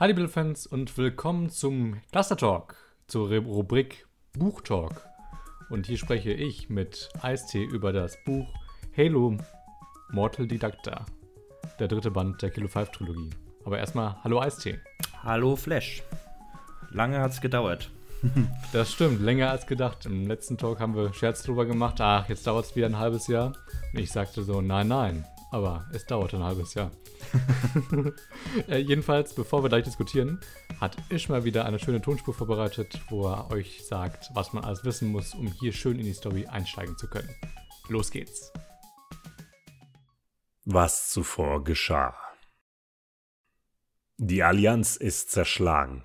Hallo 0.00 0.12
liebe 0.12 0.28
Fans 0.28 0.66
und 0.66 0.98
willkommen 0.98 1.50
zum 1.50 2.00
Cluster 2.10 2.36
Talk, 2.36 2.74
zur 3.06 3.30
Rubrik 3.30 4.08
Buch 4.32 4.60
Talk. 4.60 5.06
Und 5.70 5.86
hier 5.86 5.98
spreche 5.98 6.32
ich 6.32 6.68
mit 6.68 7.10
Ice-T 7.22 7.62
über 7.62 7.92
das 7.92 8.18
Buch 8.24 8.48
Halo 8.96 9.36
Mortal 10.10 10.48
Didacta, 10.48 11.06
der 11.78 11.86
dritte 11.86 12.10
Band 12.10 12.42
der 12.42 12.50
Kilo 12.50 12.66
5 12.66 12.90
Trilogie. 12.90 13.30
Aber 13.64 13.78
erstmal, 13.78 14.16
hallo 14.24 14.42
Ice-T. 14.42 14.80
Hallo 15.22 15.54
Flash. 15.54 16.02
Lange 16.90 17.20
hat's 17.20 17.40
gedauert. 17.40 17.92
Das 18.72 18.90
stimmt, 18.90 19.20
länger 19.20 19.50
als 19.50 19.64
gedacht. 19.64 20.06
Im 20.06 20.26
letzten 20.26 20.58
Talk 20.58 20.80
haben 20.80 20.96
wir 20.96 21.14
Scherz 21.14 21.44
drüber 21.44 21.66
gemacht. 21.66 22.00
Ach, 22.00 22.28
jetzt 22.28 22.48
dauert 22.48 22.64
es 22.64 22.74
wieder 22.74 22.86
ein 22.86 22.98
halbes 22.98 23.28
Jahr. 23.28 23.52
Und 23.92 24.00
ich 24.00 24.10
sagte 24.10 24.42
so, 24.42 24.60
nein, 24.60 24.88
nein. 24.88 25.24
Aber 25.54 25.88
es 25.92 26.04
dauert 26.04 26.34
ein 26.34 26.42
halbes 26.42 26.74
Jahr. 26.74 26.90
äh, 28.68 28.78
jedenfalls, 28.78 29.34
bevor 29.34 29.62
wir 29.62 29.68
gleich 29.68 29.84
diskutieren, 29.84 30.40
hat 30.80 30.96
Ish 31.10 31.28
mal 31.28 31.44
wieder 31.44 31.64
eine 31.64 31.78
schöne 31.78 32.02
Tonspur 32.02 32.34
vorbereitet, 32.34 33.00
wo 33.08 33.28
er 33.28 33.52
euch 33.52 33.86
sagt, 33.86 34.30
was 34.34 34.52
man 34.52 34.64
alles 34.64 34.84
wissen 34.84 35.12
muss, 35.12 35.32
um 35.32 35.46
hier 35.46 35.72
schön 35.72 36.00
in 36.00 36.06
die 36.06 36.12
Story 36.12 36.46
einsteigen 36.46 36.98
zu 36.98 37.06
können. 37.08 37.30
Los 37.88 38.10
geht's. 38.10 38.52
Was 40.64 41.12
zuvor 41.12 41.62
geschah. 41.62 42.16
Die 44.16 44.42
Allianz 44.42 44.96
ist 44.96 45.30
zerschlagen. 45.30 46.04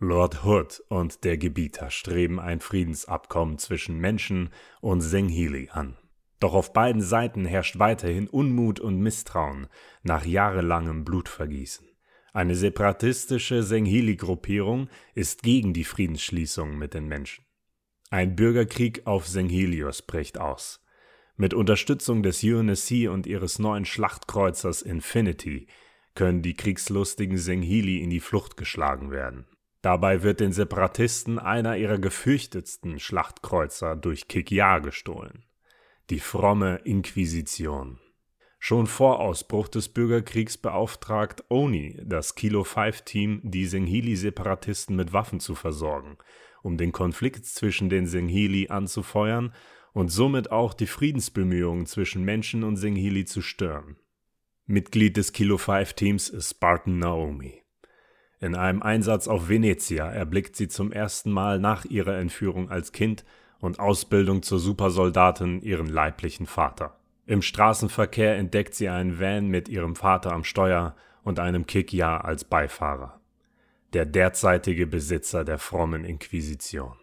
Lord 0.00 0.44
Hood 0.44 0.82
und 0.88 1.24
der 1.24 1.38
Gebieter 1.38 1.88
streben 1.88 2.38
ein 2.38 2.60
Friedensabkommen 2.60 3.56
zwischen 3.56 3.96
Menschen 3.96 4.50
und 4.82 5.00
Senghili 5.00 5.70
an. 5.72 5.96
Doch 6.42 6.54
auf 6.54 6.72
beiden 6.72 7.02
Seiten 7.02 7.44
herrscht 7.44 7.78
weiterhin 7.78 8.26
Unmut 8.26 8.80
und 8.80 8.98
Misstrauen 8.98 9.68
nach 10.02 10.26
jahrelangem 10.26 11.04
Blutvergießen. 11.04 11.86
Eine 12.32 12.56
separatistische 12.56 13.62
Senghili-Gruppierung 13.62 14.88
ist 15.14 15.44
gegen 15.44 15.72
die 15.72 15.84
Friedensschließung 15.84 16.76
mit 16.76 16.94
den 16.94 17.06
Menschen. 17.06 17.44
Ein 18.10 18.34
Bürgerkrieg 18.34 19.06
auf 19.06 19.28
Senghilios 19.28 20.02
bricht 20.02 20.36
aus. 20.36 20.84
Mit 21.36 21.54
Unterstützung 21.54 22.24
des 22.24 22.42
UNSC 22.42 23.06
und 23.06 23.28
ihres 23.28 23.60
neuen 23.60 23.84
Schlachtkreuzers 23.84 24.82
Infinity 24.82 25.68
können 26.16 26.42
die 26.42 26.54
kriegslustigen 26.54 27.38
Senghili 27.38 27.98
in 27.98 28.10
die 28.10 28.18
Flucht 28.18 28.56
geschlagen 28.56 29.12
werden. 29.12 29.46
Dabei 29.80 30.24
wird 30.24 30.40
den 30.40 30.52
Separatisten 30.52 31.38
einer 31.38 31.76
ihrer 31.76 31.98
gefürchtetsten 31.98 32.98
Schlachtkreuzer 32.98 33.94
durch 33.94 34.26
Kikya 34.26 34.80
gestohlen 34.80 35.44
die 36.10 36.20
fromme 36.20 36.80
Inquisition. 36.84 37.98
Schon 38.58 38.86
vor 38.86 39.18
Ausbruch 39.18 39.66
des 39.66 39.88
Bürgerkriegs 39.88 40.56
beauftragt 40.56 41.44
Oni 41.48 42.00
das 42.04 42.36
Kilo-5-Team, 42.36 43.40
die 43.42 43.66
Senghili-Separatisten 43.66 44.94
mit 44.94 45.12
Waffen 45.12 45.40
zu 45.40 45.56
versorgen, 45.56 46.16
um 46.62 46.76
den 46.76 46.92
Konflikt 46.92 47.44
zwischen 47.44 47.88
den 47.88 48.06
Senghili 48.06 48.68
anzufeuern 48.68 49.52
und 49.92 50.10
somit 50.10 50.52
auch 50.52 50.74
die 50.74 50.86
Friedensbemühungen 50.86 51.86
zwischen 51.86 52.24
Menschen 52.24 52.62
und 52.62 52.76
Senghili 52.76 53.24
zu 53.24 53.42
stören. 53.42 53.96
Mitglied 54.66 55.16
des 55.16 55.32
Kilo-5-Teams 55.32 56.28
ist 56.28 56.50
Spartan 56.50 57.00
Naomi. 57.00 57.62
In 58.40 58.54
einem 58.54 58.82
Einsatz 58.82 59.28
auf 59.28 59.48
Venezia 59.48 60.08
erblickt 60.08 60.56
sie 60.56 60.68
zum 60.68 60.92
ersten 60.92 61.30
Mal 61.30 61.58
nach 61.58 61.84
ihrer 61.84 62.18
Entführung 62.18 62.70
als 62.70 62.92
Kind 62.92 63.24
und 63.62 63.78
Ausbildung 63.78 64.42
zur 64.42 64.58
Supersoldatin 64.58 65.62
ihren 65.62 65.86
leiblichen 65.86 66.46
Vater. 66.46 66.98
Im 67.26 67.42
Straßenverkehr 67.42 68.36
entdeckt 68.36 68.74
sie 68.74 68.88
einen 68.88 69.20
Van 69.20 69.46
mit 69.46 69.68
ihrem 69.68 69.94
Vater 69.94 70.32
am 70.32 70.42
Steuer 70.42 70.96
und 71.22 71.38
einem 71.38 71.64
Kikya 71.64 72.18
als 72.18 72.42
Beifahrer. 72.44 73.20
Der 73.92 74.04
derzeitige 74.04 74.88
Besitzer 74.88 75.44
der 75.44 75.58
frommen 75.58 76.04
Inquisition. 76.04 76.96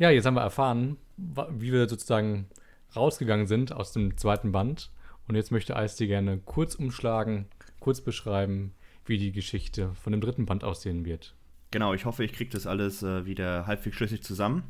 Ja, 0.00 0.10
jetzt 0.10 0.26
haben 0.26 0.34
wir 0.34 0.40
erfahren, 0.40 0.96
wie 1.16 1.72
wir 1.72 1.88
sozusagen 1.88 2.48
rausgegangen 2.96 3.46
sind 3.46 3.72
aus 3.72 3.92
dem 3.92 4.16
zweiten 4.16 4.50
Band. 4.50 4.90
Und 5.28 5.36
jetzt 5.36 5.52
möchte 5.52 5.76
Eis 5.76 5.94
dir 5.94 6.08
gerne 6.08 6.38
kurz 6.38 6.74
umschlagen, 6.74 7.46
kurz 7.78 8.00
beschreiben, 8.00 8.74
wie 9.06 9.16
die 9.16 9.30
Geschichte 9.30 9.94
von 9.94 10.10
dem 10.10 10.20
dritten 10.20 10.44
Band 10.44 10.64
aussehen 10.64 11.04
wird. 11.04 11.36
Genau, 11.74 11.92
ich 11.92 12.04
hoffe, 12.04 12.22
ich 12.22 12.32
kriege 12.32 12.52
das 12.52 12.68
alles 12.68 13.02
äh, 13.02 13.26
wieder 13.26 13.66
halbwegs 13.66 13.96
schlüssig 13.96 14.22
zusammen. 14.22 14.62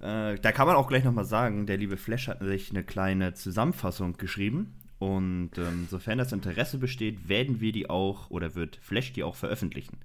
Äh, 0.00 0.34
da 0.34 0.50
kann 0.50 0.66
man 0.66 0.74
auch 0.74 0.88
gleich 0.88 1.04
nochmal 1.04 1.24
sagen, 1.24 1.64
der 1.66 1.76
liebe 1.76 1.96
Flash 1.96 2.26
hat 2.26 2.40
sich 2.40 2.70
eine 2.70 2.82
kleine 2.82 3.34
Zusammenfassung 3.34 4.16
geschrieben. 4.16 4.74
Und 4.98 5.52
ähm, 5.58 5.86
sofern 5.88 6.18
das 6.18 6.32
Interesse 6.32 6.78
besteht, 6.78 7.28
werden 7.28 7.60
wir 7.60 7.70
die 7.70 7.88
auch 7.88 8.30
oder 8.30 8.56
wird 8.56 8.80
Flash 8.82 9.12
die 9.12 9.22
auch 9.22 9.36
veröffentlichen. 9.36 9.98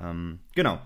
Ähm, 0.00 0.38
genau. 0.54 0.80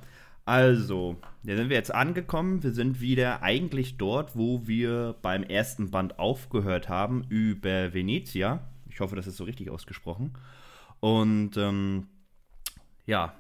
Also, 0.47 1.21
da 1.43 1.55
sind 1.55 1.69
wir 1.69 1.77
jetzt 1.77 1.95
angekommen. 1.95 2.63
Wir 2.63 2.73
sind 2.73 3.03
wieder 3.03 3.43
eigentlich 3.43 3.99
dort, 3.99 4.35
wo 4.35 4.67
wir 4.67 5.15
beim 5.21 5.43
ersten 5.43 5.91
Band 5.91 6.19
aufgehört 6.19 6.89
haben, 6.89 7.27
über 7.29 7.93
Venezia. 7.93 8.67
Ich 8.89 9.01
hoffe, 9.01 9.15
das 9.15 9.27
ist 9.27 9.37
so 9.37 9.45
richtig 9.45 9.69
ausgesprochen. 9.69 10.33
Und 11.01 11.59
ähm, 11.59 12.07
ja, 13.05 13.35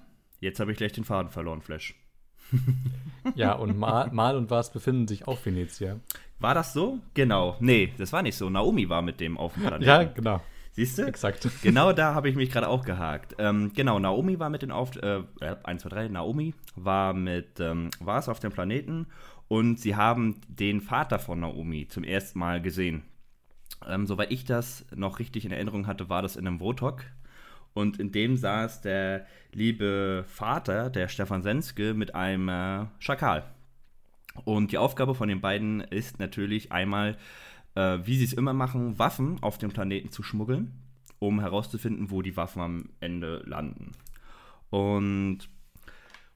Jetzt 0.47 0.61
habe 0.61 0.71
ich 0.71 0.79
gleich 0.79 0.93
den 0.93 1.03
Faden 1.03 1.29
verloren, 1.29 1.61
Flash. 1.61 1.97
ja, 3.35 3.53
und 3.53 3.77
Mal, 3.77 4.13
Mal 4.13 4.37
und 4.37 4.49
Was 4.49 4.73
befinden 4.73 5.09
sich 5.09 5.27
auf 5.27 5.45
Venezia. 5.45 5.99
War 6.39 6.55
das 6.55 6.73
so? 6.73 7.01
Genau. 7.15 7.57
Nee, 7.59 7.93
das 7.99 8.13
war 8.13 8.23
nicht 8.23 8.37
so. 8.37 8.49
Naomi 8.49 8.89
war 8.89 9.03
mit 9.03 9.19
dem 9.19 9.39
auf 9.39 9.55
dem 9.55 9.65
Planeten. 9.65 9.85
Ja, 9.85 10.05
genau. 10.05 10.41
Siehst 10.71 10.99
du? 10.99 11.03
Exakt. 11.03 11.49
Genau 11.63 11.93
da 11.93 12.15
habe 12.15 12.29
ich 12.29 12.37
mich 12.37 12.53
gerade 12.53 12.69
auch 12.69 12.85
gehakt. 12.85 13.35
Ähm, 13.39 13.73
genau, 13.75 13.99
Naomi 13.99 14.39
war 14.39 14.49
mit 14.49 14.63
den 14.63 14.71
auf. 14.71 14.95
Äh, 14.97 15.25
1, 15.65 15.83
2, 15.83 15.89
3. 15.89 16.09
Naomi 16.09 16.55
war 16.77 17.13
mit. 17.13 17.59
Ähm, 17.59 17.91
war 17.99 18.21
es 18.21 18.29
auf 18.29 18.39
dem 18.39 18.53
Planeten 18.53 19.07
und 19.49 19.81
sie 19.81 19.97
haben 19.97 20.41
den 20.47 20.81
Vater 20.81 21.19
von 21.19 21.41
Naomi 21.41 21.89
zum 21.89 22.05
ersten 22.05 22.39
Mal 22.39 22.63
gesehen. 22.63 23.03
Ähm, 23.85 24.07
soweit 24.07 24.31
ich 24.31 24.45
das 24.45 24.87
noch 24.95 25.19
richtig 25.19 25.45
in 25.45 25.51
Erinnerung 25.51 25.89
hatte, 25.89 26.09
war 26.09 26.23
das 26.23 26.37
in 26.37 26.47
einem 26.47 26.61
Votok. 26.61 27.03
Und 27.77 28.01
in 28.01 28.11
dem 28.11 28.39
saß 28.39 28.81
der 28.81 29.27
liebe 29.53 30.25
Vater, 30.27 30.89
der 30.89 31.09
Stefan 31.09 31.43
Senske, 31.43 31.93
mit 31.93 32.15
einem 32.15 32.49
äh, 32.49 32.87
Schakal. 33.01 33.45
Und 34.47 34.73
die 34.73 34.79
Aufgabe 34.79 35.15
von 35.15 35.29
den 35.29 35.43
beiden 35.43 35.83
ist 35.83 36.19
natürlich 36.19 36.73
einmal, 36.73 37.19
äh, 37.75 37.99
wie 38.03 38.17
sie 38.17 38.25
es 38.25 38.33
immer 38.33 38.55
machen, 38.55 38.99
Waffen 38.99 39.37
auf 39.43 39.59
dem 39.59 39.73
Planeten 39.73 40.11
zu 40.11 40.23
schmuggeln, 40.23 40.73
um 41.19 41.39
herauszufinden, 41.39 42.11
wo 42.11 42.23
die 42.23 42.39
Waffen 42.39 42.63
am 42.63 42.89
Ende 43.01 43.43
landen. 43.45 43.93
Und 44.71 45.41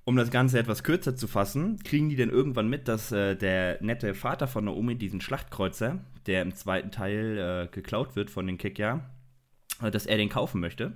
um 0.05 0.17
das 0.17 0.31
Ganze 0.31 0.59
etwas 0.59 0.85
kürzer 0.85 1.17
zu 1.17 1.27
fassen, 1.27 1.79
kriegen 1.83 2.11
die 2.11 2.17
dann 2.17 2.29
irgendwann 2.29 2.69
mit, 2.69 2.87
dass 2.87 3.13
äh, 3.13 3.35
der 3.35 3.83
nette 3.83 4.13
Vater 4.13 4.47
von 4.47 4.67
Naomi 4.67 4.97
diesen 4.97 5.23
Schlachtkreuzer, 5.23 6.05
der 6.27 6.43
im 6.43 6.55
zweiten 6.55 6.91
Teil 6.91 7.39
äh, 7.39 7.75
geklaut 7.75 8.15
wird 8.15 8.29
von 8.29 8.47
den 8.47 8.59
Kikya, 8.59 9.09
äh, 9.83 9.91
dass 9.91 10.05
er 10.05 10.19
den 10.19 10.29
kaufen 10.29 10.61
möchte. 10.61 10.93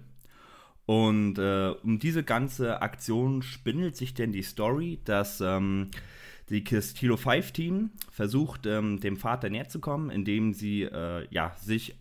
Und 0.86 1.38
äh, 1.38 1.74
um 1.82 1.98
diese 1.98 2.24
ganze 2.24 2.82
Aktion 2.82 3.42
spindelt 3.42 3.96
sich 3.96 4.14
denn 4.14 4.32
die 4.32 4.42
Story, 4.42 5.00
dass 5.04 5.40
ähm, 5.40 5.90
die 6.50 6.62
Kilo 6.62 7.16
5 7.16 7.52
Team 7.52 7.90
versucht, 8.10 8.66
ähm, 8.66 9.00
dem 9.00 9.16
Vater 9.16 9.48
näher 9.48 9.68
zu 9.68 9.80
kommen, 9.80 10.10
indem 10.10 10.52
sie 10.52 10.82
äh, 10.82 11.26
ja, 11.30 11.54
sich 11.58 11.96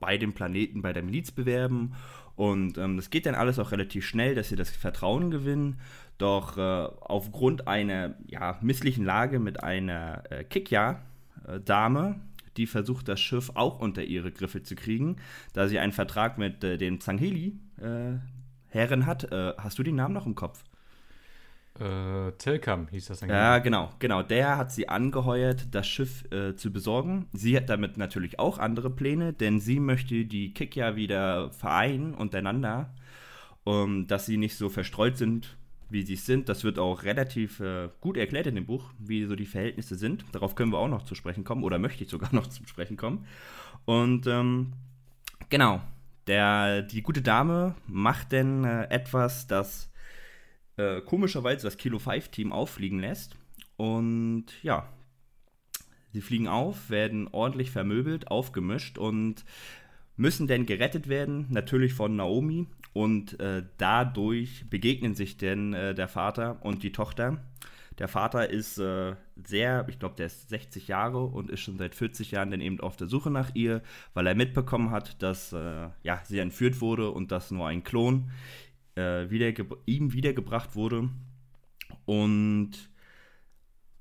bei 0.00 0.18
dem 0.18 0.32
Planeten 0.32 0.82
bei 0.82 0.92
der 0.92 1.04
Miliz 1.04 1.30
bewerben. 1.30 1.94
Und 2.34 2.76
ähm, 2.78 2.96
das 2.96 3.10
geht 3.10 3.26
dann 3.26 3.36
alles 3.36 3.58
auch 3.58 3.70
relativ 3.70 4.04
schnell, 4.04 4.34
dass 4.34 4.48
sie 4.48 4.56
das 4.56 4.70
Vertrauen 4.70 5.30
gewinnen. 5.30 5.80
Doch 6.18 6.56
äh, 6.56 6.60
aufgrund 6.60 7.68
einer 7.68 8.16
ja, 8.26 8.58
misslichen 8.60 9.04
Lage 9.04 9.38
mit 9.38 9.62
einer 9.62 10.24
äh, 10.30 10.42
Kikya-Dame, 10.42 12.20
die 12.56 12.66
versucht, 12.66 13.06
das 13.06 13.20
Schiff 13.20 13.52
auch 13.54 13.78
unter 13.78 14.02
ihre 14.02 14.32
Griffe 14.32 14.64
zu 14.64 14.74
kriegen, 14.74 15.16
da 15.52 15.68
sie 15.68 15.78
einen 15.78 15.92
Vertrag 15.92 16.38
mit 16.38 16.64
äh, 16.64 16.78
den 16.78 17.00
Zangheli 17.00 17.56
äh, 17.80 18.18
Herren 18.68 19.06
hat. 19.06 19.30
Äh, 19.32 19.54
hast 19.58 19.78
du 19.78 19.82
den 19.82 19.96
Namen 19.96 20.14
noch 20.14 20.26
im 20.26 20.34
Kopf? 20.34 20.64
Äh, 21.78 22.32
Tilkam 22.38 22.88
hieß 22.88 23.06
das 23.06 23.22
eigentlich. 23.22 23.36
Ja, 23.36 23.58
genau, 23.58 23.90
genau. 24.00 24.22
Der 24.22 24.56
hat 24.56 24.72
sie 24.72 24.88
angeheuert, 24.88 25.74
das 25.74 25.86
Schiff 25.86 26.24
äh, 26.32 26.56
zu 26.56 26.72
besorgen. 26.72 27.26
Sie 27.32 27.56
hat 27.56 27.68
damit 27.68 27.96
natürlich 27.96 28.38
auch 28.38 28.58
andere 28.58 28.90
Pläne, 28.90 29.32
denn 29.32 29.60
sie 29.60 29.78
möchte 29.78 30.24
die 30.24 30.52
Kikya 30.52 30.96
wieder 30.96 31.50
vereinen 31.52 32.14
untereinander, 32.14 32.92
um, 33.62 34.08
dass 34.08 34.26
sie 34.26 34.38
nicht 34.38 34.56
so 34.56 34.68
verstreut 34.68 35.16
sind, 35.16 35.56
wie 35.88 36.02
sie 36.02 36.16
sind. 36.16 36.48
Das 36.48 36.64
wird 36.64 36.80
auch 36.80 37.04
relativ 37.04 37.60
äh, 37.60 37.90
gut 38.00 38.16
erklärt 38.16 38.48
in 38.48 38.56
dem 38.56 38.66
Buch, 38.66 38.90
wie 38.98 39.24
so 39.26 39.36
die 39.36 39.46
Verhältnisse 39.46 39.94
sind. 39.94 40.24
Darauf 40.32 40.56
können 40.56 40.72
wir 40.72 40.78
auch 40.78 40.88
noch 40.88 41.04
zu 41.04 41.14
sprechen 41.14 41.44
kommen, 41.44 41.62
oder 41.62 41.78
möchte 41.78 42.02
ich 42.02 42.10
sogar 42.10 42.30
noch 42.34 42.48
zu 42.48 42.66
sprechen 42.66 42.96
kommen. 42.96 43.24
Und 43.84 44.26
ähm, 44.26 44.72
genau, 45.48 45.80
der, 46.28 46.82
die 46.82 47.02
gute 47.02 47.22
Dame 47.22 47.74
macht 47.86 48.32
denn 48.32 48.64
äh, 48.64 48.84
etwas, 48.90 49.46
das 49.46 49.90
äh, 50.76 51.00
komischerweise 51.00 51.66
das 51.66 51.76
Kilo 51.76 51.98
5 51.98 52.28
Team 52.28 52.52
auffliegen 52.52 53.00
lässt. 53.00 53.36
Und 53.76 54.46
ja, 54.62 54.88
sie 56.12 56.20
fliegen 56.20 56.48
auf, 56.48 56.90
werden 56.90 57.28
ordentlich 57.28 57.70
vermöbelt, 57.70 58.28
aufgemischt 58.28 58.98
und 58.98 59.44
müssen 60.16 60.46
denn 60.46 60.66
gerettet 60.66 61.08
werden, 61.08 61.46
natürlich 61.48 61.94
von 61.94 62.16
Naomi. 62.16 62.66
Und 62.92 63.38
äh, 63.40 63.64
dadurch 63.76 64.68
begegnen 64.68 65.14
sich 65.14 65.36
denn 65.36 65.72
äh, 65.72 65.94
der 65.94 66.08
Vater 66.08 66.64
und 66.64 66.82
die 66.82 66.92
Tochter. 66.92 67.44
Der 67.98 68.08
Vater 68.08 68.48
ist 68.48 68.78
äh, 68.78 69.16
sehr, 69.44 69.86
ich 69.88 69.98
glaube, 69.98 70.14
der 70.14 70.26
ist 70.26 70.48
60 70.50 70.86
Jahre 70.86 71.24
und 71.24 71.50
ist 71.50 71.60
schon 71.60 71.78
seit 71.78 71.96
40 71.96 72.30
Jahren 72.30 72.52
dann 72.52 72.60
eben 72.60 72.80
auf 72.80 72.96
der 72.96 73.08
Suche 73.08 73.30
nach 73.30 73.54
ihr, 73.54 73.82
weil 74.14 74.26
er 74.26 74.36
mitbekommen 74.36 74.90
hat, 74.90 75.20
dass 75.22 75.52
äh, 75.52 75.88
ja, 76.02 76.20
sie 76.24 76.38
entführt 76.38 76.80
wurde 76.80 77.10
und 77.10 77.32
dass 77.32 77.50
nur 77.50 77.66
ein 77.66 77.82
Klon 77.82 78.30
äh, 78.94 79.28
wiederge 79.30 79.66
ihm 79.86 80.12
wiedergebracht 80.12 80.76
wurde. 80.76 81.08
Und 82.04 82.70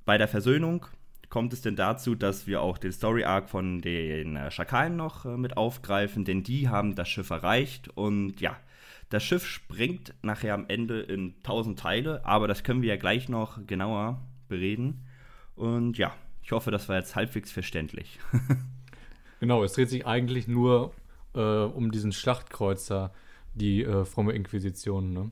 bei 0.06 0.18
der 0.18 0.28
Versöhnung 0.28 0.86
kommt 1.30 1.54
es 1.54 1.62
denn 1.62 1.76
dazu, 1.76 2.16
dass 2.16 2.48
wir 2.48 2.62
auch 2.62 2.78
den 2.78 2.92
Story 2.92 3.24
Arc 3.24 3.50
von 3.50 3.82
den 3.82 4.36
äh, 4.36 4.52
Schakalen 4.52 4.96
noch 4.96 5.26
äh, 5.26 5.38
mit 5.38 5.58
aufgreifen, 5.58 6.24
denn 6.24 6.44
die 6.44 6.70
haben 6.70 6.96
das 6.96 7.10
Schiff 7.10 7.32
erreicht 7.32 7.90
und 7.90 8.40
ja, 8.40 8.58
das 9.10 9.24
Schiff 9.24 9.46
springt 9.46 10.14
nachher 10.22 10.54
am 10.54 10.66
Ende 10.68 11.02
in 11.02 11.42
tausend 11.44 11.80
Teile, 11.80 12.26
aber 12.26 12.48
das 12.48 12.64
können 12.64 12.82
wir 12.82 12.90
ja 12.90 12.98
gleich 12.98 13.30
noch 13.30 13.66
genauer 13.66 14.22
bereden. 14.50 15.06
Und 15.56 15.98
ja, 15.98 16.14
ich 16.42 16.52
hoffe, 16.52 16.72
das 16.72 16.90
war 16.90 16.98
jetzt 16.98 17.16
halbwegs 17.16 17.52
verständlich. 17.52 18.20
genau, 19.40 19.64
es 19.64 19.74
dreht 19.74 19.90
sich 19.90 20.06
eigentlich 20.06 20.48
nur 20.48 20.94
äh, 21.34 21.40
um 21.40 21.92
diesen 21.92 22.12
Schlachtkreuzer, 22.12 23.14
die 23.54 23.84
äh, 23.84 24.06
fromme 24.06 24.34
Inquisition, 24.34 25.14
ne? 25.14 25.32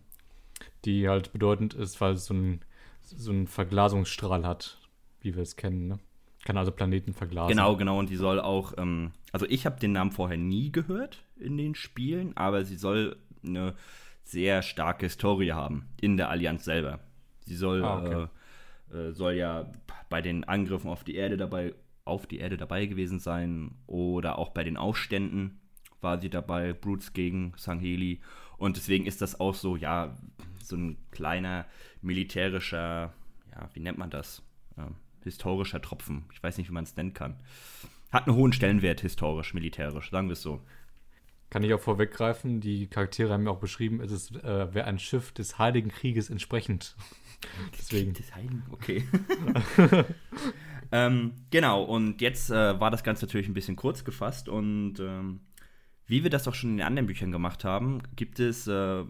die 0.85 1.09
halt 1.09 1.33
bedeutend 1.33 1.73
ist, 1.73 1.99
weil 2.01 2.13
es 2.13 2.25
so 2.25 2.33
einen 2.33 2.61
so 3.01 3.33
Verglasungsstrahl 3.45 4.45
hat, 4.45 4.79
wie 5.21 5.35
wir 5.35 5.43
es 5.43 5.55
kennen. 5.55 5.87
Ne? 5.87 5.99
Kann 6.45 6.57
also 6.57 6.71
Planeten 6.71 7.13
verglasen. 7.13 7.49
Genau, 7.49 7.75
genau. 7.75 7.99
Und 7.99 8.09
die 8.09 8.15
soll 8.15 8.39
auch, 8.39 8.73
ähm, 8.77 9.11
also 9.31 9.45
ich 9.47 9.65
habe 9.65 9.79
den 9.79 9.91
Namen 9.91 10.11
vorher 10.11 10.37
nie 10.37 10.71
gehört 10.71 11.23
in 11.37 11.57
den 11.57 11.75
Spielen, 11.75 12.37
aber 12.37 12.65
sie 12.65 12.77
soll 12.77 13.17
eine 13.47 13.75
sehr 14.23 14.61
starke 14.61 15.05
Historie 15.05 15.51
haben 15.51 15.87
in 16.01 16.17
der 16.17 16.29
Allianz 16.29 16.65
selber. 16.65 16.99
Sie 17.41 17.55
soll, 17.55 17.83
ah, 17.83 17.99
okay. 17.99 18.27
äh, 18.91 19.09
äh, 19.09 19.11
soll 19.13 19.33
ja 19.33 19.71
bei 20.09 20.21
den 20.21 20.43
Angriffen 20.43 20.89
auf 20.89 21.03
die 21.03 21.15
Erde 21.15 21.37
dabei, 21.37 21.73
auf 22.05 22.27
die 22.27 22.39
Erde 22.39 22.57
dabei 22.57 22.85
gewesen 22.85 23.19
sein 23.19 23.75
oder 23.87 24.37
auch 24.37 24.49
bei 24.49 24.63
den 24.63 24.77
Aufständen 24.77 25.59
war 26.05 26.19
sie 26.19 26.29
dabei, 26.29 26.71
Brutes 26.71 27.13
gegen 27.13 27.53
Sangheli. 27.57 28.21
Und 28.57 28.77
deswegen 28.77 29.05
ist 29.05 29.21
das 29.21 29.39
auch 29.39 29.55
so, 29.55 29.75
ja, 29.75 30.15
so 30.61 30.77
ein 30.77 30.97
kleiner 31.11 31.65
militärischer, 32.01 33.11
ja, 33.51 33.69
wie 33.73 33.79
nennt 33.81 33.97
man 33.97 34.11
das? 34.11 34.43
Ja, 34.77 34.91
historischer 35.23 35.81
Tropfen. 35.81 36.25
Ich 36.31 36.41
weiß 36.41 36.57
nicht, 36.57 36.69
wie 36.69 36.73
man 36.73 36.83
es 36.83 36.95
nennen 36.95 37.13
kann. 37.13 37.35
Hat 38.11 38.27
einen 38.27 38.37
hohen 38.37 38.53
Stellenwert 38.53 39.01
historisch, 39.01 39.53
militärisch, 39.53 40.11
sagen 40.11 40.27
wir 40.27 40.33
es 40.33 40.41
so. 40.41 40.61
Kann 41.49 41.63
ich 41.63 41.73
auch 41.73 41.79
vorweggreifen, 41.79 42.59
die 42.59 42.87
Charaktere 42.87 43.31
haben 43.31 43.43
mir 43.43 43.51
auch 43.51 43.59
beschrieben, 43.59 44.01
es 44.01 44.11
ist, 44.11 44.35
äh, 44.35 44.73
wäre 44.73 44.85
ein 44.87 44.99
Schiff 44.99 45.31
des 45.31 45.57
Heiligen 45.57 45.89
Krieges 45.89 46.29
entsprechend. 46.29 46.95
Deswegen. 47.77 48.13
Des 48.13 48.33
Heiligen, 48.33 48.63
okay. 48.71 49.07
ähm, 50.91 51.33
genau, 51.51 51.83
und 51.83 52.21
jetzt 52.21 52.49
äh, 52.49 52.79
war 52.79 52.91
das 52.91 53.03
Ganze 53.03 53.25
natürlich 53.25 53.47
ein 53.47 53.53
bisschen 53.53 53.75
kurz 53.75 54.03
gefasst 54.03 54.49
und 54.49 54.99
ähm, 54.99 55.41
wie 56.07 56.23
wir 56.23 56.29
das 56.29 56.47
auch 56.47 56.53
schon 56.53 56.71
in 56.71 56.77
den 56.77 56.85
anderen 56.85 57.07
Büchern 57.07 57.31
gemacht 57.31 57.63
haben, 57.63 58.01
gibt 58.15 58.39
es 58.39 58.67
äh, 58.67 59.03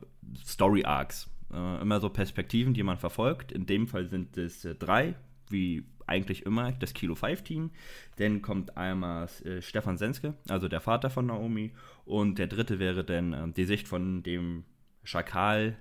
Story 0.46 0.84
Arcs. 0.86 1.30
Äh, 1.54 1.82
immer 1.82 2.00
so 2.00 2.10
Perspektiven, 2.10 2.74
die 2.74 2.84
man 2.84 2.98
verfolgt. 2.98 3.52
In 3.52 3.66
dem 3.66 3.88
Fall 3.88 4.08
sind 4.08 4.38
es 4.38 4.66
äh, 4.66 4.76
drei, 4.76 5.16
wie 5.50 5.86
eigentlich 6.07 6.46
immer 6.46 6.72
das 6.72 6.94
Kilo 6.94 7.16
5 7.16 7.44
Team. 7.44 7.72
Dann 8.18 8.42
kommt 8.42 8.78
einmal 8.78 9.28
äh, 9.44 9.62
Stefan 9.62 9.98
Senske, 9.98 10.34
also 10.50 10.68
der 10.68 10.81
Vater 10.81 11.10
von 11.10 11.25
Naomi. 11.28 11.72
Und 12.06 12.40
der 12.40 12.48
dritte 12.48 12.80
wäre 12.80 13.04
dann 13.04 13.34
äh, 13.34 13.52
die 13.52 13.66
Sicht 13.66 13.88
von 13.88 14.24
dem 14.24 14.63
Schakal, 15.04 15.78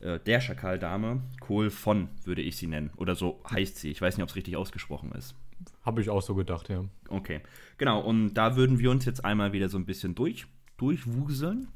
äh, 0.00 0.18
der 0.20 0.40
Schakaldame, 0.40 1.22
Kohl 1.40 1.70
von, 1.70 2.08
würde 2.24 2.42
ich 2.42 2.56
sie 2.56 2.66
nennen. 2.66 2.90
Oder 2.96 3.14
so 3.14 3.42
heißt 3.50 3.78
sie. 3.78 3.90
Ich 3.90 4.00
weiß 4.00 4.16
nicht, 4.16 4.22
ob 4.22 4.30
es 4.30 4.36
richtig 4.36 4.56
ausgesprochen 4.56 5.12
ist. 5.12 5.34
Habe 5.82 6.00
ich 6.00 6.10
auch 6.10 6.22
so 6.22 6.34
gedacht, 6.34 6.68
ja. 6.68 6.84
Okay. 7.08 7.40
Genau, 7.78 8.00
und 8.00 8.34
da 8.34 8.56
würden 8.56 8.78
wir 8.78 8.90
uns 8.90 9.04
jetzt 9.04 9.24
einmal 9.24 9.52
wieder 9.52 9.68
so 9.68 9.78
ein 9.78 9.86
bisschen 9.86 10.14
durch, 10.14 10.46
durchwuseln. 10.76 11.68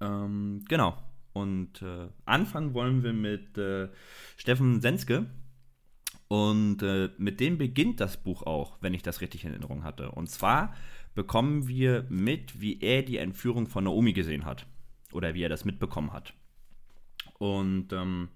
Ähm, 0.00 0.64
genau. 0.68 0.96
Und 1.32 1.82
äh, 1.82 2.08
anfangen 2.26 2.74
wollen 2.74 3.02
wir 3.02 3.12
mit 3.12 3.58
äh, 3.58 3.88
Steffen 4.36 4.80
Senske, 4.80 5.26
und 6.34 6.82
äh, 6.82 7.10
mit 7.16 7.38
dem 7.38 7.58
beginnt 7.58 8.00
das 8.00 8.16
Buch 8.16 8.42
auch, 8.42 8.76
wenn 8.80 8.92
ich 8.92 9.02
das 9.02 9.20
richtig 9.20 9.44
in 9.44 9.50
Erinnerung 9.50 9.84
hatte. 9.84 10.10
Und 10.10 10.28
zwar 10.28 10.74
bekommen 11.14 11.68
wir 11.68 12.06
mit, 12.08 12.60
wie 12.60 12.80
er 12.80 13.04
die 13.04 13.18
Entführung 13.18 13.68
von 13.68 13.84
Naomi 13.84 14.12
gesehen 14.12 14.44
hat. 14.44 14.66
Oder 15.12 15.34
wie 15.34 15.44
er 15.44 15.48
das 15.48 15.64
mitbekommen 15.64 16.12
hat. 16.12 16.34
Und 17.38 17.92
ähm, 17.92 18.30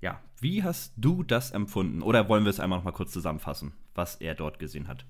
ja, 0.00 0.20
wie 0.40 0.64
hast 0.64 0.94
du 0.96 1.22
das 1.22 1.52
empfunden? 1.52 2.02
Oder 2.02 2.28
wollen 2.28 2.42
wir 2.42 2.50
es 2.50 2.58
einmal 2.58 2.80
noch 2.80 2.84
mal 2.84 2.90
kurz 2.90 3.12
zusammenfassen, 3.12 3.72
was 3.94 4.16
er 4.16 4.34
dort 4.34 4.58
gesehen 4.58 4.88
hat? 4.88 5.06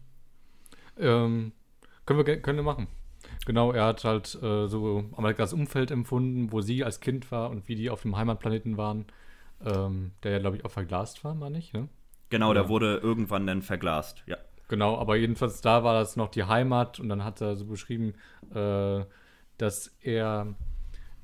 Ähm, 0.99 1.53
können, 2.05 2.27
wir, 2.27 2.43
können 2.43 2.59
wir 2.59 2.63
machen. 2.63 2.89
Genau, 3.47 3.73
er 3.73 3.87
hat 3.87 4.05
halt 4.05 4.35
äh, 4.43 4.67
so 4.67 5.09
das 5.39 5.55
Umfeld 5.55 5.91
empfunden, 5.91 6.53
wo 6.53 6.61
sie 6.61 6.85
als 6.85 7.01
Kind 7.01 7.33
war 7.33 7.49
und 7.49 7.69
wie 7.69 7.75
die 7.75 7.89
auf 7.89 8.03
dem 8.03 8.17
Heimatplaneten 8.17 8.77
waren, 8.77 9.07
ähm, 9.65 10.13
der 10.23 10.33
ja, 10.33 10.39
glaube 10.41 10.59
ich, 10.59 10.65
auch 10.67 10.71
verglast 10.71 11.25
war, 11.25 11.35
meine 11.35 11.57
ich, 11.57 11.73
ne? 11.73 11.89
Genau, 12.33 12.55
der 12.55 12.71
wurde 12.71 12.97
irgendwann 12.97 13.47
dann 13.47 13.61
verglast, 13.61 14.23
ja. 14.25 14.39
Genau, 14.69 14.97
aber 14.97 15.17
jedenfalls 15.17 15.61
da 15.61 15.85
war 15.85 15.93
das 15.93 16.17
noch 16.17 16.31
die 16.31 16.45
Heimat 16.45 16.99
und 16.99 17.11
dann 17.11 17.25
hat 17.25 17.43
er 17.43 17.57
so 17.57 17.67
beschrieben, 17.67 18.15
äh, 18.55 19.05
dass 19.59 19.89
er 20.01 20.55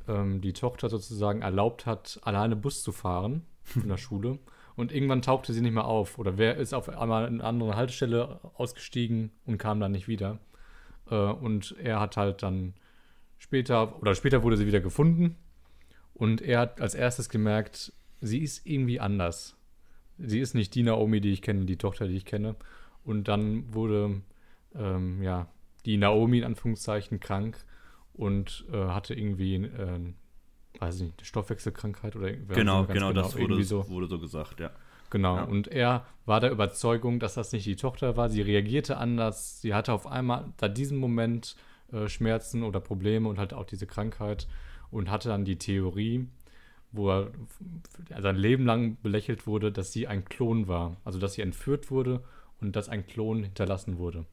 ähm, 0.06 0.42
die 0.42 0.52
Tochter 0.52 0.90
sozusagen 0.90 1.40
erlaubt 1.40 1.86
hat, 1.86 2.20
alleine 2.24 2.56
Bus 2.56 2.82
zu 2.82 2.92
fahren 2.92 3.46
in 3.74 3.88
der 3.88 3.96
Schule. 4.06 4.38
Und 4.76 4.92
irgendwann 4.92 5.22
tauchte 5.22 5.54
sie 5.54 5.62
nicht 5.62 5.72
mehr 5.72 5.86
auf. 5.86 6.18
Oder 6.18 6.36
wer 6.36 6.58
ist 6.58 6.74
auf 6.74 6.90
einmal 6.90 7.26
in 7.26 7.40
eine 7.40 7.44
andere 7.44 7.74
Haltestelle 7.74 8.40
ausgestiegen 8.52 9.30
und 9.46 9.56
kam 9.56 9.80
dann 9.80 9.92
nicht 9.92 10.08
wieder. 10.08 10.40
Äh, 11.10 11.14
und 11.14 11.74
er 11.82 12.00
hat 12.00 12.18
halt 12.18 12.42
dann 12.42 12.74
später, 13.38 13.98
oder 14.02 14.14
später 14.14 14.42
wurde 14.42 14.58
sie 14.58 14.66
wieder 14.66 14.80
gefunden. 14.80 15.36
Und 16.12 16.42
er 16.42 16.60
hat 16.60 16.82
als 16.82 16.94
erstes 16.94 17.30
gemerkt, 17.30 17.94
sie 18.20 18.40
ist 18.40 18.66
irgendwie 18.66 19.00
anders 19.00 19.57
sie 20.18 20.40
ist 20.40 20.54
nicht 20.54 20.74
die 20.74 20.82
Naomi, 20.82 21.20
die 21.20 21.32
ich 21.32 21.42
kenne, 21.42 21.64
die 21.64 21.76
Tochter, 21.76 22.08
die 22.08 22.16
ich 22.16 22.24
kenne. 22.24 22.56
Und 23.04 23.28
dann 23.28 23.72
wurde 23.72 24.20
ähm, 24.74 25.22
ja 25.22 25.46
die 25.86 25.96
Naomi 25.96 26.38
in 26.38 26.44
Anführungszeichen 26.44 27.20
krank 27.20 27.64
und 28.12 28.66
äh, 28.72 28.76
hatte 28.76 29.14
irgendwie, 29.14 29.54
äh, 29.54 30.00
weiß 30.78 30.96
ich 30.96 31.02
nicht, 31.02 31.18
eine 31.18 31.24
Stoffwechselkrankheit 31.24 32.16
oder 32.16 32.32
genau, 32.32 32.84
genau, 32.84 32.86
genau, 32.86 33.12
das 33.12 33.38
wurde 33.38 33.62
so. 33.62 33.88
wurde 33.88 34.08
so 34.08 34.18
gesagt, 34.18 34.60
ja. 34.60 34.70
Genau, 35.10 35.36
ja. 35.36 35.44
und 35.44 35.68
er 35.68 36.04
war 36.26 36.40
der 36.40 36.50
Überzeugung, 36.50 37.18
dass 37.18 37.34
das 37.34 37.52
nicht 37.52 37.64
die 37.64 37.76
Tochter 37.76 38.16
war. 38.16 38.28
Sie 38.28 38.42
reagierte 38.42 38.98
anders. 38.98 39.62
Sie 39.62 39.72
hatte 39.72 39.94
auf 39.94 40.06
einmal 40.06 40.52
seit 40.60 40.76
diesem 40.76 40.98
Moment 40.98 41.56
äh, 41.92 42.08
Schmerzen 42.08 42.62
oder 42.62 42.80
Probleme 42.80 43.28
und 43.28 43.38
halt 43.38 43.54
auch 43.54 43.64
diese 43.64 43.86
Krankheit 43.86 44.46
und 44.90 45.10
hatte 45.10 45.30
dann 45.30 45.46
die 45.46 45.56
Theorie, 45.56 46.28
wo 46.92 47.10
er 47.10 47.30
sein 48.20 48.36
Leben 48.36 48.64
lang 48.64 48.96
belächelt 49.02 49.46
wurde, 49.46 49.72
dass 49.72 49.92
sie 49.92 50.06
ein 50.06 50.24
Klon 50.24 50.68
war. 50.68 50.96
Also, 51.04 51.18
dass 51.18 51.34
sie 51.34 51.42
entführt 51.42 51.90
wurde 51.90 52.22
und 52.60 52.76
dass 52.76 52.88
ein 52.88 53.06
Klon 53.06 53.42
hinterlassen 53.42 53.98
wurde. 53.98 54.26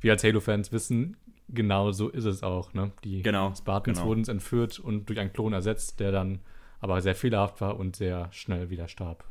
Wir 0.00 0.12
als 0.12 0.24
Halo-Fans 0.24 0.72
wissen, 0.72 1.16
genau 1.48 1.92
so 1.92 2.08
ist 2.08 2.24
es 2.24 2.42
auch. 2.42 2.72
Ne? 2.74 2.92
Die 3.04 3.22
genau, 3.22 3.54
Spartans 3.54 3.98
genau. 3.98 4.08
wurden 4.08 4.28
entführt 4.28 4.78
und 4.78 5.08
durch 5.08 5.18
einen 5.18 5.32
Klon 5.32 5.52
ersetzt, 5.52 6.00
der 6.00 6.12
dann 6.12 6.40
aber 6.80 7.00
sehr 7.00 7.14
fehlerhaft 7.14 7.60
war 7.60 7.78
und 7.78 7.96
sehr 7.96 8.28
schnell 8.32 8.70
wieder 8.70 8.88
starb. 8.88 9.24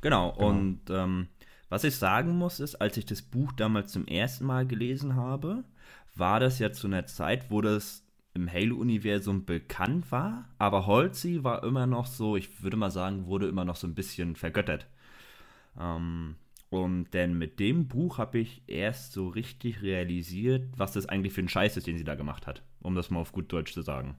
Genau, 0.00 0.32
genau. 0.32 0.48
und 0.48 0.80
ähm, 0.90 1.28
was 1.68 1.84
ich 1.84 1.96
sagen 1.96 2.36
muss, 2.38 2.60
ist, 2.60 2.76
als 2.76 2.96
ich 2.96 3.06
das 3.06 3.22
Buch 3.22 3.52
damals 3.52 3.92
zum 3.92 4.06
ersten 4.06 4.44
Mal 4.44 4.66
gelesen 4.66 5.16
habe, 5.16 5.64
war 6.14 6.40
das 6.40 6.58
ja 6.58 6.72
zu 6.72 6.86
einer 6.86 7.06
Zeit, 7.06 7.50
wo 7.50 7.60
das 7.60 8.05
im 8.36 8.52
Halo-Universum 8.52 9.44
bekannt 9.44 10.12
war, 10.12 10.48
aber 10.58 10.86
Holzi 10.86 11.42
war 11.42 11.64
immer 11.64 11.86
noch 11.86 12.06
so, 12.06 12.36
ich 12.36 12.62
würde 12.62 12.76
mal 12.76 12.90
sagen, 12.90 13.26
wurde 13.26 13.48
immer 13.48 13.64
noch 13.64 13.76
so 13.76 13.86
ein 13.86 13.94
bisschen 13.94 14.36
vergöttert. 14.36 14.86
Ähm, 15.80 16.36
und 16.68 17.12
denn 17.14 17.38
mit 17.38 17.58
dem 17.58 17.88
Buch 17.88 18.18
habe 18.18 18.38
ich 18.38 18.62
erst 18.66 19.12
so 19.12 19.28
richtig 19.28 19.82
realisiert, 19.82 20.68
was 20.76 20.92
das 20.92 21.06
eigentlich 21.06 21.32
für 21.32 21.40
ein 21.40 21.48
Scheiß 21.48 21.76
ist, 21.76 21.86
den 21.86 21.96
sie 21.96 22.04
da 22.04 22.14
gemacht 22.14 22.46
hat, 22.46 22.62
um 22.80 22.94
das 22.94 23.10
mal 23.10 23.20
auf 23.20 23.32
gut 23.32 23.50
Deutsch 23.52 23.72
zu 23.72 23.82
sagen. 23.82 24.16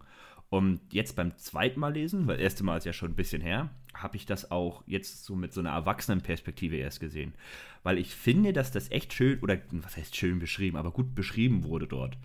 Und 0.50 0.79
jetzt 0.91 1.15
beim 1.15 1.38
zweiten 1.38 1.79
Mal 1.79 1.93
lesen, 1.93 2.25
weil 2.25 2.38
das 2.38 2.43
erste 2.43 2.63
Mal 2.63 2.77
ist 2.77 2.86
ja 2.86 2.93
schon 2.93 3.12
ein 3.12 3.15
bisschen 3.15 3.41
her, 3.41 3.69
habe 3.93 4.15
ich 4.15 4.25
das 4.25 4.50
auch 4.50 4.83
jetzt 4.88 5.25
so 5.25 5.36
mit 5.36 5.53
so 5.53 5.59
einer 5.59 5.71
Erwachsenenperspektive 5.71 6.77
erst 6.77 7.01
gesehen. 7.01 7.33
Weil 7.83 7.97
ich 7.97 8.15
finde, 8.15 8.53
dass 8.53 8.71
das 8.71 8.89
echt 8.89 9.13
schön, 9.13 9.39
oder 9.41 9.59
was 9.71 9.97
heißt 9.97 10.15
schön 10.15 10.39
beschrieben, 10.39 10.77
aber 10.77 10.91
gut 10.91 11.13
beschrieben 11.13 11.65
wurde 11.65 11.86
dort. 11.86 12.17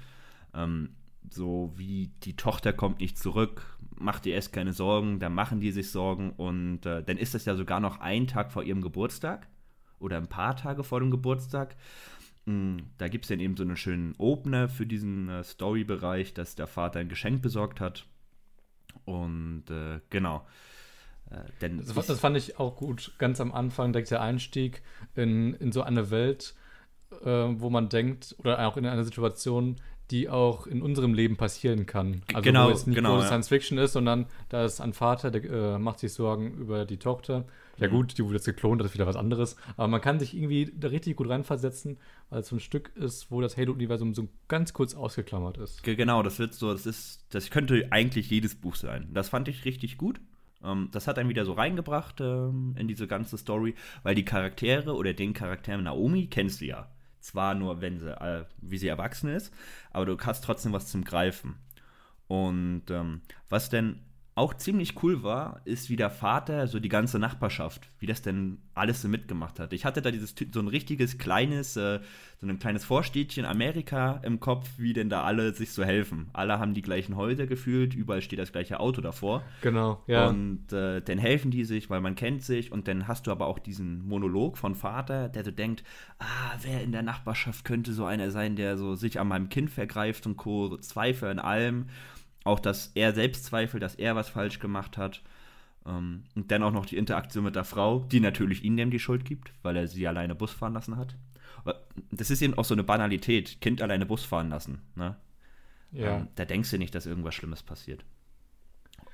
Ähm, 0.54 0.90
so 1.31 1.73
wie 1.76 2.11
die 2.23 2.37
Tochter 2.37 2.73
kommt 2.73 3.00
nicht 3.00 3.19
zurück, 3.19 3.79
macht 3.97 4.26
ihr 4.26 4.35
erst 4.35 4.52
keine 4.52 4.73
Sorgen, 4.73 5.19
dann 5.19 5.35
machen 5.35 5.61
die 5.61 5.71
sich 5.71 5.91
Sorgen 5.91 6.31
und 6.31 6.87
äh, 6.87 7.02
dann 7.02 7.17
ist 7.17 7.35
das 7.35 7.45
ja 7.45 7.55
sogar 7.55 7.81
noch 7.81 8.00
ein 8.00 8.26
Tag 8.26 8.52
vor 8.52 8.62
ihrem 8.62 8.83
Geburtstag 8.83 9.49
oder 9.99 10.17
ein 10.17 10.29
paar 10.29 10.57
Tage 10.57 10.85
vor 10.85 11.00
dem 11.00 11.11
Geburtstag. 11.11 11.76
Mm, 12.45 12.79
da 12.99 13.09
gibt 13.09 13.25
es 13.25 13.29
dann 13.29 13.41
eben 13.41 13.57
so 13.57 13.62
einen 13.62 13.76
schönen 13.76 14.14
Opener 14.19 14.69
für 14.69 14.87
diesen 14.87 15.29
äh, 15.29 15.45
Story-Bereich, 15.45 16.35
dass 16.35 16.57
der 16.57 16.67
Vater 16.67 17.00
ein 17.00 17.09
Geschenk 17.09 17.41
besorgt 17.43 17.81
hat. 17.81 18.07
Und 19.05 19.64
äh, 19.71 20.00
genau. 20.11 20.47
Äh, 21.31 21.37
denn 21.61 21.79
das, 21.79 21.95
das, 21.95 22.21
fand 22.21 22.37
ich 22.37 22.59
auch 22.59 22.76
gut. 22.76 23.12
Ganz 23.19 23.41
am 23.41 23.52
Anfang 23.52 23.93
direkt 23.93 24.11
der 24.11 24.23
Einstieg 24.23 24.83
in, 25.14 25.55
in 25.55 25.73
so 25.73 25.83
eine 25.83 26.11
Welt, 26.11 26.55
äh, 27.23 27.26
wo 27.26 27.71
man 27.71 27.88
denkt, 27.88 28.35
oder 28.38 28.67
auch 28.67 28.76
in 28.76 28.87
eine 28.87 29.05
Situation, 29.05 29.76
die 30.11 30.28
auch 30.28 30.66
in 30.66 30.82
unserem 30.82 31.14
Leben 31.14 31.37
passieren 31.37 31.87
kann. 31.87 32.23
Also 32.35 32.42
genau, 32.42 32.68
wo 32.68 32.73
es 32.73 32.87
nicht 32.87 32.97
genau, 32.97 33.18
ja. 33.18 33.26
Science 33.26 33.49
Fiction 33.49 33.78
ist, 33.78 33.92
sondern 33.92 34.26
da 34.49 34.64
ist 34.64 34.80
ein 34.80 34.92
Vater, 34.92 35.30
der 35.30 35.44
äh, 35.44 35.78
macht 35.78 36.00
sich 36.00 36.12
Sorgen 36.12 36.52
über 36.54 36.85
die 36.85 36.99
Tochter. 36.99 37.44
Ja 37.78 37.88
mhm. 37.88 37.92
gut, 37.92 38.18
die 38.18 38.25
wurde 38.25 38.35
jetzt 38.35 38.44
geklont, 38.44 38.80
das 38.80 38.88
ist 38.88 38.94
wieder 38.94 39.06
was 39.06 39.16
anderes. 39.16 39.56
Aber 39.76 39.88
man 39.88 40.00
kann 40.00 40.18
sich 40.18 40.37
irgendwie 40.37 40.71
da 40.76 40.88
richtig 40.88 41.16
gut 41.16 41.28
reinversetzen, 41.28 41.99
weil 42.28 42.40
es 42.40 42.49
so 42.49 42.56
ein 42.56 42.61
Stück 42.61 42.92
ist, 42.97 43.30
wo 43.30 43.40
das 43.40 43.56
Halo-Universum 43.56 44.14
so 44.14 44.28
ganz 44.49 44.73
kurz 44.73 44.94
ausgeklammert 44.94 45.56
ist. 45.59 45.82
Genau, 45.82 46.23
das 46.23 46.38
wird 46.38 46.54
so, 46.54 46.73
das 46.73 46.85
ist, 46.85 47.25
das 47.30 47.50
könnte 47.50 47.87
eigentlich 47.90 48.28
jedes 48.28 48.54
Buch 48.54 48.76
sein. 48.76 49.09
Das 49.12 49.30
fand 49.30 49.49
ich 49.49 49.64
richtig 49.64 49.97
gut. 49.97 50.21
Ähm, 50.62 50.88
das 50.92 51.06
hat 51.06 51.18
einen 51.18 51.28
wieder 51.28 51.44
so 51.44 51.52
reingebracht 51.52 52.21
ähm, 52.21 52.75
in 52.78 52.88
diese 52.88 53.06
ganze 53.06 53.38
Story, 53.38 53.75
weil 54.02 54.14
die 54.14 54.25
Charaktere 54.25 54.94
oder 54.94 55.14
den 55.14 55.32
Charakter 55.32 55.76
Naomi 55.76 56.26
kennst 56.26 56.61
du 56.61 56.66
ja. 56.66 56.88
Zwar 57.23 57.55
nur, 57.55 57.81
wenn 57.81 57.99
sie, 57.99 58.11
äh, 58.11 58.45
wie 58.61 58.79
sie 58.79 58.88
erwachsen 58.88 59.31
ist, 59.31 59.55
aber 59.93 60.07
du 60.07 60.19
hast 60.19 60.45
trotzdem 60.45 60.73
was 60.73 60.88
zum 60.88 61.05
Greifen. 61.05 61.57
Und 62.26 62.85
ähm, 62.91 63.23
was 63.49 63.71
denn 63.71 64.00
auch 64.34 64.54
ziemlich 64.54 65.02
cool 65.02 65.22
war, 65.22 65.60
ist, 65.66 65.90
wie 65.90 65.96
der 65.96 66.08
Vater 66.08 66.66
so 66.66 66.80
die 66.80 66.88
ganze 66.88 67.18
Nachbarschaft, 67.18 67.90
wie 67.98 68.06
das 68.06 68.22
denn 68.22 68.58
alles 68.74 69.02
so 69.02 69.08
mitgemacht 69.08 69.60
hat. 69.60 69.74
Ich 69.74 69.84
hatte 69.84 70.00
da 70.00 70.10
dieses 70.10 70.34
so 70.52 70.60
ein 70.60 70.68
richtiges 70.68 71.18
kleines, 71.18 71.76
äh, 71.76 72.00
so 72.40 72.46
ein 72.46 72.58
kleines 72.58 72.82
Vorstädtchen 72.82 73.44
Amerika 73.44 74.20
im 74.22 74.40
Kopf, 74.40 74.70
wie 74.78 74.94
denn 74.94 75.10
da 75.10 75.22
alle 75.24 75.52
sich 75.52 75.72
so 75.72 75.84
helfen. 75.84 76.30
Alle 76.32 76.58
haben 76.58 76.72
die 76.72 76.80
gleichen 76.80 77.14
Häuser 77.16 77.46
gefühlt, 77.46 77.94
überall 77.94 78.22
steht 78.22 78.38
das 78.38 78.52
gleiche 78.52 78.80
Auto 78.80 79.02
davor. 79.02 79.42
Genau, 79.60 80.02
ja. 80.06 80.28
Und 80.28 80.72
äh, 80.72 81.02
dann 81.02 81.18
helfen 81.18 81.50
die 81.50 81.64
sich, 81.64 81.90
weil 81.90 82.00
man 82.00 82.14
kennt 82.14 82.42
sich. 82.42 82.72
Und 82.72 82.88
dann 82.88 83.08
hast 83.08 83.26
du 83.26 83.32
aber 83.32 83.46
auch 83.46 83.58
diesen 83.58 84.08
Monolog 84.08 84.56
von 84.56 84.74
Vater, 84.74 85.28
der 85.28 85.44
so 85.44 85.50
denkt, 85.50 85.84
ah, 86.18 86.56
wer 86.62 86.82
in 86.82 86.92
der 86.92 87.02
Nachbarschaft 87.02 87.66
könnte 87.66 87.92
so 87.92 88.06
einer 88.06 88.30
sein, 88.30 88.56
der 88.56 88.78
so 88.78 88.94
sich 88.94 89.20
an 89.20 89.28
meinem 89.28 89.50
Kind 89.50 89.68
vergreift 89.68 90.26
und 90.26 90.38
Co. 90.38 90.68
So 90.68 90.78
Zweifel 90.78 91.30
in 91.30 91.38
allem 91.38 91.86
auch, 92.44 92.61
dass 92.61 92.92
er 92.94 93.12
selbst 93.12 93.44
zweifelt, 93.44 93.82
dass 93.82 93.94
er 93.94 94.16
was 94.16 94.28
falsch 94.28 94.58
gemacht 94.58 94.96
hat. 94.96 95.22
Ähm, 95.87 96.25
und 96.34 96.50
dann 96.50 96.62
auch 96.62 96.72
noch 96.72 96.87
die 96.87 96.96
Interaktion 96.96 97.44
mit 97.44 97.56
der 97.56 97.64
Frau, 97.64 98.00
die 98.00 98.20
natürlich 98.20 98.64
ihm 98.64 98.90
die 98.90 98.99
Schuld 98.99 99.25
gibt, 99.25 99.52
weil 99.62 99.76
er 99.76 99.88
sie 99.88 100.06
alleine 100.06 100.34
Bus 100.34 100.52
fahren 100.52 100.75
lassen 100.75 100.96
hat. 100.96 101.16
Aber 101.58 101.80
das 102.11 102.30
ist 102.30 102.42
eben 102.42 102.54
auch 102.54 102.64
so 102.64 102.75
eine 102.75 102.84
Banalität, 102.84 103.61
Kind 103.61 103.82
alleine 103.82 104.06
Bus 104.06 104.25
fahren 104.25 104.49
lassen. 104.49 104.80
Ne? 104.96 105.16
Ja. 105.92 106.18
Ähm, 106.18 106.28
da 106.34 106.44
denkst 106.44 106.70
du 106.70 106.78
nicht, 106.78 106.94
dass 106.94 107.06
irgendwas 107.06 107.34
Schlimmes 107.34 107.62
passiert. 107.62 108.04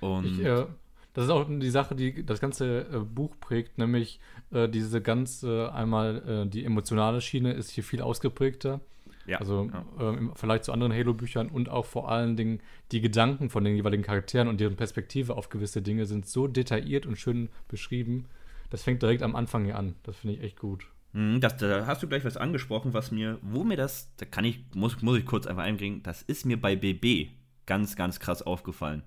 Und 0.00 0.26
ich, 0.26 0.44
äh, 0.44 0.66
das 1.14 1.24
ist 1.24 1.30
auch 1.30 1.46
die 1.48 1.70
Sache, 1.70 1.94
die 1.94 2.24
das 2.24 2.40
ganze 2.40 2.86
äh, 2.92 2.98
Buch 3.00 3.34
prägt, 3.40 3.78
nämlich 3.78 4.20
äh, 4.52 4.68
diese 4.68 5.02
ganze, 5.02 5.72
einmal 5.74 6.46
äh, 6.46 6.48
die 6.48 6.64
emotionale 6.64 7.20
Schiene 7.20 7.52
ist 7.52 7.70
hier 7.70 7.84
viel 7.84 8.00
ausgeprägter. 8.00 8.80
Ja, 9.28 9.38
also 9.38 9.70
ja. 9.70 10.12
Äh, 10.12 10.30
vielleicht 10.34 10.64
zu 10.64 10.72
anderen 10.72 10.92
Halo-Büchern 10.92 11.48
und 11.50 11.68
auch 11.68 11.84
vor 11.84 12.10
allen 12.10 12.36
Dingen 12.36 12.60
die 12.92 13.02
Gedanken 13.02 13.50
von 13.50 13.62
den 13.62 13.76
jeweiligen 13.76 14.02
Charakteren 14.02 14.48
und 14.48 14.58
deren 14.58 14.76
Perspektive 14.76 15.36
auf 15.36 15.50
gewisse 15.50 15.82
Dinge 15.82 16.06
sind 16.06 16.26
so 16.26 16.48
detailliert 16.48 17.04
und 17.04 17.18
schön 17.18 17.50
beschrieben. 17.68 18.24
Das 18.70 18.82
fängt 18.82 19.02
direkt 19.02 19.22
am 19.22 19.36
Anfang 19.36 19.66
hier 19.66 19.76
an. 19.76 19.96
Das 20.02 20.16
finde 20.16 20.36
ich 20.36 20.42
echt 20.42 20.58
gut. 20.58 20.86
Mhm, 21.12 21.40
das, 21.40 21.58
da 21.58 21.86
hast 21.86 22.02
du 22.02 22.08
gleich 22.08 22.24
was 22.24 22.38
angesprochen, 22.38 22.94
was 22.94 23.10
mir, 23.10 23.38
wo 23.42 23.64
mir 23.64 23.76
das, 23.76 24.14
da 24.16 24.24
kann 24.24 24.46
ich, 24.46 24.60
muss, 24.74 25.02
muss 25.02 25.18
ich 25.18 25.26
kurz 25.26 25.46
einfach 25.46 25.62
einbringen, 25.62 26.02
das 26.02 26.22
ist 26.22 26.46
mir 26.46 26.58
bei 26.58 26.74
BB 26.74 27.30
ganz, 27.66 27.96
ganz 27.96 28.20
krass 28.20 28.40
aufgefallen. 28.40 29.02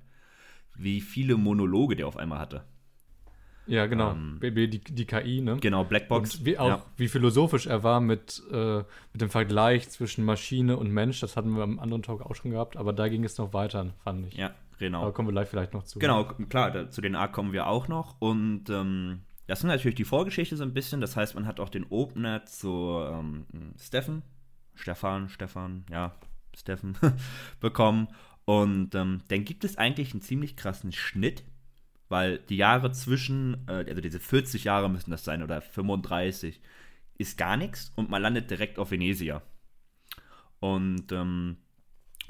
Wie 0.75 1.01
viele 1.01 1.35
Monologe 1.35 1.95
der 1.95 2.07
auf 2.07 2.17
einmal 2.17 2.39
hatte. 2.39 2.63
Ja, 3.71 3.85
genau. 3.85 4.11
Ähm, 4.11 4.37
BB, 4.37 4.69
die, 4.69 4.79
die 4.79 5.05
KI, 5.05 5.39
ne? 5.39 5.55
Genau, 5.61 5.85
Blackbox. 5.85 6.35
Und 6.35 6.45
wie, 6.45 6.57
auch, 6.57 6.67
ja. 6.67 6.85
wie 6.97 7.07
philosophisch 7.07 7.67
er 7.67 7.83
war 7.83 8.01
mit, 8.01 8.43
äh, 8.51 8.79
mit 9.13 9.21
dem 9.21 9.29
Vergleich 9.29 9.89
zwischen 9.89 10.25
Maschine 10.25 10.75
und 10.75 10.91
Mensch. 10.91 11.21
Das 11.21 11.37
hatten 11.37 11.55
wir 11.55 11.63
am 11.63 11.79
anderen 11.79 12.03
Talk 12.03 12.21
auch 12.21 12.35
schon 12.35 12.51
gehabt, 12.51 12.75
aber 12.75 12.91
da 12.91 13.07
ging 13.07 13.23
es 13.23 13.37
noch 13.37 13.53
weiter, 13.53 13.93
fand 14.03 14.27
ich. 14.27 14.33
Ja, 14.35 14.51
genau. 14.77 15.05
Da 15.05 15.11
kommen 15.11 15.29
wir 15.29 15.31
gleich 15.31 15.47
vielleicht 15.47 15.73
noch 15.73 15.83
zu. 15.83 15.99
Genau, 15.99 16.25
klar, 16.49 16.71
da, 16.71 16.89
zu 16.89 16.99
den 16.99 17.15
Arc 17.15 17.31
kommen 17.31 17.53
wir 17.53 17.67
auch 17.67 17.87
noch. 17.87 18.19
Und 18.19 18.69
ähm, 18.69 19.21
das 19.47 19.59
ist 19.59 19.63
natürlich 19.63 19.95
die 19.95 20.03
Vorgeschichte 20.03 20.57
so 20.57 20.63
ein 20.63 20.73
bisschen. 20.73 20.99
Das 20.99 21.15
heißt, 21.15 21.35
man 21.35 21.47
hat 21.47 21.61
auch 21.61 21.69
den 21.69 21.85
Opener 21.89 22.45
zu 22.45 22.99
ähm, 23.07 23.45
Steffen, 23.79 24.21
Stefan, 24.75 25.29
Stefan, 25.29 25.85
ja, 25.89 26.13
Steffen 26.57 26.97
bekommen. 27.61 28.09
Und 28.43 28.95
ähm, 28.95 29.21
dann 29.29 29.45
gibt 29.45 29.63
es 29.63 29.77
eigentlich 29.77 30.11
einen 30.11 30.21
ziemlich 30.21 30.57
krassen 30.57 30.91
Schnitt 30.91 31.45
weil 32.11 32.39
die 32.39 32.57
Jahre 32.57 32.91
zwischen, 32.91 33.65
äh, 33.69 33.85
also 33.87 34.01
diese 34.01 34.19
40 34.19 34.65
Jahre 34.65 34.89
müssen 34.89 35.11
das 35.11 35.23
sein 35.23 35.43
oder 35.43 35.61
35, 35.61 36.59
ist 37.17 37.37
gar 37.37 37.55
nichts 37.55 37.93
und 37.95 38.09
man 38.09 38.21
landet 38.21 38.51
direkt 38.51 38.79
auf 38.79 38.91
Venesia. 38.91 39.41
Und 40.59 41.13
ähm, 41.13 41.55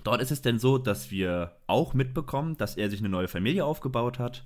dort 0.03 0.21
ist 0.21 0.29
es 0.29 0.43
denn 0.43 0.59
so, 0.59 0.77
dass 0.77 1.09
wir 1.09 1.57
auch 1.65 1.95
mitbekommen, 1.95 2.57
dass 2.57 2.77
er 2.77 2.91
sich 2.91 3.00
eine 3.00 3.09
neue 3.09 3.27
Familie 3.27 3.65
aufgebaut 3.65 4.19
hat. 4.19 4.45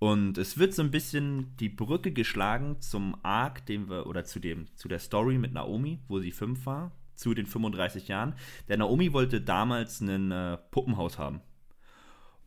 Und 0.00 0.36
es 0.36 0.58
wird 0.58 0.74
so 0.74 0.82
ein 0.82 0.90
bisschen 0.90 1.56
die 1.56 1.70
Brücke 1.70 2.12
geschlagen 2.12 2.78
zum 2.80 3.16
Arc, 3.22 3.64
den 3.64 3.88
wir, 3.88 4.06
oder 4.06 4.24
zu 4.24 4.38
dem, 4.38 4.66
zu 4.76 4.88
der 4.88 4.98
Story 4.98 5.38
mit 5.38 5.54
Naomi, 5.54 6.00
wo 6.08 6.20
sie 6.20 6.30
fünf 6.30 6.66
war, 6.66 6.92
zu 7.14 7.32
den 7.32 7.46
35 7.46 8.08
Jahren. 8.08 8.34
Der 8.68 8.76
Naomi 8.76 9.14
wollte 9.14 9.40
damals 9.40 10.02
ein 10.02 10.30
äh, 10.30 10.58
Puppenhaus 10.70 11.18
haben. 11.18 11.40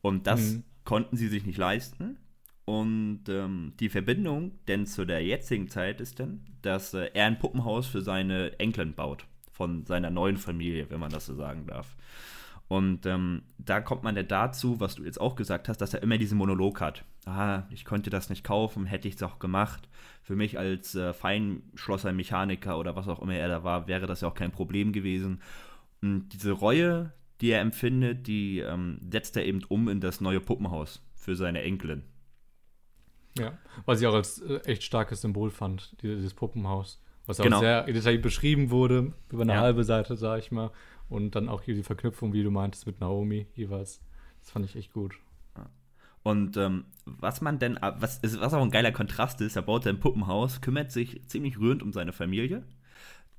Und 0.02 0.28
das 0.28 0.52
mhm. 0.52 0.64
konnten 0.84 1.18
sie 1.18 1.30
sich 1.30 1.44
nicht 1.44 1.58
leisten. 1.58 2.20
Und 2.68 3.22
ähm, 3.30 3.72
die 3.80 3.88
Verbindung 3.88 4.52
denn 4.68 4.86
zu 4.86 5.06
der 5.06 5.24
jetzigen 5.24 5.70
Zeit 5.70 6.02
ist 6.02 6.20
dann, 6.20 6.42
dass 6.64 6.94
äh, 6.94 7.10
er 7.14 7.28
ein 7.28 7.40
Puppenhaus 7.40 7.88
für 7.88 8.02
seine 8.02 8.60
Enkelin 8.60 8.94
baut. 8.94 9.26
Von 9.54 9.86
seiner 9.86 10.10
neuen 10.10 10.36
Familie, 10.36 10.90
wenn 10.90 11.00
man 11.00 11.10
das 11.10 11.28
so 11.28 11.34
sagen 11.34 11.66
darf. 11.66 11.96
Und 12.68 13.06
ähm, 13.06 13.44
da 13.58 13.80
kommt 13.80 14.04
man 14.04 14.16
dann 14.16 14.28
dazu, 14.28 14.82
was 14.82 14.96
du 14.96 15.06
jetzt 15.06 15.22
auch 15.22 15.38
gesagt 15.38 15.70
hast, 15.70 15.78
dass 15.78 15.94
er 15.94 16.04
immer 16.04 16.18
diesen 16.18 16.38
Monolog 16.38 16.82
hat. 16.82 17.06
Ah, 17.26 17.64
ich 17.70 17.86
konnte 17.86 18.10
das 18.10 18.30
nicht 18.30 18.44
kaufen, 18.44 18.86
hätte 18.86 19.08
ich 19.08 19.16
es 19.16 19.24
auch 19.24 19.40
gemacht. 19.40 19.88
Für 20.22 20.36
mich 20.36 20.60
als 20.60 20.94
äh, 20.94 21.14
Feinschlosser, 21.14 22.12
Mechaniker 22.12 22.78
oder 22.78 22.98
was 22.98 23.08
auch 23.08 23.22
immer 23.22 23.36
er 23.36 23.48
da 23.48 23.64
war, 23.64 23.88
wäre 23.88 24.08
das 24.08 24.20
ja 24.20 24.28
auch 24.28 24.36
kein 24.36 24.52
Problem 24.52 24.92
gewesen. 24.92 25.42
Und 26.02 26.28
diese 26.34 26.52
Reue, 26.52 27.14
die 27.40 27.52
er 27.52 27.62
empfindet, 27.62 28.28
die 28.28 28.60
ähm, 28.60 29.00
setzt 29.10 29.38
er 29.38 29.46
eben 29.46 29.64
um 29.70 29.88
in 29.88 30.02
das 30.02 30.20
neue 30.20 30.42
Puppenhaus 30.42 31.02
für 31.16 31.38
seine 31.38 31.62
Enkelin. 31.62 32.04
Ja, 33.38 33.58
was 33.86 34.02
ich 34.02 34.08
auch 34.08 34.14
als 34.14 34.42
äh, 34.42 34.60
echt 34.66 34.84
starkes 34.84 35.22
Symbol 35.22 35.50
fand, 35.50 36.02
dieses 36.02 36.34
Puppenhaus. 36.34 37.02
Was 37.26 37.40
genau. 37.40 37.58
auch 37.58 37.62
sehr 37.62 37.84
detailliert 37.84 38.24
beschrieben 38.24 38.70
wurde, 38.70 39.14
über 39.30 39.42
eine 39.42 39.54
ja. 39.54 39.60
halbe 39.60 39.84
Seite, 39.84 40.16
sag 40.16 40.40
ich 40.40 40.52
mal. 40.52 40.72
Und 41.10 41.36
dann 41.36 41.50
auch 41.50 41.62
hier 41.62 41.76
die 41.76 41.84
Verknüpfung, 41.84 42.34
wie 42.34 42.44
du 42.44 42.52
meintest, 42.52 42.88
mit 42.88 43.02
Naomi 43.02 43.48
jeweils. 43.54 44.02
Das 44.40 44.52
fand 44.52 44.66
ich 44.66 44.76
echt 44.76 44.94
gut. 44.94 45.16
Und 46.28 46.58
ähm, 46.58 46.84
was 47.06 47.40
man 47.40 47.58
denn, 47.58 47.78
äh, 47.78 47.94
was, 48.00 48.20
was 48.22 48.54
auch 48.54 48.62
ein 48.62 48.70
geiler 48.70 48.92
Kontrast 48.92 49.40
ist, 49.40 49.56
er 49.56 49.62
baut 49.62 49.86
sein 49.86 50.02
Puppenhaus, 50.02 50.60
kümmert 50.60 50.92
sich 50.92 51.26
ziemlich 51.26 51.58
rührend 51.58 51.82
um 51.82 51.94
seine 51.94 52.12
Familie. 52.12 52.64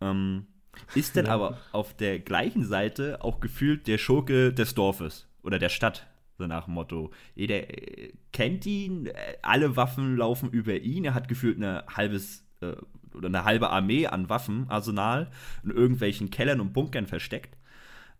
Ähm, 0.00 0.46
ist 0.94 1.14
dann 1.14 1.26
ja. 1.26 1.34
aber 1.34 1.58
auf 1.72 1.94
der 1.94 2.18
gleichen 2.18 2.64
Seite 2.64 3.22
auch 3.22 3.40
gefühlt 3.40 3.86
der 3.88 3.98
Schurke 3.98 4.54
des 4.54 4.74
Dorfes 4.74 5.28
oder 5.42 5.58
der 5.58 5.68
Stadt. 5.68 6.06
So 6.38 6.46
nach 6.46 6.66
dem 6.66 6.74
Motto. 6.74 7.10
Jeder 7.34 7.68
äh, 7.68 8.12
kennt 8.32 8.64
ihn, 8.64 9.06
äh, 9.06 9.12
alle 9.42 9.76
Waffen 9.76 10.16
laufen 10.16 10.50
über 10.50 10.76
ihn. 10.76 11.04
Er 11.04 11.14
hat 11.14 11.28
gefühlt 11.28 11.56
eine 11.56 11.84
halbes 11.88 12.46
äh, 12.60 12.76
oder 13.14 13.26
eine 13.26 13.44
halbe 13.44 13.70
Armee 13.70 14.06
an 14.06 14.28
Waffenarsenal 14.28 15.30
in 15.64 15.70
irgendwelchen 15.70 16.30
Kellern 16.30 16.60
und 16.60 16.72
Bunkern 16.72 17.06
versteckt. 17.06 17.56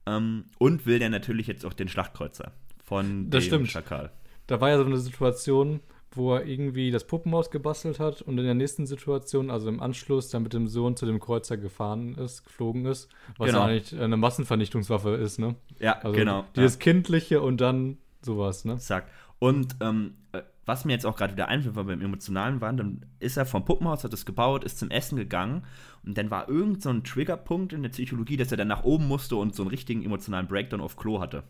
Ähm, 0.07 0.47
und 0.59 0.85
will 0.85 0.99
dann 0.99 1.13
natürlich 1.13 1.47
jetzt 1.47 1.65
auch 1.65 1.73
den 1.73 1.89
Schlachtkreuzer 1.89 2.53
von 2.83 3.31
das 3.31 3.45
dem 3.45 3.49
stimmt. 3.49 3.69
Schakal. 3.69 4.11
Da 4.47 4.61
war 4.61 4.71
ja 4.71 4.79
so 4.79 4.85
eine 4.85 4.97
Situation, 4.97 5.81
wo 6.13 6.35
er 6.35 6.47
irgendwie 6.47 6.91
das 6.91 7.07
Puppenhaus 7.07 7.51
gebastelt 7.51 8.01
hat 8.01 8.23
und 8.23 8.39
in 8.39 8.45
der 8.45 8.55
nächsten 8.55 8.87
Situation, 8.87 9.51
also 9.51 9.69
im 9.69 9.81
Anschluss, 9.81 10.31
dann 10.31 10.43
mit 10.43 10.55
dem 10.55 10.67
Sohn 10.67 10.97
zu 10.97 11.05
dem 11.05 11.21
Kreuzer 11.21 11.57
gefahren 11.59 12.15
ist, 12.15 12.45
geflogen 12.45 12.87
ist, 12.87 13.09
was 13.37 13.49
genau. 13.49 13.63
eigentlich 13.63 13.99
eine 13.99 14.17
Massenvernichtungswaffe 14.17 15.11
ist, 15.11 15.39
ne? 15.39 15.55
Ja, 15.79 15.99
also 15.99 16.17
genau. 16.17 16.47
Dieses 16.57 16.75
ja. 16.75 16.81
Kindliche 16.81 17.43
und 17.43 17.61
dann 17.61 17.99
Sowas, 18.23 18.65
ne? 18.65 18.79
Zack. 18.79 19.11
Und 19.39 19.77
ähm, 19.81 20.15
äh, 20.33 20.43
was 20.67 20.85
mir 20.85 20.93
jetzt 20.93 21.07
auch 21.07 21.17
gerade 21.17 21.33
wieder 21.33 21.49
einfällt, 21.49 21.77
weil 21.77 21.87
wir 21.87 21.95
im 21.95 22.03
Emotionalen 22.03 22.61
waren, 22.61 22.77
dann 22.77 23.07
ist 23.21 23.37
er 23.37 23.47
vom 23.47 23.65
Puppenhaus, 23.65 24.05
hat 24.05 24.13
es 24.13 24.27
gebaut, 24.27 24.65
ist 24.65 24.79
zum 24.79 24.91
Essen 24.91 25.17
gegangen 25.17 25.65
und 26.05 26.19
dann 26.19 26.31
war 26.31 26.49
irgend 26.49 26.83
so 26.83 26.91
ein 26.91 27.05
Triggerpunkt 27.05 27.73
in 27.73 27.83
der 27.83 27.91
Psychologie, 27.91 28.37
dass 28.37 28.51
er 28.51 28.59
dann 28.59 28.69
nach 28.69 28.85
oben 28.85 29.07
musste 29.07 29.37
und 29.37 29.55
so 29.55 29.63
einen 29.63 29.71
richtigen 29.71 30.05
emotionalen 30.05 30.49
Breakdown 30.49 30.81
auf 30.81 30.97
Klo 30.97 31.21
hatte. 31.21 31.45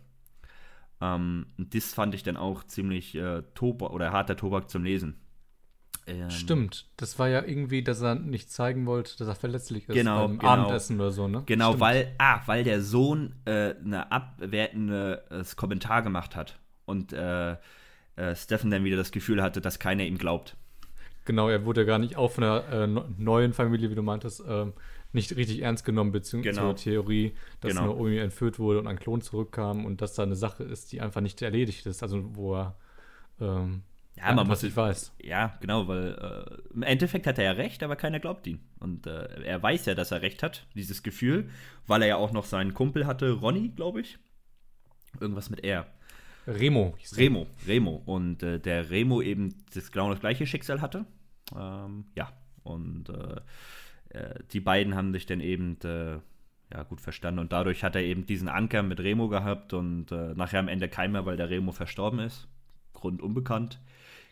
Ähm, 1.00 1.46
das 1.56 1.94
fand 1.94 2.14
ich 2.14 2.22
dann 2.22 2.36
auch 2.36 2.64
ziemlich 2.64 3.14
äh, 3.14 3.42
Tobak 3.54 3.90
oder 3.90 4.12
harter 4.12 4.36
Tobak 4.36 4.70
zum 4.70 4.84
Lesen. 4.84 5.16
Ähm, 6.08 6.30
Stimmt, 6.30 6.86
das 6.96 7.18
war 7.18 7.28
ja 7.28 7.44
irgendwie, 7.44 7.82
dass 7.82 8.00
er 8.00 8.14
nicht 8.14 8.50
zeigen 8.50 8.86
wollte, 8.86 9.16
dass 9.18 9.28
er 9.28 9.34
verletzlich 9.34 9.88
ist 9.88 9.94
genau, 9.94 10.26
beim 10.26 10.38
genau. 10.38 10.52
Abendessen 10.52 11.00
oder 11.00 11.10
so, 11.10 11.28
ne? 11.28 11.42
Genau, 11.46 11.68
Stimmt. 11.68 11.80
weil, 11.80 12.14
ah, 12.18 12.40
weil 12.46 12.64
der 12.64 12.82
Sohn 12.82 13.34
äh, 13.44 13.74
eine 13.74 14.10
abwertendes 14.10 15.56
Kommentar 15.56 16.02
gemacht 16.02 16.34
hat 16.34 16.58
und 16.86 17.12
äh, 17.12 17.56
äh, 18.16 18.34
Steffen 18.34 18.70
dann 18.70 18.84
wieder 18.84 18.96
das 18.96 19.12
Gefühl 19.12 19.42
hatte, 19.42 19.60
dass 19.60 19.78
keiner 19.78 20.04
ihm 20.04 20.18
glaubt. 20.18 20.56
Genau, 21.24 21.48
er 21.48 21.66
wurde 21.66 21.82
ja 21.82 21.86
gar 21.86 21.98
nicht 21.98 22.16
auch 22.16 22.30
von 22.30 22.42
der 22.42 22.68
äh, 22.70 22.86
neuen 22.86 23.52
Familie, 23.52 23.90
wie 23.90 23.94
du 23.94 24.02
meintest, 24.02 24.42
ähm, 24.48 24.72
nicht 25.12 25.36
richtig 25.36 25.60
ernst 25.60 25.84
genommen, 25.84 26.12
beziehungsweise 26.12 26.60
genau. 26.60 26.72
zur 26.72 26.76
Theorie, 26.76 27.32
dass 27.60 27.72
genau. 27.72 27.86
Naomi 27.86 28.18
entführt 28.18 28.58
wurde 28.58 28.78
und 28.78 28.86
ein 28.86 28.98
Klon 28.98 29.20
zurückkam 29.20 29.84
und 29.84 30.00
dass 30.00 30.14
da 30.14 30.22
eine 30.22 30.36
Sache 30.36 30.64
ist, 30.64 30.92
die 30.92 31.00
einfach 31.00 31.20
nicht 31.20 31.40
erledigt 31.42 31.86
ist, 31.86 32.02
also 32.02 32.34
wo 32.34 32.56
er 32.56 32.76
ähm, 33.40 33.82
ja, 34.18 34.34
man 34.34 34.46
muss 34.46 34.62
nicht 34.62 34.76
weiß. 34.76 35.12
Ja, 35.22 35.56
genau, 35.60 35.86
weil 35.86 36.14
äh, 36.14 36.74
im 36.74 36.82
Endeffekt 36.82 37.26
hat 37.26 37.38
er 37.38 37.44
ja 37.44 37.52
recht, 37.52 37.82
aber 37.82 37.96
keiner 37.96 38.18
glaubt 38.18 38.46
ihn. 38.46 38.60
Und 38.80 39.06
äh, 39.06 39.44
er 39.44 39.62
weiß 39.62 39.86
ja, 39.86 39.94
dass 39.94 40.10
er 40.10 40.22
recht 40.22 40.42
hat, 40.42 40.66
dieses 40.74 41.02
Gefühl, 41.02 41.50
weil 41.86 42.02
er 42.02 42.08
ja 42.08 42.16
auch 42.16 42.32
noch 42.32 42.44
seinen 42.44 42.74
Kumpel 42.74 43.06
hatte, 43.06 43.30
Ronny, 43.30 43.68
glaube 43.68 44.00
ich. 44.00 44.18
Irgendwas 45.20 45.50
mit 45.50 45.64
R. 45.64 45.86
Remo. 46.48 46.96
Remo, 47.16 47.46
Remo. 47.66 48.02
Und 48.06 48.42
äh, 48.42 48.58
der 48.58 48.90
Remo 48.90 49.22
eben 49.22 49.54
das 49.74 49.92
genau 49.92 50.10
das 50.10 50.20
gleiche 50.20 50.46
Schicksal 50.46 50.80
hatte. 50.80 51.04
Ähm, 51.56 52.06
ja, 52.16 52.32
und 52.64 53.10
äh, 53.10 54.18
äh, 54.18 54.34
die 54.52 54.60
beiden 54.60 54.94
haben 54.94 55.12
sich 55.12 55.26
dann 55.26 55.40
eben 55.40 55.78
äh, 55.84 56.18
ja, 56.72 56.82
gut 56.88 57.00
verstanden. 57.00 57.38
Und 57.38 57.52
dadurch 57.52 57.84
hat 57.84 57.94
er 57.94 58.02
eben 58.02 58.26
diesen 58.26 58.48
Anker 58.48 58.82
mit 58.82 59.00
Remo 59.00 59.28
gehabt 59.28 59.72
und 59.74 60.10
nachher 60.10 60.60
am 60.60 60.68
Ende 60.68 60.88
kein 60.88 61.12
mehr, 61.12 61.24
weil 61.24 61.36
der 61.36 61.50
Remo 61.50 61.72
verstorben 61.72 62.18
ist. 62.18 62.48
Grund 62.92 63.22
unbekannt. 63.22 63.78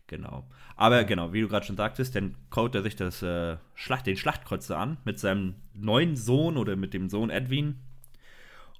Genau. 0.06 0.48
Aber 0.76 1.04
genau, 1.04 1.32
wie 1.32 1.40
du 1.40 1.48
gerade 1.48 1.66
schon 1.66 1.76
sagtest, 1.76 2.14
dann 2.14 2.36
kaut 2.50 2.75
er 2.75 2.82
sich 2.82 2.96
das 2.96 3.22
äh, 3.22 3.56
Schlacht, 3.75 4.06
den 4.06 4.16
Schlachtkreuzer 4.16 4.78
an 4.78 4.98
mit 5.04 5.18
seinem 5.18 5.56
neuen 5.75 6.16
Sohn 6.16 6.56
oder 6.56 6.76
mit 6.76 6.94
dem 6.94 7.08
Sohn 7.08 7.30
Edwin. 7.30 7.80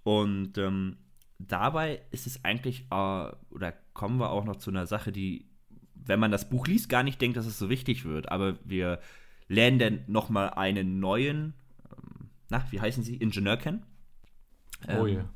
Und 0.05 0.57
ähm, 0.59 0.99
dabei 1.39 2.01
ist 2.13 2.27
es 2.27 2.45
eigentlich, 2.45 2.87
äh, 2.91 3.31
oder 3.51 3.75
kommen 3.93 4.19
wir 4.19 4.31
auch 4.31 4.45
noch 4.45 4.57
zu 4.57 4.71
einer 4.71 4.87
Sache, 4.87 5.11
die, 5.11 5.47
wenn 5.95 6.21
man 6.21 6.31
das 6.31 6.49
Buch 6.49 6.67
liest, 6.67 6.89
gar 6.89 7.03
nicht 7.03 7.21
denkt, 7.21 7.37
dass 7.37 7.47
es 7.47 7.59
so 7.59 7.69
wichtig 7.69 8.05
wird. 8.05 8.31
Aber 8.31 8.57
wir 8.65 9.01
lernen 9.49 9.79
dann 9.79 10.01
nochmal 10.07 10.51
einen 10.51 11.01
neuen, 11.01 11.55
ähm, 11.91 12.31
na, 12.51 12.65
wie 12.71 12.81
heißen 12.81 13.03
sie, 13.03 13.17
Ingenieur 13.17 13.57
kennen. 13.57 13.83
oh 14.89 15.07
ja. 15.07 15.21
Ähm, 15.21 15.29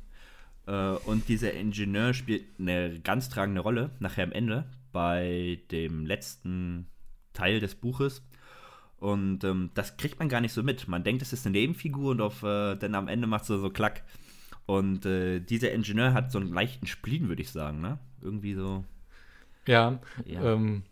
äh, 0.67 0.97
und 1.05 1.27
dieser 1.27 1.53
Ingenieur 1.53 2.13
spielt 2.13 2.45
eine 2.59 2.99
ganz 3.01 3.27
tragende 3.27 3.61
Rolle 3.61 3.89
nachher 3.99 4.23
am 4.23 4.31
Ende 4.31 4.65
bei 4.91 5.59
dem 5.71 6.05
letzten 6.05 6.87
Teil 7.33 7.59
des 7.59 7.75
Buches. 7.75 8.23
Und 8.97 9.43
ähm, 9.43 9.71
das 9.73 9.97
kriegt 9.97 10.19
man 10.19 10.29
gar 10.29 10.41
nicht 10.41 10.53
so 10.53 10.61
mit. 10.61 10.87
Man 10.87 11.03
denkt, 11.03 11.23
es 11.23 11.33
ist 11.33 11.45
eine 11.45 11.57
Nebenfigur 11.57 12.11
und 12.11 12.21
auf, 12.21 12.43
äh, 12.43 12.75
dann 12.75 12.93
am 12.93 13.07
Ende 13.07 13.27
macht 13.27 13.43
es 13.43 13.47
so, 13.47 13.69
klack. 13.69 14.03
Und 14.67 15.05
äh, 15.05 15.39
dieser 15.39 15.71
Ingenieur 15.71 16.13
hat 16.13 16.31
so 16.31 16.37
einen 16.37 16.53
leichten 16.53 16.85
Spleen, 16.85 17.27
würde 17.27 17.41
ich 17.41 17.49
sagen, 17.49 17.81
ne? 17.81 17.97
Irgendwie 18.21 18.53
so. 18.53 18.85
Ja. 19.65 19.99
ja. 20.25 20.53
Ähm, 20.53 20.83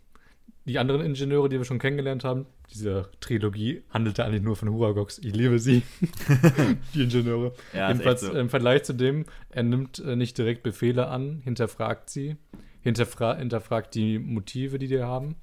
die 0.64 0.78
anderen 0.78 1.02
Ingenieure, 1.02 1.48
die 1.48 1.58
wir 1.58 1.64
schon 1.64 1.78
kennengelernt 1.78 2.24
haben, 2.24 2.46
diese 2.72 3.08
Trilogie 3.20 3.82
handelte 3.90 4.24
eigentlich 4.24 4.42
nur 4.42 4.56
von 4.56 4.70
Huragox. 4.70 5.18
Ich 5.18 5.34
liebe 5.34 5.58
sie, 5.58 5.82
die 6.94 7.04
Ingenieure. 7.04 7.52
Ja, 7.72 7.88
Jedenfalls 7.88 8.22
so. 8.22 8.32
im 8.32 8.50
Vergleich 8.50 8.82
zu 8.82 8.92
dem, 8.92 9.24
er 9.50 9.62
nimmt 9.62 10.00
äh, 10.00 10.16
nicht 10.16 10.36
direkt 10.36 10.62
Befehle 10.62 11.08
an, 11.08 11.40
hinterfragt 11.44 12.10
sie 12.10 12.36
hinterfra 12.82 13.36
hinterfragt 13.36 13.94
die 13.94 14.18
Motive, 14.18 14.78
die 14.78 14.88
die 14.88 15.02
haben. 15.02 15.36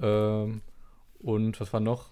Ähm, 0.00 0.62
und 1.18 1.60
was 1.60 1.72
war 1.72 1.80
noch? 1.80 2.10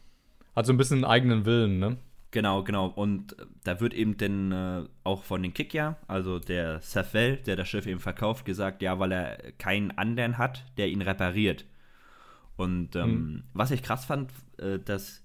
Hat 0.55 0.67
so 0.67 0.73
ein 0.73 0.77
bisschen 0.77 1.05
einen 1.05 1.13
eigenen 1.13 1.45
Willen, 1.45 1.79
ne? 1.79 1.97
Genau, 2.31 2.63
genau. 2.63 2.89
Und 2.89 3.37
da 3.65 3.81
wird 3.81 3.95
eben 3.95 4.19
dann 4.19 4.53
äh, 4.53 4.85
auch 5.05 5.23
von 5.23 5.43
den 5.43 5.55
Kikya, 5.55 5.97
also 6.07 6.39
der 6.39 6.81
Safel, 6.81 7.39
der 7.39 7.57
das 7.57 7.69
Schiff 7.69 7.87
eben 7.87 8.01
verkauft, 8.01 8.45
gesagt, 8.45 8.83
ja, 8.83 8.99
weil 8.99 9.13
er 9.13 9.53
keinen 9.53 9.93
anderen 9.93 10.37
hat, 10.37 10.65
der 10.77 10.89
ihn 10.89 11.01
repariert. 11.01 11.65
Und 12.57 12.97
ähm, 12.97 13.11
mhm. 13.11 13.45
was 13.54 13.71
ich 13.71 13.83
krass 13.83 14.04
fand, 14.04 14.31
äh, 14.59 14.78
dass 14.78 15.23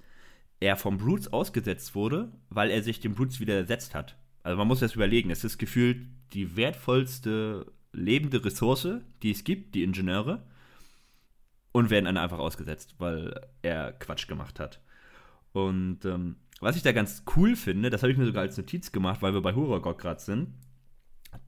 er 0.61 0.77
vom 0.77 0.97
Brutes 0.97 1.33
ausgesetzt 1.33 1.93
wurde, 1.93 2.31
weil 2.49 2.69
er 2.69 2.81
sich 2.83 3.01
dem 3.01 3.15
Brutes 3.15 3.41
widersetzt 3.41 3.95
hat. 3.95 4.15
Also 4.43 4.57
man 4.57 4.67
muss 4.67 4.79
das 4.79 4.95
überlegen, 4.95 5.29
es 5.29 5.43
ist 5.43 5.57
gefühlt 5.57 6.07
die 6.31 6.55
wertvollste 6.55 7.65
lebende 7.93 8.43
Ressource, 8.43 8.87
die 9.21 9.31
es 9.31 9.43
gibt, 9.43 9.75
die 9.75 9.83
Ingenieure, 9.83 10.43
und 11.71 11.89
werden 11.89 12.05
dann 12.05 12.17
einfach 12.17 12.39
ausgesetzt, 12.39 12.95
weil 12.99 13.39
er 13.61 13.93
Quatsch 13.93 14.27
gemacht 14.27 14.59
hat. 14.59 14.81
Und 15.53 16.05
ähm, 16.05 16.35
was 16.59 16.75
ich 16.75 16.83
da 16.83 16.91
ganz 16.91 17.23
cool 17.35 17.55
finde, 17.55 17.89
das 17.89 18.03
habe 18.03 18.11
ich 18.11 18.17
mir 18.17 18.25
sogar 18.25 18.43
als 18.43 18.57
Notiz 18.57 18.91
gemacht, 18.91 19.21
weil 19.21 19.33
wir 19.33 19.41
bei 19.41 19.53
Huragog 19.53 19.99
gerade 19.99 20.19
sind, 20.19 20.53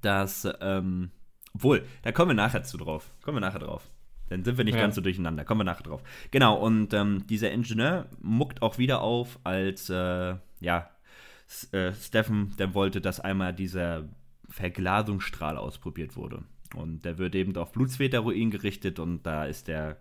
dass, 0.01 0.47
ähm, 0.61 1.11
obwohl, 1.53 1.85
da 2.03 2.11
kommen 2.11 2.31
wir 2.31 2.35
nachher 2.35 2.63
zu 2.63 2.77
drauf. 2.77 3.11
Kommen 3.23 3.37
wir 3.37 3.41
nachher 3.41 3.59
drauf. 3.59 3.89
Dann 4.29 4.43
sind 4.43 4.57
wir 4.57 4.65
nicht 4.65 4.75
ja. 4.75 4.81
ganz 4.81 4.95
so 4.95 5.01
durcheinander. 5.01 5.45
Kommen 5.45 5.61
wir 5.61 5.65
nachher 5.65 5.83
drauf. 5.83 6.03
Genau, 6.31 6.57
und 6.57 6.93
ähm, 6.93 7.25
dieser 7.27 7.51
Ingenieur 7.51 8.07
muckt 8.19 8.61
auch 8.61 8.77
wieder 8.77 9.01
auf, 9.01 9.39
als, 9.43 9.89
äh, 9.89 10.35
ja, 10.59 10.89
S 11.47 11.71
äh, 11.73 11.93
Steffen 11.93 12.53
dann 12.57 12.73
wollte, 12.73 13.01
dass 13.01 13.19
einmal 13.19 13.53
dieser 13.53 14.09
Verglasungsstrahl 14.55 15.57
ausprobiert 15.57 16.15
wurde. 16.15 16.43
Und 16.75 17.03
der 17.03 17.17
wird 17.17 17.35
eben 17.35 17.55
auf 17.57 17.73
Blutsväterruin 17.73 18.51
gerichtet 18.51 18.99
und 18.99 19.23
da 19.23 19.45
ist 19.45 19.67
der, 19.67 19.97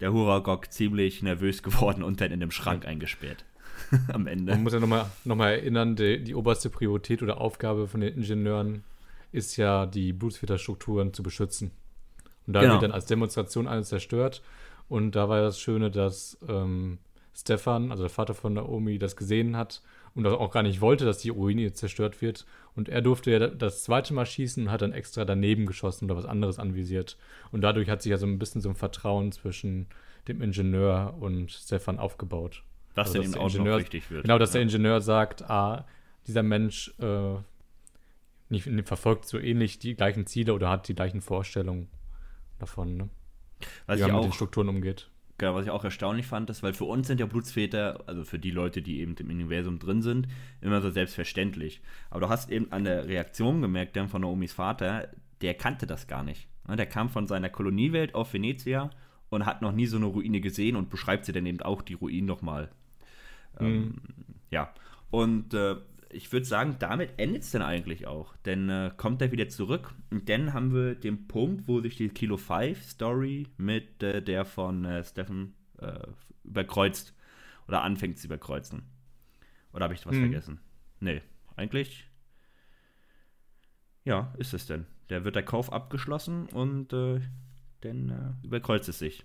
der 0.00 0.12
Huragog 0.12 0.72
ziemlich 0.72 1.22
nervös 1.22 1.62
geworden 1.62 2.02
und 2.02 2.20
dann 2.20 2.32
in 2.32 2.40
dem 2.40 2.50
Schrank 2.50 2.86
eingesperrt. 2.86 3.44
Am 4.12 4.26
Ende. 4.26 4.52
Man 4.52 4.62
muss 4.62 4.72
ja 4.72 4.80
nochmal 4.80 5.10
noch 5.24 5.36
mal 5.36 5.50
erinnern, 5.50 5.96
die, 5.96 6.22
die 6.24 6.34
oberste 6.34 6.70
Priorität 6.70 7.22
oder 7.22 7.40
Aufgabe 7.40 7.86
von 7.86 8.00
den 8.00 8.14
Ingenieuren 8.14 8.84
ist 9.32 9.56
ja, 9.56 9.84
die 9.84 10.12
Blutsväterstrukturen 10.12 11.12
zu 11.12 11.22
beschützen. 11.22 11.70
Und 12.46 12.54
da 12.54 12.60
genau. 12.60 12.74
wird 12.74 12.84
dann 12.84 12.92
als 12.92 13.06
Demonstration 13.06 13.66
alles 13.66 13.88
zerstört. 13.88 14.42
Und 14.88 15.16
da 15.16 15.28
war 15.28 15.42
das 15.42 15.58
Schöne, 15.58 15.90
dass 15.90 16.38
ähm, 16.48 16.98
Stefan, 17.34 17.90
also 17.90 18.04
der 18.04 18.10
Vater 18.10 18.32
von 18.32 18.54
Naomi, 18.54 18.98
das 18.98 19.16
gesehen 19.16 19.56
hat 19.56 19.82
und 20.14 20.26
auch 20.26 20.50
gar 20.50 20.62
nicht 20.62 20.80
wollte, 20.80 21.04
dass 21.04 21.18
die 21.18 21.30
Ruine 21.30 21.72
zerstört 21.72 22.22
wird. 22.22 22.46
Und 22.76 22.88
er 22.88 23.02
durfte 23.02 23.30
ja 23.30 23.48
das 23.48 23.82
zweite 23.82 24.14
Mal 24.14 24.26
schießen 24.26 24.64
und 24.64 24.70
hat 24.70 24.82
dann 24.82 24.92
extra 24.92 25.24
daneben 25.24 25.66
geschossen 25.66 26.04
oder 26.06 26.16
was 26.16 26.24
anderes 26.24 26.58
anvisiert. 26.58 27.16
Und 27.50 27.62
dadurch 27.62 27.88
hat 27.88 28.02
sich 28.02 28.10
ja 28.10 28.16
so 28.16 28.26
ein 28.26 28.38
bisschen 28.38 28.60
so 28.60 28.68
ein 28.68 28.74
Vertrauen 28.76 29.32
zwischen 29.32 29.86
dem 30.28 30.40
Ingenieur 30.40 31.16
und 31.18 31.50
Stefan 31.50 31.98
aufgebaut. 31.98 32.62
Was 32.94 33.08
also, 33.08 33.20
denn 33.20 33.32
eben 33.32 33.40
auch 33.40 33.48
Ingenieur, 33.48 33.74
noch 33.74 33.80
wichtig 33.80 34.10
wird. 34.10 34.22
Genau, 34.22 34.38
dass 34.38 34.50
ja. 34.50 34.54
der 34.54 34.62
Ingenieur 34.62 35.00
sagt, 35.00 35.42
ah, 35.50 35.86
dieser 36.26 36.42
Mensch 36.42 36.94
äh, 37.00 37.34
nicht, 38.48 38.68
verfolgt 38.86 39.26
so 39.26 39.38
ähnlich 39.38 39.78
die 39.78 39.94
gleichen 39.94 40.26
Ziele 40.26 40.54
oder 40.54 40.70
hat 40.70 40.88
die 40.88 40.94
gleichen 40.94 41.20
Vorstellungen 41.20 41.88
davon, 42.58 42.96
ne? 42.96 43.08
Was 43.86 43.98
Wie 43.98 44.02
man 44.02 44.12
auch, 44.12 44.16
mit 44.16 44.24
den 44.24 44.32
Strukturen 44.32 44.68
umgeht. 44.68 45.10
Genau, 45.36 45.54
was 45.54 45.64
ich 45.64 45.70
auch 45.70 45.82
erstaunlich 45.82 46.26
fand, 46.26 46.48
ist, 46.50 46.62
weil 46.62 46.74
für 46.74 46.84
uns 46.84 47.08
sind 47.08 47.18
ja 47.18 47.26
Blutsväter, 47.26 48.04
also 48.06 48.24
für 48.24 48.38
die 48.38 48.52
Leute, 48.52 48.82
die 48.82 49.00
eben 49.00 49.16
im 49.16 49.30
Universum 49.30 49.80
drin 49.80 50.00
sind, 50.00 50.28
immer 50.60 50.80
so 50.80 50.90
selbstverständlich. 50.90 51.80
Aber 52.10 52.20
du 52.20 52.28
hast 52.28 52.50
eben 52.50 52.70
an 52.70 52.84
der 52.84 53.06
Reaktion 53.06 53.60
gemerkt, 53.60 53.96
dann 53.96 54.08
von 54.08 54.22
Naomis 54.22 54.52
Vater, 54.52 55.08
der 55.40 55.54
kannte 55.54 55.86
das 55.86 56.06
gar 56.06 56.22
nicht. 56.22 56.48
Ne, 56.68 56.76
der 56.76 56.86
kam 56.86 57.10
von 57.10 57.26
seiner 57.26 57.50
Koloniewelt 57.50 58.14
auf 58.14 58.32
Venezia 58.32 58.90
und 59.28 59.44
hat 59.44 59.60
noch 59.60 59.72
nie 59.72 59.86
so 59.86 59.96
eine 59.96 60.06
Ruine 60.06 60.40
gesehen 60.40 60.76
und 60.76 60.88
beschreibt 60.88 61.24
sie 61.24 61.32
dann 61.32 61.46
eben 61.46 61.60
auch 61.60 61.82
die 61.82 61.94
Ruine 61.94 62.26
nochmal. 62.26 62.70
Mhm. 63.58 63.66
Ähm, 63.66 63.94
ja, 64.50 64.72
und 65.10 65.52
äh, 65.52 65.76
ich 66.14 66.32
würde 66.32 66.46
sagen, 66.46 66.76
damit 66.78 67.18
endet 67.18 67.42
es 67.42 67.50
dann 67.50 67.62
eigentlich 67.62 68.06
auch. 68.06 68.36
Denn 68.38 68.68
äh, 68.68 68.92
kommt 68.96 69.20
er 69.20 69.32
wieder 69.32 69.48
zurück 69.48 69.94
und 70.10 70.28
dann 70.28 70.52
haben 70.52 70.72
wir 70.72 70.94
den 70.94 71.26
Punkt, 71.26 71.68
wo 71.68 71.80
sich 71.80 71.96
die 71.96 72.08
Kilo 72.08 72.36
5 72.36 72.82
Story 72.82 73.48
mit 73.56 74.02
äh, 74.02 74.22
der 74.22 74.44
von 74.44 74.84
äh, 74.84 75.04
Steffen 75.04 75.54
äh, 75.78 76.06
überkreuzt 76.44 77.14
oder 77.68 77.82
anfängt 77.82 78.18
zu 78.18 78.26
überkreuzen. 78.26 78.82
Oder 79.72 79.84
habe 79.84 79.94
ich 79.94 80.06
was 80.06 80.14
mhm. 80.14 80.20
vergessen? 80.20 80.60
Nee, 81.00 81.22
eigentlich. 81.56 82.08
Ja, 84.04 84.32
ist 84.38 84.54
es 84.54 84.66
denn. 84.66 84.86
Da 85.08 85.24
wird 85.24 85.36
der 85.36 85.42
Kauf 85.42 85.72
abgeschlossen 85.72 86.46
und 86.46 86.92
äh, 86.92 87.20
dann 87.80 88.08
äh, 88.42 88.46
überkreuzt 88.46 88.88
es 88.88 88.98
sich. 88.98 89.24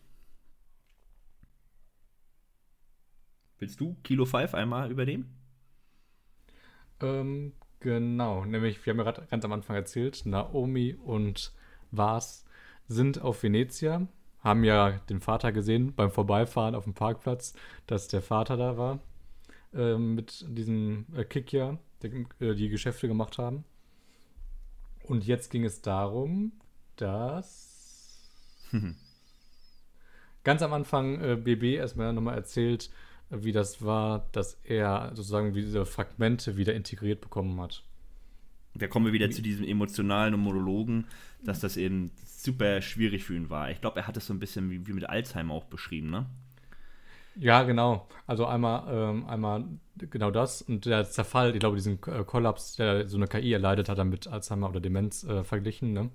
Willst 3.59 3.79
du 3.79 3.95
Kilo 4.03 4.25
5 4.25 4.53
einmal 4.53 4.89
übernehmen? 4.89 5.38
Ähm, 7.01 7.53
genau, 7.79 8.45
nämlich, 8.45 8.85
wir 8.85 8.91
haben 8.91 8.97
ja 8.97 9.03
gerade 9.03 9.27
ganz 9.29 9.45
am 9.45 9.53
Anfang 9.53 9.75
erzählt, 9.75 10.25
Naomi 10.25 10.95
und 10.95 11.53
Vas 11.91 12.45
sind 12.87 13.21
auf 13.21 13.43
Venezia, 13.43 14.07
haben 14.43 14.63
ja 14.63 14.91
den 15.09 15.21
Vater 15.21 15.51
gesehen 15.51 15.93
beim 15.95 16.11
Vorbeifahren 16.11 16.75
auf 16.75 16.83
dem 16.83 16.93
Parkplatz, 16.93 17.53
dass 17.87 18.07
der 18.07 18.21
Vater 18.21 18.57
da 18.57 18.77
war 18.77 18.99
äh, 19.73 19.97
mit 19.97 20.45
diesem 20.47 21.05
äh, 21.15 21.23
Kikya, 21.23 21.77
der, 22.01 22.11
äh, 22.39 22.55
die 22.55 22.69
Geschäfte 22.69 23.07
gemacht 23.07 23.37
haben. 23.37 23.63
Und 25.03 25.25
jetzt 25.25 25.49
ging 25.49 25.65
es 25.65 25.81
darum, 25.81 26.51
dass 26.95 28.29
ganz 30.43 30.61
am 30.61 30.73
Anfang 30.73 31.21
äh, 31.21 31.35
BB 31.35 31.75
erstmal 31.75 32.13
nochmal 32.13 32.35
erzählt, 32.35 32.89
äh, 32.89 33.08
wie 33.29 33.51
das 33.51 33.83
war, 33.83 34.27
dass 34.31 34.59
er 34.63 35.11
sozusagen 35.13 35.53
diese 35.53 35.85
Fragmente 35.85 36.57
wieder 36.57 36.73
integriert 36.73 37.21
bekommen 37.21 37.59
hat. 37.61 37.83
Da 38.75 38.87
kommen 38.87 39.05
wir 39.05 39.13
wieder 39.13 39.29
zu 39.31 39.41
diesem 39.41 39.65
emotionalen 39.65 40.39
Monologen, 40.39 41.07
dass 41.43 41.59
das 41.59 41.75
eben 41.77 42.11
super 42.25 42.81
schwierig 42.81 43.23
für 43.23 43.35
ihn 43.35 43.49
war. 43.49 43.71
Ich 43.71 43.81
glaube, 43.81 43.99
er 43.99 44.07
hat 44.07 44.17
es 44.17 44.27
so 44.27 44.33
ein 44.33 44.39
bisschen 44.39 44.69
wie, 44.69 44.85
wie 44.87 44.93
mit 44.93 45.09
Alzheimer 45.09 45.53
auch 45.53 45.65
beschrieben, 45.65 46.09
ne? 46.09 46.25
Ja, 47.35 47.63
genau. 47.63 48.07
Also 48.27 48.45
einmal, 48.45 48.83
ähm, 48.89 49.25
einmal 49.27 49.63
genau 49.97 50.29
das 50.31 50.61
und 50.61 50.85
der 50.85 51.09
Zerfall, 51.09 51.53
ich 51.53 51.59
glaube, 51.59 51.77
diesen 51.77 51.99
äh, 52.07 52.23
Kollaps, 52.25 52.75
der 52.75 53.07
so 53.07 53.17
eine 53.17 53.27
KI 53.27 53.53
erleidet 53.53 53.87
hat, 53.89 53.97
dann 53.97 54.09
mit 54.09 54.27
Alzheimer 54.27 54.69
oder 54.69 54.79
Demenz 54.79 55.23
äh, 55.23 55.43
verglichen, 55.43 55.93
ne? 55.93 56.09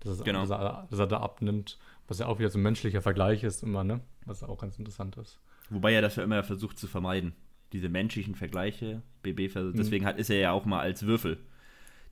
Dass, 0.00 0.18
es, 0.18 0.24
Genau. 0.24 0.40
dass, 0.40 0.50
er, 0.50 0.86
dass 0.90 0.98
er 0.98 1.06
da 1.06 1.20
abnimmt, 1.20 1.78
was 2.06 2.18
ja 2.18 2.26
auch 2.26 2.38
wieder 2.38 2.50
so 2.50 2.58
ein 2.58 2.62
menschlicher 2.62 3.02
Vergleich 3.02 3.42
ist 3.42 3.62
immer, 3.62 3.84
ne? 3.84 4.00
Was 4.26 4.42
auch 4.42 4.58
ganz 4.58 4.78
interessant 4.78 5.16
ist. 5.16 5.40
Wobei 5.70 5.92
er 5.92 6.02
das 6.02 6.16
ja 6.16 6.22
immer 6.24 6.42
versucht 6.42 6.78
zu 6.78 6.86
vermeiden. 6.86 7.34
Diese 7.72 7.88
menschlichen 7.88 8.34
Vergleiche, 8.34 9.02
BB, 9.22 9.48
vers- 9.50 9.72
deswegen 9.74 10.04
hat, 10.06 10.18
ist 10.18 10.30
er 10.30 10.38
ja 10.38 10.52
auch 10.52 10.64
mal 10.64 10.80
als 10.80 11.06
Würfel, 11.06 11.38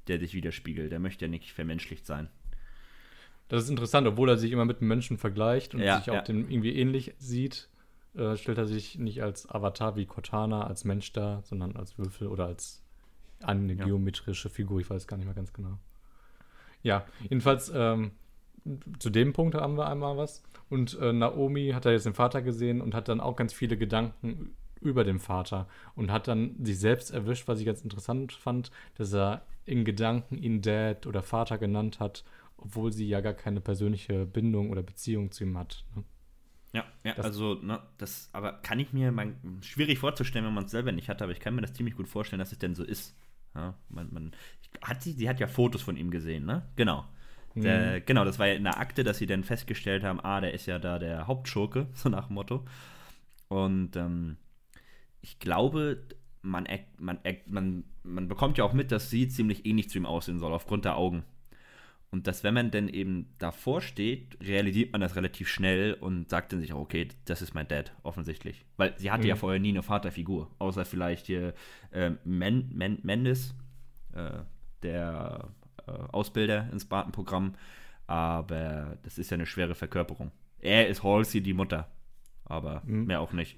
der 0.09 0.19
sich 0.19 0.35
widerspiegelt. 0.35 0.91
Der 0.91 0.99
möchte 0.99 1.25
ja 1.27 1.31
nicht 1.31 1.53
vermenschlicht 1.53 2.07
sein. 2.07 2.29
Das 3.49 3.65
ist 3.65 3.71
interessant, 3.71 4.07
obwohl 4.07 4.31
er 4.31 4.38
sich 4.38 4.51
immer 4.51 4.65
mit 4.65 4.79
einem 4.79 4.88
Menschen 4.88 5.19
vergleicht 5.19 5.75
und 5.75 5.83
Ja, 5.83 5.99
sich 5.99 6.11
auch 6.11 6.15
ja. 6.17 6.23
dem 6.23 6.51
irgendwie 6.51 6.75
ähnlich 6.75 7.15
sieht, 7.19 7.69
äh, 8.15 8.37
stellt 8.37 8.59
er 8.59 8.67
sich 8.67 8.99
nicht 8.99 9.23
als 9.23 9.49
Avatar 9.49 9.95
wie 9.97 10.07
Cortana, 10.07 10.67
als 10.67 10.85
Mensch 10.85 11.12
dar, 11.12 11.43
sondern 11.43 11.77
als 11.77 11.99
Würfel 11.99 12.29
oder 12.29 12.47
als 12.47 12.83
eine 13.43 13.75
Ja. 13.75 13.85
geometrische 13.85 14.49
Figur, 14.49 14.81
ich 14.81 14.88
weiß 14.88 15.07
gar 15.07 15.17
nicht 15.19 15.27
mehr 15.27 15.35
ganz 15.35 15.53
genau. 15.53 15.79
Ja, 16.83 17.05
jedenfalls 17.29 17.71
ähm, 17.75 18.12
zu 18.98 19.11
dem 19.11 19.33
Punkt 19.33 19.55
haben 19.55 19.77
wir 19.77 19.88
einmal 19.88 20.16
was. 20.16 20.42
Und 20.70 20.98
äh, 21.01 21.12
Naomi 21.12 21.70
hat 21.75 21.85
da 21.85 21.90
jetzt 21.90 22.07
den 22.07 22.14
Vater 22.14 22.42
gesehen 22.42 22.81
und 22.81 22.94
hat 22.94 23.09
dann 23.09 23.20
auch 23.20 23.37
ganz 23.37 23.53
viele 23.53 23.77
Gedanken 23.77 24.55
über 24.81 25.05
den 25.05 25.18
Vater 25.18 25.68
und 25.94 26.11
hat 26.11 26.29
dann 26.29 26.57
sich 26.64 26.79
selbst 26.79 27.11
erwischt, 27.12 27.46
was 27.46 27.61
ich 27.61 27.66
ganz 27.66 27.83
interessant 27.83 28.33
fand, 28.33 28.70
dass 28.96 29.12
er 29.12 29.42
in 29.64 29.85
Gedanken 29.85 30.38
ihn 30.38 30.61
Dad 30.61 31.07
oder 31.07 31.22
Vater 31.22 31.59
genannt 31.59 32.01
hat, 32.01 32.25
obwohl 32.57 32.92
sie 32.92 33.07
ja 33.09 33.20
gar 33.20 33.35
keine 33.35 33.61
persönliche 33.61 34.27
Bindung 34.27 34.70
oder 34.70 34.83
Beziehung 34.83 35.31
zu 35.31 35.44
ihm 35.44 35.57
hat. 35.57 35.85
Ne? 35.94 36.05
Ja, 36.72 36.85
ja 37.05 37.14
Das- 37.14 37.27
also, 37.27 37.55
ne, 37.55 37.81
das, 37.98 38.31
aber 38.33 38.55
kann 38.55 38.81
ich 38.81 38.92
mir, 38.92 39.12
man, 39.12 39.37
schwierig 39.61 39.98
vorzustellen, 39.98 40.46
wenn 40.46 40.55
man 40.55 40.64
es 40.64 40.70
selber 40.70 40.90
nicht 40.90 41.09
hat, 41.09 41.22
aber 41.22 41.33
ich 41.33 41.40
kann 41.40 41.55
mir 41.55 41.62
das 41.62 41.75
ziemlich 41.75 41.96
gut 41.96 42.09
vorstellen, 42.09 42.40
dass 42.40 42.51
es 42.53 42.59
denn 42.59 42.75
so 42.75 42.83
ist. 42.83 43.14
Ja, 43.55 43.75
man, 43.90 44.12
man, 44.12 44.33
hat 44.81 45.03
sie, 45.03 45.12
sie 45.12 45.29
hat 45.29 45.38
ja 45.38 45.46
Fotos 45.46 45.83
von 45.83 45.96
ihm 45.96 46.11
gesehen, 46.11 46.46
ne? 46.46 46.62
Genau. 46.75 47.05
Der, 47.55 48.01
Genau, 48.01 48.25
das 48.25 48.38
war 48.38 48.47
ja 48.49 48.55
in 48.55 48.65
der 48.65 48.79
Akte, 48.79 49.05
dass 49.05 49.19
sie 49.19 49.27
dann 49.27 49.45
festgestellt 49.45 50.05
haben, 50.05 50.21
ah, 50.21 50.41
der 50.41 50.55
ist 50.55 50.67
ja 50.67 50.79
da 50.79 50.99
der 50.99 51.27
Hauptschurke, 51.27 51.87
so 51.95 52.09
nach 52.09 52.27
dem 52.29 52.35
Motto. 52.35 52.65
Und 53.49 53.97
ähm, 53.97 54.37
ich 55.21 55.38
glaube, 55.38 56.03
man, 56.43 56.67
man, 56.99 57.19
man, 57.47 57.85
man 58.03 58.29
bekommt 58.29 58.59
ja 58.59 58.65
auch 58.65 58.73
mit, 58.73 58.91
dass 58.91 59.11
sie 59.11 59.29
ziemlich 59.29 59.67
ähnlich 59.67 59.91
zu 59.91 59.99
ihm 59.99 60.07
aussehen 60.07 60.38
soll, 60.38 60.53
aufgrund 60.53 60.85
der 60.85 60.97
Augen. 60.97 61.25
Und 62.11 62.27
dass, 62.27 62.45
wenn 62.45 62.53
man 62.53 62.71
dann 62.71 62.88
eben 62.88 63.35
davor 63.38 63.81
steht, 63.81 64.37
realisiert 64.43 64.93
man 64.93 65.01
das 65.01 65.17
relativ 65.17 65.49
schnell 65.49 65.95
und 65.95 66.29
sagt 66.29 66.53
dann 66.53 66.61
sich 66.61 66.75
auch, 66.75 66.81
okay, 66.81 67.09
das 67.25 67.41
ist 67.41 67.55
mein 67.55 67.69
Dad, 67.69 67.95
offensichtlich. 68.03 68.67
Weil 68.77 68.93
sie 68.99 69.11
hatte 69.11 69.27
ja 69.27 69.35
Mhm. 69.35 69.38
vorher 69.38 69.61
nie 69.61 69.71
eine 69.71 69.83
Vaterfigur, 69.83 70.51
außer 70.59 70.85
vielleicht 70.85 71.27
hier 71.27 71.55
äh, 71.91 72.11
Men, 72.25 72.69
Men, 72.75 72.99
Mendes, 73.03 73.55
äh, 74.12 74.41
der 74.83 75.49
Ausbilder 75.90 76.68
ins 76.73 76.83
Spartan-Programm. 76.83 77.55
Aber 78.07 78.97
das 79.03 79.18
ist 79.18 79.31
ja 79.31 79.37
eine 79.37 79.47
schwere 79.47 79.75
Verkörperung. 79.75 80.31
Er 80.61 80.88
ist 80.88 81.03
Halsey, 81.03 81.40
die 81.40 81.55
Mutter. 81.55 81.88
Aber 82.45 82.83
Mhm. 82.85 83.07
mehr 83.07 83.21
auch 83.21 83.33
nicht. 83.33 83.57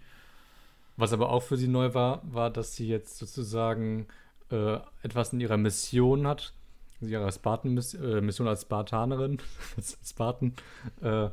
Was 0.96 1.12
aber 1.12 1.30
auch 1.30 1.42
für 1.42 1.56
sie 1.56 1.66
neu 1.68 1.92
war, 1.94 2.20
war, 2.24 2.50
dass 2.50 2.76
sie 2.76 2.86
jetzt 2.86 3.18
sozusagen 3.18 4.06
äh, 4.50 4.78
etwas 5.02 5.32
in 5.32 5.40
ihrer 5.40 5.56
Mission 5.56 6.26
hat, 6.26 6.52
in 7.00 7.08
ihrer 7.08 7.32
Spartan-Mission 7.32 8.04
äh, 8.04 8.20
Mission 8.20 8.46
als 8.46 8.62
Spartanerin, 8.62 9.38
als 9.76 9.98
Spartan, 10.04 10.54
äh, 11.00 11.30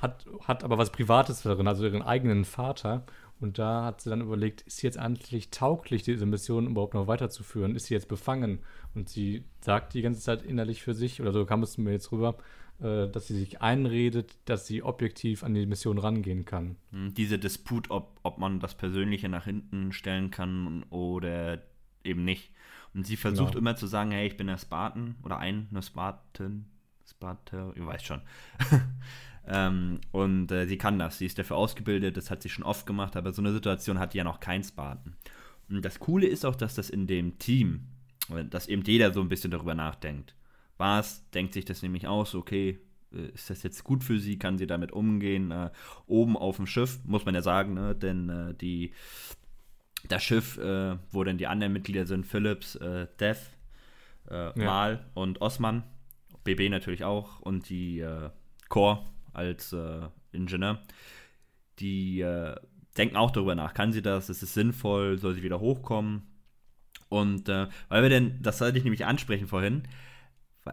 hat, 0.00 0.26
hat 0.42 0.64
aber 0.64 0.78
was 0.78 0.90
Privates 0.90 1.42
darin, 1.42 1.68
also 1.68 1.84
ihren 1.84 2.02
eigenen 2.02 2.44
Vater. 2.44 3.04
Und 3.40 3.58
da 3.58 3.84
hat 3.84 4.00
sie 4.00 4.10
dann 4.10 4.20
überlegt, 4.20 4.62
ist 4.62 4.78
sie 4.78 4.86
jetzt 4.86 4.98
eigentlich 4.98 5.50
tauglich, 5.50 6.02
diese 6.02 6.24
Mission 6.24 6.66
überhaupt 6.66 6.94
noch 6.94 7.06
weiterzuführen? 7.08 7.74
Ist 7.76 7.86
sie 7.86 7.94
jetzt 7.94 8.08
befangen? 8.08 8.60
Und 8.94 9.08
sie 9.08 9.44
sagt 9.60 9.92
die 9.94 10.02
ganze 10.02 10.20
Zeit 10.20 10.42
innerlich 10.42 10.82
für 10.82 10.94
sich, 10.94 11.20
oder 11.20 11.32
so 11.32 11.44
kam 11.44 11.62
es 11.62 11.76
mir 11.76 11.92
jetzt 11.92 12.10
rüber, 12.12 12.36
äh, 12.80 13.08
dass 13.08 13.26
sie 13.26 13.34
sich 13.38 13.60
einredet, 13.60 14.36
dass 14.46 14.66
sie 14.66 14.82
objektiv 14.82 15.42
an 15.44 15.52
die 15.54 15.66
Mission 15.66 15.98
rangehen 15.98 16.44
kann. 16.44 16.76
Hm, 16.92 17.12
Diese 17.14 17.38
Disput, 17.38 17.90
ob, 17.90 18.18
ob 18.22 18.38
man 18.38 18.60
das 18.60 18.74
Persönliche 18.76 19.28
nach 19.28 19.44
hinten 19.44 19.92
stellen 19.92 20.30
kann 20.30 20.84
oder 20.90 21.60
eben 22.04 22.24
nicht. 22.24 22.52
Und 22.94 23.04
sie 23.06 23.16
versucht 23.16 23.52
Genau. 23.52 23.58
immer 23.58 23.76
zu 23.76 23.86
sagen, 23.88 24.12
hey, 24.12 24.26
ich 24.28 24.36
bin 24.36 24.46
der 24.46 24.58
Spartan 24.58 25.16
oder 25.24 25.38
ein, 25.38 25.66
eine 25.72 25.82
Spartan, 25.82 26.66
Sparta, 27.04 27.72
ihr 27.76 27.84
weißt 27.86 28.06
schon. 28.06 28.22
Ähm, 29.46 30.00
und 30.12 30.50
äh, 30.50 30.66
sie 30.66 30.78
kann 30.78 30.98
das, 30.98 31.18
sie 31.18 31.26
ist 31.26 31.38
dafür 31.38 31.56
ausgebildet, 31.56 32.16
das 32.16 32.30
hat 32.30 32.42
sie 32.42 32.48
schon 32.48 32.64
oft 32.64 32.86
gemacht, 32.86 33.16
aber 33.16 33.32
so 33.32 33.42
eine 33.42 33.52
Situation 33.52 33.98
hat 33.98 34.14
ja 34.14 34.24
noch 34.24 34.40
kein 34.40 34.62
Spartan. 34.62 35.16
Und 35.68 35.84
das 35.84 35.98
Coole 35.98 36.26
ist 36.26 36.44
auch, 36.44 36.56
dass 36.56 36.74
das 36.74 36.90
in 36.90 37.06
dem 37.06 37.38
Team, 37.38 37.86
äh, 38.34 38.44
dass 38.44 38.68
eben 38.68 38.82
jeder 38.82 39.12
so 39.12 39.20
ein 39.20 39.28
bisschen 39.28 39.50
darüber 39.50 39.74
nachdenkt. 39.74 40.34
Was 40.78 41.28
denkt 41.30 41.52
sich 41.54 41.64
das 41.64 41.82
nämlich 41.82 42.06
aus, 42.06 42.34
okay, 42.34 42.78
äh, 43.12 43.28
ist 43.34 43.50
das 43.50 43.62
jetzt 43.62 43.84
gut 43.84 44.02
für 44.02 44.18
sie, 44.18 44.38
kann 44.38 44.58
sie 44.58 44.66
damit 44.66 44.92
umgehen? 44.92 45.50
Äh, 45.50 45.70
oben 46.06 46.36
auf 46.36 46.56
dem 46.56 46.66
Schiff, 46.66 47.00
muss 47.04 47.24
man 47.24 47.34
ja 47.34 47.42
sagen, 47.42 47.74
ne? 47.74 47.94
denn 47.94 48.28
äh, 48.28 48.54
die, 48.54 48.92
das 50.08 50.22
Schiff, 50.22 50.56
äh, 50.58 50.96
wo 51.10 51.22
dann 51.22 51.38
die 51.38 51.46
anderen 51.46 51.72
Mitglieder 51.72 52.06
sind, 52.06 52.26
Phillips, 52.26 52.76
äh, 52.76 53.06
Death, 53.20 53.50
äh, 54.30 54.58
Ja. 54.58 54.64
Mal 54.64 55.04
und 55.12 55.42
Osman, 55.42 55.84
BB 56.44 56.70
natürlich 56.70 57.04
auch 57.04 57.40
und 57.40 57.68
die 57.68 58.00
äh, 58.00 58.30
Core 58.68 59.04
als 59.34 59.72
äh, 59.72 60.08
Ingenieur, 60.32 60.80
die 61.78 62.20
äh, 62.20 62.54
denken 62.96 63.16
auch 63.16 63.30
darüber 63.30 63.54
nach, 63.54 63.74
kann 63.74 63.92
sie 63.92 64.02
das, 64.02 64.30
ist 64.30 64.42
es 64.42 64.54
sinnvoll, 64.54 65.18
soll 65.18 65.34
sie 65.34 65.42
wieder 65.42 65.60
hochkommen? 65.60 66.22
Und 67.08 67.48
äh, 67.48 67.68
weil 67.88 68.02
wir 68.02 68.10
denn, 68.10 68.40
das 68.42 68.58
sollte 68.58 68.78
ich 68.78 68.84
nämlich 68.84 69.04
ansprechen 69.06 69.46
vorhin, 69.46 69.82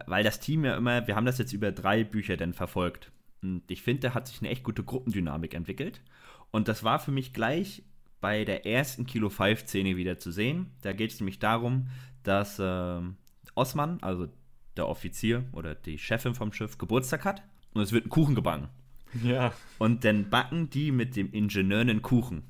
weil- 0.06 0.24
das 0.24 0.40
Team 0.40 0.64
ja 0.64 0.76
immer, 0.76 1.06
wir 1.06 1.16
haben 1.16 1.26
das 1.26 1.38
jetzt 1.38 1.52
über 1.52 1.72
drei 1.72 2.04
Bücher 2.04 2.36
dann 2.36 2.54
verfolgt. 2.54 3.12
Und 3.42 3.62
ich 3.70 3.82
finde, 3.82 4.08
da 4.08 4.14
hat 4.14 4.28
sich 4.28 4.40
eine 4.40 4.50
echt 4.50 4.62
gute 4.64 4.84
Gruppendynamik 4.84 5.54
entwickelt. 5.54 6.00
Und 6.50 6.68
das 6.68 6.84
war 6.84 6.98
für 6.98 7.10
mich 7.10 7.32
gleich 7.32 7.82
bei 8.20 8.44
der 8.44 8.66
ersten 8.66 9.04
Kilo 9.04 9.30
5 9.30 9.60
Szene 9.66 9.96
wieder 9.96 10.18
zu 10.18 10.30
sehen. 10.30 10.70
Da 10.82 10.92
geht 10.92 11.10
es 11.12 11.20
nämlich 11.20 11.40
darum, 11.40 11.88
dass 12.22 12.58
ähm, 12.60 13.16
Osman, 13.54 13.98
also 14.02 14.28
der 14.76 14.88
Offizier 14.88 15.44
oder 15.52 15.74
die 15.74 15.98
Chefin 15.98 16.34
vom 16.34 16.52
Schiff, 16.52 16.78
Geburtstag 16.78 17.24
hat 17.24 17.42
und 17.74 17.82
es 17.82 17.92
wird 17.92 18.06
ein 18.06 18.10
Kuchen 18.10 18.34
gebacken. 18.34 18.68
Ja. 19.22 19.52
Und 19.78 20.04
dann 20.04 20.30
backen 20.30 20.70
die 20.70 20.90
mit 20.90 21.16
dem 21.16 21.32
Ingenieur 21.32 21.80
einen 21.80 22.02
Kuchen. 22.02 22.44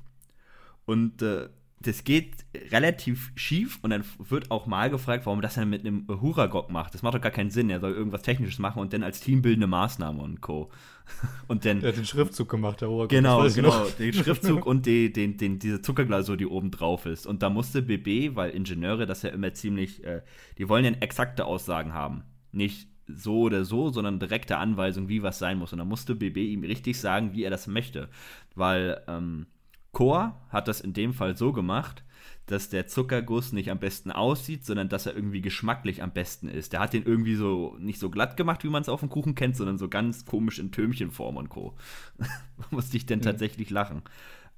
Und 0.85 1.21
äh, 1.21 1.49
das 1.85 2.03
geht 2.03 2.45
relativ 2.71 3.31
schief 3.35 3.79
und 3.81 3.89
dann 3.89 4.03
wird 4.17 4.51
auch 4.51 4.65
mal 4.65 4.89
gefragt, 4.89 5.25
warum 5.25 5.41
das 5.41 5.55
dann 5.55 5.69
mit 5.69 5.81
einem 5.81 6.07
Huragok 6.07 6.71
macht. 6.71 6.93
Das 6.93 7.01
macht 7.01 7.15
doch 7.15 7.21
gar 7.21 7.31
keinen 7.31 7.49
Sinn. 7.49 7.69
Er 7.69 7.79
soll 7.79 7.91
irgendwas 7.91 8.21
Technisches 8.21 8.59
machen 8.59 8.79
und 8.79 8.93
dann 8.93 9.03
als 9.03 9.19
teambildende 9.19 9.67
Maßnahme 9.67 10.21
und 10.21 10.41
Co. 10.41 10.71
Und 11.49 11.65
dann 11.65 11.81
Der 11.81 11.89
hat 11.89 11.97
den 11.97 12.05
Schriftzug 12.05 12.47
gemacht, 12.47 12.79
der 12.79 12.89
Oberkopf. 12.89 13.09
Genau, 13.09 13.45
genau. 13.49 13.85
Den 13.99 14.13
Schriftzug 14.13 14.65
und 14.65 14.85
die, 14.85 15.11
den, 15.11 15.35
den, 15.35 15.59
diese 15.59 15.81
Zuckerglasur, 15.81 16.37
die 16.37 16.45
oben 16.45 16.71
drauf 16.71 17.05
ist. 17.05 17.27
Und 17.27 17.43
da 17.43 17.49
musste 17.49 17.81
BB, 17.81 18.37
weil 18.37 18.51
Ingenieure 18.51 19.05
das 19.05 19.21
ja 19.21 19.31
immer 19.31 19.53
ziemlich, 19.53 20.01
äh, 20.05 20.21
die 20.57 20.69
wollen 20.69 20.85
ja 20.85 20.91
exakte 20.91 21.43
Aussagen 21.43 21.93
haben. 21.93 22.23
Nicht 22.53 22.87
so 23.07 23.41
oder 23.41 23.65
so, 23.65 23.89
sondern 23.89 24.19
direkte 24.19 24.57
Anweisung, 24.57 25.09
wie 25.09 25.23
was 25.23 25.39
sein 25.39 25.57
muss. 25.57 25.73
Und 25.73 25.79
da 25.79 25.85
musste 25.85 26.15
BB 26.15 26.37
ihm 26.37 26.63
richtig 26.63 26.99
sagen, 26.99 27.33
wie 27.33 27.43
er 27.43 27.49
das 27.49 27.67
möchte. 27.67 28.09
Weil 28.55 29.01
ähm, 29.07 29.47
Chor 29.91 30.41
hat 30.49 30.67
das 30.67 30.81
in 30.81 30.93
dem 30.93 31.13
Fall 31.13 31.37
so 31.37 31.53
gemacht, 31.53 32.03
dass 32.45 32.69
der 32.69 32.87
Zuckerguss 32.87 33.53
nicht 33.53 33.71
am 33.71 33.79
besten 33.79 34.11
aussieht, 34.11 34.65
sondern 34.65 34.89
dass 34.89 35.05
er 35.05 35.15
irgendwie 35.15 35.41
geschmacklich 35.41 36.03
am 36.03 36.11
besten 36.11 36.49
ist. 36.49 36.73
Der 36.73 36.81
hat 36.81 36.93
den 36.93 37.03
irgendwie 37.03 37.35
so 37.35 37.77
nicht 37.79 37.99
so 37.99 38.09
glatt 38.09 38.35
gemacht, 38.35 38.63
wie 38.63 38.69
man 38.69 38.81
es 38.81 38.89
auf 38.89 38.99
dem 38.99 39.09
Kuchen 39.09 39.35
kennt, 39.35 39.55
sondern 39.55 39.77
so 39.77 39.87
ganz 39.87 40.25
komisch 40.25 40.59
in 40.59 40.71
Türmchenform 40.71 41.37
und 41.37 41.49
Co. 41.49 41.75
Musste 42.71 42.97
ich 42.97 43.05
denn 43.05 43.21
tatsächlich 43.21 43.69
lachen. 43.69 44.01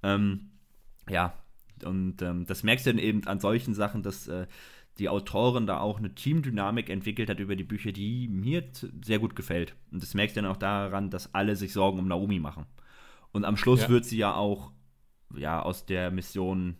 Ähm, 0.01 0.51
ja, 1.09 1.33
und 1.83 2.21
ähm, 2.21 2.45
das 2.45 2.63
merkst 2.63 2.85
du 2.85 2.91
dann 2.91 2.99
eben 2.99 3.27
an 3.27 3.39
solchen 3.39 3.73
Sachen, 3.73 4.01
dass 4.01 4.27
äh, 4.27 4.47
die 4.99 5.09
Autorin 5.09 5.67
da 5.67 5.79
auch 5.79 5.97
eine 5.99 6.13
Teamdynamik 6.15 6.89
entwickelt 6.89 7.29
hat 7.29 7.39
über 7.39 7.55
die 7.55 7.63
Bücher, 7.65 7.91
die 7.91 8.27
mir 8.27 8.63
sehr 9.03 9.19
gut 9.19 9.35
gefällt. 9.35 9.75
Und 9.91 10.01
das 10.01 10.13
merkst 10.13 10.35
du 10.37 10.41
dann 10.41 10.49
auch 10.51 10.57
daran, 10.57 11.09
dass 11.09 11.33
alle 11.33 11.55
sich 11.55 11.73
Sorgen 11.73 11.99
um 11.99 12.07
Naomi 12.07 12.39
machen. 12.39 12.65
Und 13.31 13.43
am 13.45 13.57
Schluss 13.57 13.81
Ja. 13.83 13.89
wird 13.89 14.05
sie 14.05 14.17
ja 14.17 14.33
auch 14.35 14.71
ja, 15.35 15.61
aus 15.61 15.85
der 15.85 16.11
Mission 16.11 16.75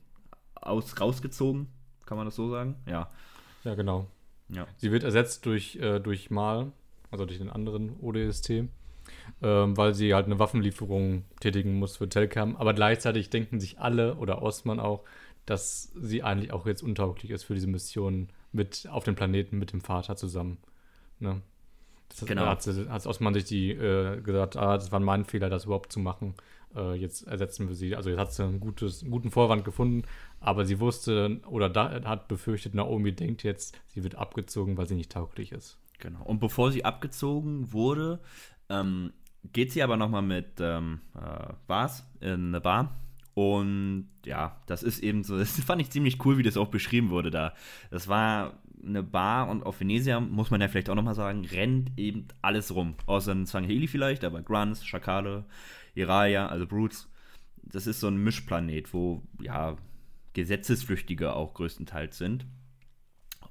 aus, 0.56 1.00
rausgezogen, 1.02 1.68
kann 2.06 2.18
man 2.18 2.26
das 2.26 2.36
so 2.36 2.50
sagen? 2.50 2.76
Ja. 2.88 3.10
Ja, 3.66 3.76
genau. 3.76 4.08
Ja. 4.50 4.66
Sie 4.78 4.92
wird 4.92 5.04
ersetzt 5.04 5.46
durch, 5.46 5.76
äh, 5.78 6.00
durch 6.00 6.30
Mal, 6.30 6.72
also 7.12 7.26
durch 7.26 7.40
den 7.40 7.50
anderen 7.50 7.98
ODST. 8.00 8.70
ähm, 9.42 9.78
weil 9.78 9.94
sie 9.94 10.14
halt 10.16 10.26
eine 10.26 10.40
Waffenlieferung 10.40 11.26
tätigen 11.40 11.76
muss 11.76 11.98
für 11.98 12.10
Telcam. 12.10 12.56
Aber 12.56 12.74
gleichzeitig 12.74 13.30
denken 13.30 13.60
sich 13.60 13.80
alle 13.80 14.16
oder 14.16 14.42
Ostmann 14.42 14.80
auch, 14.80 15.04
dass 15.46 15.92
sie 15.96 16.24
eigentlich 16.24 16.52
auch 16.52 16.66
jetzt 16.66 16.82
untauglich 16.82 17.32
ist 17.32 17.44
für 17.44 17.54
diese 17.54 17.68
Mission 17.68 18.30
mit 18.52 18.88
auf 18.90 19.04
dem 19.04 19.16
Planeten 19.16 19.60
mit 19.60 19.72
dem 19.74 19.82
Vater 19.82 20.16
zusammen. 20.16 20.58
Ne? 21.20 21.42
Das 22.10 22.26
genau. 22.26 22.46
hat, 22.46 22.66
hat 22.66 23.08
Osman 23.08 23.34
sich 23.34 23.46
die 23.46 23.72
äh, 23.72 24.22
gesagt, 24.22 24.56
ah, 24.58 24.76
das 24.76 24.92
war 24.92 25.00
mein 25.00 25.26
Fehler, 25.26 25.50
das 25.50 25.66
überhaupt 25.66 25.92
zu 25.92 26.00
machen. 26.00 26.36
Äh, 26.76 26.96
jetzt 26.96 27.28
ersetzen 27.28 27.68
wir 27.68 27.76
sie. 27.76 27.96
Also 27.96 28.10
jetzt 28.10 28.20
hat 28.20 28.34
sie 28.34 28.44
einen, 28.44 28.60
gutes, 28.60 29.02
einen 29.02 29.12
guten 29.12 29.32
Vorwand 29.32 29.66
gefunden, 29.66 30.04
aber 30.40 30.66
sie 30.66 30.80
wusste 30.80 31.42
oder 31.48 31.70
da, 31.70 32.04
hat 32.04 32.28
befürchtet, 32.28 32.76
Naomi 32.76 33.14
denkt 33.14 33.44
jetzt, 33.44 33.80
sie 33.88 34.04
wird 34.04 34.16
abgezogen, 34.16 34.78
weil 34.78 34.88
sie 34.88 34.96
nicht 34.96 35.12
tauglich 35.12 35.52
ist. 35.52 35.80
Genau. 36.00 36.24
Und 36.24 36.40
bevor 36.40 36.72
sie 36.72 36.86
abgezogen 36.86 37.72
wurde, 37.72 38.20
ähm, 38.70 39.14
geht 39.54 39.72
sie 39.72 39.84
aber 39.84 39.98
nochmal 39.98 40.22
mit 40.22 40.60
ähm, 40.60 41.02
äh, 41.16 41.54
Bars 41.68 42.06
in 42.20 42.48
eine 42.48 42.62
Bar. 42.62 42.96
Und 43.36 44.08
ja, 44.26 44.60
das 44.66 44.82
ist 44.82 45.04
eben 45.04 45.24
so, 45.24 45.38
das 45.40 45.60
fand 45.60 45.82
ich 45.82 45.92
ziemlich 45.92 46.26
cool, 46.26 46.40
wie 46.40 46.44
das 46.44 46.58
auch 46.58 46.70
beschrieben 46.70 47.12
wurde 47.12 47.30
da. 47.30 47.54
Das 47.92 48.08
war 48.08 48.60
eine 48.84 49.04
Bar 49.04 49.50
und 49.50 49.64
auf 49.64 49.80
Venesia, 49.80 50.20
muss 50.20 50.52
man 50.52 50.62
ja 50.62 50.68
vielleicht 50.68 50.90
auch 50.90 50.96
nochmal 50.96 51.16
sagen, 51.16 51.46
rennt 51.46 51.92
eben 51.98 52.28
alles 52.42 52.74
rum. 52.74 52.96
Außer 53.06 53.34
in 53.34 53.46
Sangheli 53.46 53.88
vielleicht, 53.88 54.24
aber 54.24 54.42
Grunts, 54.42 54.86
Schakale, 54.86 55.46
Iralia, 55.96 56.48
also 56.48 56.66
Brutes. 56.66 57.10
Das 57.62 57.88
ist 57.88 58.00
so 58.00 58.08
ein 58.08 58.18
Mischplanet, 58.18 58.94
wo 58.94 59.24
ja 59.42 59.76
Gesetzesflüchtige 60.34 61.34
auch 61.34 61.54
größtenteils 61.54 62.18
sind. 62.18 62.46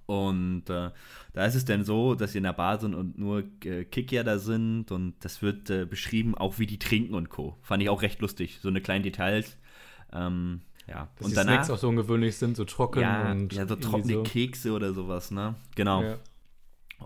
Und 0.06 0.68
äh, 0.68 0.90
da 1.32 1.46
ist 1.46 1.54
es 1.54 1.64
dann 1.64 1.84
so, 1.84 2.14
dass 2.14 2.32
sie 2.32 2.38
in 2.38 2.44
der 2.44 2.52
Bar 2.52 2.78
sind 2.78 2.94
und 2.94 3.18
nur 3.18 3.44
äh, 3.64 3.84
Kicker 3.84 4.22
da 4.22 4.38
sind 4.38 4.92
und 4.92 5.14
das 5.20 5.40
wird 5.42 5.70
äh, 5.70 5.86
beschrieben, 5.86 6.34
auch 6.34 6.58
wie 6.58 6.66
die 6.66 6.78
trinken 6.78 7.14
und 7.14 7.30
Co. 7.30 7.56
Fand 7.62 7.82
ich 7.82 7.88
auch 7.88 8.02
recht 8.02 8.20
lustig, 8.20 8.58
so 8.60 8.68
eine 8.68 8.82
kleinen 8.82 9.02
Details. 9.02 9.56
Ähm, 10.14 10.62
ja. 10.86 11.08
Dass 11.16 11.24
und 11.24 11.30
die 11.30 11.36
danach, 11.36 11.52
Snacks 11.54 11.70
auch 11.70 11.78
so 11.78 11.88
ungewöhnlich 11.88 12.36
sind, 12.36 12.56
so 12.56 12.64
trocken 12.64 13.00
ja, 13.00 13.30
und. 13.30 13.52
Ja, 13.52 13.66
so 13.66 13.76
trockene 13.76 14.14
so. 14.14 14.22
Kekse 14.22 14.72
oder 14.72 14.92
sowas, 14.92 15.30
ne? 15.30 15.54
Genau. 15.74 16.02
Ja. 16.02 16.16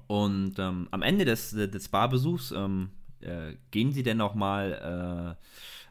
Und 0.06 0.58
ähm, 0.58 0.88
am 0.90 1.02
Ende 1.02 1.24
des, 1.24 1.50
des 1.50 1.88
Barbesuchs 1.88 2.52
ähm, 2.52 2.90
äh, 3.20 3.54
gehen 3.70 3.92
sie 3.92 4.02
denn 4.02 4.16
nochmal 4.16 5.36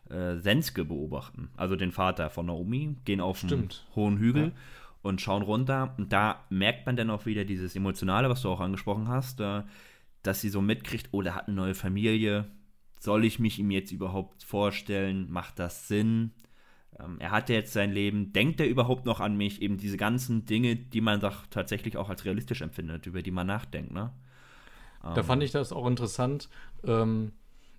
äh, 0.10 0.14
äh, 0.14 0.38
Senske 0.38 0.86
beobachten, 0.86 1.50
also 1.58 1.76
den 1.76 1.92
Vater 1.92 2.30
von 2.30 2.46
Naomi, 2.46 2.96
gehen 3.06 3.22
auf 3.22 3.44
einen 3.44 3.70
hohen 3.96 4.18
Hügel 4.18 4.44
ja. 4.44 4.52
und 5.02 5.22
schauen 5.22 5.42
runter. 5.42 5.94
Und 5.98 6.14
da 6.14 6.46
merkt 6.50 6.86
man 6.86 6.96
dann 6.96 7.10
auch 7.10 7.26
wieder 7.26 7.44
dieses 7.44 7.76
Emotionale, 7.76 8.30
was 8.30 8.42
du 8.42 8.50
auch 8.50 8.62
angesprochen 8.62 9.08
hast, 9.08 9.42
äh, 9.42 9.64
dass 10.24 10.42
sie 10.42 10.50
so 10.50 10.62
mitkriegt, 10.62 11.10
oh, 11.12 11.22
der 11.22 11.36
hat 11.36 11.48
eine 11.48 11.56
neue 11.56 11.76
Familie. 11.76 12.46
Soll 13.00 13.26
ich 13.26 13.40
mich 13.40 13.60
ihm 13.60 13.72
jetzt 13.72 13.92
überhaupt 13.92 14.44
vorstellen? 14.44 15.28
Macht 15.30 15.60
das 15.60 15.88
Sinn? 15.88 16.32
Ähm, 17.00 17.18
er 17.20 17.32
hat 17.32 17.50
ja 17.50 17.56
jetzt 17.56 17.74
sein 17.74 17.92
Leben, 17.92 18.34
denkt 18.34 18.60
er 18.60 18.68
überhaupt 18.68 19.06
noch 19.06 19.20
an 19.20 19.38
mich? 19.38 19.62
Eben 19.62 19.78
diese 19.78 19.98
ganzen 19.98 20.46
Dinge, 20.46 20.76
die 20.76 21.02
man 21.02 21.20
doch 21.20 21.46
tatsächlich 21.50 21.98
auch 21.98 22.10
als 22.10 22.26
realistisch 22.26 22.62
empfindet, 22.62 23.06
über 23.06 23.22
die 23.22 23.32
man 23.32 23.48
nachdenkt, 23.48 23.92
ne? 23.92 24.12
Da 25.16 25.24
fand 25.24 25.42
ich 25.44 25.52
das 25.52 25.72
auch 25.72 25.88
interessant. 25.88 26.50
Ähm, 26.84 27.32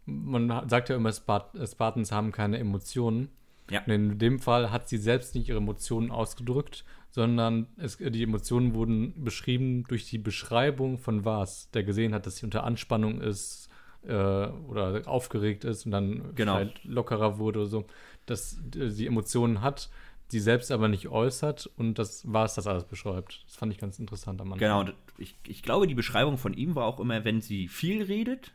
man 0.07 0.69
sagt 0.69 0.89
ja 0.89 0.97
immer, 0.97 1.13
Spart 1.13 1.57
Spartans 1.69 2.13
haben 2.13 2.33
keine 2.33 2.59
Emotionen. 2.59 3.29
Ja. 3.71 3.83
Und 3.85 3.93
in 3.93 4.19
dem 4.19 4.39
Fall 4.39 4.71
hat 4.71 4.89
sie 4.89 4.97
selbst 4.97 5.35
nicht 5.35 5.49
ihre 5.49 5.59
Emotionen 5.59 6.11
ausgedrückt, 6.11 6.87
sondern 7.11 7.67
es, 7.77 7.99
die 7.99 8.23
Emotionen 8.23 8.73
wurden 8.73 9.13
beschrieben 9.23 9.85
durch 9.89 10.09
die 10.09 10.19
Beschreibung 10.19 10.97
von 10.97 11.27
was, 11.27 11.71
der 11.73 11.85
gesehen 11.85 12.15
hat, 12.15 12.25
dass 12.25 12.37
sie 12.37 12.47
unter 12.47 12.65
Anspannung 12.65 13.21
ist 13.21 13.68
äh, 14.07 14.13
oder 14.13 15.03
aufgeregt 15.07 15.65
ist 15.65 15.87
und 15.87 15.93
dann 15.93 16.35
genau. 16.35 16.63
lockerer 16.85 17.39
wurde 17.39 17.61
oder 17.61 17.69
so 17.69 17.87
dass 18.29 18.61
sie 18.73 19.07
Emotionen 19.07 19.61
hat, 19.61 19.91
die 20.33 20.41
selbst 20.41 20.71
aber 20.71 20.89
nicht 20.89 21.09
äußert 21.09 21.67
und 21.77 21.99
das 21.99 22.31
war 22.31 22.45
es, 22.45 22.55
das 22.55 22.67
alles 22.67 22.85
beschreibt. 22.85 23.45
Das 23.47 23.57
fand 23.57 23.73
ich 23.73 23.79
ganz 23.79 23.99
interessant 23.99 24.41
am 24.41 24.53
Anfang. 24.53 24.59
Genau, 24.59 24.81
und 24.81 24.95
ich, 25.17 25.37
ich 25.47 25.63
glaube, 25.63 25.87
die 25.87 25.95
Beschreibung 25.95 26.37
von 26.37 26.53
ihm 26.53 26.75
war 26.75 26.85
auch 26.85 27.01
immer, 27.01 27.25
wenn 27.25 27.41
sie 27.41 27.69
viel 27.69 28.03
redet, 28.03 28.53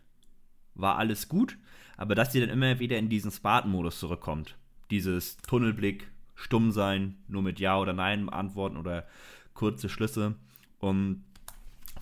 war 0.76 0.98
alles 0.98 1.28
gut, 1.28 1.58
aber 1.98 2.16
dass 2.16 2.32
sie 2.32 2.40
dann 2.40 2.50
immer 2.50 2.80
wieder 2.80 2.98
in 2.98 3.10
diesen 3.10 3.32
Spartan-Modus 3.32 4.00
zurückkommt. 4.00 4.56
Dieses 4.92 5.38
Tunnelblick, 5.38 6.08
stumm 6.36 6.72
sein, 6.72 7.18
nur 7.28 7.42
mit 7.42 7.60
Ja 7.60 7.80
oder 7.80 7.94
Nein 7.94 8.30
antworten 8.30 8.78
oder 8.78 9.08
kurze 9.54 9.90
Schlüsse. 9.90 10.36
Und 10.80 11.24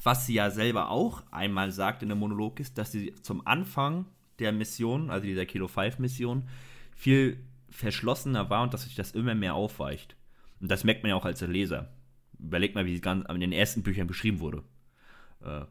was 0.04 0.26
sie 0.26 0.34
ja 0.36 0.50
selber 0.50 0.90
auch 0.90 1.24
einmal 1.32 1.72
sagt 1.72 2.02
in 2.02 2.10
der 2.10 2.18
Monolog 2.18 2.60
ist, 2.60 2.78
dass 2.78 2.92
sie 2.92 3.14
zum 3.22 3.46
Anfang 3.46 4.06
der 4.40 4.52
Mission, 4.52 5.10
also 5.10 5.26
dieser 5.26 5.46
Kilo 5.46 5.68
5 5.68 6.00
Mission, 6.00 6.48
viel 6.96 7.38
verschlossener 7.70 8.50
war 8.50 8.64
und 8.64 8.74
dass 8.74 8.84
sich 8.84 8.96
das 8.96 9.12
immer 9.12 9.36
mehr 9.36 9.56
aufweicht. 9.56 10.16
Und 10.60 10.70
das 10.70 10.84
merkt 10.84 11.04
man 11.04 11.12
ja 11.12 11.16
auch 11.16 11.26
als 11.26 11.42
Leser. 11.42 11.90
Überlegt 12.40 12.76
mal, 12.76 12.86
wie 12.86 12.96
es 12.96 13.02
ganz 13.02 13.28
in 13.30 13.40
den 13.40 13.52
ersten 13.52 13.84
Büchern 13.84 14.08
beschrieben 14.08 14.40
wurde. 14.40 14.64
Äh, 15.44 15.66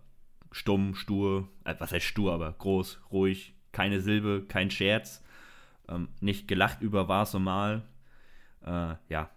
stumm, 0.53 0.95
stur, 0.95 1.49
äh, 1.65 1.75
was 1.79 1.93
heißt 1.93 2.07
stur, 2.07 2.33
aber 2.33 2.53
groß, 2.53 3.01
ruhig, 3.11 3.55
keine 3.73 4.01
Silbe, 4.01 4.45
kein 4.47 4.71
Scherz, 4.71 5.23
ähm, 5.89 6.09
nicht 6.21 6.49
gelacht 6.49 6.81
über 6.81 7.09
war 7.09 7.25
es 7.25 7.33
normal. 7.33 7.83
Äh, 8.65 8.95
ja. 9.09 9.31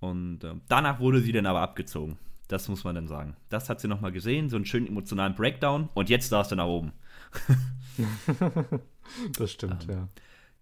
Und 0.00 0.44
äh, 0.44 0.54
danach 0.68 0.98
wurde 0.98 1.20
sie 1.20 1.32
dann 1.32 1.46
aber 1.46 1.60
abgezogen. 1.60 2.18
Das 2.52 2.68
muss 2.68 2.84
man 2.84 2.94
dann 2.94 3.08
sagen. 3.08 3.34
Das 3.48 3.70
hat 3.70 3.80
sie 3.80 3.88
nochmal 3.88 4.12
gesehen, 4.12 4.50
so 4.50 4.56
einen 4.56 4.66
schönen 4.66 4.86
emotionalen 4.86 5.34
Breakdown 5.34 5.88
und 5.94 6.10
jetzt 6.10 6.28
saß 6.28 6.50
sie 6.50 6.56
nach 6.56 6.66
oben. 6.66 6.92
das 9.38 9.52
stimmt, 9.52 9.86
ähm, 9.88 9.90
ja. 9.90 10.08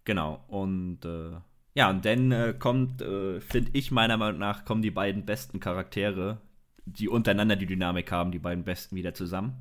Genau, 0.05 0.45
und 0.47 1.05
äh, 1.05 1.33
ja, 1.75 1.91
und 1.91 2.05
dann 2.05 2.31
äh, 2.31 2.55
kommt, 2.57 3.03
äh, 3.03 3.41
finde 3.41 3.73
ich 3.73 3.91
meiner 3.91 4.17
Meinung 4.17 4.39
nach, 4.39 4.65
kommen 4.65 4.83
die 4.83 4.93
beiden 4.93 5.27
besten 5.27 5.59
Charaktere, 5.59 6.41
die 6.87 7.09
untereinander 7.09 7.57
die 7.57 7.67
Dynamik 7.67 8.13
haben, 8.13 8.31
die 8.31 8.39
beiden 8.39 8.63
besten 8.63 8.95
wieder 8.95 9.13
zusammen. 9.13 9.55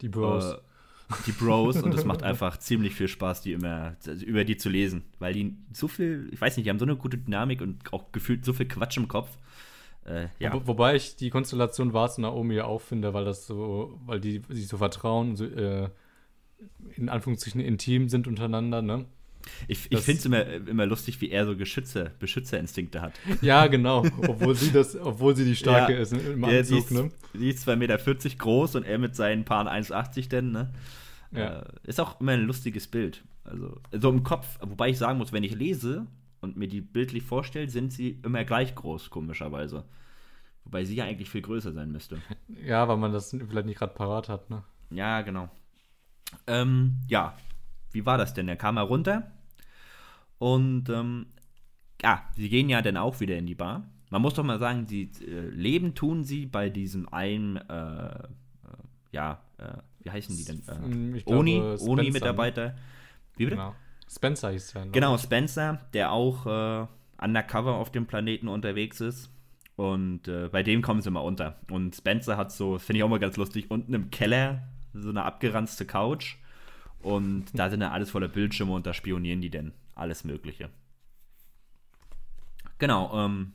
Die 0.00 0.08
Bros. 0.08 0.52
Äh, 0.52 0.58
die 1.26 1.32
Bros 1.32 1.82
und 1.82 1.92
es 1.92 2.04
macht 2.04 2.22
einfach 2.22 2.58
ziemlich 2.58 2.94
viel 2.94 3.08
Spaß, 3.08 3.42
die 3.42 3.54
immer 3.54 3.96
also 4.06 4.24
über 4.24 4.44
die 4.44 4.58
zu 4.58 4.68
lesen, 4.68 5.02
weil 5.18 5.34
die 5.34 5.56
so 5.72 5.88
viel, 5.88 6.28
ich 6.30 6.40
weiß 6.40 6.56
nicht, 6.56 6.66
die 6.66 6.70
haben 6.70 6.78
so 6.78 6.84
eine 6.84 6.94
gute 6.94 7.18
Dynamik 7.18 7.62
und 7.62 7.92
auch 7.92 8.12
gefühlt 8.12 8.44
so 8.44 8.52
viel 8.52 8.68
Quatsch 8.68 8.96
im 8.96 9.08
Kopf. 9.08 9.36
Äh, 10.08 10.28
ja. 10.38 10.54
Wo, 10.54 10.66
wobei 10.66 10.96
ich 10.96 11.16
die 11.16 11.30
Konstellation 11.30 11.92
Vars 11.92 12.16
und 12.16 12.22
Naomi 12.22 12.60
auch 12.60 12.80
finde, 12.80 13.12
weil 13.12 13.24
das 13.24 13.46
so, 13.46 13.98
weil 14.06 14.20
die 14.20 14.42
sich 14.48 14.68
so 14.68 14.78
vertrauen, 14.78 15.36
so, 15.36 15.44
äh, 15.44 15.88
in 16.96 17.08
Anführungszeichen 17.08 17.60
intim 17.60 18.08
sind 18.08 18.26
untereinander, 18.26 18.82
ne? 18.82 19.04
Ich, 19.66 19.90
ich 19.90 20.00
finde 20.00 20.18
es 20.18 20.26
immer, 20.26 20.46
immer 20.68 20.86
lustig, 20.86 21.20
wie 21.20 21.30
er 21.30 21.46
so 21.46 21.56
Geschütze, 21.56 22.12
Beschützerinstinkte 22.18 23.00
hat. 23.00 23.12
Ja, 23.40 23.66
genau. 23.66 24.04
Obwohl 24.26 24.54
sie 24.54 24.72
das, 24.72 24.96
obwohl 24.96 25.36
sie 25.36 25.44
die 25.44 25.56
starke 25.56 25.94
ja, 25.94 26.00
ist 26.00 26.12
im 26.12 26.44
Anzug, 26.44 26.68
die 26.68 26.78
ist, 26.78 26.90
ne? 26.90 27.10
Die 27.34 27.48
ist 27.50 27.68
2,40 27.68 27.76
Meter 27.76 27.98
groß 28.36 28.74
und 28.76 28.84
er 28.84 28.98
mit 28.98 29.14
seinen 29.14 29.44
Paaren 29.44 29.68
1,80 29.68 30.28
denn, 30.28 30.52
ne? 30.52 30.72
Ja. 31.32 31.60
Äh, 31.60 31.64
ist 31.84 32.00
auch 32.00 32.20
immer 32.20 32.32
ein 32.32 32.42
lustiges 32.42 32.88
Bild. 32.88 33.22
Also, 33.44 33.80
so 33.92 34.10
im 34.10 34.22
Kopf, 34.22 34.58
wobei 34.60 34.90
ich 34.90 34.98
sagen 34.98 35.18
muss, 35.18 35.32
wenn 35.32 35.44
ich 35.44 35.54
lese 35.54 36.06
und 36.40 36.56
mir 36.56 36.68
die 36.68 36.80
bildlich 36.80 37.22
vorstelle, 37.22 37.68
sind 37.68 37.92
sie 37.92 38.20
immer 38.22 38.44
gleich 38.44 38.74
groß, 38.74 39.10
komischerweise. 39.10 39.84
Wobei 40.64 40.84
sie 40.84 40.96
ja 40.96 41.04
eigentlich 41.04 41.30
viel 41.30 41.42
größer 41.42 41.72
sein 41.72 41.90
müsste. 41.90 42.18
Ja, 42.64 42.88
weil 42.88 42.96
man 42.96 43.12
das 43.12 43.30
vielleicht 43.30 43.66
nicht 43.66 43.78
gerade 43.78 43.94
parat 43.94 44.28
hat, 44.28 44.50
ne? 44.50 44.62
Ja, 44.90 45.22
genau. 45.22 45.48
Ähm, 46.46 47.00
ja, 47.08 47.36
wie 47.92 48.04
war 48.04 48.18
das 48.18 48.34
denn? 48.34 48.48
Er 48.48 48.56
kam 48.56 48.76
herunter 48.76 49.30
und 50.38 50.88
ähm, 50.88 51.26
ja, 52.02 52.28
sie 52.36 52.48
gehen 52.48 52.68
ja 52.68 52.82
dann 52.82 52.96
auch 52.96 53.20
wieder 53.20 53.36
in 53.36 53.46
die 53.46 53.54
Bar. 53.54 53.88
Man 54.10 54.22
muss 54.22 54.34
doch 54.34 54.44
mal 54.44 54.58
sagen, 54.58 54.86
die 54.86 55.10
äh, 55.26 55.48
leben 55.50 55.94
tun 55.94 56.24
sie 56.24 56.46
bei 56.46 56.70
diesem 56.70 57.08
einen, 57.12 57.56
äh, 57.56 58.08
äh, 58.08 58.28
ja, 59.12 59.42
äh, 59.58 59.78
wie 60.00 60.10
heißen 60.10 60.36
die 60.36 60.44
denn? 60.44 60.62
Äh, 60.66 61.22
Oni, 61.26 61.60
Oni-Mitarbeiter. 61.60 62.76
Wie 63.36 63.44
bitte? 63.44 63.56
Genau. 63.56 63.74
Spencer 64.10 64.50
hieß 64.50 64.72
der. 64.72 64.92
Genau, 64.92 65.16
Spencer, 65.18 65.80
der 65.92 66.12
auch 66.12 66.46
äh, 66.46 66.86
undercover 67.22 67.74
auf 67.74 67.92
dem 67.92 68.06
Planeten 68.06 68.48
unterwegs 68.48 69.00
ist. 69.00 69.30
Und 69.76 70.22
bei 70.50 70.64
dem 70.64 70.82
kommen 70.82 71.02
sie 71.02 71.10
mal 71.10 71.20
unter. 71.20 71.60
Und 71.70 71.94
Spencer 71.94 72.36
hat 72.36 72.50
so, 72.50 72.80
finde 72.80 72.98
ich 72.98 73.04
auch 73.04 73.08
mal 73.08 73.20
ganz 73.20 73.36
lustig, 73.36 73.70
unten 73.70 73.94
im 73.94 74.10
Keller 74.10 74.62
so 74.92 75.08
eine 75.10 75.24
abgeranzte 75.24 75.86
Couch. 75.86 76.36
Und 77.00 77.46
da 77.54 77.70
sind 77.70 77.80
dann 77.80 77.92
alles 77.92 78.10
voller 78.10 78.28
Bildschirme 78.28 78.72
und 78.72 78.86
da 78.86 78.92
spionieren 78.92 79.40
die 79.40 79.50
denn 79.50 79.72
alles 79.94 80.24
Mögliche. 80.24 80.70
Genau, 82.78 83.24
ähm, 83.24 83.52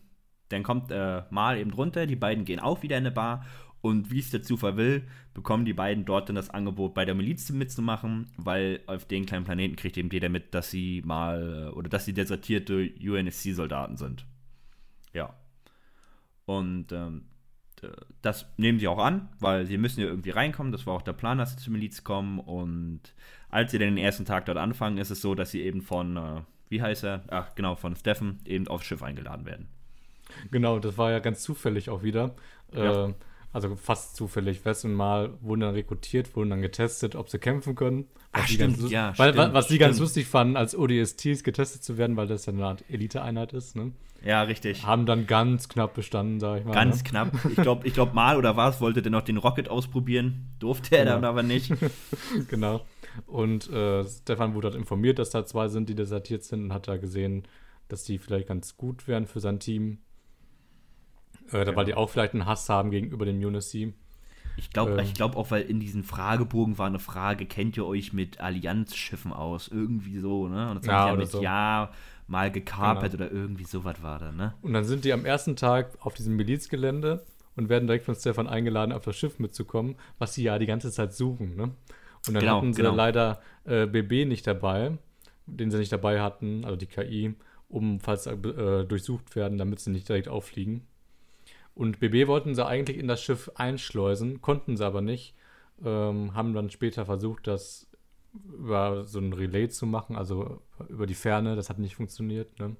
dann 0.49 0.63
kommt 0.63 0.91
äh, 0.91 1.23
Mal 1.29 1.57
eben 1.57 1.71
drunter, 1.71 2.05
die 2.05 2.15
beiden 2.15 2.45
gehen 2.45 2.59
auch 2.59 2.83
wieder 2.83 2.97
in 2.97 3.03
eine 3.03 3.11
Bar 3.11 3.45
und 3.83 4.11
wie 4.11 4.19
es 4.19 4.31
der 4.31 4.41
Zufall 4.41 4.77
will, 4.77 5.03
bekommen 5.33 5.65
die 5.65 5.73
beiden 5.73 6.05
dort 6.05 6.29
dann 6.29 6.37
das 6.37 6.49
Angebot, 6.49 6.93
bei 6.93 7.03
der 7.03 7.15
Miliz 7.15 7.49
mitzumachen, 7.49 8.31
weil 8.37 8.79
auf 8.87 9.03
den 9.03 9.25
kleinen 9.25 9.43
Planeten 9.43 9.75
kriegt 9.75 9.97
eben 9.97 10.09
jeder 10.09 10.29
mit, 10.29 10.53
dass 10.53 10.71
sie 10.71 11.01
mal 11.03 11.69
oder 11.75 11.89
dass 11.89 12.05
sie 12.05 12.13
desertierte 12.13 12.89
UNSC-Soldaten 13.01 13.97
sind. 13.97 14.25
Ja. 15.11 15.35
Und 16.45 16.93
ähm, 16.93 17.25
äh, 17.81 17.89
das 18.21 18.45
nehmen 18.55 18.79
sie 18.79 18.87
auch 18.87 18.99
an, 18.99 19.27
weil 19.41 19.65
sie 19.65 19.77
müssen 19.77 19.99
ja 19.99 20.07
irgendwie 20.07 20.29
reinkommen. 20.29 20.71
Das 20.71 20.87
war 20.87 20.93
auch 20.93 21.01
der 21.01 21.11
Plan, 21.11 21.37
dass 21.37 21.51
sie 21.51 21.57
zur 21.57 21.73
Miliz 21.73 22.05
kommen. 22.05 22.39
Und 22.39 23.01
als 23.49 23.71
sie 23.71 23.79
dann 23.79 23.89
den 23.89 23.97
ersten 23.97 24.23
Tag 24.23 24.45
dort 24.45 24.57
anfangen, 24.57 24.97
ist 24.97 25.09
es 25.09 25.21
so, 25.21 25.35
dass 25.35 25.51
sie 25.51 25.61
eben 25.61 25.81
von, 25.81 26.15
äh, 26.15 26.41
wie 26.69 26.81
heißt 26.81 27.03
er? 27.03 27.25
Ach, 27.27 27.53
genau, 27.53 27.75
von 27.75 27.97
Steffen 27.97 28.39
eben 28.45 28.69
aufs 28.69 28.85
Schiff 28.85 29.03
eingeladen 29.03 29.45
werden. 29.45 29.67
Genau, 30.51 30.79
das 30.79 30.97
war 30.97 31.11
ja 31.11 31.19
ganz 31.19 31.41
zufällig 31.41 31.89
auch 31.89 32.01
wieder. 32.01 32.33
Ja. 32.71 33.09
Äh, 33.09 33.13
also 33.53 33.75
fast 33.75 34.15
zufällig. 34.15 34.65
Wessen 34.65 34.93
Mal 34.93 35.37
wurden 35.41 35.61
dann 35.61 35.75
rekrutiert, 35.75 36.35
wurden 36.35 36.49
dann 36.49 36.61
getestet, 36.61 37.15
ob 37.15 37.29
sie 37.29 37.37
kämpfen 37.39 37.75
können. 37.75 38.07
Was 38.31 38.41
Ach, 38.43 38.47
die 38.47 38.53
stimmt, 38.55 38.79
ganz, 38.79 38.91
ja, 38.91 39.13
weil, 39.17 39.33
stimmt, 39.33 39.53
was 39.53 39.67
die 39.67 39.77
ganz 39.77 39.95
stimmt. 39.95 40.07
lustig 40.07 40.27
fanden, 40.27 40.57
als 40.57 40.75
ODSTs 40.75 41.43
getestet 41.43 41.83
zu 41.83 41.97
werden, 41.97 42.17
weil 42.17 42.27
das 42.27 42.47
ja 42.47 42.53
eine 42.53 42.65
Art 42.65 42.83
Elite-Einheit 42.89 43.53
ist. 43.53 43.75
Ne? 43.75 43.91
Ja, 44.25 44.41
richtig. 44.41 44.85
Haben 44.85 45.05
dann 45.05 45.27
ganz 45.27 45.69
knapp 45.69 45.93
bestanden, 45.93 46.39
sag 46.39 46.59
ich 46.59 46.65
mal. 46.65 46.73
Ganz 46.73 47.03
ne? 47.03 47.09
knapp. 47.09 47.45
Ich 47.49 47.55
glaube, 47.57 47.85
ich 47.87 47.93
glaub, 47.93 48.13
mal 48.13 48.37
oder 48.37 48.57
was 48.57 48.81
wollte 48.81 49.01
der 49.01 49.11
noch 49.11 49.21
den 49.21 49.37
Rocket 49.37 49.69
ausprobieren. 49.69 50.47
Durfte 50.59 50.97
er 50.97 51.05
Ja. 51.05 51.13
dann 51.13 51.25
aber 51.25 51.43
nicht. 51.43 51.71
genau. 52.49 52.81
Und 53.27 53.69
äh, 53.69 54.03
Stefan 54.05 54.55
wurde 54.55 54.69
halt 54.69 54.77
informiert, 54.77 55.19
dass 55.19 55.29
da 55.29 55.45
zwei 55.45 55.67
sind, 55.67 55.89
die 55.89 55.95
desertiert 55.95 56.43
sind 56.43 56.63
und 56.63 56.73
hat 56.73 56.87
da 56.87 56.97
gesehen, 56.97 57.43
dass 57.87 58.03
die 58.03 58.17
vielleicht 58.17 58.47
ganz 58.47 58.77
gut 58.77 59.07
wären 59.07 59.27
für 59.27 59.39
sein 59.39 59.59
Team. 59.59 59.99
Äh, 61.51 61.65
Ja. 61.65 61.75
Weil 61.75 61.85
die 61.85 61.93
auch 61.95 62.09
vielleicht 62.09 62.33
einen 62.33 62.45
Hass 62.45 62.69
haben 62.69 62.91
gegenüber 62.91 63.25
dem 63.25 63.37
Unity. 63.37 63.93
Ich 64.55 64.69
glaube 64.69 64.93
Ähm. 64.93 64.99
ich 64.99 65.13
glaub 65.15 65.35
auch, 65.35 65.49
weil 65.51 65.63
in 65.63 65.79
diesen 65.79 66.03
Fragebogen 66.03 66.77
war 66.77 66.87
eine 66.87 66.99
Frage, 66.99 67.45
kennt 67.45 67.75
ihr 67.75 67.85
euch 67.85 68.13
mit 68.13 68.39
Allianzschiffen 68.39 69.33
aus? 69.33 69.67
Irgendwie 69.67 70.19
so, 70.19 70.47
ne? 70.47 70.69
Und 70.69 70.77
das 70.77 70.85
Ja, 70.85 70.93
haben 70.93 71.03
sie 71.03 71.09
ja 71.09 71.15
mit 71.17 71.29
so. 71.31 71.41
Ja 71.41 71.91
mal 72.27 72.51
gekapert 72.51 73.11
Genau. 73.11 73.23
oder 73.25 73.31
irgendwie 73.31 73.65
sowas 73.65 74.01
war 74.01 74.19
da, 74.19 74.31
ne? 74.31 74.53
Und 74.61 74.73
dann 74.73 74.85
sind 74.85 75.05
die 75.05 75.11
am 75.13 75.25
ersten 75.25 75.55
Tag 75.55 75.97
auf 76.01 76.13
diesem 76.13 76.35
Milizgelände 76.35 77.25
und 77.55 77.67
werden 77.69 77.85
direkt 77.87 78.05
von 78.05 78.15
Stefan 78.15 78.47
eingeladen, 78.47 78.91
auf 78.93 79.03
das 79.03 79.15
Schiff 79.17 79.39
mitzukommen, 79.39 79.95
was 80.19 80.33
sie 80.33 80.43
ja 80.43 80.57
die 80.57 80.65
ganze 80.65 80.91
Zeit 80.91 81.13
suchen. 81.13 81.55
Ne? 81.55 81.63
Und 81.63 82.33
dann 82.33 82.39
Genau, 82.39 82.57
hatten 82.57 82.73
sie 82.73 82.81
genau. 82.81 82.95
leider 82.95 83.41
äh, 83.65 83.85
BB 83.85 84.25
nicht 84.25 84.47
dabei, 84.47 84.97
den 85.47 85.69
sie 85.69 85.77
nicht 85.77 85.91
dabei 85.91 86.21
hatten, 86.21 86.63
also 86.63 86.77
die 86.77 86.85
KI, 86.85 87.35
um, 87.69 87.99
falls 87.99 88.25
äh, 88.27 88.37
durchsucht 88.85 89.35
werden, 89.35 89.57
damit 89.57 89.79
sie 89.81 89.91
nicht 89.91 90.07
direkt 90.07 90.29
auffliegen. 90.29 90.87
Und 91.75 91.99
BB 91.99 92.27
wollten 92.27 92.53
sie 92.55 92.65
eigentlich 92.65 92.97
in 92.97 93.07
das 93.07 93.23
Schiff 93.23 93.51
einschleusen, 93.55 94.41
konnten 94.41 94.77
sie 94.77 94.85
aber 94.85 95.01
nicht. 95.01 95.35
Ähm, 95.83 96.33
haben 96.33 96.53
dann 96.53 96.69
später 96.69 97.05
versucht, 97.05 97.47
das 97.47 97.89
über 98.47 99.03
so 99.05 99.19
ein 99.19 99.33
Relay 99.33 99.69
zu 99.69 99.85
machen, 99.85 100.15
also 100.15 100.61
über 100.89 101.07
die 101.07 101.15
Ferne. 101.15 101.55
Das 101.55 101.69
hat 101.69 101.79
nicht 101.79 101.95
funktioniert. 101.95 102.59
Ne? 102.59 102.75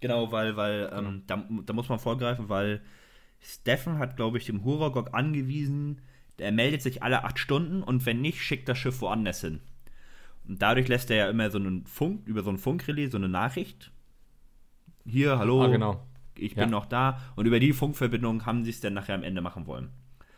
Genau, 0.00 0.30
weil, 0.32 0.56
weil 0.56 0.90
ähm, 0.92 1.22
da, 1.26 1.46
da 1.64 1.72
muss 1.72 1.88
man 1.88 1.98
vorgreifen, 1.98 2.48
weil 2.48 2.82
Steffen 3.40 3.98
hat, 3.98 4.16
glaube 4.16 4.38
ich, 4.38 4.46
dem 4.46 4.64
Huragog 4.64 5.14
angewiesen, 5.14 6.02
er 6.38 6.52
meldet 6.52 6.82
sich 6.82 7.02
alle 7.02 7.24
acht 7.24 7.38
Stunden 7.38 7.82
und 7.82 8.04
wenn 8.04 8.20
nicht, 8.20 8.40
schickt 8.42 8.68
das 8.68 8.78
Schiff 8.78 9.00
woanders 9.00 9.40
hin. 9.40 9.60
Und 10.46 10.60
dadurch 10.62 10.88
lässt 10.88 11.10
er 11.10 11.16
ja 11.16 11.30
immer 11.30 11.50
so 11.50 11.58
einen 11.58 11.86
Funk, 11.86 12.26
über 12.26 12.42
so 12.42 12.50
ein 12.50 12.58
Funkrelais, 12.58 13.08
so 13.10 13.16
eine 13.16 13.28
Nachricht. 13.28 13.90
Hier, 15.04 15.38
hallo, 15.38 15.62
Ah, 15.62 15.68
genau. 15.68 16.06
Ich 16.38 16.54
Ja. 16.54 16.62
bin 16.64 16.70
noch 16.70 16.86
da. 16.86 17.20
Und 17.36 17.46
über 17.46 17.60
die 17.60 17.72
Funkverbindung 17.72 18.46
haben 18.46 18.64
sie 18.64 18.70
es 18.70 18.80
dann 18.80 18.94
nachher 18.94 19.14
am 19.14 19.22
Ende 19.22 19.40
machen 19.40 19.66
wollen. 19.66 19.90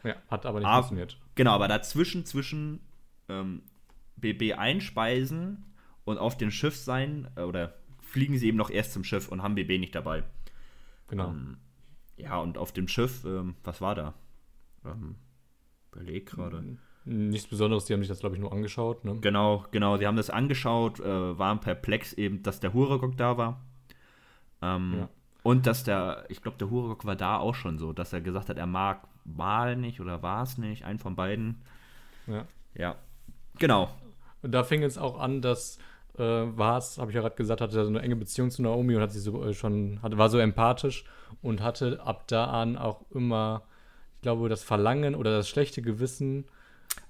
Ja, 0.05 0.15
hat 0.29 0.47
aber 0.47 0.61
nicht 0.61 0.69
Ah, 0.69 0.77
funktioniert. 0.77 1.19
Genau, 1.35 1.53
aber 1.53 1.69
dazwischen, 1.69 2.25
zwischen 2.25 2.81
ähm, 3.29 3.63
BB 4.17 4.55
einspeisen 4.57 5.65
und 6.05 6.19
auf 6.19 6.37
dem 6.37 6.51
Schiff 6.51 6.77
sein, 6.77 7.29
äh, 7.37 7.43
oder 7.43 7.75
fliegen 8.01 8.39
sie 8.39 8.47
eben 8.49 8.57
noch 8.57 8.71
erst 8.71 8.93
zum 8.93 9.05
Schiff 9.05 9.29
und 9.29 9.43
haben 9.43 9.55
BB 9.55 9.79
nicht 9.79 9.95
dabei. 9.95 10.25
Genau. 11.09 11.29
Ähm, 11.31 11.59
ja, 12.17 12.39
und 12.39 12.59
auf 12.59 12.73
dem 12.73 12.89
Schiff, 12.89 13.25
ähm, 13.25 13.57
was 13.65 13.81
war 13.81 13.95
da? 13.95 14.15
Ähm, 14.85 15.17
überleg 15.93 16.27
gerade. 16.27 16.79
Nichts 17.05 17.49
Besonderes, 17.49 17.87
die 17.87 17.95
haben 17.95 18.01
sich 18.01 18.09
das, 18.09 18.21
glaube 18.21 18.35
ich, 18.37 18.41
nur 18.41 18.53
angeschaut. 18.53 19.05
Ne? 19.05 19.19
Genau, 19.21 19.65
genau, 19.71 19.97
sie 19.97 20.07
haben 20.07 20.17
das 20.17 20.31
angeschaut, 20.31 21.01
äh, 21.01 21.39
waren 21.39 21.61
perplex 21.61 22.13
eben, 22.13 22.43
dass 22.43 22.61
der 22.61 22.73
Huragok 22.75 23.17
da 23.17 23.37
war. 23.39 23.65
Ähm, 24.63 24.95
Ja. 24.99 25.09
Und 25.43 25.67
dass 25.67 25.85
der, 25.85 26.25
ich 26.29 26.43
glaube, 26.43 26.59
der 26.59 26.71
Huragok 26.71 27.05
war 27.05 27.17
da 27.17 27.39
auch 27.39 27.55
schon 27.55 27.79
so, 27.79 27.93
dass 27.93 28.13
er 28.13 28.21
gesagt 28.21 28.49
hat, 28.49 28.59
er 28.59 28.67
mag 28.67 29.07
Mal 29.25 29.77
nicht 29.77 30.01
oder 30.01 30.23
war 30.23 30.43
es 30.43 30.57
nicht, 30.59 30.85
einen 30.85 30.99
von 30.99 31.15
beiden. 31.15 31.61
Ja. 32.27 32.47
Ja, 32.75 32.97
genau. 33.59 33.91
Und 34.43 34.53
da 34.53 34.65
fing 34.65 34.83
es 34.83 34.97
auch 34.97 35.19
an, 35.21 35.43
dass 35.43 35.79
äh, 36.17 36.23
Vars, 36.23 36.99
habe 36.99 37.11
ich 37.11 37.15
ja 37.15 37.21
gerade 37.21 37.37
gesagt, 37.37 37.61
hatte 37.61 37.73
so 37.73 37.89
eine 37.89 38.01
enge 38.01 38.17
Beziehung 38.17 38.51
zu 38.51 38.63
Naomi 38.63 38.97
und 38.97 39.03
hat 39.03 39.13
sie 39.13 39.21
so 39.21 39.45
äh, 39.45 39.53
schon, 39.55 40.01
hatte, 40.03 40.17
war 40.19 40.31
so 40.31 40.39
empathisch 40.39 41.05
und 41.43 41.61
hatte 41.63 42.01
ab 42.03 42.27
da 42.29 42.47
an 42.47 42.77
auch 42.79 43.03
immer, 43.11 43.63
ich 44.17 44.23
glaube, 44.23 44.49
das 44.49 44.63
Verlangen 44.63 45.15
oder 45.15 45.31
das 45.37 45.49
schlechte 45.49 45.83
Gewissen, 45.83 46.47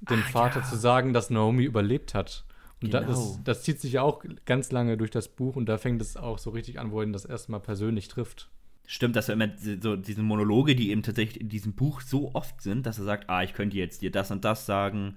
dem 0.01 0.25
Ah, 0.27 0.31
Vater 0.31 0.61
ja. 0.61 0.67
zu 0.67 0.77
sagen, 0.77 1.13
dass 1.13 1.31
Naomi 1.31 1.65
überlebt 1.65 2.15
hat. 2.15 2.45
Und 2.83 2.91
Genau. 2.93 3.07
das, 3.07 3.41
das 3.45 3.63
zieht 3.63 3.81
sich 3.81 3.93
ja 3.95 4.03
auch 4.03 4.25
ganz 4.45 4.71
lange 4.71 4.97
durch 4.97 5.11
das 5.11 5.29
Buch 5.29 5.57
und 5.57 5.67
da 5.67 5.79
fängt 5.79 6.01
es 6.01 6.17
auch 6.17 6.39
so 6.39 6.51
richtig 6.51 6.79
an, 6.79 6.93
wo 6.93 7.03
ihn 7.03 7.13
das 7.13 7.25
erste 7.25 7.51
Mal 7.51 7.59
persönlich 7.59 8.09
trifft. 8.09 8.51
Stimmt, 8.87 9.17
dass 9.17 9.29
er 9.29 9.35
immer 9.35 9.49
so 9.81 9.97
diese 9.97 10.23
Monologe, 10.23 10.75
die 10.75 10.91
eben 10.91 11.03
tatsächlich 11.03 11.41
in 11.41 11.49
diesem 11.49 11.75
Buch 11.75 12.01
so 12.01 12.35
oft 12.35 12.63
sind, 12.63 12.87
dass 12.87 12.99
er 12.99 13.05
sagt, 13.05 13.29
ah, 13.29 13.43
ich 13.43 13.53
könnte 13.53 13.77
jetzt 13.77 14.01
dir 14.01 14.11
das 14.11 14.31
und 14.31 14.45
das 14.45 14.65
sagen, 14.65 15.17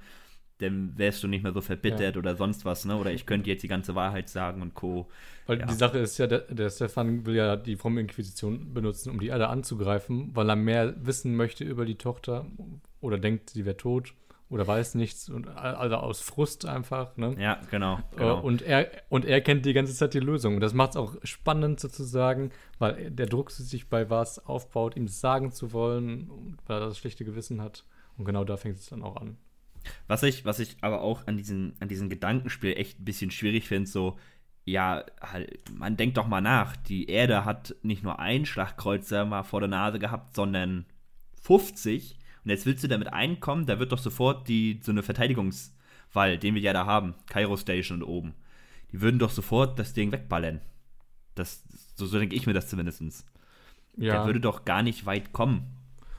dann 0.58 0.97
wärst 0.97 1.24
du 1.24 1.28
nicht 1.28 1.43
mehr 1.43 1.54
so 1.54 1.62
verbittert 1.62 2.17
oder 2.17 2.36
sonst 2.36 2.65
was, 2.65 2.86
ne? 2.86 2.95
Oder 2.97 3.12
ich 3.13 3.26
könnte 3.26 3.50
jetzt 3.50 3.63
die 3.63 3.67
ganze 3.67 3.95
Wahrheit 3.95 4.30
sagen 4.30 4.62
und 4.62 4.74
Co. 4.74 5.08
Weil 5.47 5.60
Ja. 5.60 5.65
die 5.65 5.74
Sache 5.74 6.00
ist 6.00 6.17
ja, 6.17 6.28
der, 6.28 6.39
der 6.39 6.69
Stefan 6.69 7.26
will 7.26 7.36
ja 7.36 7.56
die 7.56 7.78
fromme 7.78 8.02
Inquisition 8.02 8.74
benutzen, 8.74 9.10
um 9.10 9.19
die 9.19 9.28
Erde 9.28 9.47
anzugreifen, 9.47 10.32
weil 10.36 10.50
er 10.50 10.56
mehr 10.56 10.95
wissen 11.06 11.36
möchte 11.36 11.63
über 11.63 11.86
die 11.86 11.95
Tochter 11.95 12.45
oder 13.00 13.17
denkt, 13.17 13.52
sie 13.52 13.65
wäre 13.65 13.78
tot 13.78 14.13
oder 14.52 14.68
weiß 14.68 14.96
nichts 14.96 15.30
und 15.30 15.48
also 15.48 15.96
aus 15.96 16.20
Frust 16.20 16.66
einfach. 16.66 17.16
Ne? 17.16 17.36
Ja, 17.40 17.62
genau. 17.72 18.00
Äh, 18.12 18.18
genau. 18.18 18.42
Und, 18.42 18.62
er, 18.62 18.92
und 19.08 19.24
er 19.24 19.40
kennt 19.40 19.66
die 19.66 19.72
ganze 19.72 19.96
Zeit 19.96 20.14
die 20.14 20.20
Lösung. 20.20 20.56
Und 20.56 20.62
das 20.62 20.74
macht 20.74 20.92
es 20.92 20.96
auch 20.98 21.16
spannend 21.24 21.80
sozusagen, 21.80 22.52
weil 22.78 23.10
der 23.12 23.28
Druck 23.28 23.50
sich 23.52 23.88
bei 23.88 24.10
was 24.10 24.46
aufbaut, 24.46 24.98
ihm 24.98 25.08
sagen 25.08 25.52
zu 25.52 25.72
wollen, 25.72 26.58
weil 26.68 26.82
er 26.82 26.88
das 26.88 26.98
schlechte 26.98 27.24
Gewissen 27.24 27.62
hat. 27.62 27.86
Und 28.18 28.26
genau 28.26 28.44
da 28.44 28.58
fängt 28.58 28.78
es 28.78 28.88
dann 28.88 29.04
auch 29.04 29.16
an. 29.16 29.38
Was 30.08 30.22
ich, 30.24 30.44
was 30.44 30.60
ich 30.60 30.76
aber 30.82 31.02
auch 31.02 31.26
an 31.28 31.38
diesem, 31.38 31.74
an 31.80 31.88
diesem 31.88 32.10
Gedankenspiel 32.10 32.74
echt 32.74 33.00
ein 33.00 33.06
bisschen 33.06 33.32
schwierig 33.32 33.70
finde, 33.70 33.90
so, 33.90 34.18
ja, 34.66 35.06
halt, 35.22 35.62
man 35.74 35.96
denkt 35.96 36.18
doch 36.18 36.28
mal 36.28 36.42
nach, 36.42 36.76
die 36.76 37.10
Erde 37.10 37.46
hat 37.46 37.76
nicht 37.84 38.04
nur 38.04 38.20
einen 38.20 38.46
Schlachtkreuzer 38.46 39.24
mal 39.26 39.44
vor 39.44 39.62
der 39.62 39.70
Nase 39.70 39.98
gehabt, 39.98 40.36
sondern 40.36 40.86
50. 41.42 42.20
Und 42.43 42.49
jetzt 42.49 42.65
willst 42.65 42.84
du 42.84 42.88
damit 42.88 43.12
einkommen, 43.13 43.65
da 43.65 43.80
wird 43.80 43.91
doch 43.91 43.99
sofort 43.99 44.47
die, 44.47 44.80
so 44.84 44.91
eine 44.91 45.04
Verteidigungswall, 45.04 46.38
den 46.38 46.56
wir 46.56 46.62
ja 46.62 46.73
da 46.73 46.86
haben, 46.86 47.13
Cairo 47.27 47.56
Station 47.58 48.01
und 48.01 48.08
oben, 48.08 48.34
die 48.91 49.01
würden 49.01 49.19
doch 49.19 49.30
sofort 49.30 49.77
das 49.77 49.93
Ding 49.93 50.12
wegballern. 50.12 50.62
Das, 51.36 51.63
so, 51.95 52.06
so 52.06 52.19
denke 52.19 52.36
ich 52.36 52.47
mir 52.47 52.54
das 52.54 52.67
zumindest. 52.67 53.25
Ja. 53.97 54.13
Der 54.13 54.25
würde 54.25 54.39
doch 54.39 54.65
gar 54.65 54.84
nicht 54.84 55.06
weit 55.06 55.34
kommen. 55.34 55.77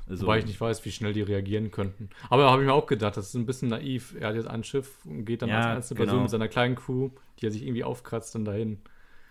Also, 0.09 0.27
Wobei 0.27 0.39
ich 0.39 0.47
nicht 0.47 0.61
weiß, 0.61 0.85
wie 0.85 0.91
schnell 0.91 1.13
die 1.13 1.23
reagieren 1.23 1.71
könnten. 1.71 2.11
Aber 2.29 2.51
habe 2.51 2.63
ich 2.63 2.67
mir 2.67 2.75
auch 2.75 2.87
gedacht, 2.87 3.17
das 3.17 3.29
ist 3.29 3.35
ein 3.35 3.47
bisschen 3.47 3.69
naiv. 3.69 4.15
Er 4.19 4.29
hat 4.29 4.35
jetzt 4.35 4.49
ein 4.49 4.65
Schiff 4.65 5.05
und 5.07 5.25
geht 5.25 5.43
dann 5.43 5.49
Ja, 5.49 5.59
als 5.59 5.77
einzelne 5.77 5.99
genau. 5.99 6.07
Person 6.07 6.23
mit 6.23 6.31
seiner 6.31 6.49
kleinen 6.49 6.75
Crew, 6.75 7.11
die 7.39 7.47
er 7.47 7.51
sich 7.51 7.63
irgendwie 7.63 7.85
aufkratzt, 7.85 8.35
dann 8.35 8.45
dahin. 8.45 8.79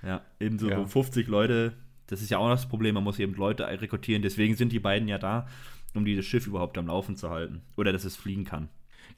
Ja, 0.01 0.21
eben 0.39 0.57
so 0.59 0.69
Ja. 0.69 0.83
50 0.85 1.27
Leute. 1.27 1.73
Das 2.07 2.21
ist 2.21 2.29
ja 2.31 2.37
auch 2.39 2.47
noch 2.47 2.55
das 2.55 2.67
Problem, 2.67 2.95
man 2.95 3.03
muss 3.03 3.19
eben 3.19 3.33
Leute 3.35 3.65
rekrutieren. 3.67 4.21
Deswegen 4.21 4.55
sind 4.55 4.71
die 4.71 4.79
beiden 4.79 5.07
ja 5.07 5.17
da, 5.17 5.47
um 5.93 6.05
dieses 6.05 6.25
Schiff 6.25 6.47
überhaupt 6.47 6.77
am 6.77 6.87
Laufen 6.87 7.15
zu 7.15 7.29
halten. 7.29 7.61
Oder 7.77 7.91
dass 7.91 8.03
es 8.05 8.15
fliegen 8.15 8.43
kann. 8.45 8.69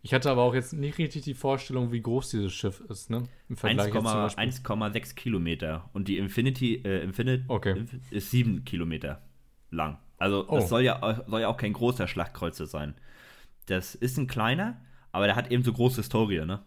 Ich 0.01 0.13
hatte 0.13 0.29
aber 0.29 0.41
auch 0.41 0.53
jetzt 0.53 0.73
nicht 0.73 0.97
richtig 0.97 1.23
die 1.23 1.33
Vorstellung, 1.33 1.91
wie 1.91 2.01
groß 2.01 2.29
dieses 2.31 2.51
Schiff 2.53 2.81
ist, 2.89 3.09
ne? 3.09 3.23
Im 3.47 3.55
Vergleich 3.57 3.93
jetzt 3.93 3.95
zum 3.95 4.05
1,6 4.07 4.35
Beispiel. 4.35 4.43
1,6 4.43 5.15
Kilometer. 5.15 5.89
Und 5.93 6.07
die 6.07 6.17
Infinity, 6.17 6.75
äh, 6.83 7.03
Infinite 7.03 7.45
Okay. 7.47 7.73
Inf- 7.73 8.11
ist 8.11 8.31
7 8.31 8.65
Kilometer 8.65 9.21
lang. 9.69 9.97
Also 10.17 10.47
Oh. 10.49 10.55
das 10.55 10.69
soll 10.69 10.81
ja, 10.83 11.23
soll 11.27 11.41
ja 11.41 11.47
auch 11.47 11.57
kein 11.57 11.73
großer 11.73 12.07
Schlachtkreuzer 12.07 12.65
sein. 12.65 12.95
Das 13.67 13.95
ist 13.95 14.17
ein 14.17 14.27
kleiner, 14.27 14.81
aber 15.11 15.25
der 15.27 15.35
hat 15.35 15.51
eben 15.51 15.63
so 15.63 15.71
große 15.73 15.97
Historie, 16.01 16.45
ne? 16.45 16.63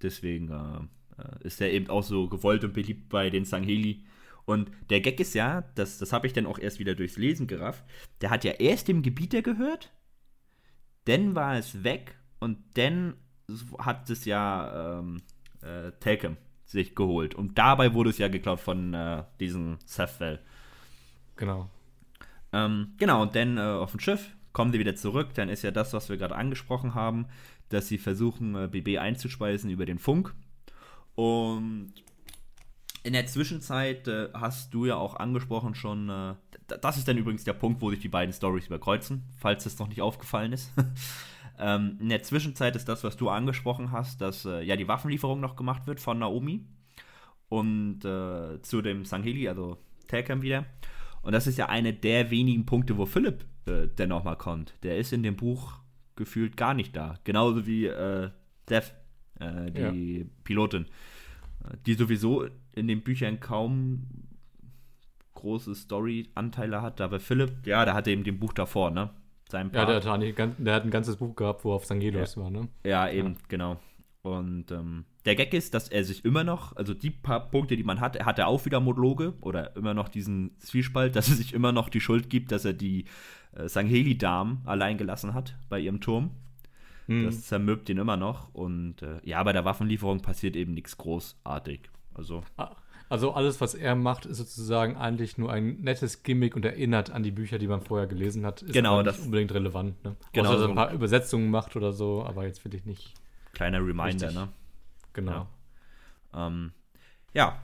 Deswegen 0.00 0.48
äh, 0.50 1.22
äh, 1.22 1.46
ist 1.46 1.60
der 1.60 1.72
eben 1.72 1.88
auch 1.88 2.02
so 2.02 2.28
gewollt 2.28 2.64
und 2.64 2.72
beliebt 2.72 3.08
bei 3.10 3.30
den 3.30 3.44
Sangheli. 3.44 4.02
Und 4.44 4.70
der 4.90 5.00
Gag 5.00 5.20
ist 5.20 5.34
ja, 5.34 5.62
das, 5.74 5.98
das 5.98 6.12
habe 6.12 6.26
ich 6.26 6.32
dann 6.32 6.46
auch 6.46 6.58
erst 6.58 6.78
wieder 6.78 6.94
durchs 6.94 7.16
Lesen 7.16 7.46
gerafft, 7.46 7.84
der 8.20 8.30
hat 8.30 8.44
ja 8.44 8.52
erst 8.52 8.88
dem 8.88 9.02
Gebieter 9.02 9.42
gehört, 9.42 9.92
dann 11.04 11.34
war 11.34 11.56
es 11.56 11.84
weg 11.84 12.16
und 12.40 12.58
dann 12.74 13.14
hat 13.78 14.08
es 14.10 14.24
ja 14.24 14.98
ähm, 14.98 15.22
äh, 15.62 15.92
Telkem 16.00 16.36
sich 16.64 16.94
geholt. 16.94 17.34
Und 17.34 17.58
dabei 17.58 17.94
wurde 17.94 18.10
es 18.10 18.18
ja 18.18 18.28
geklaut 18.28 18.60
von 18.60 18.94
äh, 18.94 19.24
diesem 19.38 19.78
Sethwell. 19.84 20.40
Genau. 21.36 21.68
Ähm, 22.52 22.94
genau, 22.98 23.22
und 23.22 23.34
dann 23.34 23.58
äh, 23.58 23.60
auf 23.60 23.92
dem 23.92 24.00
Schiff 24.00 24.30
kommen 24.52 24.72
sie 24.72 24.78
wieder 24.78 24.96
zurück. 24.96 25.34
Dann 25.34 25.48
ist 25.48 25.62
ja 25.62 25.70
das, 25.70 25.92
was 25.92 26.08
wir 26.08 26.16
gerade 26.16 26.34
angesprochen 26.34 26.94
haben, 26.94 27.26
dass 27.68 27.88
sie 27.88 27.98
versuchen, 27.98 28.54
äh, 28.54 28.68
BB 28.68 28.98
einzuspeisen 28.98 29.70
über 29.70 29.86
den 29.86 29.98
Funk. 29.98 30.34
Und 31.14 31.92
in 33.02 33.12
der 33.12 33.26
Zwischenzeit 33.26 34.06
äh, 34.08 34.28
hast 34.32 34.72
du 34.74 34.86
ja 34.86 34.96
auch 34.96 35.16
angesprochen 35.16 35.74
schon, 35.74 36.08
äh, 36.08 36.34
das 36.80 36.96
ist 36.96 37.08
dann 37.08 37.18
übrigens 37.18 37.44
der 37.44 37.52
Punkt, 37.52 37.80
wo 37.80 37.90
sich 37.90 38.00
die 38.00 38.08
beiden 38.08 38.32
Stories 38.32 38.66
überkreuzen, 38.66 39.24
falls 39.38 39.66
es 39.66 39.78
noch 39.78 39.88
nicht 39.88 40.00
aufgefallen 40.00 40.52
ist. 40.52 40.72
ähm, 41.58 41.98
in 42.00 42.08
der 42.08 42.22
Zwischenzeit 42.22 42.76
ist 42.76 42.88
das, 42.88 43.02
was 43.02 43.16
du 43.16 43.28
angesprochen 43.28 43.90
hast, 43.90 44.20
dass 44.20 44.44
äh, 44.44 44.62
ja 44.62 44.76
die 44.76 44.88
Waffenlieferung 44.88 45.40
noch 45.40 45.56
gemacht 45.56 45.86
wird 45.86 46.00
von 46.00 46.18
Naomi 46.18 46.64
und 47.48 48.04
äh, 48.04 48.62
zu 48.62 48.82
dem 48.82 49.04
Sangheli, 49.04 49.48
also 49.48 49.78
Telcam 50.06 50.42
wieder. 50.42 50.66
Und 51.22 51.32
das 51.32 51.46
ist 51.46 51.58
ja 51.58 51.68
eine 51.68 51.92
der 51.92 52.30
wenigen 52.30 52.66
Punkte, 52.66 52.96
wo 52.98 53.06
Philipp 53.06 53.44
äh, 53.66 53.88
dann 53.94 54.10
nochmal 54.10 54.36
kommt. 54.36 54.74
Der 54.82 54.98
ist 54.98 55.12
in 55.12 55.22
dem 55.22 55.36
Buch 55.36 55.74
gefühlt 56.16 56.56
gar 56.56 56.74
nicht 56.74 56.94
da. 56.94 57.18
Genauso 57.24 57.66
wie 57.66 57.86
äh, 57.86 58.30
Dev, 58.68 58.92
äh, 59.40 59.70
die 59.70 60.18
ja. 60.18 60.24
Pilotin, 60.44 60.86
die 61.86 61.94
sowieso 61.94 62.46
in 62.72 62.88
den 62.88 63.02
Büchern 63.02 63.40
kaum 63.40 64.06
große 65.34 65.74
Story-Anteile 65.74 66.82
hat. 66.82 67.00
Aber 67.00 67.20
Philipp, 67.20 67.66
ja, 67.66 67.84
der 67.84 67.94
hatte 67.94 68.10
eben 68.10 68.24
den 68.24 68.38
Buch 68.38 68.52
davor, 68.52 68.90
ne? 68.90 69.10
Sein 69.50 69.70
ja, 69.74 69.84
der 69.84 70.02
hat, 70.02 70.20
nicht, 70.20 70.38
der 70.38 70.74
hat 70.74 70.84
ein 70.84 70.90
ganzes 70.90 71.16
Buch 71.16 71.36
gehabt, 71.36 71.64
wo 71.64 71.72
auf 71.72 71.84
St. 71.84 72.00
Gelos 72.00 72.36
ja. 72.36 72.42
war, 72.42 72.50
ne? 72.50 72.68
Ja, 72.84 73.08
eben, 73.10 73.34
ja. 73.34 73.38
genau. 73.48 73.76
Und 74.22 74.70
ähm, 74.70 75.04
der 75.24 75.34
Gag 75.34 75.52
ist, 75.52 75.74
dass 75.74 75.88
er 75.88 76.04
sich 76.04 76.24
immer 76.24 76.44
noch, 76.44 76.76
also 76.76 76.94
die 76.94 77.10
paar 77.10 77.50
Punkte, 77.50 77.76
die 77.76 77.82
man 77.82 78.00
hat, 78.00 78.16
er 78.16 78.24
hat 78.24 78.38
er 78.38 78.46
auch 78.46 78.64
wieder 78.64 78.80
Monologe 78.80 79.34
oder 79.40 79.76
immer 79.76 79.94
noch 79.94 80.08
diesen 80.08 80.56
Zwiespalt, 80.58 81.16
dass 81.16 81.28
er 81.28 81.34
sich 81.34 81.52
immer 81.52 81.72
noch 81.72 81.88
die 81.88 82.00
Schuld 82.00 82.30
gibt, 82.30 82.52
dass 82.52 82.64
er 82.64 82.72
die 82.72 83.04
äh, 83.54 83.68
Sangheli-Damen 83.68 84.62
allein 84.64 84.96
gelassen 84.96 85.34
hat 85.34 85.56
bei 85.68 85.80
ihrem 85.80 86.00
Turm. 86.00 86.30
Hm. 87.20 87.24
Das 87.24 87.42
zermürbt 87.42 87.88
ihn 87.88 87.98
immer 87.98 88.16
noch. 88.16 88.52
Und 88.54 89.02
äh, 89.02 89.20
ja, 89.24 89.42
bei 89.42 89.52
der 89.52 89.64
Waffenlieferung 89.64 90.20
passiert 90.20 90.56
eben 90.56 90.74
nichts 90.74 90.96
großartig. 90.96 91.90
Also. 92.14 92.42
Ah, 92.56 92.76
also 93.08 93.34
alles, 93.34 93.60
was 93.60 93.74
er 93.74 93.94
macht, 93.94 94.24
ist 94.24 94.38
sozusagen 94.38 94.96
eigentlich 94.96 95.36
nur 95.36 95.52
ein 95.52 95.82
nettes 95.82 96.22
Gimmick 96.22 96.56
und 96.56 96.64
erinnert 96.64 97.10
an 97.10 97.22
die 97.22 97.30
Bücher, 97.30 97.58
die 97.58 97.66
man 97.68 97.82
vorher 97.82 98.06
gelesen 98.06 98.46
hat. 98.46 98.62
Ist 98.62 98.72
genau, 98.72 99.02
das 99.02 99.18
nicht 99.18 99.26
unbedingt 99.26 99.52
relevant. 99.52 100.02
Ne? 100.02 100.16
Genau, 100.32 100.48
Außer, 100.48 100.58
dass 100.58 100.66
er 100.66 100.68
ein 100.70 100.74
paar 100.74 100.92
Übersetzungen 100.92 101.50
macht 101.50 101.76
oder 101.76 101.92
so, 101.92 102.24
aber 102.24 102.46
jetzt 102.46 102.64
will 102.64 102.74
ich 102.74 102.86
nicht. 102.86 103.12
Kleiner 103.52 103.80
Reminder, 103.80 104.28
richtig. 104.28 104.34
ne? 104.34 104.48
Genau. 105.12 105.46
Ja. 106.32 106.46
Ähm, 106.46 106.72
ja. 107.34 107.60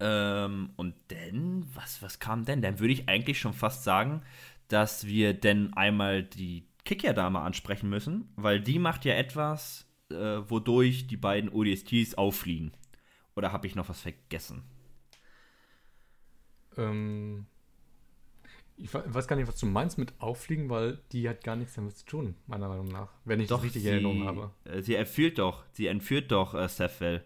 Ähm, 0.00 0.70
und 0.76 0.94
dann, 1.08 1.66
was, 1.74 2.00
was 2.00 2.18
kam 2.18 2.46
denn? 2.46 2.62
Dann 2.62 2.80
würde 2.80 2.94
ich 2.94 3.10
eigentlich 3.10 3.38
schon 3.38 3.52
fast 3.52 3.84
sagen, 3.84 4.22
dass 4.68 5.06
wir 5.06 5.34
denn 5.34 5.74
einmal 5.74 6.22
die 6.22 6.65
Kikia-Dame 6.86 7.40
ansprechen 7.40 7.90
müssen, 7.90 8.32
weil 8.36 8.60
die 8.60 8.78
macht 8.78 9.04
ja 9.04 9.14
etwas, 9.14 9.86
äh, 10.10 10.14
wodurch 10.14 11.06
die 11.06 11.18
beiden 11.18 11.50
ODSTs 11.50 12.14
auffliegen. 12.14 12.72
Oder 13.34 13.52
habe 13.52 13.66
ich 13.66 13.74
noch 13.74 13.88
was 13.90 14.00
vergessen? 14.00 14.62
Ähm, 16.78 17.46
ich 18.78 18.92
weiß 18.92 19.26
gar 19.26 19.36
nicht, 19.36 19.48
was 19.48 19.58
du 19.58 19.66
meinst 19.66 19.98
mit 19.98 20.14
auffliegen, 20.20 20.70
weil 20.70 20.98
die 21.12 21.28
hat 21.28 21.42
gar 21.42 21.56
nichts 21.56 21.74
damit 21.74 21.96
zu 21.96 22.06
tun, 22.06 22.34
meiner 22.46 22.68
Meinung 22.68 22.88
nach. 22.88 23.08
Wenn 23.24 23.40
ich 23.40 23.48
doch, 23.48 23.56
das 23.56 23.66
richtig 23.66 23.82
sie, 23.82 23.88
in 23.88 23.94
Erinnerung 23.94 24.24
habe. 24.24 24.50
Äh, 24.64 24.82
sie 24.82 24.94
entführt 24.94 25.38
doch, 25.38 25.64
sie 25.72 25.86
entführt 25.86 26.30
doch 26.30 26.54
äh, 26.54 26.68
Sefwell. 26.68 27.24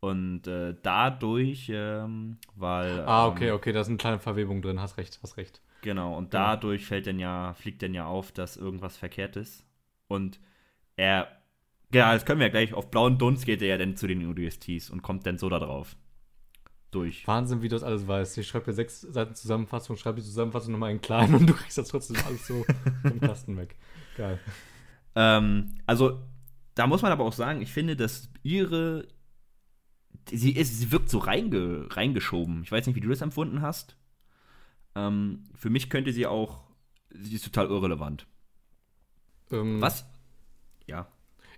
Und 0.00 0.46
äh, 0.46 0.76
dadurch, 0.80 1.70
ähm, 1.72 2.38
weil. 2.54 3.00
Ah, 3.00 3.26
okay, 3.26 3.48
ähm, 3.48 3.56
okay, 3.56 3.72
da 3.72 3.80
ist 3.80 3.88
eine 3.88 3.96
kleine 3.96 4.20
Verwebung 4.20 4.62
drin, 4.62 4.80
hast 4.80 4.96
recht, 4.96 5.18
hast 5.22 5.36
recht. 5.36 5.60
Genau, 5.82 6.16
und 6.16 6.34
dadurch 6.34 6.86
fällt 6.86 7.06
dann 7.06 7.18
ja, 7.18 7.54
fliegt 7.54 7.82
dann 7.82 7.94
ja 7.94 8.06
auf, 8.06 8.32
dass 8.32 8.56
irgendwas 8.56 8.96
verkehrt 8.96 9.36
ist. 9.36 9.64
Und 10.08 10.40
er, 10.96 11.28
ja, 11.92 12.12
das 12.12 12.24
können 12.24 12.40
wir 12.40 12.46
ja 12.46 12.50
gleich, 12.50 12.74
auf 12.74 12.90
blauen 12.90 13.18
Dunst 13.18 13.46
geht 13.46 13.62
er 13.62 13.68
ja 13.68 13.78
dann 13.78 13.96
zu 13.96 14.06
den 14.06 14.24
UDSTs 14.26 14.90
und 14.90 15.02
kommt 15.02 15.26
dann 15.26 15.38
so 15.38 15.48
da 15.48 15.58
drauf. 15.58 15.96
Durch. 16.90 17.26
Wahnsinn, 17.26 17.60
wie 17.60 17.68
du 17.68 17.76
das 17.76 17.82
alles 17.82 18.08
weißt. 18.08 18.38
Ich 18.38 18.48
schreibe 18.48 18.64
dir 18.64 18.72
sechs 18.72 19.02
Seiten 19.02 19.34
Zusammenfassung, 19.34 19.96
schreibe 19.96 20.20
die 20.20 20.26
Zusammenfassung 20.26 20.72
nochmal 20.72 20.90
in 20.90 21.02
klein 21.02 21.34
und 21.34 21.46
du 21.46 21.52
kriegst 21.52 21.76
das 21.76 21.88
trotzdem 21.88 22.16
alles 22.26 22.46
so 22.46 22.64
vom 23.02 23.20
Kasten 23.20 23.56
weg. 23.56 23.76
Geil. 24.16 24.38
Ähm, 25.14 25.74
also, 25.86 26.22
da 26.74 26.86
muss 26.86 27.02
man 27.02 27.12
aber 27.12 27.24
auch 27.24 27.32
sagen, 27.32 27.60
ich 27.60 27.72
finde, 27.72 27.94
dass 27.94 28.30
ihre. 28.42 29.06
Sie, 30.30 30.52
ist, 30.52 30.78
sie 30.78 30.90
wirkt 30.90 31.10
so 31.10 31.18
reinge, 31.18 31.86
reingeschoben. 31.90 32.62
Ich 32.62 32.72
weiß 32.72 32.86
nicht, 32.86 32.96
wie 32.96 33.00
du 33.00 33.08
das 33.08 33.20
empfunden 33.20 33.62
hast. 33.62 33.97
Ähm, 34.94 35.44
für 35.54 35.70
mich 35.70 35.90
könnte 35.90 36.12
sie 36.12 36.26
auch, 36.26 36.64
sie 37.10 37.34
ist 37.34 37.44
total 37.44 37.68
irrelevant. 37.68 38.26
Ähm, 39.50 39.80
Was? 39.80 40.06
Ja. 40.86 41.08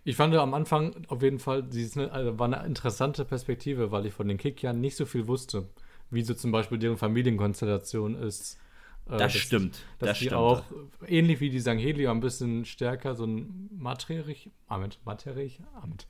Ich 0.05 0.17
fand 0.17 0.35
am 0.35 0.55
Anfang 0.55 1.05
auf 1.09 1.23
jeden 1.23 1.39
Fall, 1.39 1.71
sie 1.71 1.83
ist 1.83 1.97
eine, 1.97 2.11
also 2.11 2.39
war 2.39 2.47
eine 2.47 2.65
interessante 2.67 3.25
Perspektive, 3.25 3.91
weil 3.93 4.07
ich 4.07 4.15
von 4.15 4.29
den 4.29 4.39
Kickjahren 4.39 4.81
nicht 4.81 4.97
so 4.97 5.05
viel 5.05 5.27
wusste, 5.27 5.69
wie 6.11 6.23
so 6.23 6.35
zum 6.35 6.53
Beispiel 6.53 6.79
deren 6.79 6.97
Familienkonstellation 6.97 8.15
ist. 8.15 8.59
Äh, 9.07 9.19
das 9.19 9.33
dass, 9.33 9.35
stimmt. 9.35 9.85
Dass 9.99 10.11
das 10.11 10.19
die 10.19 10.27
stimmt. 10.27 10.41
auch, 10.41 10.65
ähnlich 11.07 11.41
wie 11.41 11.51
die 11.51 11.61
Sangheli, 11.61 12.09
ein 12.09 12.21
bisschen 12.21 12.65
stärker 12.65 13.15
so 13.15 13.25
ein 13.25 13.69
Materich, 13.77 14.51
Amt, 14.69 14.99
Materich, 15.05 15.61
Amt. 15.83 16.07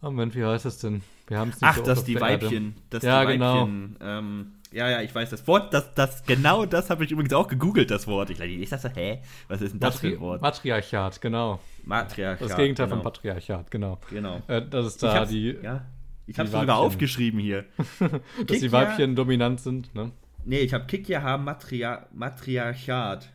Moment, 0.00 0.36
wie 0.36 0.44
heißt 0.44 0.64
das 0.64 0.78
denn? 0.78 1.02
Wir 1.26 1.38
haben 1.38 1.48
es 1.48 1.60
nicht 1.60 1.64
Ach, 1.64 1.76
so 1.76 1.82
dass 1.82 2.04
die 2.04 2.20
Weibchen, 2.20 2.76
dass 2.90 3.02
ja, 3.02 3.22
die 3.22 3.40
Weibchen, 3.40 3.96
genau. 3.98 4.18
ähm, 4.18 4.52
ja, 4.72 4.90
ja, 4.90 5.02
ich 5.02 5.14
weiß 5.14 5.30
das 5.30 5.46
Wort, 5.46 5.72
das, 5.72 5.94
das, 5.94 6.24
genau 6.24 6.66
das 6.66 6.90
habe 6.90 7.04
ich 7.04 7.10
übrigens 7.10 7.32
auch 7.32 7.48
gegoogelt, 7.48 7.90
das 7.90 8.06
Wort. 8.06 8.30
Ich, 8.30 8.40
ich 8.40 8.68
dachte 8.68 8.88
so, 8.88 8.94
hä, 8.94 9.20
was 9.48 9.60
ist 9.60 9.72
denn 9.72 9.80
das 9.80 9.94
Matri 9.94 10.10
für 10.10 10.16
ein 10.16 10.20
Wort? 10.20 10.42
Matriarchat, 10.42 11.20
genau. 11.20 11.60
Matriarchat. 11.84 12.50
Das 12.50 12.56
Gegenteil 12.56 12.86
genau. 12.86 12.96
von 12.96 13.04
Patriarchat, 13.04 13.70
genau. 13.70 13.98
Genau. 14.10 14.42
Äh, 14.46 14.62
das 14.68 14.86
ist 14.86 15.02
da 15.02 15.22
ich 15.22 15.28
die. 15.30 15.58
Ja, 15.62 15.86
ich 16.26 16.38
habe 16.38 16.48
sogar 16.48 16.76
aufgeschrieben 16.78 17.40
hier. 17.40 17.64
dass 18.46 18.60
die 18.60 18.72
Weibchen 18.72 19.16
dominant 19.16 19.60
sind, 19.60 19.94
ne? 19.94 20.12
Nee, 20.44 20.60
ich 20.60 20.74
habe 20.74 20.86
Kikja 20.86 21.22
haben 21.22 21.44
Matria 21.44 22.06
Matriarchat. 22.12 23.32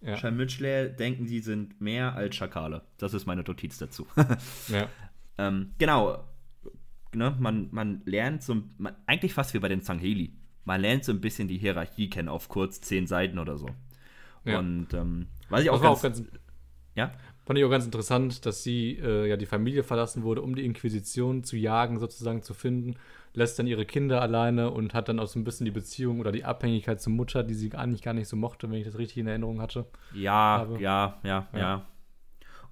Ja. 0.00 0.16
Scharmütschler 0.16 0.86
denken, 0.86 1.28
sie 1.28 1.38
sind 1.38 1.80
mehr 1.80 2.16
als 2.16 2.34
Schakale. 2.34 2.82
Das 2.98 3.14
ist 3.14 3.26
meine 3.26 3.42
Notiz 3.42 3.78
dazu. 3.78 4.06
ja. 4.68 4.88
Ähm, 5.38 5.72
genau. 5.78 6.24
Ne, 7.14 7.34
man, 7.40 7.68
man 7.72 8.02
lernt 8.04 8.42
so, 8.42 8.62
man, 8.76 8.94
eigentlich 9.06 9.32
fast 9.32 9.54
wie 9.54 9.58
bei 9.58 9.68
den 9.68 9.80
Sangheli. 9.80 10.34
Man 10.64 10.80
lernt 10.80 11.04
so 11.04 11.12
ein 11.12 11.20
bisschen 11.20 11.48
die 11.48 11.58
Hierarchie 11.58 12.08
kennen 12.08 12.28
auf 12.28 12.48
kurz 12.48 12.80
zehn 12.80 13.06
Seiten 13.06 13.38
oder 13.38 13.56
so. 13.56 13.68
Ja. 14.44 14.58
Und 14.58 14.94
ähm, 14.94 15.26
was 15.48 15.62
ich 15.62 15.70
auch 15.70 15.80
ganz, 15.80 15.98
auch 15.98 16.02
ganz, 16.02 16.22
ja? 16.94 17.12
Fand 17.44 17.58
ich 17.58 17.64
auch 17.64 17.70
ganz 17.70 17.84
interessant, 17.84 18.46
dass 18.46 18.62
sie 18.62 18.98
äh, 19.02 19.28
ja 19.28 19.36
die 19.36 19.46
Familie 19.46 19.82
verlassen 19.82 20.22
wurde, 20.22 20.42
um 20.42 20.54
die 20.54 20.64
Inquisition 20.64 21.42
zu 21.42 21.56
jagen, 21.56 21.98
sozusagen 21.98 22.42
zu 22.42 22.54
finden, 22.54 22.96
lässt 23.34 23.58
dann 23.58 23.66
ihre 23.66 23.84
Kinder 23.84 24.20
alleine 24.20 24.70
und 24.70 24.94
hat 24.94 25.08
dann 25.08 25.18
auch 25.18 25.26
so 25.26 25.38
ein 25.38 25.44
bisschen 25.44 25.64
die 25.64 25.72
Beziehung 25.72 26.20
oder 26.20 26.30
die 26.30 26.44
Abhängigkeit 26.44 27.00
zur 27.00 27.12
Mutter, 27.12 27.42
die 27.42 27.54
sie 27.54 27.72
eigentlich 27.74 28.02
gar 28.02 28.14
nicht 28.14 28.28
so 28.28 28.36
mochte, 28.36 28.70
wenn 28.70 28.78
ich 28.78 28.84
das 28.84 28.98
richtig 28.98 29.18
in 29.18 29.26
Erinnerung 29.26 29.60
hatte. 29.60 29.86
Ja, 30.14 30.68
ja, 30.78 31.18
ja, 31.24 31.48
ja, 31.52 31.58
ja. 31.58 31.86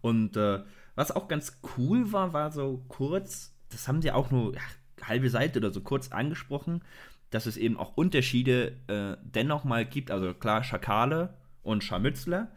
Und 0.01 0.37
äh, 0.37 0.61
was 0.95 1.15
auch 1.15 1.29
ganz 1.29 1.61
cool 1.77 2.13
war, 2.13 2.33
war 2.33 2.53
so 2.53 2.85
kurz, 2.89 3.55
das 3.71 3.89
haben 3.89 4.03
sie 4.03 4.13
auch 4.13 4.31
nur 4.31 4.55
ja, 4.55 4.61
halbe 5.03 5.31
Seite 5.31 5.59
oder 5.59 5.71
so 5.71 5.81
kurz 5.81 6.13
angesprochen, 6.13 6.83
dass 7.31 7.47
es 7.47 7.57
eben 7.57 7.77
auch 7.77 7.97
Unterschiede 7.97 8.77
äh, 8.87 9.17
dennoch 9.23 9.65
mal 9.65 9.87
gibt. 9.87 10.11
Also 10.11 10.35
klar, 10.35 10.65
Schakale 10.65 11.35
und 11.63 11.85
Scharmützler, 11.85 12.51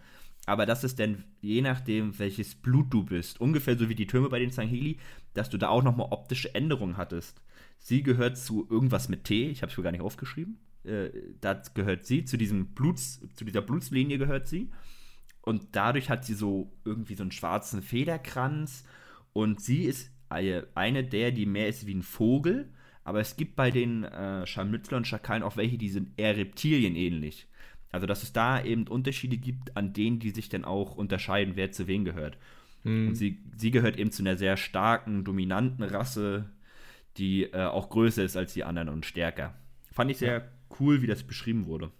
aber 0.45 0.65
dass 0.65 0.83
es 0.83 0.95
denn 0.95 1.23
je 1.41 1.61
nachdem, 1.61 2.17
welches 2.19 2.55
Blut 2.55 2.93
du 2.93 3.03
bist, 3.03 3.39
ungefähr 3.39 3.77
so 3.77 3.89
wie 3.89 3.95
die 3.95 4.07
Türme 4.07 4.29
bei 4.29 4.39
den 4.39 4.51
Sangheli, 4.51 4.97
dass 5.33 5.49
du 5.49 5.57
da 5.57 5.69
auch 5.69 5.83
nochmal 5.83 6.07
optische 6.11 6.53
Änderungen 6.53 6.97
hattest. 6.97 7.41
Sie 7.79 8.03
gehört 8.03 8.37
zu 8.37 8.67
irgendwas 8.69 9.09
mit 9.09 9.25
T, 9.25 9.49
ich 9.49 9.61
habe 9.61 9.71
es 9.71 9.77
mir 9.77 9.83
gar 9.83 9.91
nicht 9.91 10.01
aufgeschrieben. 10.01 10.57
Äh, 10.83 11.09
da 11.39 11.61
gehört 11.73 12.05
sie, 12.05 12.25
zu 12.25 12.37
diesem 12.37 12.67
Bluts, 12.67 13.21
zu 13.35 13.45
dieser 13.45 13.61
Blutslinie 13.61 14.17
gehört 14.17 14.47
sie. 14.47 14.69
Und 15.41 15.75
dadurch 15.75 16.09
hat 16.09 16.23
sie 16.23 16.33
so 16.33 16.71
irgendwie 16.85 17.15
so 17.15 17.23
einen 17.23 17.31
schwarzen 17.31 17.81
Federkranz. 17.81 18.85
Und 19.33 19.61
sie 19.61 19.83
ist 19.83 20.11
eine 20.29 21.03
der, 21.03 21.31
die 21.31 21.45
mehr 21.45 21.67
ist 21.67 21.85
wie 21.85 21.95
ein 21.95 22.03
Vogel. 22.03 22.72
Aber 23.03 23.19
es 23.19 23.35
gibt 23.35 23.55
bei 23.55 23.71
den 23.71 24.03
äh, 24.03 24.45
Scharmützler 24.47 24.97
und 24.97 25.07
Schakalen 25.07 25.43
auch 25.43 25.57
welche, 25.57 25.77
die 25.77 25.89
sind 25.89 26.11
eher 26.17 26.37
Reptilien 26.37 26.95
ähnlich. 26.95 27.47
Also, 27.91 28.07
dass 28.07 28.23
es 28.23 28.33
da 28.33 28.63
eben 28.63 28.87
Unterschiede 28.87 29.37
gibt, 29.37 29.77
an 29.77 29.93
denen 29.93 30.19
die 30.19 30.31
sich 30.31 30.49
dann 30.49 30.65
auch 30.65 30.95
unterscheiden, 30.95 31.55
wer 31.55 31.71
zu 31.71 31.87
wem 31.87 32.05
gehört. 32.05 32.37
Hm. 32.83 33.09
Und 33.09 33.15
sie, 33.15 33.39
sie 33.55 33.71
gehört 33.71 33.97
eben 33.97 34.11
zu 34.11 34.23
einer 34.23 34.37
sehr 34.37 34.57
starken, 34.57 35.23
dominanten 35.23 35.83
Rasse, 35.83 36.49
die 37.17 37.43
äh, 37.43 37.65
auch 37.65 37.89
größer 37.89 38.23
ist 38.23 38.35
als 38.35 38.53
die 38.53 38.63
anderen 38.63 38.89
und 38.89 39.05
stärker. 39.05 39.53
Fand 39.91 40.09
ich 40.09 40.17
sehr 40.17 40.37
ja. 40.37 40.43
cool, 40.79 41.01
wie 41.01 41.07
das 41.07 41.23
beschrieben 41.23 41.67
wurde. 41.67 41.91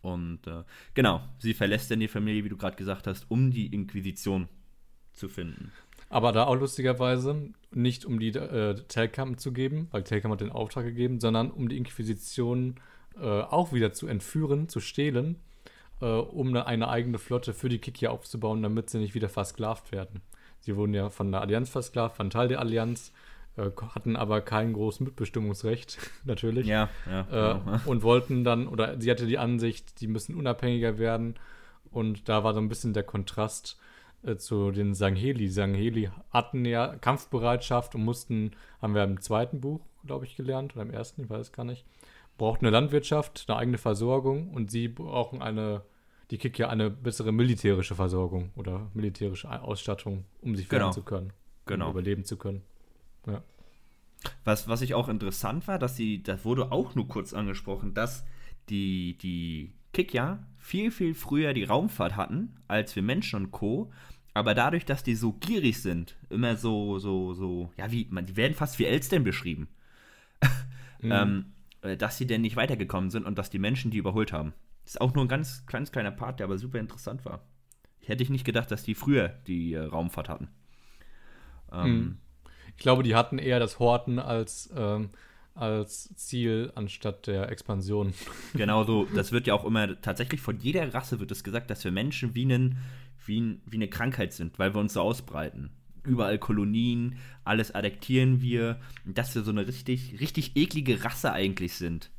Und 0.00 0.46
äh, 0.46 0.64
genau, 0.94 1.22
sie 1.38 1.54
verlässt 1.54 1.90
dann 1.90 2.00
die 2.00 2.08
Familie, 2.08 2.44
wie 2.44 2.48
du 2.48 2.56
gerade 2.56 2.76
gesagt 2.76 3.06
hast, 3.06 3.30
um 3.30 3.50
die 3.50 3.66
Inquisition 3.66 4.48
zu 5.12 5.28
finden. 5.28 5.72
Aber 6.08 6.32
da 6.32 6.44
auch 6.44 6.54
lustigerweise 6.54 7.50
nicht 7.76 8.04
um 8.04 8.18
die 8.18 8.28
äh, 8.28 8.74
Telkam 8.88 9.38
zu 9.38 9.52
geben, 9.52 9.88
weil 9.90 10.02
Telkam 10.02 10.32
hat 10.32 10.40
den 10.40 10.50
Auftrag 10.50 10.84
gegeben, 10.84 11.20
sondern 11.20 11.50
um 11.50 11.68
die 11.68 11.76
Inquisition 11.76 12.76
äh, 13.20 13.42
auch 13.42 13.72
wieder 13.72 13.92
zu 13.92 14.06
entführen, 14.06 14.68
zu 14.68 14.80
stehlen, 14.80 15.36
äh, 16.00 16.06
um 16.06 16.48
eine, 16.48 16.66
eine, 16.66 16.88
eigene 16.88 17.18
Flotte 17.18 17.52
für 17.52 17.68
die 17.68 17.78
Kiki 17.78 18.06
aufzubauen, 18.06 18.62
damit 18.62 18.90
sie 18.90 18.98
nicht 18.98 19.14
wieder 19.14 19.28
versklavt 19.28 19.92
werden. 19.92 20.22
Sie 20.60 20.76
wurden 20.76 20.94
ja 20.94 21.10
von 21.10 21.30
der 21.30 21.42
Allianz 21.42 21.68
versklavt, 21.68 22.16
von 22.16 22.30
Teil 22.30 22.48
der 22.48 22.60
Allianz, 22.60 23.12
äh, 23.56 23.70
hatten 23.94 24.16
aber 24.16 24.40
kein 24.40 24.72
großes 24.72 25.00
Mitbestimmungsrecht, 25.00 25.98
natürlich. 26.24 26.66
Ja, 26.66 26.88
ja. 27.06 27.20
Äh, 27.20 27.58
genau. 27.58 27.80
und 27.86 28.02
wollten 28.02 28.42
dann, 28.42 28.68
oder 28.68 29.00
sie 29.00 29.10
hatte 29.10 29.26
die 29.26 29.38
Ansicht, 29.38 30.00
die 30.00 30.06
müssen 30.06 30.34
unabhängiger 30.34 30.98
werden. 30.98 31.34
Und 31.90 32.28
da 32.28 32.42
war 32.44 32.52
so 32.52 32.60
ein 32.60 32.68
bisschen 32.68 32.92
der 32.92 33.04
Kontrast 33.04 33.78
äh, 34.26 34.36
zu 34.36 34.70
den 34.70 34.94
Sangheli. 34.94 35.48
Sangheli 35.48 36.10
hatten 36.30 36.64
ja 36.64 36.96
Kampfbereitschaft 36.96 37.94
und 37.94 38.04
mussten, 38.04 38.52
haben 38.82 38.94
wir 38.94 39.04
im 39.04 39.20
zweiten 39.20 39.60
Buch, 39.60 39.80
glaube 40.04 40.24
ich, 40.24 40.36
gelernt, 40.36 40.74
oder 40.74 40.82
im 40.82 40.90
ersten, 40.90 41.22
ich 41.24 41.30
weiß 41.30 41.52
gar 41.52 41.64
nicht, 41.64 41.84
brauchten 42.38 42.66
eine 42.66 42.72
Landwirtschaft, 42.72 43.46
eine 43.48 43.58
eigene 43.58 43.78
Versorgung 43.78 44.50
und 44.50 44.70
sie 44.70 44.88
brauchen 44.88 45.40
eine, 45.42 45.82
die 46.30 46.38
Kick 46.38 46.58
ja 46.58 46.68
eine 46.68 46.90
bessere 46.90 47.32
militärische 47.32 47.94
Versorgung 47.94 48.50
oder 48.56 48.90
militärische 48.94 49.48
Ausstattung, 49.62 50.24
um 50.42 50.54
sich 50.54 50.68
Genau. 50.68 50.90
zu 50.90 51.02
können, 51.02 51.32
Genau. 51.64 51.86
um 51.86 51.92
überleben 51.92 52.24
zu 52.24 52.36
können. 52.36 52.62
Ja. 53.26 53.42
Was, 54.44 54.68
was 54.68 54.82
ich 54.82 54.94
auch 54.94 55.08
interessant 55.08 55.66
war, 55.68 55.78
dass 55.78 55.96
sie, 55.96 56.22
das 56.22 56.44
wurde 56.44 56.72
auch 56.72 56.94
nur 56.94 57.08
kurz 57.08 57.32
angesprochen, 57.32 57.94
dass 57.94 58.24
die, 58.68 59.16
die 59.18 59.72
Kikya 59.92 60.44
viel, 60.56 60.90
viel 60.90 61.14
früher 61.14 61.54
die 61.54 61.64
Raumfahrt 61.64 62.16
hatten, 62.16 62.56
als 62.68 62.94
wir 62.96 63.02
Menschen 63.02 63.36
und 63.44 63.50
Co. 63.50 63.92
Aber 64.36 64.52
dadurch, 64.54 64.84
dass 64.84 65.02
die 65.02 65.14
so 65.14 65.32
gierig 65.32 65.80
sind, 65.80 66.14
immer 66.28 66.56
so, 66.56 66.98
so, 66.98 67.32
so, 67.32 67.72
ja, 67.78 67.90
wie, 67.90 68.06
man, 68.10 68.26
die 68.26 68.36
werden 68.36 68.52
fast 68.52 68.78
wie 68.78 68.84
Elstern 68.84 69.24
beschrieben, 69.24 69.66
ähm, 71.02 71.54
äh, 71.80 71.96
dass 71.96 72.18
sie 72.18 72.26
denn 72.26 72.42
nicht 72.42 72.54
weitergekommen 72.54 73.08
sind 73.08 73.24
und 73.24 73.38
dass 73.38 73.48
die 73.48 73.58
Menschen 73.58 73.90
die 73.90 73.96
überholt 73.96 74.34
haben. 74.34 74.52
Das 74.84 74.96
ist 74.96 75.00
auch 75.00 75.14
nur 75.14 75.24
ein 75.24 75.28
ganz, 75.28 75.64
ganz 75.64 75.90
kleiner 75.90 76.10
Part, 76.10 76.38
der 76.38 76.44
aber 76.44 76.58
super 76.58 76.78
interessant 76.78 77.24
war. 77.24 77.46
Hätte 78.04 78.22
ich 78.22 78.28
nicht 78.28 78.44
gedacht, 78.44 78.70
dass 78.70 78.82
die 78.82 78.94
früher 78.94 79.30
die 79.46 79.72
äh, 79.72 79.80
Raumfahrt 79.80 80.28
hatten. 80.28 80.48
Ähm, 81.72 82.18
Ich 82.76 82.82
glaube, 82.82 83.02
die 83.02 83.14
hatten 83.14 83.38
eher 83.38 83.58
das 83.58 83.78
Horten 83.78 84.18
als, 84.18 84.70
ähm, 84.76 85.10
als 85.54 86.14
Ziel 86.16 86.72
anstatt 86.74 87.26
der 87.26 87.48
Expansion. 87.50 88.12
Genau 88.52 88.84
so, 88.84 89.06
das 89.14 89.32
wird 89.32 89.46
ja 89.46 89.54
auch 89.54 89.64
immer, 89.64 89.98
tatsächlich 90.02 90.42
von 90.42 90.58
jeder 90.58 90.92
Rasse 90.92 91.20
wird 91.20 91.30
es 91.30 91.42
gesagt, 91.42 91.70
dass 91.70 91.82
wir 91.84 91.90
Menschen 91.90 92.34
wie, 92.34 92.44
einen, 92.44 92.78
wie, 93.26 93.58
wie 93.66 93.76
eine 93.76 93.88
Krankheit 93.88 94.32
sind, 94.32 94.58
weil 94.58 94.74
wir 94.74 94.80
uns 94.80 94.94
so 94.94 95.00
ausbreiten. 95.00 95.70
Überall 96.04 96.38
Kolonien, 96.38 97.16
alles 97.44 97.74
adaptieren 97.74 98.40
wir, 98.40 98.78
dass 99.04 99.34
wir 99.34 99.42
so 99.42 99.50
eine 99.50 99.66
richtig, 99.66 100.20
richtig 100.20 100.56
eklige 100.56 101.04
Rasse 101.04 101.32
eigentlich 101.32 101.74
sind. 101.74 102.10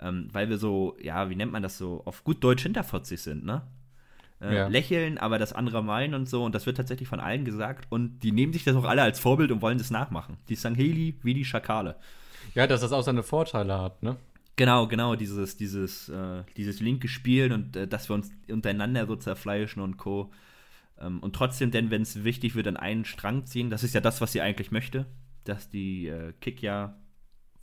Ähm, 0.00 0.28
weil 0.32 0.48
wir 0.48 0.58
so, 0.58 0.96
ja, 1.02 1.28
wie 1.28 1.34
nennt 1.36 1.52
man 1.52 1.62
das 1.62 1.76
so, 1.76 2.02
auf 2.04 2.24
gut 2.24 2.42
Deutsch 2.42 2.62
hinterfotzig 2.62 3.20
sind, 3.20 3.44
ne? 3.44 3.62
Äh, 4.40 4.54
Ja. 4.54 4.68
Lächeln, 4.68 5.18
aber 5.18 5.38
das 5.38 5.52
andere 5.52 5.82
meinen 5.82 6.14
und 6.14 6.28
so, 6.28 6.44
und 6.44 6.54
das 6.54 6.64
wird 6.66 6.76
tatsächlich 6.76 7.08
von 7.08 7.20
allen 7.20 7.44
gesagt, 7.44 7.86
und 7.90 8.20
die 8.20 8.30
nehmen 8.32 8.52
sich 8.52 8.64
das 8.64 8.76
auch 8.76 8.84
alle 8.84 9.02
als 9.02 9.18
Vorbild 9.18 9.50
und 9.50 9.60
wollen 9.60 9.78
das 9.78 9.90
nachmachen. 9.90 10.36
Die 10.48 10.54
Sangheli 10.54 11.18
wie 11.22 11.34
die 11.34 11.44
Schakale. 11.44 11.96
Ja, 12.54 12.66
dass 12.66 12.80
das 12.80 12.92
auch 12.92 13.02
seine 13.02 13.22
Vorteile 13.24 13.78
hat, 13.78 14.02
ne? 14.02 14.16
Genau, 14.58 14.88
genau, 14.88 15.14
dieses, 15.14 15.56
dieses, 15.56 16.08
äh, 16.08 16.42
dieses 16.56 16.80
linke 16.80 17.06
Spiel 17.06 17.52
und 17.52 17.76
äh, 17.76 17.86
dass 17.86 18.10
wir 18.10 18.14
uns 18.14 18.32
untereinander 18.50 19.06
so 19.06 19.14
zerfleischen 19.14 19.80
und 19.80 19.98
Co. 19.98 20.32
Ähm, 20.98 21.20
und 21.20 21.36
trotzdem, 21.36 21.70
denn 21.70 21.92
wenn 21.92 22.02
es 22.02 22.24
wichtig 22.24 22.56
wird, 22.56 22.66
an 22.66 22.76
einen 22.76 23.04
Strang 23.04 23.46
ziehen, 23.46 23.70
das 23.70 23.84
ist 23.84 23.94
ja 23.94 24.00
das, 24.00 24.20
was 24.20 24.32
sie 24.32 24.40
eigentlich 24.40 24.72
möchte, 24.72 25.06
dass 25.44 25.70
die 25.70 26.08
äh, 26.08 26.32
Kick 26.40 26.60
ja 26.60 26.98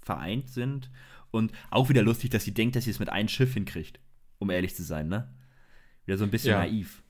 vereint 0.02 0.50
sind. 0.50 0.89
Und 1.32 1.52
auch 1.70 1.89
wieder 1.89 2.02
lustig, 2.02 2.30
dass 2.30 2.46
sie 2.46 2.54
denkt, 2.54 2.78
dass 2.78 2.86
sie 2.86 2.91
es 2.91 3.00
mit 3.00 3.10
einem 3.10 3.28
Schiff 3.28 3.54
hinkriegt, 3.54 4.00
um 4.39 4.50
ehrlich 4.50 4.74
zu 4.74 4.84
sein, 4.84 5.10
ne? 5.10 5.28
Wieder 6.06 6.18
so 6.18 6.24
ein 6.24 6.32
bisschen 6.32 6.52
Ja. 6.52 6.60
naiv. 6.60 7.04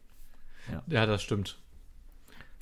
Ja, 0.87 1.05
das 1.05 1.21
stimmt. 1.21 1.59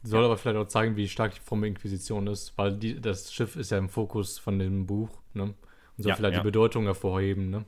Soll 0.02 0.26
aber 0.26 0.36
vielleicht 0.36 0.58
auch 0.58 0.68
zeigen, 0.68 0.98
wie 0.98 1.08
stark 1.08 1.36
die 1.36 1.40
fromme 1.40 1.68
Inquisition 1.68 2.28
ist, 2.28 2.58
weil 2.58 2.78
die, 2.78 3.00
das 3.00 3.34
Schiff 3.34 3.56
ist 3.56 3.72
ja 3.72 3.78
im 3.78 3.88
Fokus 3.88 4.38
von 4.40 4.60
dem 4.60 4.86
Buch, 4.86 5.22
ne? 5.34 5.54
Und 5.98 6.04
soll 6.04 6.10
Ja, 6.12 6.16
vielleicht 6.16 6.34
ja. 6.36 6.40
die 6.42 6.46
Bedeutung 6.46 6.86
hervorheben, 6.86 7.50
ne? 7.50 7.66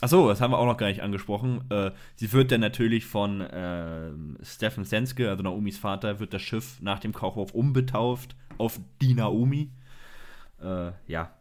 Achso, 0.00 0.28
das 0.28 0.40
haben 0.40 0.52
wir 0.52 0.58
auch 0.58 0.66
noch 0.66 0.76
gar 0.76 0.86
nicht 0.86 1.02
angesprochen. 1.02 1.64
Äh, 1.70 1.90
sie 2.14 2.32
wird 2.32 2.52
dann 2.52 2.60
natürlich 2.60 3.04
von 3.04 3.40
äh, 3.40 4.10
Stefan 4.42 4.84
Senske, 4.84 5.28
also 5.28 5.42
Naomis 5.42 5.76
Vater, 5.76 6.20
wird 6.20 6.32
das 6.32 6.40
Schiff 6.42 6.80
nach 6.80 7.00
dem 7.00 7.12
Kaufhof 7.12 7.52
umbetauft 7.52 8.36
auf 8.58 8.78
die 9.02 9.14
Naomi. 9.14 9.70
Äh, 10.62 10.92
ja, 11.08 11.34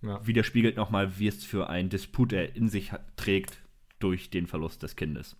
Ja. 0.00 0.26
widerspiegelt 0.26 0.76
nochmal, 0.76 1.18
wie 1.18 1.26
es 1.28 1.44
für 1.44 1.68
einen 1.68 1.90
Disput 1.90 2.32
er 2.32 2.56
in 2.56 2.68
sich 2.70 2.92
trägt 3.16 3.58
durch 3.98 4.30
den 4.30 4.46
Verlust 4.46 4.82
des 4.82 4.96
Kindes. 4.96 5.36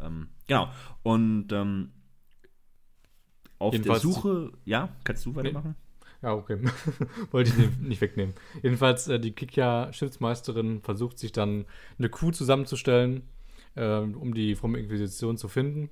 Ähm, 0.00 0.28
genau. 0.48 0.70
Und 1.02 1.52
ähm, 1.52 1.90
auf 3.58 3.74
Jedenfalls- 3.74 4.00
der 4.02 4.10
Suche, 4.12 4.52
ja, 4.64 4.88
kannst 5.04 5.26
du 5.26 5.34
weitermachen? 5.34 5.76
Ja, 6.22 6.34
okay. 6.34 6.58
Wollte 7.32 7.50
ich 7.50 7.78
nicht- 7.80 8.00
wegnehmen. 8.00 8.34
Jedenfalls, 8.62 9.08
äh, 9.08 9.18
die 9.18 9.32
Kikya-Schiffsmeisterin 9.32 10.80
versucht 10.82 11.18
sich 11.18 11.32
dann 11.32 11.64
eine 11.98 12.08
Kuh 12.08 12.30
zusammenzustellen, 12.30 13.22
äh, 13.74 13.96
um 13.98 14.32
die 14.34 14.54
fromme 14.54 14.78
Inquisition 14.78 15.36
zu 15.36 15.48
finden. 15.48 15.90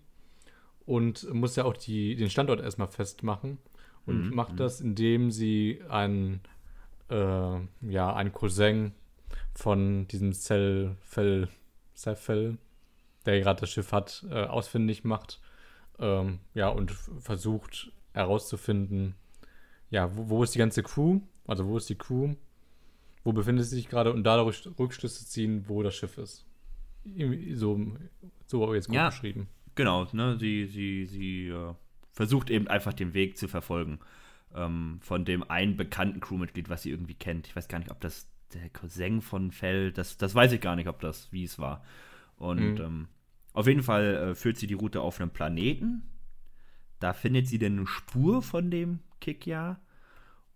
Und 0.87 1.33
muss 1.33 1.57
ja 1.57 1.65
auch 1.65 1.77
die, 1.77 2.17
den 2.17 2.31
Standort 2.31 2.61
erstmal 2.61 2.89
festmachen. 2.89 3.59
Und 4.07 4.31
Mhm, 4.31 4.35
macht 4.35 4.59
das, 4.59 4.81
indem 4.81 5.31
sie 5.31 5.83
einen, 5.89 6.41
äh, 7.11 7.59
ja, 7.83 8.15
einen 8.15 8.33
Cousin 8.33 8.93
von 9.55 10.07
diesem 10.09 10.33
Cellfell, 10.33 11.49
Cellfell, 11.95 12.57
der 13.27 13.41
gerade 13.41 13.61
das 13.61 13.71
Schiff 13.71 13.93
hat, 13.93 14.25
äh, 14.31 14.45
ausfindig 14.45 15.05
macht. 15.05 15.41
Ähm, 15.99 16.39
ja, 16.55 16.69
und 16.71 16.93
versucht 16.93 17.93
herauszufinden, 18.15 19.15
ja, 19.91 20.15
wo, 20.17 20.29
wo 20.29 20.43
ist 20.43 20.55
die 20.55 20.59
ganze 20.59 20.83
Crew? 20.83 21.21
Also 21.47 21.67
wo 21.67 21.77
ist 21.77 21.89
die 21.89 21.97
Crew? 21.97 22.35
Wo 23.25 23.33
befindet 23.33 23.67
sie 23.67 23.77
sich 23.77 23.89
gerade? 23.89 24.13
Und 24.13 24.25
dadurch 24.25 24.67
Rückschlüsse 24.79 25.27
ziehen, 25.27 25.65
wo 25.69 25.83
das 25.83 25.95
Schiff 25.95 26.19
ist. 26.19 26.47
So, 27.55 27.97
so 28.47 28.75
jetzt 28.75 28.89
gut 28.89 28.97
Ja. 28.97 29.09
beschrieben. 29.09 29.49
Genau, 29.75 30.07
ne, 30.13 30.37
sie, 30.39 30.67
sie, 30.67 31.07
sie 31.07 31.49
äh, 31.49 31.75
versucht 32.13 32.51
eben 32.51 32.69
einfach 32.69 32.93
den 32.93 33.15
Weg 33.15 33.39
zu 33.39 33.49
verfolgen 33.49 34.01
ähm, 34.55 34.99
von 35.01 35.25
dem 35.25 35.49
einen 35.49 35.77
bekannten 35.77 36.21
Crewmitglied, 36.21 36.69
was 36.69 36.83
sie 36.83 36.91
irgendwie 36.91 37.15
kennt. 37.15 37.47
Ich 37.47 37.57
weiß 37.57 37.69
gar 37.69 37.79
nicht, 37.79 37.91
ob 37.91 38.01
das 38.01 38.29
der 38.53 38.69
Cousin 38.71 39.21
von 39.23 39.53
Fell, 39.53 39.93
das, 39.93 40.17
das 40.19 40.35
weiß 40.35 40.53
ich 40.53 40.61
gar 40.61 40.75
nicht, 40.77 40.89
ob 40.89 41.01
das, 41.01 41.31
wie 41.33 41.45
es 41.45 41.59
war. 41.59 41.85
Und 42.37 42.81
Mhm. 42.81 42.85
ähm, 42.85 43.09
auf 43.53 43.67
jeden 43.67 43.83
Fall 43.83 44.31
äh, 44.31 44.35
führt 44.35 44.57
sie 44.59 44.67
die 44.67 44.75
Route 44.75 45.01
auf 45.01 45.21
einem 45.21 45.31
Planeten. 45.31 46.03
Da 46.99 47.13
findet 47.13 47.47
sie 47.47 47.59
dann 47.59 47.79
eine 47.79 47.87
Spur 47.87 48.43
von 48.43 48.71
dem 48.71 48.99
Kikya. 49.21 49.81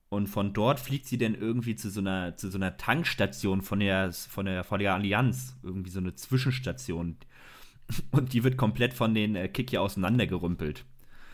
Und 0.08 0.28
von 0.28 0.52
dort 0.52 0.78
fliegt 0.78 1.06
sie 1.06 1.18
dann 1.18 1.34
irgendwie 1.34 1.76
zu 1.76 1.90
so 1.90 2.00
einer, 2.00 2.36
zu 2.36 2.50
so 2.50 2.58
einer 2.58 2.76
Tankstation 2.76 3.62
von 3.62 3.80
der, 3.80 4.12
von, 4.12 4.46
der, 4.46 4.64
von 4.64 4.78
der 4.78 4.94
Allianz. 4.94 5.56
Irgendwie 5.62 5.90
so 5.90 5.98
eine 5.98 6.14
Zwischenstation. 6.14 7.16
Und 8.12 8.32
die 8.32 8.44
wird 8.44 8.56
komplett 8.56 8.94
von 8.94 9.14
den 9.14 9.34
äh, 9.36 9.48
Kikya 9.48 9.80
auseinandergerümpelt. 9.80 10.84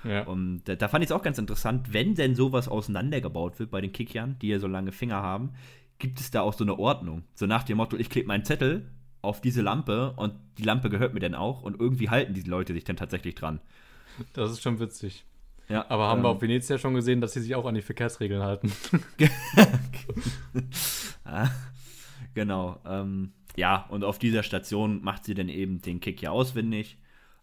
Ja. 0.04 0.22
Und 0.22 0.64
da, 0.64 0.76
da 0.76 0.88
fand 0.88 1.04
ich 1.04 1.10
es 1.10 1.16
auch 1.16 1.22
ganz 1.22 1.38
interessant, 1.38 1.92
wenn 1.92 2.14
denn 2.14 2.34
sowas 2.34 2.68
auseinandergebaut 2.68 3.58
wird 3.58 3.70
bei 3.70 3.80
den 3.80 3.92
Kickern, 3.92 4.36
die 4.40 4.48
ja 4.48 4.58
so 4.58 4.66
lange 4.66 4.92
Finger 4.92 5.16
haben, 5.16 5.50
gibt 5.98 6.20
es 6.20 6.30
da 6.30 6.40
auch 6.40 6.54
so 6.54 6.64
eine 6.64 6.78
Ordnung. 6.78 7.24
So 7.34 7.46
nach 7.46 7.64
dem 7.64 7.76
Motto, 7.76 7.96
ich 7.96 8.08
klebe 8.08 8.28
meinen 8.28 8.44
Zettel 8.44 8.90
auf 9.22 9.40
diese 9.40 9.60
Lampe 9.60 10.12
und 10.16 10.34
die 10.56 10.62
Lampe 10.62 10.88
gehört 10.88 11.12
mir 11.12 11.20
dann 11.20 11.34
auch 11.34 11.62
und 11.62 11.78
irgendwie 11.78 12.08
halten 12.08 12.32
die 12.32 12.42
Leute 12.42 12.72
sich 12.72 12.84
dann 12.84 12.96
tatsächlich 12.96 13.34
dran. 13.34 13.60
Das 14.32 14.50
ist 14.50 14.62
schon 14.62 14.80
witzig. 14.80 15.24
Ja, 15.70 15.86
Aber 15.88 16.08
haben 16.08 16.22
wir 16.22 16.28
ähm, 16.28 16.36
auf 16.36 16.42
Venezia 16.42 16.78
schon 16.78 16.94
gesehen, 16.94 17.20
dass 17.20 17.32
sie 17.32 17.40
sich 17.40 17.54
auch 17.54 17.64
an 17.64 17.74
die 17.74 17.82
Verkehrsregeln 17.82 18.42
halten. 18.42 18.72
Ah, 21.24 21.48
genau. 22.34 22.80
Ähm, 22.84 23.32
ja, 23.54 23.86
und 23.88 24.02
auf 24.02 24.18
dieser 24.18 24.42
Station 24.42 25.00
macht 25.00 25.24
sie 25.24 25.34
dann 25.34 25.48
eben 25.48 25.80
den 25.80 26.00
Kick 26.00 26.20
ja 26.22 26.30
auswendig. 26.30 26.98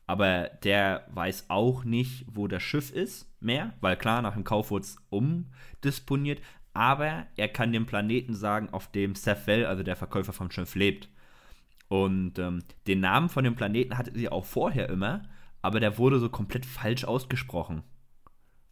Aber 0.07 0.49
der 0.63 1.07
weiß 1.13 1.45
auch 1.49 1.86
nicht, 1.86 2.25
wo 2.30 2.49
das 2.49 2.63
Schiff 2.63 2.91
ist 2.91 3.32
mehr, 3.41 3.73
weil 3.80 3.95
klar, 3.95 4.21
nach 4.21 4.34
dem 4.34 4.43
Kauf 4.43 4.71
wurde 4.71 4.84
es 4.84 4.97
umdisponiert. 5.09 6.41
Aber 6.73 7.28
er 7.38 7.47
kann 7.47 7.71
dem 7.71 7.86
Planeten 7.86 8.34
sagen, 8.34 8.69
auf 8.71 8.91
dem 8.91 9.15
Sethwell, 9.15 9.65
also 9.65 9.84
der 9.84 9.95
Verkäufer 9.95 10.34
vom 10.34 10.51
Schiff, 10.51 10.75
lebt. 10.75 11.07
Und 11.88 12.39
ähm, 12.39 12.63
den 12.88 12.99
Namen 12.99 13.30
von 13.30 13.45
dem 13.45 13.55
Planeten 13.55 13.97
hatte 13.97 14.11
sie 14.13 14.28
auch 14.28 14.45
vorher 14.45 14.89
immer, 14.89 15.23
aber 15.61 15.80
der 15.80 15.97
wurde 15.97 16.19
so 16.19 16.30
komplett 16.30 16.65
falsch 16.65 17.05
ausgesprochen. 17.05 17.84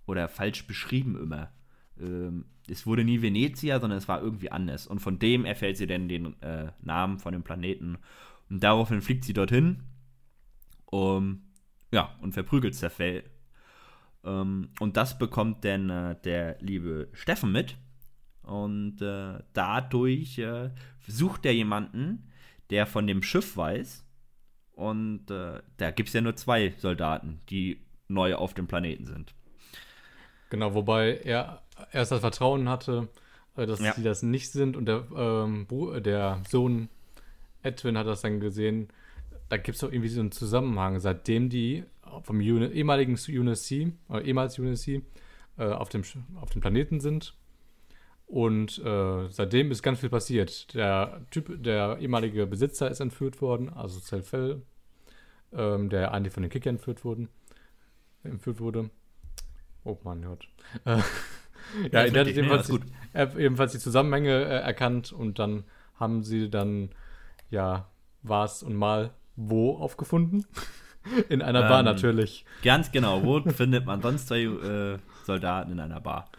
Oder 0.06 0.28
falsch 0.28 0.68
beschrieben 0.68 1.16
immer. 1.16 1.52
Ähm, 2.00 2.46
es 2.68 2.86
wurde 2.86 3.04
nie 3.04 3.22
Venezia, 3.22 3.80
sondern 3.80 3.98
es 3.98 4.08
war 4.08 4.22
irgendwie 4.22 4.52
anders. 4.52 4.88
Und 4.88 5.00
von 5.00 5.20
dem 5.20 5.46
erfährt 5.46 5.78
sie 5.78 5.88
dann 5.88 6.08
den 6.08 6.42
äh, 6.42 6.72
Namen 6.82 7.20
von 7.20 7.34
dem 7.34 7.44
Planeten. 7.44 7.98
Und 8.50 8.64
daraufhin 8.64 9.02
fliegt 9.02 9.24
sie 9.24 9.34
dorthin. 9.34 9.84
Um, 10.86 11.42
ja, 11.92 12.16
und 12.22 12.34
verprügelt 12.34 12.76
Sethwell. 12.76 13.24
Ähm, 14.24 14.70
und 14.80 14.98
das 14.98 15.18
bekommt 15.18 15.66
dann 15.66 15.90
äh, 15.90 16.16
der 16.24 16.58
liebe 16.60 17.10
Steffen 17.14 17.52
mit. 17.52 17.78
Und 18.42 19.02
äh, 19.02 19.40
dadurch 19.54 20.38
äh, 20.38 20.72
sucht 21.08 21.46
er 21.46 21.54
jemanden, 21.54 22.32
der 22.70 22.86
von 22.86 23.08
dem 23.08 23.24
Schiff 23.24 23.58
weiß. 23.58 24.06
Und 24.74 25.32
äh, 25.32 25.62
da 25.78 25.92
gibt 25.92 26.10
es 26.10 26.14
ja 26.14 26.22
nur 26.22 26.36
zwei 26.36 26.74
Soldaten, 26.78 27.42
die 27.50 27.82
neu 28.08 28.36
auf 28.36 28.54
dem 28.54 28.68
Planeten 28.68 29.06
sind. 29.06 29.34
Genau, 30.50 30.74
wobei 30.74 31.18
er 31.18 31.62
erst 31.92 32.12
das 32.12 32.20
Vertrauen 32.22 32.70
hatte, 32.70 33.08
äh, 33.58 33.66
dass 33.66 33.80
Ja. 33.80 33.94
sie 33.94 34.04
das 34.04 34.24
nicht 34.24 34.52
sind 34.52 34.78
und 34.78 34.86
der, 34.86 35.06
ähm, 35.16 35.68
der 36.04 36.42
Sohn 36.48 36.90
Edwin 37.64 37.98
hat 37.98 38.08
das 38.08 38.22
dann 38.22 38.40
gesehen. 38.40 38.90
Da 39.50 39.58
gibt 39.58 39.76
es 39.76 39.82
doch 39.82 39.92
irgendwie 39.92 40.10
so 40.10 40.20
einen 40.20 40.32
Zusammenhang, 40.32 41.00
seitdem 41.00 41.50
die 41.50 41.84
vom 42.22 42.38
Uni 42.38 42.66
ehemaligen 42.68 43.14
UNSC, 43.16 43.92
äh, 44.10 44.22
ehemals 44.24 44.58
UNSC, 44.60 45.02
äh, 45.58 45.66
auf, 45.66 45.90
dem, 45.90 46.04
auf 46.40 46.50
dem 46.52 46.62
Planeten 46.62 47.00
sind. 47.00 47.36
Und 48.28 48.80
äh, 48.84 49.28
seitdem 49.30 49.70
ist 49.72 49.84
ganz 49.84 50.00
viel 50.00 50.10
passiert. 50.10 50.74
Der 50.74 51.22
Typ, 51.30 51.62
der 51.64 51.98
ehemalige 52.00 52.48
Besitzer 52.48 52.90
ist 52.90 53.00
entführt 53.00 53.40
worden, 53.42 53.70
also 53.70 54.00
Zelfell, 54.00 54.64
ähm, 55.54 55.90
der 55.90 56.12
eigentlich 56.12 56.34
von 56.34 56.42
den 56.44 56.50
Kicker 56.50 56.72
entführt 56.72 57.04
wurden, 57.06 57.30
entführt 58.24 58.60
wurde. 58.60 58.90
Oh 59.86 59.98
mein 60.04 60.24
Gott. 60.24 60.48
Äh, 60.84 60.98
ja, 60.98 61.04
der 61.92 62.02
hat 62.02 62.28
richtig, 62.28 62.48
nee, 62.48 62.78
die, 62.80 62.86
er, 63.14 63.38
ebenfalls 63.38 63.72
die 63.72 63.80
Zusammenhänge 63.80 64.32
äh, 64.32 64.60
erkannt 64.62 65.14
und 65.14 65.40
dann 65.40 65.64
haben 65.98 66.24
sie 66.24 66.50
dann, 66.50 66.90
ja, 67.50 67.88
was 68.24 68.64
und 68.64 68.76
mal 68.76 69.12
wo 69.36 69.78
aufgefunden. 69.78 70.46
In 71.30 71.44
einer 71.44 71.62
Bar 71.62 71.80
Ähm, 71.80 71.86
natürlich. 71.86 72.46
Ganz 72.64 72.92
genau. 72.92 73.24
Wo 73.24 73.40
findet 73.52 73.86
man 73.86 74.02
sonst 74.02 74.28
zwei 74.28 74.42
äh, 74.42 74.98
Soldaten 75.24 75.72
in 75.74 75.80
einer 75.80 76.02
Bar? 76.02 76.32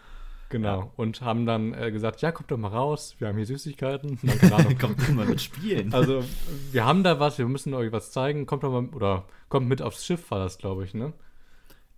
Genau. 0.49 0.91
Und 0.97 1.21
haben 1.21 1.45
dann 1.45 1.73
äh, 1.73 1.89
gesagt, 1.89 2.21
ja, 2.21 2.33
kommt 2.33 2.51
doch 2.51 2.57
mal 2.57 2.67
raus, 2.67 3.15
wir 3.17 3.29
haben 3.29 3.37
hier 3.37 3.45
Süßigkeiten. 3.45 4.19
Ahnung. 4.51 4.77
Kommt 4.77 5.07
immer 5.07 5.23
mit 5.23 5.41
Spielen. 5.41 5.93
Also, 5.93 6.23
wir 6.71 6.85
haben 6.85 7.03
da 7.03 7.17
was, 7.17 7.37
wir 7.37 7.47
müssen 7.47 7.73
euch 7.73 7.93
was 7.93 8.11
zeigen. 8.11 8.45
Kommt 8.45 8.63
doch 8.63 8.71
mal, 8.71 8.89
oder 8.93 9.23
kommt 9.47 9.69
mit 9.69 9.81
aufs 9.81 10.05
Schiff, 10.05 10.31
war 10.31 10.39
das, 10.39 10.57
glaube 10.57 10.83
ich, 10.83 10.93
ne? 10.93 11.13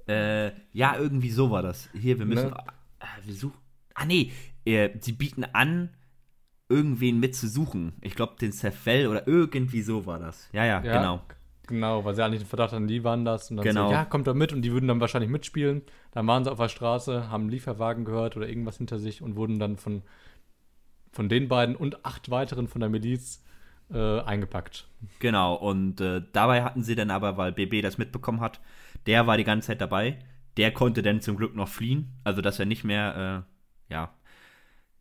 Äh, 0.09 0.51
ja, 0.73 0.97
irgendwie 0.97 1.29
so 1.29 1.51
war 1.51 1.61
das. 1.61 1.89
Hier, 1.93 2.17
wir 2.19 2.25
müssen. 2.25 2.49
Ne? 2.49 2.57
Äh, 2.99 3.25
wir 3.25 3.33
suchen. 3.33 3.57
Ah, 3.93 4.05
nee. 4.05 4.31
Äh, 4.65 4.89
sie 4.99 5.13
bieten 5.13 5.43
an, 5.53 5.89
irgendwen 6.69 7.19
mitzusuchen. 7.19 7.93
Ich 8.01 8.15
glaube, 8.15 8.35
den 8.39 8.51
Cefell 8.51 9.07
oder 9.07 9.27
irgendwie 9.27 9.81
so 9.81 10.05
war 10.05 10.19
das. 10.19 10.49
Ja, 10.53 10.65
ja, 10.65 10.83
Ja, 10.83 10.97
genau. 10.97 11.21
Genau, 11.67 12.03
weil 12.03 12.15
sie 12.15 12.23
eigentlich 12.25 12.41
den 12.41 12.47
Verdacht 12.47 12.73
hatten, 12.73 12.87
die 12.87 13.03
waren 13.03 13.25
das. 13.25 13.51
Und 13.51 13.57
dann 13.57 13.63
Genau. 13.63 13.87
so, 13.89 13.93
ja, 13.93 14.03
kommt 14.03 14.25
doch 14.25 14.33
mit. 14.33 14.51
Und 14.53 14.63
die 14.63 14.71
würden 14.71 14.87
dann 14.87 14.99
wahrscheinlich 14.99 15.29
mitspielen. 15.29 15.83
Dann 16.11 16.25
waren 16.25 16.43
sie 16.43 16.51
auf 16.51 16.57
der 16.57 16.67
Straße, 16.67 17.29
haben 17.29 17.41
einen 17.43 17.51
Lieferwagen 17.51 18.05
gehört 18.05 18.35
oder 18.35 18.49
irgendwas 18.49 18.77
hinter 18.77 18.97
sich 18.97 19.21
und 19.21 19.35
wurden 19.35 19.59
dann 19.59 19.77
von, 19.77 20.01
von 21.11 21.29
den 21.29 21.47
beiden 21.47 21.75
und 21.75 22.03
acht 22.05 22.31
weiteren 22.31 22.67
von 22.67 22.81
der 22.81 22.89
Miliz 22.89 23.43
äh, 23.93 24.19
eingepackt. 24.21 24.87
Genau. 25.19 25.53
Und 25.53 26.01
äh, 26.01 26.23
dabei 26.33 26.63
hatten 26.63 26.81
sie 26.81 26.95
dann 26.95 27.11
aber, 27.11 27.37
weil 27.37 27.51
BB 27.51 27.83
das 27.83 27.99
mitbekommen 27.99 28.41
hat, 28.41 28.59
der 29.09 29.27
war 29.27 29.35
die 29.35 29.43
ganze 29.43 29.67
Zeit 29.67 29.81
dabei. 29.81 30.19
Der 30.57 30.71
konnte 30.71 31.01
dann 31.01 31.19
zum 31.21 31.35
Glück 31.35 31.55
noch 31.55 31.67
fliehen. 31.67 32.13
Also, 32.23 32.41
dass 32.41 32.59
er 32.59 32.65
nicht 32.65 32.83
mehr, 32.83 33.45
äh, 33.89 33.93
ja, 33.93 34.13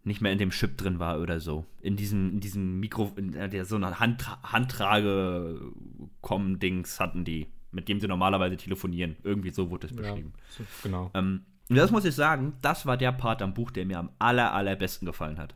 nicht 0.04 0.20
mehr 0.20 0.32
in 0.32 0.38
dem 0.38 0.50
Chip 0.50 0.76
drin 0.78 0.98
war 0.98 1.20
oder 1.20 1.38
so. 1.40 1.64
In 1.80 1.96
diesem, 1.96 2.30
in 2.32 2.40
diesem 2.40 2.80
Mikro, 2.80 3.12
in 3.16 3.32
der, 3.32 3.64
so 3.64 3.76
eine 3.76 3.98
Handtra 4.00 4.38
Handtrage-Com-Dings 4.42 7.00
hatten 7.00 7.24
die, 7.24 7.46
mit 7.72 7.88
dem 7.88 8.00
sie 8.00 8.08
normalerweise 8.08 8.56
telefonieren. 8.56 9.16
Irgendwie 9.22 9.50
so 9.50 9.70
wurde 9.70 9.86
es 9.88 9.92
Ja, 9.92 9.98
beschrieben. 9.98 10.32
so, 10.50 10.64
genau. 10.82 11.10
Ähm, 11.14 11.42
und 11.68 11.76
das 11.76 11.90
muss 11.90 12.04
ich 12.06 12.14
sagen, 12.14 12.54
das 12.62 12.86
war 12.86 12.96
der 12.96 13.12
Part 13.12 13.42
am 13.42 13.52
Buch, 13.54 13.70
der 13.70 13.84
mir 13.84 13.98
am 13.98 14.10
aller, 14.18 14.54
allerbesten 14.54 15.04
gefallen 15.06 15.38
hat. 15.38 15.54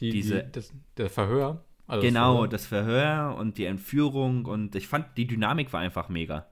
Die, 0.00 0.10
diese- 0.10 0.42
die, 0.44 0.52
das, 0.52 0.72
der 0.96 1.08
Verhör. 1.10 1.64
also 1.86 2.06
genau, 2.06 2.32
Verhör. 2.34 2.48
das 2.48 2.66
Verhör 2.66 3.36
und 3.36 3.56
die 3.58 3.64
Entführung 3.64 4.44
und 4.44 4.74
ich 4.74 4.86
fand, 4.88 5.06
die 5.16 5.26
Dynamik 5.26 5.72
war 5.72 5.80
einfach 5.80 6.08
mega. 6.10 6.46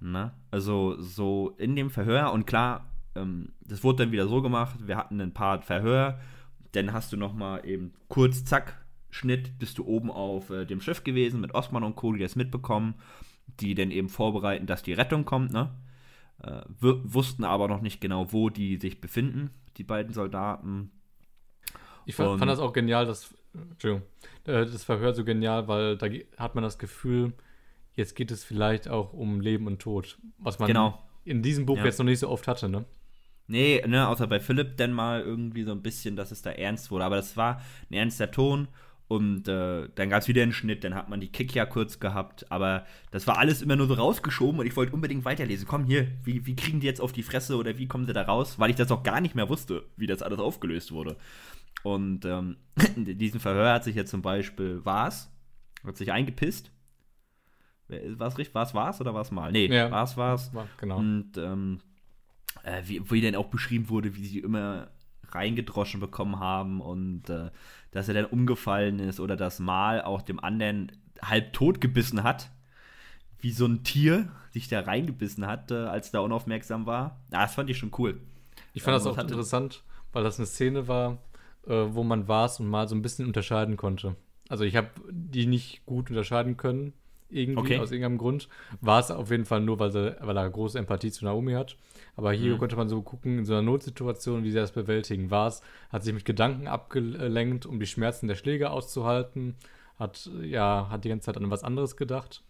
Na? 0.00 0.34
Also 0.50 1.00
so 1.00 1.54
in 1.58 1.76
dem 1.76 1.90
Verhör 1.90 2.32
und 2.32 2.46
klar, 2.46 2.90
ähm, 3.14 3.52
das 3.60 3.82
wurde 3.84 4.04
dann 4.04 4.12
wieder 4.12 4.26
so 4.26 4.42
gemacht, 4.42 4.86
wir 4.86 4.96
hatten 4.96 5.20
ein 5.20 5.32
Part 5.32 5.64
Verhör, 5.64 6.18
dann 6.72 6.92
hast 6.92 7.12
du 7.12 7.16
nochmal 7.16 7.66
eben 7.66 7.92
kurz, 8.08 8.44
zack, 8.44 8.84
Schnitt, 9.10 9.58
bist 9.58 9.78
du 9.78 9.86
oben 9.86 10.10
auf 10.10 10.50
äh, 10.50 10.64
dem 10.64 10.80
Schiff 10.80 11.04
gewesen 11.04 11.40
mit 11.40 11.54
Osman 11.54 11.84
und 11.84 11.94
Co., 11.94 12.12
die 12.12 12.20
das 12.20 12.34
mitbekommen, 12.34 12.94
die 13.60 13.74
dann 13.74 13.90
eben 13.90 14.08
vorbereiten, 14.08 14.66
dass 14.66 14.82
die 14.82 14.92
Rettung 14.92 15.24
kommt, 15.24 15.52
ne? 15.52 15.70
Äh, 16.42 16.62
wussten 16.80 17.44
aber 17.44 17.68
noch 17.68 17.80
nicht 17.80 18.00
genau, 18.00 18.32
wo 18.32 18.50
die 18.50 18.76
sich 18.76 19.00
befinden, 19.00 19.50
die 19.76 19.84
beiden 19.84 20.12
Soldaten. 20.12 20.90
Ich 22.06 22.16
fand, 22.16 22.40
fand 22.40 22.50
das 22.50 22.58
auch 22.58 22.72
genial, 22.72 23.06
das, 23.06 23.32
Entschuldigung, 23.54 24.06
äh, 24.46 24.66
das 24.66 24.82
Verhör 24.82 25.14
so 25.14 25.24
genial, 25.24 25.68
weil 25.68 25.96
da 25.96 26.08
hat 26.36 26.56
man 26.56 26.64
das 26.64 26.78
Gefühl, 26.78 27.32
jetzt 27.94 28.14
geht 28.16 28.30
es 28.30 28.44
vielleicht 28.44 28.88
auch 28.88 29.12
um 29.12 29.40
Leben 29.40 29.66
und 29.66 29.80
Tod, 29.80 30.18
was 30.38 30.58
man 30.58 30.68
Genau. 30.68 31.02
in 31.24 31.42
diesem 31.42 31.66
Buch 31.66 31.78
Ja. 31.78 31.84
jetzt 31.84 31.98
noch 31.98 32.04
nicht 32.06 32.18
so 32.18 32.28
oft 32.28 32.46
hatte, 32.48 32.68
ne? 32.68 32.84
Nee, 33.46 33.82
ne, 33.86 34.08
außer 34.08 34.26
bei 34.26 34.40
Philipp 34.40 34.76
dann 34.78 34.92
mal 34.92 35.20
irgendwie 35.20 35.64
so 35.64 35.72
ein 35.72 35.82
bisschen, 35.82 36.16
dass 36.16 36.30
es 36.30 36.40
da 36.42 36.50
ernst 36.50 36.90
wurde. 36.90 37.04
Aber 37.04 37.16
das 37.16 37.36
war 37.36 37.60
ein 37.90 37.94
ernster 37.94 38.30
Ton. 38.30 38.68
Und 39.06 39.48
äh, 39.48 39.90
dann 39.94 40.08
gab 40.08 40.22
es 40.22 40.28
wieder 40.28 40.42
einen 40.42 40.54
Schnitt, 40.54 40.82
dann 40.82 40.94
hat 40.94 41.10
man 41.10 41.20
die 41.20 41.28
Kick 41.30 41.54
ja 41.54 41.66
kurz 41.66 42.00
gehabt. 42.00 42.50
Aber 42.50 42.86
das 43.10 43.26
war 43.26 43.36
alles 43.38 43.60
immer 43.60 43.76
nur 43.76 43.86
so 43.86 43.92
rausgeschoben 43.94 44.58
und 44.60 44.66
ich 44.66 44.74
wollte 44.76 44.94
unbedingt 44.94 45.26
weiterlesen. 45.26 45.68
Komm 45.68 45.84
hier, 45.84 46.08
wie, 46.24 46.46
wie 46.46 46.56
kriegen 46.56 46.80
die 46.80 46.86
jetzt 46.86 47.02
auf 47.02 47.12
die 47.12 47.22
Fresse 47.22 47.56
oder 47.58 47.76
wie 47.76 47.86
kommen 47.86 48.06
sie 48.06 48.14
da 48.14 48.22
raus? 48.22 48.58
Weil 48.58 48.70
ich 48.70 48.76
das 48.76 48.90
auch 48.90 49.02
gar 49.02 49.20
nicht 49.20 49.34
mehr 49.34 49.50
wusste, 49.50 49.84
wie 49.98 50.06
das 50.06 50.22
alles 50.22 50.38
aufgelöst 50.38 50.90
wurde. 50.90 51.16
Und 51.82 52.24
ähm, 52.24 52.56
in 52.96 53.18
diesem 53.18 53.40
Verhör 53.40 53.74
hat 53.74 53.84
sich 53.84 53.94
jetzt 53.94 54.10
zum 54.10 54.22
Beispiel 54.22 54.80
Vars, 54.84 55.30
hat 55.86 55.98
sich 55.98 56.10
eingepisst. 56.10 56.70
War 57.88 58.28
es 58.28 58.38
richtig? 58.38 58.54
War 58.54 58.62
es 58.64 58.74
Vars 58.74 59.00
oder 59.00 59.12
war 59.14 59.20
es 59.22 59.30
mal? 59.30 59.52
Nee, 59.52 59.66
Ja. 59.66 59.90
Vars 59.90 60.16
war 60.16 60.34
es. 60.34 60.52
War- 60.54 60.68
Genau. 60.78 60.98
Und 60.98 61.36
ähm, 61.36 61.80
äh, 62.62 62.82
wie, 62.86 63.10
wie 63.10 63.20
dann 63.20 63.34
auch 63.36 63.46
beschrieben 63.48 63.88
wurde, 63.88 64.16
wie 64.16 64.24
sie 64.26 64.38
immer 64.38 64.88
reingedroschen 65.30 66.00
bekommen 66.00 66.38
haben 66.38 66.80
und 66.80 67.28
äh, 67.28 67.50
dass 67.90 68.08
er 68.08 68.14
dann 68.14 68.26
umgefallen 68.26 68.98
ist 69.00 69.20
oder 69.20 69.36
das 69.36 69.58
Mal 69.58 70.02
auch 70.02 70.22
dem 70.22 70.38
anderen 70.40 70.92
halb 71.20 71.52
tot 71.52 71.80
gebissen 71.80 72.22
hat, 72.22 72.50
wie 73.40 73.50
so 73.50 73.66
ein 73.66 73.82
Tier 73.84 74.28
sich 74.50 74.68
da 74.68 74.80
reingebissen 74.80 75.46
hat, 75.46 75.70
äh, 75.70 75.74
als 75.74 76.10
da 76.10 76.20
unaufmerksam 76.20 76.86
war. 76.86 77.20
Ah, 77.32 77.42
das 77.42 77.54
fand 77.54 77.68
ich 77.68 77.76
schon 77.78 77.90
cool. 77.98 78.20
Ich 78.72 78.82
fand 78.82 78.96
das 78.96 79.04
Ähm, 79.06 79.12
auch 79.12 79.16
hatte- 79.16 79.28
interessant, 79.28 79.82
weil 80.12 80.22
das 80.24 80.38
eine 80.38 80.46
Szene 80.46 80.88
war, 80.88 81.18
äh, 81.66 81.72
wo 81.90 82.02
man 82.04 82.28
war 82.28 82.48
und 82.60 82.68
mal 82.68 82.88
so 82.88 82.94
ein 82.94 83.02
bisschen 83.02 83.26
unterscheiden 83.26 83.76
konnte. 83.76 84.16
Also 84.48 84.64
ich 84.64 84.76
habe 84.76 84.90
die 85.10 85.46
nicht 85.46 85.84
gut 85.86 86.10
unterscheiden 86.10 86.56
können, 86.56 86.92
irgendwie 87.30 87.58
Okay. 87.60 87.78
aus 87.78 87.90
irgendeinem 87.90 88.18
Grund. 88.18 88.48
War 88.80 89.00
es 89.00 89.10
auf 89.10 89.30
jeden 89.30 89.44
Fall 89.44 89.60
nur, 89.60 89.78
weil, 89.78 89.90
sie, 89.90 90.16
weil 90.20 90.36
er 90.36 90.48
große 90.48 90.78
Empathie 90.78 91.10
zu 91.10 91.24
Naomi 91.24 91.52
hat. 91.52 91.76
Aber 92.16 92.32
hier 92.32 92.54
Mhm. 92.54 92.58
konnte 92.58 92.76
man 92.76 92.88
so 92.88 93.02
gucken, 93.02 93.38
in 93.38 93.44
so 93.44 93.54
einer 93.54 93.62
Notsituation, 93.62 94.44
wie 94.44 94.50
sie 94.50 94.58
das 94.58 94.72
bewältigen. 94.72 95.30
War 95.30 95.48
es, 95.48 95.62
hat 95.90 96.04
sich 96.04 96.14
mit 96.14 96.24
Gedanken 96.24 96.68
abgelenkt, 96.68 97.66
um 97.66 97.80
die 97.80 97.86
Schmerzen 97.86 98.28
der 98.28 98.34
Schläge 98.36 98.70
auszuhalten, 98.70 99.56
hat, 99.98 100.30
ja, 100.42 100.88
hat 100.90 101.04
die 101.04 101.08
ganze 101.08 101.26
Zeit 101.26 101.36
an 101.36 101.50
was 101.50 101.64
anderes 101.64 101.96
gedacht. 101.96 102.42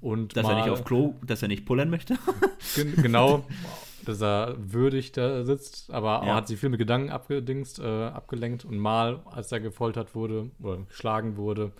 Und 0.00 0.36
Dass 0.36 0.48
er 0.48 0.54
nicht 0.54 0.66
mal- 0.66 0.72
auf 0.72 0.84
Klo, 0.84 1.14
dass 1.26 1.42
er 1.42 1.48
nicht 1.48 1.66
pullern 1.66 1.90
möchte. 1.90 2.16
Gen 2.74 2.94
genau, 3.02 3.44
dass 4.06 4.22
er 4.22 4.54
würdig 4.58 5.12
da 5.12 5.44
sitzt, 5.44 5.90
aber 5.92 6.22
Ja. 6.26 6.34
hat 6.36 6.46
sich 6.48 6.58
viel 6.58 6.70
mit 6.70 6.78
Gedanken 6.78 7.10
abgedingst, 7.10 7.80
äh, 7.80 7.84
abgelenkt 8.06 8.64
und 8.64 8.78
mal, 8.78 9.20
als 9.26 9.52
er 9.52 9.60
gefoltert 9.60 10.14
wurde 10.14 10.50
oder 10.62 10.78
geschlagen 10.88 11.36
wurde, 11.36 11.72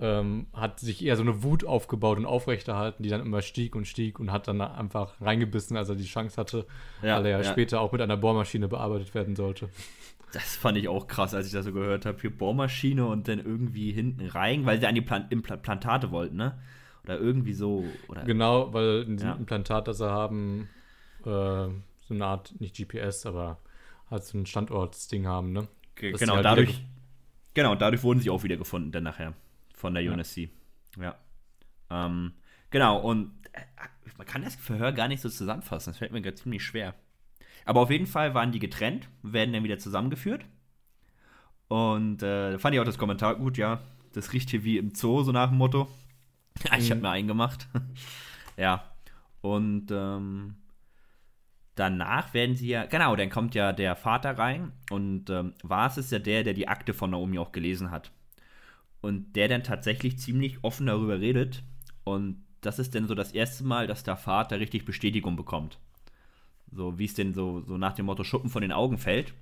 ähm, 0.00 0.46
hat 0.52 0.80
sich 0.80 1.04
eher 1.04 1.16
so 1.16 1.22
eine 1.22 1.42
Wut 1.42 1.64
aufgebaut 1.64 2.18
und 2.18 2.26
aufrechterhalten, 2.26 3.02
die 3.02 3.08
dann 3.08 3.20
immer 3.20 3.40
stieg 3.42 3.74
und 3.74 3.86
stieg 3.86 4.20
und 4.20 4.30
hat 4.30 4.46
dann 4.48 4.60
einfach 4.60 5.20
reingebissen, 5.20 5.76
als 5.76 5.88
er 5.88 5.94
die 5.96 6.04
Chance 6.04 6.36
hatte, 6.38 6.66
Ja, 7.02 7.16
weil 7.16 7.26
er 7.26 7.38
ja, 7.38 7.44
ja. 7.44 7.50
später 7.50 7.80
auch 7.80 7.92
mit 7.92 8.00
einer 8.02 8.16
Bohrmaschine 8.16 8.68
bearbeitet 8.68 9.14
werden 9.14 9.36
sollte. 9.36 9.68
Das 10.32 10.56
fand 10.56 10.76
ich 10.76 10.88
auch 10.88 11.06
krass, 11.06 11.32
als 11.34 11.46
ich 11.46 11.52
das 11.52 11.64
so 11.64 11.72
gehört 11.72 12.04
habe. 12.04 12.20
Hier 12.20 12.36
Bohrmaschine 12.36 13.06
und 13.06 13.26
dann 13.28 13.38
irgendwie 13.38 13.92
hinten 13.92 14.26
rein, 14.28 14.66
weil 14.66 14.78
sie 14.80 14.86
an 14.86 14.94
die 14.94 15.00
Plan 15.00 15.26
Implantate 15.30 16.10
wollten, 16.10 16.36
ne? 16.36 16.58
Oder 17.04 17.18
irgendwie 17.18 17.52
so. 17.54 17.84
Oder 18.08 18.24
Genau, 18.24 18.74
weil 18.74 19.02
in 19.02 19.16
diesem 19.16 19.30
Ja. 19.30 19.36
Implantat, 19.36 19.88
das 19.88 19.98
sie 19.98 20.10
haben, 20.10 20.68
äh, 21.20 21.24
so 21.24 21.70
eine 22.10 22.26
Art, 22.26 22.54
nicht 22.60 22.76
GPS, 22.76 23.24
aber 23.24 23.58
halt 24.10 24.24
so 24.24 24.36
ein 24.36 24.44
Standortsding 24.46 25.26
haben, 25.26 25.52
ne? 25.52 25.68
Dass 26.10 26.20
genau, 26.20 26.34
halt 26.34 26.44
dadurch, 26.44 26.84
genau, 27.54 27.74
dadurch 27.74 28.02
wurden 28.02 28.20
sie 28.20 28.28
auch 28.28 28.42
wieder 28.42 28.56
gefunden, 28.56 28.92
dann 28.92 29.04
nachher. 29.04 29.32
Von 29.76 29.94
der 29.94 30.02
Ja. 30.02 30.12
UNSC. 30.12 30.48
Ja. 30.98 31.14
Ähm, 31.90 32.32
genau, 32.70 32.98
und 32.98 33.32
äh, 33.52 33.60
man 34.18 34.26
kann 34.26 34.42
das 34.42 34.56
Verhör 34.56 34.92
gar 34.92 35.06
nicht 35.08 35.20
so 35.20 35.28
zusammenfassen. 35.28 35.90
Das 35.92 35.98
fällt 35.98 36.10
mir 36.12 36.22
gerade 36.22 36.36
ziemlich 36.36 36.64
schwer. 36.64 36.94
Aber 37.64 37.80
auf 37.82 37.90
jeden 37.90 38.06
Fall 38.06 38.34
waren 38.34 38.50
die 38.52 38.58
getrennt, 38.58 39.08
werden 39.22 39.52
dann 39.52 39.62
wieder 39.64 39.78
zusammengeführt. 39.78 40.44
Und 41.68 42.22
äh, 42.22 42.52
da 42.52 42.58
fand 42.58 42.74
ich 42.74 42.80
auch 42.80 42.84
das 42.84 42.98
Kommentar 42.98 43.34
gut, 43.36 43.58
ja. 43.58 43.80
Das 44.12 44.32
riecht 44.32 44.50
hier 44.50 44.64
wie 44.64 44.78
im 44.78 44.94
Zoo, 44.94 45.22
so 45.22 45.32
nach 45.32 45.48
dem 45.50 45.58
Motto. 45.58 45.88
Ja, 46.64 46.76
ich 46.78 46.90
habe 46.90 46.96
Mhm. 46.96 47.02
mir 47.02 47.10
einen 47.10 47.28
gemacht. 47.28 47.68
ja. 48.56 48.84
Und 49.42 49.88
ähm, 49.90 50.56
danach 51.74 52.32
werden 52.34 52.56
sie 52.56 52.68
ja, 52.68 52.86
genau, 52.86 53.14
dann 53.16 53.30
kommt 53.30 53.54
ja 53.54 53.72
der 53.72 53.94
Vater 53.96 54.38
rein 54.38 54.72
und 54.90 55.28
ähm, 55.30 55.54
Vars 55.62 55.98
ist 55.98 56.10
ja 56.12 56.18
der, 56.18 56.42
der 56.44 56.54
die 56.54 56.68
Akte 56.68 56.94
von 56.94 57.10
Naomi 57.10 57.38
auch 57.38 57.52
gelesen 57.52 57.90
hat. 57.90 58.10
Und 59.00 59.34
der 59.36 59.48
dann 59.48 59.62
tatsächlich 59.62 60.18
ziemlich 60.18 60.62
offen 60.64 60.86
darüber 60.86 61.20
redet. 61.20 61.62
Und 62.04 62.44
das 62.60 62.78
ist 62.78 62.94
dann 62.94 63.06
so 63.06 63.14
das 63.14 63.32
erste 63.32 63.64
Mal, 63.64 63.86
dass 63.86 64.02
der 64.04 64.16
Vater 64.16 64.58
richtig 64.60 64.84
Bestätigung 64.84 65.36
bekommt. 65.36 65.78
so 66.70 66.98
wie 66.98 67.04
es 67.04 67.14
denn 67.14 67.34
so, 67.34 67.62
so 67.62 67.78
nach 67.78 67.94
dem 67.94 68.06
Motto 68.06 68.24
Schuppen 68.24 68.50
von 68.50 68.62
den 68.62 68.72
Augen 68.72 68.98
fällt. 68.98 69.34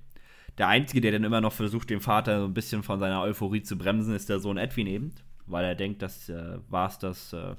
Der 0.57 0.67
Einzige, 0.67 1.01
der 1.01 1.11
dann 1.11 1.23
immer 1.23 1.41
noch 1.41 1.53
versucht, 1.53 1.89
den 1.89 1.99
Vater 1.99 2.39
so 2.39 2.45
ein 2.45 2.53
bisschen 2.53 2.83
von 2.83 2.99
seiner 2.99 3.21
Euphorie 3.21 3.61
zu 3.63 3.77
bremsen, 3.77 4.15
ist 4.15 4.29
der 4.29 4.39
Sohn 4.39 4.57
Edwin 4.57 4.87
eben, 4.87 5.13
weil 5.47 5.65
er 5.65 5.75
denkt, 5.75 6.01
dass 6.01 6.29
äh, 6.29 6.59
Vars 6.69 6.99
das 6.99 7.33
äh, 7.33 7.55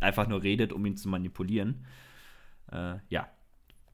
einfach 0.00 0.26
nur 0.26 0.42
redet, 0.42 0.72
um 0.72 0.84
ihn 0.86 0.96
zu 0.96 1.08
manipulieren. 1.08 1.86
Äh, 2.72 2.96
ja. 3.08 3.28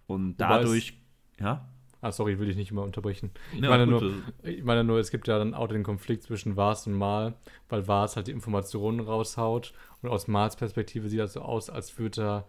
Und 0.07 0.37
dadurch, 0.39 0.95
ja. 1.41 1.69
Ah, 2.07 2.13
sorry, 2.13 2.39
will 2.39 2.49
ich 2.49 2.57
nicht 2.57 2.71
immer 2.71 2.83
unterbrechen. 2.83 3.31
Ich, 3.53 3.61
Ja, 3.61 3.71
meine 3.71 3.87
gut, 3.91 4.03
nur, 4.03 4.13
ich 4.45 4.63
meine 4.63 4.85
nur, 4.85 4.99
es 4.99 5.11
gibt 5.11 5.27
ja 5.29 5.39
dann 5.39 5.55
auch 5.55 5.67
den 5.67 5.83
Konflikt 5.83 6.23
zwischen 6.23 6.57
Vars 6.57 6.87
und 6.87 6.95
Mal, 6.95 7.35
weil 7.69 7.89
Vars 7.89 8.15
halt 8.17 8.29
die 8.29 8.33
Informationen 8.33 9.01
raushaut 9.01 9.73
und 10.03 10.09
aus 10.09 10.29
Mals 10.29 10.55
Perspektive 10.57 11.09
sieht 11.09 11.19
das 11.21 11.33
so 11.33 11.41
aus, 11.41 11.69
als 11.69 11.99
würde 11.99 12.23
er 12.23 12.45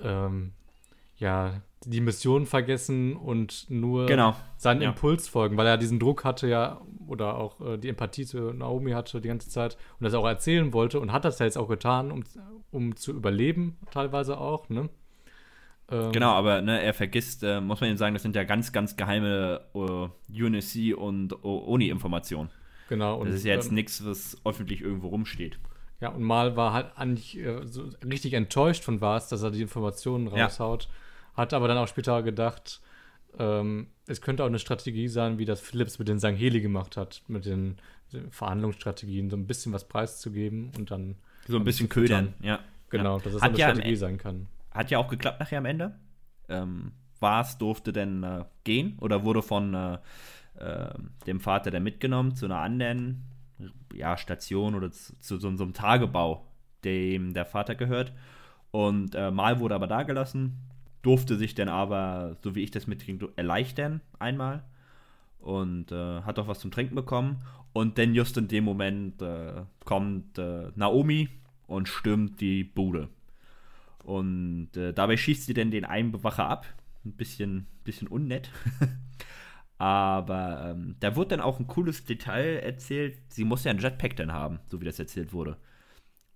ähm, 0.00 0.52
ja 1.16 1.62
die 1.84 2.00
Mission 2.00 2.44
vergessen 2.46 3.16
und 3.16 3.66
nur 3.70 4.06
Genau. 4.06 4.34
seinen 4.56 4.82
Ja. 4.82 4.90
Impuls 4.90 5.26
folgen, 5.28 5.56
weil 5.56 5.66
er 5.66 5.78
diesen 5.78 5.98
Druck 5.98 6.24
hatte 6.24 6.48
ja 6.48 6.80
oder 7.06 7.36
auch 7.38 7.60
äh, 7.60 7.78
die 7.78 7.88
Empathie 7.88 8.26
zu 8.26 8.52
Naomi 8.52 8.90
hatte 8.90 9.20
die 9.20 9.28
ganze 9.28 9.48
Zeit 9.48 9.76
und 9.98 10.04
das 10.04 10.12
auch 10.14 10.26
erzählen 10.26 10.72
wollte 10.72 11.00
und 11.00 11.12
hat 11.12 11.24
das 11.24 11.38
ja 11.38 11.46
jetzt 11.46 11.56
auch 11.56 11.68
getan, 11.68 12.10
um, 12.12 12.24
um 12.70 12.96
zu 12.96 13.12
überleben, 13.12 13.78
teilweise 13.90 14.38
auch, 14.38 14.68
ne? 14.68 14.90
Ähm, 15.90 16.12
Genau, 16.12 16.32
aber 16.32 16.60
ne, 16.62 16.82
er 16.82 16.94
vergisst, 16.94 17.42
äh, 17.42 17.60
muss 17.60 17.80
man 17.80 17.90
ihm 17.90 17.96
sagen, 17.96 18.14
das 18.14 18.22
sind 18.22 18.36
ja 18.36 18.44
ganz, 18.44 18.72
ganz 18.72 18.96
geheime 18.96 19.60
äh, 19.74 20.42
UNSC 20.42 20.94
und 20.94 21.42
ONI-Informationen. 21.44 22.50
Genau. 22.88 23.18
Und, 23.18 23.26
Das 23.28 23.36
ist 23.36 23.44
ja 23.44 23.54
jetzt 23.54 23.68
ähm, 23.68 23.74
nichts, 23.74 24.04
was 24.04 24.36
öffentlich 24.44 24.80
irgendwo 24.80 25.08
rumsteht. 25.08 25.58
Ja, 26.00 26.10
und 26.10 26.22
Mal 26.22 26.56
war 26.56 26.72
halt 26.72 26.92
eigentlich 26.96 27.38
äh, 27.38 27.66
so 27.66 27.88
richtig 28.04 28.32
enttäuscht 28.34 28.84
von 28.84 29.00
Vars, 29.00 29.28
dass 29.28 29.42
er 29.42 29.50
die 29.50 29.62
Informationen 29.62 30.28
Ja. 30.34 30.44
raushaut. 30.44 30.88
Hat 31.34 31.52
aber 31.54 31.68
dann 31.68 31.78
auch 31.78 31.88
später 31.88 32.22
gedacht, 32.22 32.80
ähm, 33.38 33.88
es 34.06 34.20
könnte 34.20 34.42
auch 34.42 34.48
eine 34.48 34.58
Strategie 34.58 35.08
sein, 35.08 35.38
wie 35.38 35.44
das 35.44 35.60
Philips 35.60 35.98
mit 35.98 36.08
den 36.08 36.18
Sangheli 36.18 36.60
gemacht 36.60 36.96
hat, 36.96 37.22
mit 37.28 37.44
den, 37.46 37.76
den 38.12 38.30
Verhandlungsstrategien, 38.30 39.28
so 39.30 39.36
ein 39.36 39.46
bisschen 39.46 39.72
was 39.72 39.86
preiszugeben 39.86 40.70
und 40.78 40.90
dann 40.90 41.16
So 41.46 41.56
ein 41.56 41.64
bisschen 41.64 41.88
ködern, 41.88 42.34
ja. 42.40 42.58
genau, 42.90 43.18
ja. 43.18 43.22
dass 43.24 43.34
es 43.34 43.42
Hat 43.42 43.50
eine 43.50 43.58
ja 43.58 43.68
Strategie 43.70 43.92
E- 43.92 43.96
sein 43.96 44.18
kann. 44.18 44.46
Hat 44.70 44.90
ja 44.90 44.98
auch 44.98 45.08
geklappt 45.08 45.40
nachher 45.40 45.58
am 45.58 45.64
Ende. 45.64 45.98
Ähm, 46.48 46.92
Vars 47.20 47.58
durfte 47.58 47.92
dann 47.92 48.22
äh, 48.22 48.44
gehen 48.64 48.96
oder 49.00 49.24
wurde 49.24 49.42
von 49.42 49.74
äh, 49.74 49.98
äh, 50.58 50.94
dem 51.26 51.40
Vater 51.40 51.70
dann 51.70 51.82
mitgenommen 51.82 52.34
zu 52.34 52.46
einer 52.46 52.58
anderen 52.58 53.24
ja, 53.92 54.16
Station 54.16 54.74
oder 54.74 54.90
zu, 54.90 55.18
zu 55.20 55.38
so, 55.38 55.56
so 55.56 55.64
einem 55.64 55.72
Tagebau, 55.72 56.46
dem 56.84 57.34
der 57.34 57.44
Vater 57.44 57.74
gehört. 57.74 58.12
Und 58.70 59.14
äh, 59.14 59.30
Mal 59.30 59.60
wurde 59.60 59.74
aber 59.74 59.86
da 59.86 60.02
gelassen, 60.02 60.58
durfte 61.02 61.36
sich 61.36 61.54
dann 61.54 61.68
aber, 61.68 62.36
so 62.42 62.54
wie 62.54 62.62
ich 62.62 62.70
das 62.70 62.86
mitkriege, 62.86 63.30
erleichtern 63.36 64.00
einmal 64.18 64.64
und 65.38 65.90
äh, 65.90 66.22
hat 66.22 66.38
auch 66.38 66.48
was 66.48 66.60
zum 66.60 66.70
Trinken 66.70 66.94
bekommen. 66.94 67.38
Und 67.72 67.98
dann 67.98 68.14
just 68.14 68.36
in 68.36 68.48
dem 68.48 68.64
Moment 68.64 69.22
äh, 69.22 69.62
kommt 69.84 70.38
Naomi 70.38 71.28
und 71.66 71.88
stürmt 71.88 72.40
die 72.40 72.64
Bude. 72.64 73.08
Und 74.04 74.76
äh, 74.76 74.92
dabei 74.92 75.16
schießt 75.16 75.46
sie 75.46 75.54
dann 75.54 75.70
den 75.70 75.84
einen 75.84 76.12
Bewacher 76.12 76.48
ab. 76.48 76.66
Ein 77.04 77.12
bisschen, 77.12 77.66
bisschen 77.84 78.08
unnett. 78.08 78.50
Aber 79.78 80.70
ähm, 80.70 80.96
da 81.00 81.14
wird 81.14 81.30
dann 81.30 81.40
auch 81.40 81.60
ein 81.60 81.66
cooles 81.68 82.04
Detail 82.04 82.56
erzählt. 82.60 83.16
Sie 83.28 83.44
muss 83.44 83.64
ja 83.64 83.70
ein 83.70 83.78
Jetpack 83.78 84.16
dann 84.16 84.32
haben, 84.32 84.58
so 84.66 84.80
wie 84.80 84.84
das 84.84 84.98
erzählt 84.98 85.32
wurde. 85.32 85.56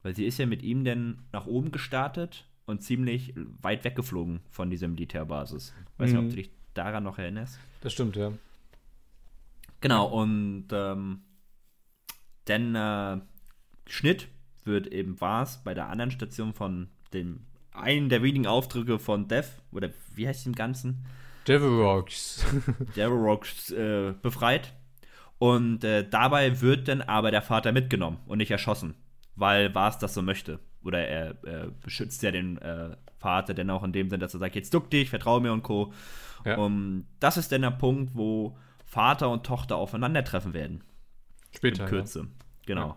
Weil 0.02 0.14
sie 0.14 0.26
ist 0.26 0.38
ja 0.38 0.46
mit 0.46 0.62
ihm 0.62 0.84
dann 0.84 1.24
nach 1.32 1.46
oben 1.46 1.72
gestartet 1.72 2.46
und 2.66 2.82
ziemlich 2.82 3.34
weit 3.60 3.84
weggeflogen 3.84 4.40
von 4.50 4.70
dieser 4.70 4.86
Militärbasis. 4.88 5.74
Weiß 5.98 6.10
nicht, 6.10 6.18
ob 6.18 6.24
Mhm. 6.26 6.30
du 6.30 6.36
dich 6.36 6.50
daran 6.74 7.02
noch 7.04 7.18
erinnerst. 7.18 7.58
Das 7.80 7.92
stimmt, 7.92 8.16
ja. 8.16 8.32
Genau, 9.80 10.06
und 10.06 10.66
ähm, 10.70 11.22
dann 12.44 12.74
äh, 12.76 13.20
Schnitt 13.90 14.28
wird 14.64 14.86
eben 14.86 15.20
Vars 15.20 15.62
bei 15.64 15.74
der 15.74 15.88
anderen 15.88 16.12
Station 16.12 16.54
von 16.54 16.88
dem 17.12 17.44
einen 17.72 18.08
der 18.08 18.22
wenigen 18.22 18.46
Aufdrücke 18.46 18.98
von 18.98 19.28
Dev, 19.28 19.48
oder 19.72 19.90
wie 20.14 20.28
heißt 20.28 20.46
im 20.46 20.54
Ganzen? 20.54 21.04
Deverox. 21.46 22.44
Deverox 22.96 23.70
äh, 23.70 24.14
befreit. 24.20 24.72
Und 25.38 25.82
äh, 25.82 26.08
dabei 26.08 26.60
wird 26.60 26.86
dann 26.86 27.02
aber 27.02 27.30
der 27.30 27.42
Vater 27.42 27.72
mitgenommen 27.72 28.18
und 28.26 28.38
nicht 28.38 28.50
erschossen, 28.50 28.94
weil 29.34 29.74
Vars 29.74 29.98
das 29.98 30.14
so 30.14 30.22
möchte. 30.22 30.60
Oder 30.84 31.06
er 31.06 31.30
äh, 31.44 31.70
beschützt 31.80 32.22
ja 32.22 32.30
den 32.30 32.58
äh, 32.58 32.96
Vater 33.18 33.54
dann 33.54 33.70
auch 33.70 33.82
in 33.82 33.92
dem 33.92 34.08
Sinne, 34.08 34.20
dass 34.20 34.34
er 34.34 34.40
sagt, 34.40 34.54
jetzt 34.54 34.72
duck 34.72 34.90
dich, 34.90 35.10
vertraue 35.10 35.40
mir 35.40 35.52
und 35.52 35.62
Co. 35.62 35.92
Ja. 36.44 36.58
Und 36.58 37.06
das 37.20 37.36
ist 37.36 37.50
dann 37.50 37.62
der 37.62 37.70
Punkt, 37.70 38.14
wo 38.14 38.56
Vater 38.84 39.30
und 39.30 39.44
Tochter 39.44 39.76
aufeinandertreffen 39.76 40.54
werden 40.54 40.84
Später. 41.54 41.84
in 41.84 41.88
Kürze. 41.88 42.28
Genau. 42.66 42.96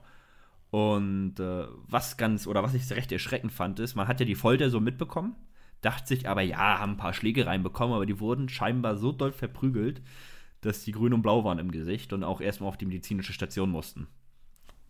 Und 0.76 1.40
äh, 1.40 1.68
was 1.88 2.18
ganz, 2.18 2.48
oder 2.48 2.62
was 2.62 2.74
ich 2.74 2.92
recht 2.92 3.10
erschreckend 3.10 3.54
fand, 3.54 3.80
ist, 3.80 3.96
man 3.96 4.10
hat 4.10 4.20
ja 4.20 4.26
die 4.26 4.36
Folter 4.36 4.70
so 4.70 4.82
mitbekommen, 4.82 5.34
dachte 5.80 6.10
sich 6.10 6.28
aber, 6.28 6.42
ja, 6.42 6.80
haben 6.80 6.94
ein 6.94 6.98
paar 6.98 7.14
Schläge 7.14 7.46
reinbekommen, 7.46 7.96
aber 7.96 8.06
die 8.06 8.20
wurden 8.20 8.50
scheinbar 8.50 8.98
so 8.98 9.14
doll 9.14 9.32
verprügelt, 9.32 10.02
dass 10.60 10.84
die 10.84 10.92
grün 10.92 11.14
und 11.14 11.22
blau 11.22 11.46
waren 11.46 11.60
im 11.60 11.72
Gesicht 11.72 12.12
und 12.12 12.26
auch 12.26 12.42
erstmal 12.42 12.68
auf 12.68 12.76
die 12.76 12.88
medizinische 12.88 13.32
Station 13.32 13.70
mussten. 13.70 14.08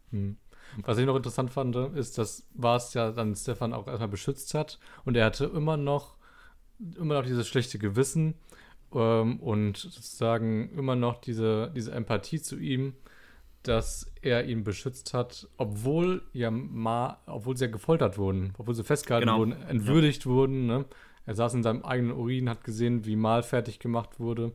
Hm. 0.09 0.37
Was 0.81 0.97
ich 0.97 1.05
noch 1.05 1.17
interessant 1.17 1.51
fand, 1.51 1.75
ist, 1.75 2.17
dass 2.17 2.47
Vars 2.55 2.95
ja 2.95 3.11
dann 3.11 3.35
Stefan 3.35 3.71
auch 3.71 3.85
erstmal 3.85 4.09
beschützt 4.09 4.55
hat 4.55 4.79
und 5.03 5.15
er 5.15 5.25
hatte 5.25 5.45
immer 5.45 5.77
noch, 5.77 6.17
immer 6.97 7.13
noch 7.13 7.25
dieses 7.25 7.47
schlechte 7.47 7.77
Gewissen 7.77 8.33
ähm, 8.91 9.39
und 9.39 9.77
sozusagen 9.77 10.71
immer 10.71 10.95
noch 10.95 11.21
diese, 11.21 11.71
diese 11.75 11.91
Empathie 11.91 12.41
zu 12.41 12.57
ihm, 12.57 12.95
dass 13.67 14.11
er 14.21 14.45
ihn 14.45 14.63
beschützt 14.63 15.13
hat, 15.13 15.47
obwohl 15.57 16.23
ja 16.33 16.51
mal, 16.51 17.17
obwohl 17.25 17.57
sie 17.57 17.65
ja 17.65 17.71
gefoltert 17.71 18.17
wurden, 18.17 18.53
obwohl 18.57 18.75
sie 18.75 18.83
festgehalten 18.83 19.27
Genau. 19.27 19.39
wurden, 19.39 19.53
entwürdigt 19.63 20.25
wurden. 20.25 20.65
Ne? 20.65 20.85
Er 21.25 21.35
saß 21.35 21.53
in 21.55 21.63
seinem 21.63 21.83
eigenen 21.83 22.11
Urin, 22.11 22.49
hat 22.49 22.63
gesehen, 22.63 23.05
wie 23.05 23.15
Mal 23.15 23.43
fertig 23.43 23.79
gemacht 23.79 24.19
wurde. 24.19 24.53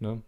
Ne? 0.00 0.22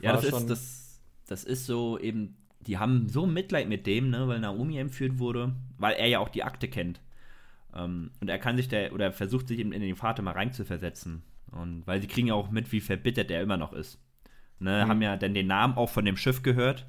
Ja, 0.00 0.10
War 0.14 0.20
das 0.20 0.24
ist, 0.24 0.50
das, 0.50 1.00
das 1.26 1.44
ist 1.44 1.66
so 1.66 1.98
eben, 1.98 2.36
die 2.60 2.78
haben 2.78 3.08
so 3.08 3.26
Mitleid 3.26 3.68
mit 3.68 3.86
dem, 3.86 4.10
ne, 4.10 4.28
weil 4.28 4.40
Naomi 4.40 4.78
entführt 4.78 5.18
wurde, 5.18 5.52
weil 5.78 5.94
er 5.94 6.06
ja 6.06 6.18
auch 6.20 6.28
die 6.28 6.44
Akte 6.44 6.68
kennt. 6.68 7.00
Ähm, 7.74 8.10
und 8.20 8.28
er 8.28 8.38
kann 8.38 8.56
sich 8.56 8.68
da, 8.68 8.90
oder 8.90 9.12
versucht 9.12 9.48
sich 9.48 9.58
eben 9.58 9.72
in 9.72 9.82
den 9.82 9.96
Vater 9.96 10.22
mal 10.22 10.32
reinzuversetzen. 10.32 11.22
Und 11.50 11.86
weil 11.86 12.00
sie 12.00 12.06
kriegen 12.08 12.28
ja 12.28 12.34
auch 12.34 12.50
mit, 12.50 12.70
wie 12.72 12.80
verbittert 12.80 13.30
er 13.30 13.42
immer 13.42 13.56
noch 13.56 13.72
ist. 13.72 13.98
Ne, 14.62 14.84
Mhm. 14.84 14.88
haben 14.88 15.02
ja 15.02 15.16
dann 15.16 15.34
den 15.34 15.46
Namen 15.48 15.74
auch 15.76 15.90
von 15.90 16.04
dem 16.04 16.16
Schiff 16.16 16.42
gehört, 16.42 16.86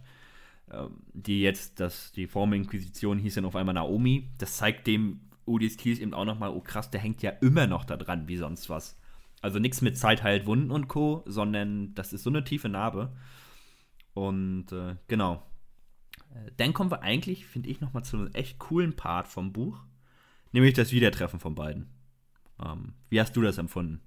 ähm, 0.71 1.01
die 1.13 1.41
jetzt, 1.41 1.80
das, 1.80 2.11
die 2.11 2.28
Forminquisition 2.28 3.17
hieß 3.19 3.36
dann 3.36 3.45
auf 3.45 3.55
einmal 3.55 3.74
Naomi. 3.76 4.30
Das 4.38 4.57
zeigt 4.57 4.88
dem 4.88 5.21
Udis 5.45 5.78
Kies 5.78 5.99
eben 5.99 6.13
auch 6.13 6.26
nochmal, 6.26 6.51
oh 6.51 6.61
krass, 6.61 6.89
der 6.91 7.01
hängt 7.01 7.21
ja 7.21 7.32
immer 7.32 7.67
noch 7.67 7.84
da 7.86 7.97
dran, 7.97 8.28
wie 8.28 8.38
sonst 8.38 8.69
was. 8.69 8.97
Also 9.41 9.59
nichts 9.59 9.82
mit 9.82 9.97
Zeit 9.97 10.24
heilt 10.24 10.45
Wunden 10.45 10.71
und 10.71 10.88
Co., 10.88 11.24
sondern 11.26 11.93
das 11.95 12.13
ist 12.13 12.24
so 12.24 12.30
eine 12.30 12.43
tiefe 12.45 12.69
Narbe. 12.69 13.11
Und 14.13 14.71
äh, 14.71 14.95
genau. 15.07 15.43
Äh, 16.34 16.51
Dann 16.57 16.74
kommen 16.74 16.91
wir 16.91 17.01
eigentlich, 17.01 17.45
finde 17.45 17.69
ich, 17.69 17.82
nochmal 17.82 18.03
zu 18.05 18.17
einem 18.17 18.32
echt 18.34 18.59
coolen 18.59 18.95
Part 18.95 19.28
vom 19.28 19.51
Buch. 19.51 19.84
Nämlich 20.51 20.74
das 20.76 20.91
Wiedertreffen 20.91 21.39
von 21.39 21.55
beiden. 21.55 21.89
Ähm, 22.63 22.93
wie 23.09 23.19
hast 23.19 23.36
du 23.36 23.41
das 23.41 23.57
empfunden? 23.57 24.01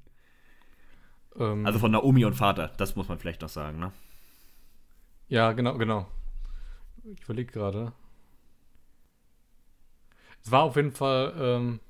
Ähm, 1.39 1.67
Also 1.67 1.79
von 1.79 1.91
Naomi 1.91 2.25
und 2.25 2.35
Vater, 2.35 2.73
das 2.77 2.97
muss 2.97 3.09
man 3.09 3.19
vielleicht 3.19 3.43
noch 3.43 3.49
sagen, 3.49 3.79
ne? 3.79 3.93
Ja, 5.29 5.53
genau, 5.53 5.77
genau. 5.77 6.07
Ich 7.05 7.23
überlege 7.25 7.53
gerade. 7.53 7.93
Es 10.43 10.51
war 10.51 10.63
auf 10.63 10.77
jeden 10.77 10.93
Fall 10.93 11.35
ähm, 11.39 11.81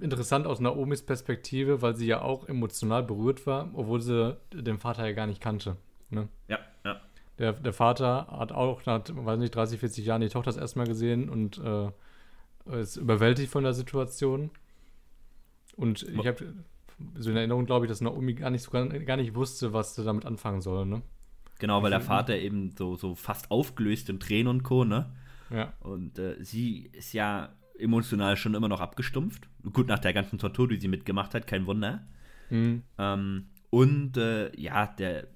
interessant 0.00 0.46
aus 0.46 0.60
Naomis 0.60 1.04
Perspektive, 1.04 1.82
weil 1.82 1.96
sie 1.96 2.06
ja 2.06 2.22
auch 2.22 2.48
emotional 2.48 3.02
berührt 3.02 3.46
war, 3.46 3.70
obwohl 3.74 4.00
sie 4.00 4.36
den 4.52 4.78
Vater 4.78 5.06
ja 5.06 5.12
gar 5.12 5.26
nicht 5.26 5.40
kannte. 5.40 5.76
Ne? 6.10 6.28
Ja, 6.48 6.58
ja. 6.84 7.00
Der, 7.38 7.52
der 7.52 7.72
Vater 7.72 8.28
hat 8.30 8.52
auch 8.52 8.86
nach, 8.86 9.02
weiß 9.06 9.38
nicht, 9.38 9.54
30, 9.54 9.80
40 9.80 10.06
Jahren 10.06 10.22
die 10.22 10.28
Tochter 10.28 10.50
das 10.50 10.56
erste 10.56 10.78
Mal 10.78 10.86
gesehen 10.86 11.28
und 11.28 11.58
äh, 11.58 11.90
ist 12.80 12.96
überwältigt 12.96 13.52
von 13.52 13.64
der 13.64 13.74
Situation. 13.74 14.50
Und 15.76 16.02
ich 16.02 16.26
habe 16.26 16.54
so 17.16 17.30
in 17.30 17.36
Erinnerung, 17.36 17.66
glaube 17.66 17.86
ich, 17.86 17.90
dass 17.90 18.00
Naomi 18.00 18.34
gar 18.34 18.50
nicht, 18.50 18.62
so, 18.62 18.70
gar, 18.70 18.86
gar 18.86 19.16
nicht 19.16 19.34
wusste, 19.34 19.72
was 19.72 19.94
sie 19.94 20.04
damit 20.04 20.24
anfangen 20.24 20.60
soll. 20.60 20.86
Ne? 20.86 21.02
Genau, 21.58 21.82
weil 21.82 21.90
der 21.90 22.00
Vater 22.00 22.36
eben 22.36 22.72
so, 22.76 22.96
so 22.96 23.14
fast 23.14 23.50
aufgelöst 23.50 24.08
in 24.10 24.20
Tränen 24.20 24.48
und 24.48 24.62
Co., 24.62 24.84
ne? 24.84 25.14
Ja. 25.50 25.72
Und 25.80 26.18
äh, 26.18 26.36
sie 26.42 26.90
ist 26.92 27.12
ja 27.12 27.50
emotional 27.78 28.36
schon 28.36 28.54
immer 28.54 28.68
noch 28.68 28.80
abgestumpft. 28.80 29.48
Gut, 29.72 29.86
nach 29.86 29.98
der 29.98 30.12
ganzen 30.12 30.38
Tortur, 30.38 30.68
die 30.68 30.76
sie 30.76 30.88
mitgemacht 30.88 31.34
hat, 31.34 31.46
kein 31.46 31.66
Wunder. 31.66 32.06
Mhm. 32.50 32.82
Ähm, 32.98 33.46
und 33.70 34.16
äh, 34.16 34.50
ja, 34.58 34.86
der, 34.86 35.22
der, 35.22 35.28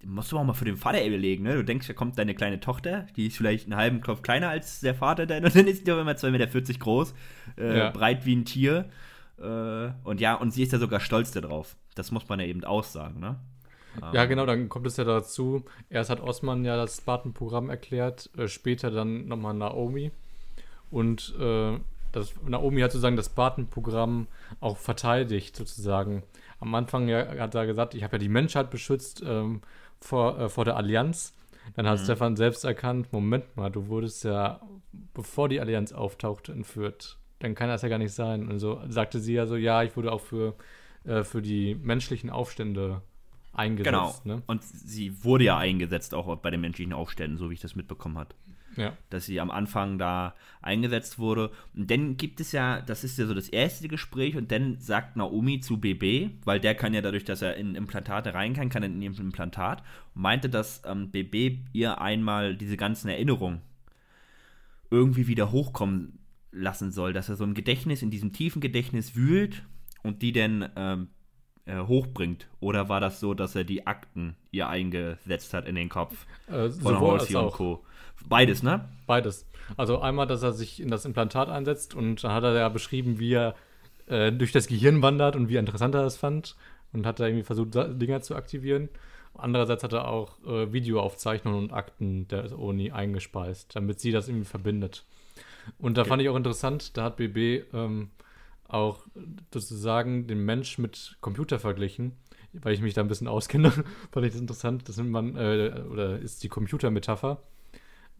der 0.00 0.08
musst 0.08 0.32
du 0.32 0.38
auch 0.38 0.44
mal 0.44 0.54
für 0.54 0.64
den 0.64 0.76
Vater 0.76 1.04
überlegen, 1.04 1.44
ne? 1.44 1.54
Du 1.54 1.64
denkst, 1.64 1.86
da 1.86 1.92
kommt 1.92 2.18
deine 2.18 2.34
kleine 2.34 2.60
Tochter, 2.60 3.06
die 3.16 3.26
ist 3.26 3.36
vielleicht 3.36 3.66
einen 3.66 3.76
halben 3.76 4.00
Kopf 4.00 4.22
kleiner 4.22 4.48
als 4.48 4.80
der 4.80 4.94
Vater 4.94 5.26
dann, 5.26 5.44
und 5.44 5.54
dann 5.54 5.66
ist 5.66 5.86
die 5.86 5.92
auf 5.92 5.98
einmal 5.98 6.14
2,40 6.14 6.30
Meter 6.30 6.78
groß, 6.78 7.14
äh, 7.58 7.78
Ja. 7.78 7.90
breit 7.90 8.24
wie 8.26 8.36
ein 8.36 8.44
Tier. 8.44 8.88
Äh, 9.38 9.90
und 10.04 10.20
ja, 10.20 10.34
und 10.34 10.52
sie 10.52 10.62
ist 10.62 10.72
ja 10.72 10.78
sogar 10.78 11.00
stolz 11.00 11.30
darauf. 11.30 11.76
Das 11.94 12.10
muss 12.10 12.28
man 12.28 12.40
ja 12.40 12.46
eben 12.46 12.64
auch 12.64 12.84
sagen, 12.84 13.20
ne? 13.20 13.36
Ja, 14.12 14.26
genau, 14.26 14.46
dann 14.46 14.68
kommt 14.68 14.86
es 14.86 14.96
ja 14.96 15.04
dazu. 15.04 15.64
Erst 15.88 16.10
hat 16.10 16.20
Osman 16.20 16.64
ja 16.64 16.76
das 16.76 16.98
Spartan-Programm 16.98 17.70
erklärt, 17.70 18.30
äh, 18.36 18.48
später 18.48 18.90
dann 18.90 19.26
nochmal 19.26 19.54
Naomi. 19.54 20.10
Und 20.90 21.34
äh, 21.40 21.78
das, 22.12 22.34
Naomi 22.46 22.80
hat 22.80 22.92
sozusagen 22.92 23.16
das 23.16 23.26
Spartan-Programm 23.26 24.28
auch 24.60 24.76
verteidigt, 24.76 25.56
sozusagen. 25.56 26.22
Am 26.60 26.74
Anfang 26.74 27.08
ja, 27.08 27.26
hat 27.38 27.54
er 27.54 27.66
gesagt, 27.66 27.94
ich 27.94 28.02
habe 28.02 28.16
ja 28.16 28.18
die 28.18 28.28
Menschheit 28.28 28.70
beschützt 28.70 29.22
ähm, 29.26 29.62
vor, 30.00 30.38
äh, 30.38 30.48
vor 30.48 30.64
der 30.64 30.76
Allianz. 30.76 31.34
Dann 31.74 31.86
hat 31.88 31.98
mhm. 31.98 32.04
Stefan 32.04 32.36
selbst 32.36 32.64
erkannt, 32.64 33.12
Moment 33.12 33.56
mal, 33.56 33.70
du 33.70 33.88
wurdest 33.88 34.24
ja, 34.24 34.60
bevor 35.14 35.48
die 35.48 35.60
Allianz 35.60 35.92
auftauchte, 35.92 36.52
entführt. 36.52 37.18
Dann 37.38 37.54
kann 37.54 37.68
das 37.68 37.82
ja 37.82 37.88
gar 37.88 37.98
nicht 37.98 38.12
sein. 38.12 38.48
Und 38.48 38.58
so 38.58 38.80
sagte 38.88 39.20
sie 39.20 39.34
ja 39.34 39.46
so, 39.46 39.56
ja, 39.56 39.82
ich 39.82 39.96
wurde 39.96 40.12
auch 40.12 40.20
für, 40.20 40.54
äh, 41.04 41.22
für 41.22 41.42
die 41.42 41.74
menschlichen 41.74 42.30
Aufstände 42.30 43.02
eingesetzt. 43.52 44.22
Genau. 44.24 44.36
Ne? 44.36 44.42
Und 44.46 44.62
sie 44.62 45.24
wurde 45.24 45.44
ja 45.44 45.58
eingesetzt 45.58 46.14
auch 46.14 46.34
bei 46.36 46.50
den 46.50 46.60
menschlichen 46.60 46.92
Aufständen, 46.92 47.38
so 47.38 47.50
wie 47.50 47.54
ich 47.54 47.60
das 47.60 47.74
mitbekommen 47.74 48.18
habe. 48.18 48.34
Ja. 48.76 48.92
Dass 49.08 49.24
sie 49.24 49.40
am 49.40 49.50
Anfang 49.50 49.98
da 49.98 50.34
eingesetzt 50.60 51.18
wurde. 51.18 51.50
Und 51.74 51.90
dann 51.90 52.18
gibt 52.18 52.40
es 52.40 52.52
ja, 52.52 52.82
das 52.82 53.04
ist 53.04 53.18
ja 53.18 53.24
so 53.24 53.32
das 53.32 53.48
erste 53.48 53.88
Gespräch, 53.88 54.36
und 54.36 54.52
dann 54.52 54.78
sagt 54.80 55.16
Naomi 55.16 55.60
zu 55.60 55.78
BB, 55.78 56.44
weil 56.44 56.60
der 56.60 56.74
kann 56.74 56.92
ja 56.92 57.00
dadurch, 57.00 57.24
dass 57.24 57.40
er 57.40 57.56
in 57.56 57.74
Implantate 57.74 58.34
rein 58.34 58.52
kann, 58.52 58.68
kann 58.68 58.82
er 58.82 58.90
in 58.90 59.00
ihrem 59.00 59.14
Implantat, 59.18 59.82
und 60.14 60.22
meinte, 60.22 60.50
dass 60.50 60.82
ähm, 60.84 61.10
BB 61.10 61.60
ihr 61.72 62.02
einmal 62.02 62.54
diese 62.54 62.76
ganzen 62.76 63.08
Erinnerungen 63.08 63.62
irgendwie 64.90 65.26
wieder 65.26 65.50
hochkommen 65.50 66.18
lassen 66.56 66.90
soll, 66.90 67.12
dass 67.12 67.28
er 67.28 67.36
so 67.36 67.44
ein 67.44 67.54
Gedächtnis 67.54 68.02
in 68.02 68.10
diesem 68.10 68.32
tiefen 68.32 68.60
Gedächtnis 68.60 69.14
wühlt 69.14 69.62
und 70.02 70.22
die 70.22 70.32
dann 70.32 70.70
ähm, 70.76 71.08
äh, 71.66 71.80
hochbringt? 71.80 72.48
Oder 72.60 72.88
war 72.88 73.00
das 73.00 73.20
so, 73.20 73.34
dass 73.34 73.54
er 73.54 73.64
die 73.64 73.86
Akten 73.86 74.36
ihr 74.50 74.68
eingesetzt 74.68 75.54
hat 75.54 75.66
in 75.66 75.74
den 75.74 75.88
Kopf 75.88 76.26
äh, 76.48 76.70
von 76.70 77.00
Halsey 77.00 77.36
und 77.36 77.52
Co.? 77.52 77.84
Beides, 78.28 78.62
ne? 78.62 78.88
Beides. 79.06 79.46
Also 79.76 80.00
einmal, 80.00 80.26
dass 80.26 80.42
er 80.42 80.52
sich 80.52 80.80
in 80.80 80.90
das 80.90 81.04
Implantat 81.04 81.48
einsetzt 81.48 81.94
und 81.94 82.22
dann 82.24 82.32
hat 82.32 82.44
er 82.44 82.54
ja 82.54 82.68
beschrieben, 82.68 83.18
wie 83.18 83.34
er 83.34 83.54
äh, 84.06 84.32
durch 84.32 84.52
das 84.52 84.68
Gehirn 84.68 85.02
wandert 85.02 85.36
und 85.36 85.48
wie 85.48 85.56
interessant 85.56 85.94
er 85.94 86.02
das 86.02 86.16
fand 86.16 86.56
und 86.92 87.06
hat 87.06 87.20
da 87.20 87.26
irgendwie 87.26 87.44
versucht, 87.44 87.74
Dinger 87.74 88.22
zu 88.22 88.34
aktivieren. 88.34 88.88
Andererseits 89.34 89.82
hat 89.82 89.92
er 89.92 90.08
auch 90.08 90.42
äh, 90.46 90.72
Videoaufzeichnungen 90.72 91.64
und 91.64 91.72
Akten 91.72 92.26
der 92.28 92.58
Uni 92.58 92.90
eingespeist, 92.90 93.76
damit 93.76 94.00
sie 94.00 94.12
das 94.12 94.28
irgendwie 94.28 94.46
verbindet. 94.46 95.04
Und 95.78 95.96
da 95.96 96.02
okay. 96.02 96.08
fand 96.08 96.22
ich 96.22 96.28
auch 96.28 96.36
interessant, 96.36 96.96
da 96.96 97.04
hat 97.04 97.16
BB 97.16 97.64
ähm, 97.72 98.10
auch 98.68 99.06
sozusagen 99.52 100.26
den 100.26 100.44
Mensch 100.44 100.78
mit 100.78 101.16
Computer 101.20 101.58
verglichen, 101.58 102.12
weil 102.52 102.74
ich 102.74 102.80
mich 102.80 102.94
da 102.94 103.00
ein 103.00 103.08
bisschen 103.08 103.28
auskenne, 103.28 103.70
fand 104.10 104.26
ich 104.26 104.32
das 104.32 104.40
interessant. 104.40 104.88
Das 104.88 104.96
nimmt 104.96 105.10
man, 105.10 105.36
äh, 105.36 105.82
oder 105.90 106.18
ist 106.18 106.42
die 106.42 106.48
Computermetapher, 106.48 107.42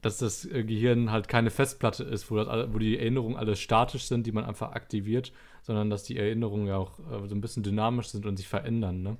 dass 0.02 0.18
das 0.18 0.44
äh, 0.44 0.64
Gehirn 0.64 1.10
halt 1.10 1.28
keine 1.28 1.50
Festplatte 1.50 2.04
ist, 2.04 2.30
wo, 2.30 2.36
das, 2.36 2.72
wo 2.72 2.78
die 2.78 2.98
Erinnerungen 2.98 3.36
alle 3.36 3.56
statisch 3.56 4.04
sind, 4.04 4.26
die 4.26 4.32
man 4.32 4.44
einfach 4.44 4.72
aktiviert, 4.72 5.32
sondern 5.62 5.90
dass 5.90 6.04
die 6.04 6.16
Erinnerungen 6.16 6.66
ja 6.66 6.76
auch 6.76 6.98
äh, 6.98 7.26
so 7.26 7.34
ein 7.34 7.40
bisschen 7.40 7.62
dynamisch 7.62 8.08
sind 8.08 8.26
und 8.26 8.36
sich 8.36 8.48
verändern, 8.48 9.02
ne? 9.02 9.16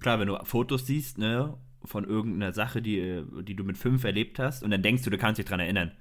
Klar, 0.00 0.18
wenn 0.18 0.26
du 0.26 0.36
Fotos 0.42 0.86
siehst, 0.86 1.16
ne, 1.16 1.54
von 1.84 2.04
irgendeiner 2.04 2.52
Sache, 2.52 2.82
die, 2.82 2.98
äh, 2.98 3.24
die 3.42 3.54
du 3.54 3.64
mit 3.64 3.78
fünf 3.78 4.04
erlebt 4.04 4.38
hast, 4.38 4.62
und 4.62 4.70
dann 4.70 4.82
denkst 4.82 5.04
du, 5.04 5.10
du 5.10 5.18
kannst 5.18 5.38
dich 5.38 5.46
dran 5.46 5.60
erinnern. 5.60 5.92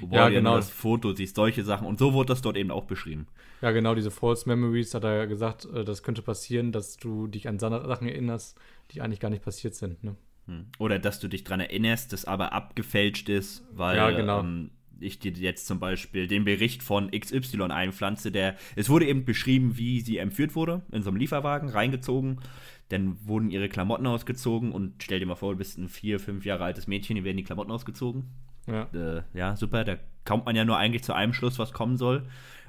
Wo 0.00 0.14
ja, 0.14 0.28
genau. 0.28 0.56
das 0.56 0.70
Foto 0.70 1.12
siehst, 1.12 1.36
solche 1.36 1.64
Sachen. 1.64 1.86
Und 1.86 1.98
so 1.98 2.12
wurde 2.12 2.28
das 2.28 2.42
dort 2.42 2.56
eben 2.56 2.70
auch 2.70 2.84
beschrieben. 2.84 3.26
Ja, 3.62 3.70
genau, 3.70 3.94
diese 3.94 4.10
False 4.10 4.48
Memories 4.48 4.94
hat 4.94 5.04
er 5.04 5.16
ja 5.16 5.24
gesagt, 5.26 5.66
äh, 5.72 5.84
das 5.84 6.02
könnte 6.02 6.22
passieren, 6.22 6.72
dass 6.72 6.96
du 6.96 7.26
dich 7.26 7.48
an 7.48 7.58
Sachen 7.58 8.08
erinnerst, 8.08 8.58
die 8.90 9.00
eigentlich 9.00 9.20
gar 9.20 9.30
nicht 9.30 9.44
passiert 9.44 9.74
sind. 9.74 10.02
Ne? 10.02 10.16
Hm. 10.46 10.66
Oder 10.78 10.98
dass 10.98 11.20
du 11.20 11.28
dich 11.28 11.44
daran 11.44 11.60
erinnerst, 11.60 12.12
das 12.12 12.24
aber 12.24 12.52
abgefälscht 12.52 13.28
ist, 13.28 13.64
weil 13.72 13.96
ja, 13.96 14.10
genau. 14.10 14.40
ähm, 14.40 14.70
ich 15.00 15.18
dir 15.18 15.32
jetzt 15.32 15.66
zum 15.66 15.80
Beispiel 15.80 16.26
den 16.26 16.44
Bericht 16.44 16.82
von 16.82 17.10
XY 17.10 17.62
einpflanze, 17.70 18.30
der, 18.30 18.56
es 18.76 18.88
wurde 18.88 19.06
eben 19.06 19.24
beschrieben, 19.24 19.76
wie 19.76 20.00
sie 20.00 20.18
entführt 20.18 20.54
wurde, 20.54 20.82
in 20.92 21.02
so 21.02 21.10
einem 21.10 21.18
Lieferwagen, 21.18 21.68
reingezogen. 21.68 22.40
Dann 22.90 23.16
wurden 23.26 23.50
ihre 23.50 23.68
Klamotten 23.68 24.06
ausgezogen 24.06 24.72
und 24.72 25.02
stell 25.02 25.20
dir 25.20 25.26
mal 25.26 25.34
vor, 25.36 25.52
du 25.52 25.58
bist 25.58 25.78
ein 25.78 25.88
vier, 25.88 26.20
fünf 26.20 26.44
Jahre 26.44 26.64
altes 26.64 26.86
Mädchen, 26.86 27.16
die 27.16 27.24
werden 27.24 27.38
die 27.38 27.44
Klamotten 27.44 27.70
ausgezogen. 27.70 28.24
Ja. 28.66 28.88
Äh, 28.92 29.22
ja, 29.34 29.56
super. 29.56 29.84
Da 29.84 29.96
kommt 30.24 30.46
man 30.46 30.56
ja 30.56 30.64
nur 30.64 30.76
eigentlich 30.76 31.04
zu 31.04 31.12
einem 31.12 31.32
Schluss, 31.32 31.58
was 31.58 31.72
kommen 31.72 31.96
soll. 31.96 32.26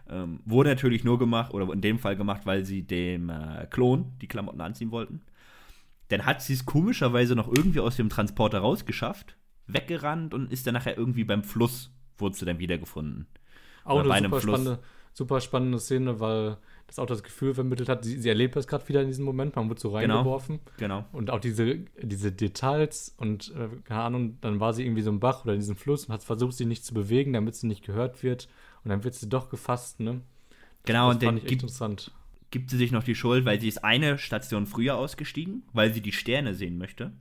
Ähm, 0.10 0.40
wurde 0.46 0.70
natürlich 0.70 1.04
nur 1.04 1.18
gemacht, 1.18 1.54
oder 1.54 1.72
in 1.74 1.82
dem 1.82 2.00
Fall 2.00 2.16
gemacht, 2.16 2.42
weil 2.46 2.64
sie 2.64 2.84
dem 2.84 3.30
äh, 3.30 3.66
Klon 3.70 4.14
die 4.22 4.28
Klamotten 4.28 4.62
anziehen 4.62 4.92
wollten. 4.92 5.22
Dann 6.10 6.26
hat 6.26 6.42
sie 6.42 6.54
es 6.54 6.66
komischerweise 6.66 7.36
noch 7.36 7.48
irgendwie 7.48 7.80
aus 7.80 7.96
dem 7.96 8.10
Transporter 8.10 8.60
rausgeschafft, 8.60 9.36
weggerannt 9.66 10.36
und 10.36 10.52
ist 10.52 10.68
dann 10.68 10.76
nachher 10.76 10.98
irgendwie 10.98 11.24
beim 11.24 11.44
Fluss, 11.44 11.92
wurde 12.18 12.36
sie 12.36 12.46
dann 12.46 12.60
wiedergefunden. 12.60 13.26
Auch 13.84 14.08
eine 14.08 14.30
super 14.30 14.42
spannende, 14.42 14.80
super 15.16 15.40
spannende 15.40 15.80
Szene, 15.80 16.20
weil 16.20 16.58
das 16.88 17.00
auch 17.00 17.06
das 17.06 17.24
Gefühl 17.24 17.54
vermittelt 17.54 17.88
hat, 17.88 18.04
sie, 18.04 18.20
sie 18.20 18.28
erlebt 18.28 18.58
das 18.58 18.68
gerade 18.68 18.88
wieder 18.90 19.02
in 19.02 19.08
diesem 19.08 19.24
Moment, 19.24 19.56
man 19.56 19.70
wird 19.70 19.80
so 19.80 19.92
genau, 19.92 20.18
reingeworfen. 20.18 20.60
Genau, 20.78 21.00
genau. 21.00 21.10
Und 21.14 21.30
auch 21.30 21.40
diese, 21.40 21.80
diese 22.02 22.34
Details 22.34 23.16
und, 23.18 23.54
äh, 23.56 23.70
keine 23.86 24.02
Ahnung, 24.02 24.38
dann 24.42 24.60
war 24.60 24.74
sie 24.74 24.84
irgendwie 24.84 25.02
so 25.02 25.10
im 25.10 25.22
Bach 25.22 25.46
oder 25.46 25.54
in 25.54 25.62
diesem 25.62 25.78
Fluss 25.78 26.06
und 26.06 26.14
hat 26.14 26.22
versucht, 26.22 26.54
sie 26.54 26.66
nicht 26.66 26.84
zu 26.84 26.94
bewegen, 26.94 27.32
damit 27.32 27.56
sie 27.56 27.68
nicht 27.68 27.86
gehört 27.86 28.24
wird. 28.24 28.50
Und 28.84 28.90
dann 28.90 29.06
wird 29.06 29.16
sie 29.16 29.30
doch 29.30 29.50
gefasst, 29.50 30.02
ne? 30.02 30.20
Genau, 30.84 31.08
das 31.08 31.16
und 31.16 31.24
dann 31.24 31.36
gibt, 31.38 31.52
interessant. 31.54 32.12
gibt 32.52 32.70
sie 32.70 32.78
sich 32.78 32.92
noch 32.92 33.04
die 33.04 33.16
Schuld, 33.16 33.46
weil 33.46 33.60
sie 33.60 33.70
ist 33.70 33.86
eine 33.86 34.18
Station 34.18 34.68
früher 34.68 34.98
ausgestiegen, 34.98 35.64
weil 35.72 35.94
sie 35.94 36.02
die 36.02 36.12
Sterne 36.12 36.54
sehen 36.54 36.78
möchte. 36.78 37.14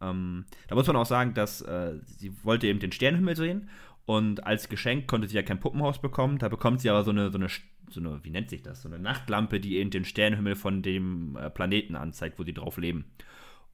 Ähm, 0.00 0.46
da 0.68 0.74
muss 0.74 0.86
man 0.86 0.96
auch 0.96 1.06
sagen, 1.06 1.34
dass 1.34 1.60
äh, 1.60 1.98
sie 2.06 2.32
wollte 2.42 2.66
eben 2.66 2.80
den 2.80 2.92
Sternenhimmel 2.92 3.36
sehen 3.36 3.68
und 4.10 4.44
als 4.44 4.68
Geschenk 4.68 5.06
konnte 5.06 5.28
sie 5.28 5.36
ja 5.36 5.42
kein 5.42 5.60
Puppenhaus 5.60 6.00
bekommen. 6.00 6.38
Da 6.38 6.48
bekommt 6.48 6.80
sie 6.80 6.90
aber 6.90 7.04
so 7.04 7.12
eine, 7.12 7.30
so 7.30 7.38
eine, 7.38 7.46
so 7.90 8.00
eine 8.00 8.24
wie 8.24 8.30
nennt 8.30 8.50
sich 8.50 8.60
das, 8.60 8.82
so 8.82 8.88
eine 8.88 8.98
Nachtlampe, 8.98 9.60
die 9.60 9.76
eben 9.76 9.90
den 9.90 10.04
Sternenhimmel 10.04 10.56
von 10.56 10.82
dem 10.82 11.36
äh, 11.36 11.48
Planeten 11.48 11.94
anzeigt, 11.94 12.36
wo 12.36 12.42
sie 12.42 12.52
drauf 12.52 12.76
leben. 12.76 13.04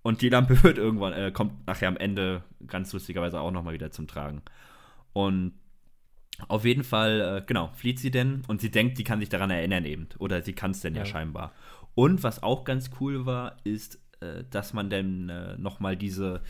Und 0.02 0.20
die 0.20 0.28
Lampe 0.28 0.62
wird 0.62 0.76
irgendwann, 0.76 1.14
äh, 1.14 1.32
kommt 1.32 1.66
nachher 1.66 1.88
am 1.88 1.96
Ende 1.96 2.44
ganz 2.66 2.92
lustigerweise 2.92 3.40
auch 3.40 3.50
nochmal 3.50 3.72
wieder 3.72 3.90
zum 3.90 4.08
Tragen. 4.08 4.42
Und 5.14 5.54
auf 6.48 6.66
jeden 6.66 6.84
Fall, 6.84 7.38
äh, 7.38 7.42
genau, 7.46 7.70
flieht 7.72 7.98
sie 7.98 8.10
denn 8.10 8.42
und 8.46 8.60
sie 8.60 8.70
denkt, 8.70 8.98
die 8.98 9.04
kann 9.04 9.20
sich 9.20 9.30
daran 9.30 9.48
erinnern 9.48 9.86
eben. 9.86 10.06
Oder 10.18 10.42
sie 10.42 10.52
kann 10.52 10.72
es 10.72 10.82
denn 10.82 10.94
ja. 10.96 11.00
ja. 11.00 11.06
scheinbar. 11.06 11.54
Und 11.94 12.22
was 12.22 12.42
auch 12.42 12.64
ganz 12.64 12.90
cool 13.00 13.24
war, 13.24 13.56
ist, 13.64 14.02
äh, 14.20 14.44
dass 14.50 14.74
man 14.74 14.90
dann 14.90 15.30
äh, 15.30 15.56
nochmal 15.56 15.96
diese, 15.96 16.42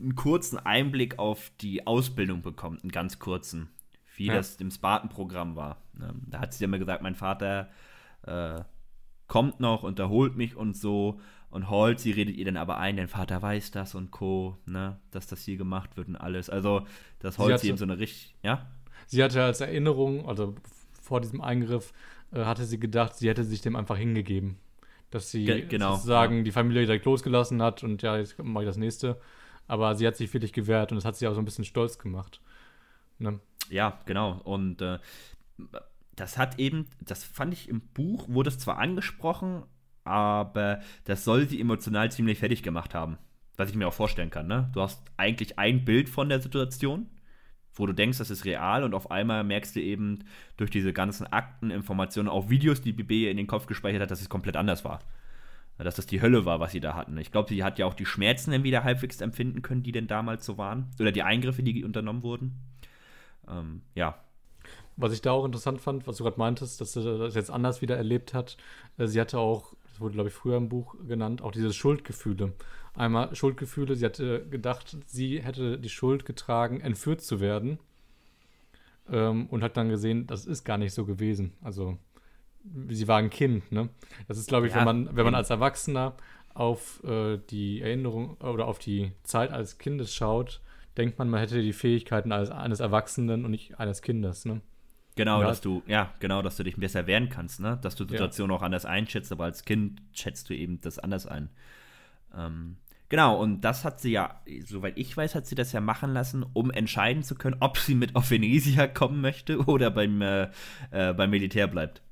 einen 0.00 0.14
kurzen 0.14 0.58
Einblick 0.58 1.18
auf 1.18 1.50
die 1.60 1.86
Ausbildung 1.86 2.42
bekommt, 2.42 2.82
einen 2.82 2.92
ganz 2.92 3.18
kurzen, 3.18 3.68
wie 4.16 4.26
ja. 4.26 4.34
das 4.34 4.56
im 4.56 4.70
Spartan-Programm 4.70 5.56
war. 5.56 5.82
Ähm, 6.00 6.22
da 6.26 6.40
hat 6.40 6.54
sie 6.54 6.64
immer 6.64 6.78
gesagt, 6.78 7.02
mein 7.02 7.14
Vater 7.14 7.68
äh, 8.26 8.60
kommt 9.26 9.60
noch 9.60 9.82
und 9.82 9.98
erholt 9.98 10.36
mich 10.36 10.56
und 10.56 10.76
so. 10.76 11.20
Und 11.50 11.68
Halsey 11.68 12.12
redet 12.12 12.36
ihr 12.36 12.44
dann 12.44 12.56
aber 12.56 12.78
ein, 12.78 12.96
dein 12.96 13.08
Vater 13.08 13.42
weiß 13.42 13.72
das 13.72 13.94
und 13.94 14.10
Co., 14.12 14.56
ne, 14.66 14.98
dass 15.10 15.26
das 15.26 15.42
hier 15.42 15.56
gemacht 15.56 15.96
wird 15.96 16.08
und 16.08 16.16
alles. 16.16 16.48
Also, 16.48 16.86
dass 17.18 17.38
Halsey 17.38 17.68
eben 17.68 17.78
so 17.78 17.84
eine 17.84 17.98
richtig, 17.98 18.36
ja? 18.42 18.70
Sie 19.06 19.22
hatte 19.22 19.42
als 19.42 19.60
Erinnerung, 19.60 20.28
also 20.28 20.54
vor 21.02 21.20
diesem 21.20 21.40
Eingriff, 21.40 21.92
äh, 22.32 22.44
hatte 22.44 22.64
sie 22.64 22.78
gedacht, 22.78 23.16
sie 23.16 23.28
hätte 23.28 23.44
sich 23.44 23.60
dem 23.60 23.74
einfach 23.74 23.96
hingegeben. 23.96 24.58
Dass 25.10 25.32
sie 25.32 25.44
Ge 25.44 25.66
genau, 25.66 25.94
sozusagen 25.94 26.38
ja. 26.38 26.42
die 26.44 26.52
Familie 26.52 26.86
direkt 26.86 27.04
losgelassen 27.04 27.60
hat 27.62 27.82
und 27.82 28.00
ja, 28.02 28.16
jetzt 28.16 28.40
mache 28.40 28.62
ich 28.62 28.68
das 28.68 28.76
nächste. 28.76 29.20
Aber 29.70 29.94
sie 29.94 30.04
hat 30.04 30.16
sich 30.16 30.34
wirklich 30.34 30.52
gewehrt 30.52 30.90
und 30.90 30.96
das 30.96 31.04
hat 31.04 31.14
sie 31.14 31.28
auch 31.28 31.34
so 31.34 31.40
ein 31.40 31.44
bisschen 31.44 31.64
stolz 31.64 31.96
gemacht. 31.96 32.40
Ne? 33.20 33.38
Ja, 33.68 34.00
genau. 34.04 34.40
Und 34.42 34.82
äh, 34.82 34.98
das 36.16 36.36
hat 36.38 36.58
eben, 36.58 36.88
das 37.00 37.22
fand 37.22 37.52
ich 37.52 37.68
im 37.68 37.80
Buch, 37.80 38.28
wurde 38.28 38.50
es 38.50 38.58
zwar 38.58 38.78
angesprochen, 38.78 39.62
aber 40.02 40.80
das 41.04 41.22
soll 41.22 41.48
sie 41.48 41.60
emotional 41.60 42.10
ziemlich 42.10 42.40
fertig 42.40 42.64
gemacht 42.64 42.96
haben. 42.96 43.16
Was 43.56 43.70
ich 43.70 43.76
mir 43.76 43.86
auch 43.86 43.94
vorstellen 43.94 44.30
kann, 44.30 44.48
ne? 44.48 44.70
Du 44.72 44.80
hast 44.80 45.04
eigentlich 45.16 45.56
ein 45.56 45.84
Bild 45.84 46.08
von 46.08 46.28
der 46.28 46.40
Situation, 46.40 47.08
wo 47.72 47.86
du 47.86 47.92
denkst, 47.92 48.18
das 48.18 48.30
ist 48.30 48.44
real 48.44 48.82
und 48.82 48.92
auf 48.92 49.12
einmal 49.12 49.44
merkst 49.44 49.76
du 49.76 49.80
eben 49.80 50.24
durch 50.56 50.72
diese 50.72 50.92
ganzen 50.92 51.28
Akten, 51.28 51.70
Informationen, 51.70 52.28
auch 52.28 52.50
Videos, 52.50 52.82
die 52.82 52.92
BB 52.92 53.30
in 53.30 53.36
den 53.36 53.46
Kopf 53.46 53.66
gespeichert 53.66 54.02
hat, 54.02 54.10
dass 54.10 54.20
es 54.20 54.28
komplett 54.28 54.56
anders 54.56 54.84
war 54.84 54.98
dass 55.84 55.96
das 55.96 56.06
die 56.06 56.20
Hölle 56.20 56.44
war, 56.44 56.60
was 56.60 56.72
sie 56.72 56.80
da 56.80 56.94
hatten. 56.94 57.16
Ich 57.18 57.32
glaube, 57.32 57.48
sie 57.48 57.64
hat 57.64 57.78
ja 57.78 57.86
auch 57.86 57.94
die 57.94 58.06
Schmerzen 58.06 58.50
dann 58.50 58.64
wieder 58.64 58.84
halbwegs 58.84 59.20
empfinden 59.20 59.62
können, 59.62 59.82
die 59.82 59.92
denn 59.92 60.06
damals 60.06 60.44
so 60.44 60.58
waren. 60.58 60.90
Oder 60.98 61.12
die 61.12 61.22
Eingriffe, 61.22 61.62
die 61.62 61.84
unternommen 61.84 62.22
wurden. 62.22 62.56
Ähm, 63.48 63.82
ja. 63.94 64.18
Was 64.96 65.12
ich 65.12 65.22
da 65.22 65.32
auch 65.32 65.44
interessant 65.44 65.80
fand, 65.80 66.06
was 66.06 66.16
du 66.18 66.24
gerade 66.24 66.38
meintest, 66.38 66.80
dass 66.80 66.92
sie 66.92 67.02
das 67.02 67.34
jetzt 67.34 67.50
anders 67.50 67.80
wieder 67.80 67.96
erlebt 67.96 68.34
hat. 68.34 68.56
Äh, 68.98 69.06
sie 69.06 69.20
hatte 69.20 69.38
auch, 69.38 69.74
das 69.84 70.00
wurde, 70.00 70.14
glaube 70.14 70.28
ich, 70.28 70.34
früher 70.34 70.56
im 70.56 70.68
Buch 70.68 70.96
genannt, 71.06 71.42
auch 71.42 71.52
diese 71.52 71.72
Schuldgefühle. 71.72 72.52
Einmal 72.94 73.34
Schuldgefühle, 73.34 73.96
sie 73.96 74.04
hatte 74.04 74.46
gedacht, 74.50 74.96
sie 75.06 75.40
hätte 75.42 75.78
die 75.78 75.88
Schuld 75.88 76.24
getragen, 76.24 76.80
entführt 76.80 77.22
zu 77.22 77.40
werden. 77.40 77.78
Ähm, 79.08 79.46
und 79.46 79.62
hat 79.62 79.76
dann 79.76 79.88
gesehen, 79.88 80.26
das 80.26 80.44
ist 80.44 80.64
gar 80.64 80.76
nicht 80.76 80.92
so 80.92 81.06
gewesen. 81.06 81.52
Also 81.62 81.96
sie 82.88 83.08
war 83.08 83.18
ein 83.18 83.30
Kind, 83.30 83.70
ne? 83.72 83.88
Das 84.28 84.38
ist, 84.38 84.48
glaube 84.48 84.66
ich, 84.66 84.72
Ja, 84.72 84.78
wenn 84.80 84.84
man, 84.84 85.16
wenn 85.16 85.24
man 85.24 85.34
als 85.34 85.50
Erwachsener 85.50 86.14
auf 86.54 87.02
äh, 87.04 87.38
die 87.50 87.80
Erinnerung 87.80 88.36
oder 88.38 88.66
auf 88.66 88.78
die 88.78 89.12
Zeit 89.22 89.50
als 89.50 89.78
Kindes 89.78 90.14
schaut, 90.14 90.60
denkt 90.96 91.18
man, 91.18 91.30
man 91.30 91.40
hätte 91.40 91.62
die 91.62 91.72
Fähigkeiten 91.72 92.32
als, 92.32 92.50
eines 92.50 92.80
Erwachsenen 92.80 93.44
und 93.44 93.50
nicht 93.52 93.78
eines 93.78 94.02
Kindes, 94.02 94.44
ne? 94.44 94.60
Genau, 95.16 95.40
Ja. 95.40 95.48
dass 95.48 95.60
du, 95.60 95.82
ja, 95.86 96.14
genau, 96.20 96.40
dass 96.42 96.56
du 96.56 96.62
dich 96.62 96.76
besser 96.76 97.06
wehren 97.06 97.28
kannst, 97.28 97.60
ne? 97.60 97.78
Dass 97.82 97.94
du 97.96 98.06
Situationen 98.06 98.54
auch 98.56 98.62
anders 98.62 98.84
einschätzt, 98.84 99.32
aber 99.32 99.44
als 99.44 99.64
Kind 99.64 100.02
schätzt 100.12 100.48
du 100.50 100.54
eben 100.54 100.80
das 100.80 100.98
anders 100.98 101.26
ein. 101.26 101.50
Ähm, 102.36 102.76
genau, 103.08 103.40
und 103.40 103.60
das 103.62 103.84
hat 103.84 104.00
sie 104.00 104.12
ja, 104.12 104.40
soweit 104.64 104.96
ich 104.98 105.16
weiß, 105.16 105.34
hat 105.34 105.46
sie 105.46 105.54
das 105.56 105.72
ja 105.72 105.80
machen 105.80 106.12
lassen, 106.12 106.44
um 106.52 106.70
entscheiden 106.70 107.22
zu 107.22 107.34
können, 107.34 107.56
ob 107.60 107.78
sie 107.78 107.94
mit 107.94 108.16
auf 108.16 108.30
Venezia 108.30 108.86
kommen 108.88 109.20
möchte 109.20 109.58
oder 109.64 109.90
beim, 109.90 110.20
äh, 110.22 110.48
äh, 110.90 111.12
beim 111.12 111.30
Militär 111.30 111.66
bleibt. 111.66 112.02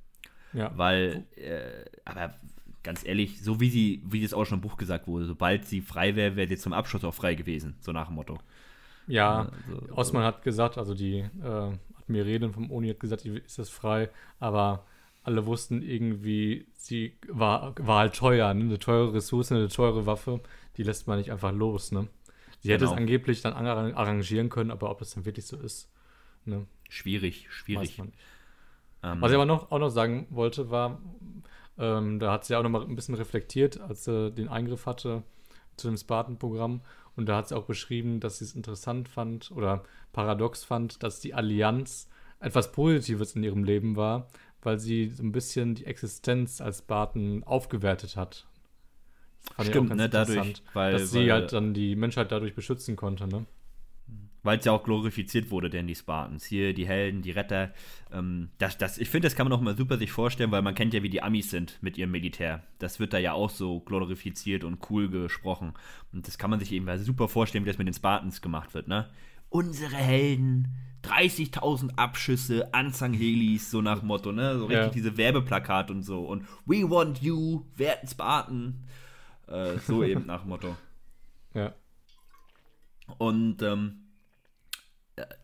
Ja. 0.52 0.72
Weil, 0.76 1.24
äh, 1.36 1.84
aber 2.04 2.34
ganz 2.82 3.04
ehrlich, 3.04 3.42
so 3.42 3.60
wie 3.60 3.70
sie, 3.70 4.02
wie 4.06 4.22
es 4.24 4.32
auch 4.32 4.44
schon 4.46 4.58
im 4.58 4.62
Buch 4.62 4.76
gesagt 4.76 5.06
wurde, 5.06 5.26
sobald 5.26 5.66
sie 5.66 5.80
frei 5.80 6.16
wäre, 6.16 6.36
wäre 6.36 6.48
sie 6.48 6.56
zum 6.56 6.72
Abschluss 6.72 7.04
auch 7.04 7.14
frei 7.14 7.34
gewesen, 7.34 7.74
so 7.80 7.92
nach 7.92 8.06
dem 8.06 8.14
Motto. 8.14 8.38
Ja, 9.06 9.50
Also, 9.66 9.94
Osman 9.94 10.22
hat 10.24 10.42
gesagt, 10.42 10.78
also 10.78 10.94
die 10.94 11.18
äh, 11.42 11.72
Admirärin 11.98 12.52
vom 12.52 12.70
Uni 12.70 12.88
hat 12.88 13.00
gesagt, 13.00 13.24
ist 13.24 13.58
das 13.58 13.70
frei, 13.70 14.10
aber 14.38 14.84
alle 15.22 15.44
wussten 15.46 15.82
irgendwie, 15.82 16.66
sie 16.74 17.14
war, 17.28 17.74
war 17.78 17.98
halt 18.00 18.14
teuer, 18.14 18.52
ne? 18.54 18.64
eine 18.64 18.78
teure 18.78 19.12
Ressource, 19.14 19.52
eine 19.52 19.68
teure 19.68 20.06
Waffe, 20.06 20.40
die 20.76 20.82
lässt 20.82 21.06
man 21.06 21.18
nicht 21.18 21.30
einfach 21.32 21.52
los, 21.52 21.92
ne? 21.92 22.08
Sie 22.60 22.72
hätte 22.72 22.84
es 22.84 22.90
Genau. 22.90 23.00
angeblich 23.00 23.40
dann 23.42 23.52
arra- 23.52 23.94
arrangieren 23.94 24.48
können, 24.48 24.70
aber 24.70 24.90
ob 24.90 24.98
das 25.00 25.14
dann 25.14 25.24
wirklich 25.24 25.46
so 25.46 25.56
ist, 25.58 25.90
ne? 26.44 26.66
Schwierig, 26.88 27.46
Weiß 27.46 27.52
schwierig. 27.54 27.98
man 27.98 28.06
nicht. 28.08 28.18
Ähm, 29.02 29.20
Was 29.20 29.30
ich 29.30 29.34
aber 29.36 29.46
noch, 29.46 29.70
auch 29.70 29.78
noch 29.78 29.90
sagen 29.90 30.26
wollte, 30.30 30.70
war, 30.70 31.00
ähm, 31.78 32.18
da 32.18 32.32
hat 32.32 32.44
sie 32.44 32.56
auch 32.56 32.62
noch 32.62 32.70
mal 32.70 32.82
ein 32.82 32.96
bisschen 32.96 33.14
reflektiert, 33.14 33.80
als 33.80 34.04
sie 34.04 34.30
den 34.32 34.48
Eingriff 34.48 34.86
hatte 34.86 35.22
zu 35.76 35.88
dem 35.88 35.96
Spartan-Programm. 35.96 36.80
Und 37.16 37.26
da 37.26 37.36
hat 37.36 37.48
sie 37.48 37.56
auch 37.56 37.64
beschrieben, 37.64 38.20
dass 38.20 38.38
sie 38.38 38.44
es 38.44 38.54
interessant 38.54 39.08
fand 39.08 39.50
oder 39.50 39.82
paradox 40.12 40.64
fand, 40.64 41.02
dass 41.02 41.20
die 41.20 41.34
Allianz 41.34 42.08
etwas 42.40 42.70
Positives 42.72 43.34
in 43.34 43.42
ihrem 43.42 43.64
Leben 43.64 43.96
war, 43.96 44.28
weil 44.62 44.78
sie 44.78 45.08
so 45.08 45.22
ein 45.22 45.32
bisschen 45.32 45.74
die 45.74 45.86
Existenz 45.86 46.60
als 46.60 46.78
Spartan 46.78 47.42
aufgewertet 47.44 48.16
hat. 48.16 48.46
Fand 49.54 49.68
Stimmt, 49.68 49.94
ne, 49.96 50.08
dadurch, 50.08 50.62
weil- 50.74 50.92
dass 50.92 51.10
sie 51.10 51.26
weil- 51.26 51.32
halt 51.32 51.52
dann 51.52 51.74
die 51.74 51.96
Menschheit 51.96 52.30
dadurch 52.32 52.54
beschützen 52.54 52.96
konnte, 52.96 53.26
ne? 53.26 53.46
Weil 54.42 54.58
es 54.58 54.64
ja 54.64 54.72
auch 54.72 54.84
glorifiziert 54.84 55.50
wurde, 55.50 55.68
denn 55.70 55.86
die 55.86 55.94
Spartans. 55.94 56.44
Hier 56.44 56.72
die 56.74 56.86
Helden, 56.86 57.22
die 57.22 57.30
Retter. 57.32 57.72
Ähm, 58.12 58.50
das, 58.58 58.78
das, 58.78 58.98
ich 58.98 59.08
finde, 59.10 59.26
das 59.26 59.36
kann 59.36 59.48
man 59.48 59.52
auch 59.58 59.62
mal 59.62 59.76
super 59.76 59.98
sich 59.98 60.12
vorstellen, 60.12 60.50
weil 60.50 60.62
man 60.62 60.74
kennt 60.74 60.94
ja, 60.94 61.02
wie 61.02 61.08
die 61.10 61.22
Amis 61.22 61.50
sind 61.50 61.78
mit 61.82 61.98
ihrem 61.98 62.10
Militär. 62.10 62.62
Das 62.78 63.00
wird 63.00 63.12
da 63.12 63.18
ja 63.18 63.32
auch 63.32 63.50
so 63.50 63.80
glorifiziert 63.80 64.64
und 64.64 64.78
cool 64.90 65.08
gesprochen. 65.08 65.74
Und 66.12 66.26
das 66.28 66.38
kann 66.38 66.50
man 66.50 66.60
sich 66.60 66.72
eben 66.72 66.86
super 66.98 67.28
vorstellen, 67.28 67.64
wie 67.64 67.68
das 67.70 67.78
mit 67.78 67.86
den 67.88 67.94
Spartans 67.94 68.40
gemacht 68.40 68.74
wird, 68.74 68.88
ne? 68.88 69.08
Unsere 69.50 69.96
Helden, 69.96 70.68
30.000 71.04 71.96
Abschüsse, 71.96 72.72
Anzang-Helis, 72.74 73.70
so 73.70 73.80
nach 73.80 74.02
Motto, 74.02 74.30
ne? 74.32 74.58
So 74.58 74.66
richtig 74.66 74.84
Ja. 74.86 74.88
diese 74.90 75.16
Werbeplakate 75.16 75.92
und 75.92 76.02
so. 76.02 76.24
Und 76.26 76.44
We 76.66 76.88
want 76.88 77.22
you, 77.22 77.64
werden 77.76 78.06
Spartan. 78.08 78.84
Äh, 79.46 79.78
so 79.78 80.04
eben 80.04 80.26
nach 80.26 80.44
Motto. 80.44 80.76
Ja. 81.54 81.74
Und 83.16 83.62
ähm, 83.62 84.00
äh, 84.02 84.07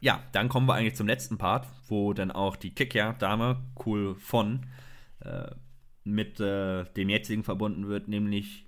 ja, 0.00 0.22
dann 0.32 0.48
kommen 0.48 0.66
wir 0.66 0.74
eigentlich 0.74 0.96
zum 0.96 1.06
letzten 1.06 1.38
Part, 1.38 1.68
wo 1.88 2.12
dann 2.12 2.30
auch 2.30 2.56
die 2.56 2.74
Kicker-Dame, 2.74 3.62
cool 3.84 4.14
von, 4.16 4.66
äh, 5.20 5.50
mit 6.04 6.38
äh, 6.40 6.84
dem 6.96 7.08
jetzigen 7.08 7.44
verbunden 7.44 7.88
wird, 7.88 8.08
nämlich 8.08 8.66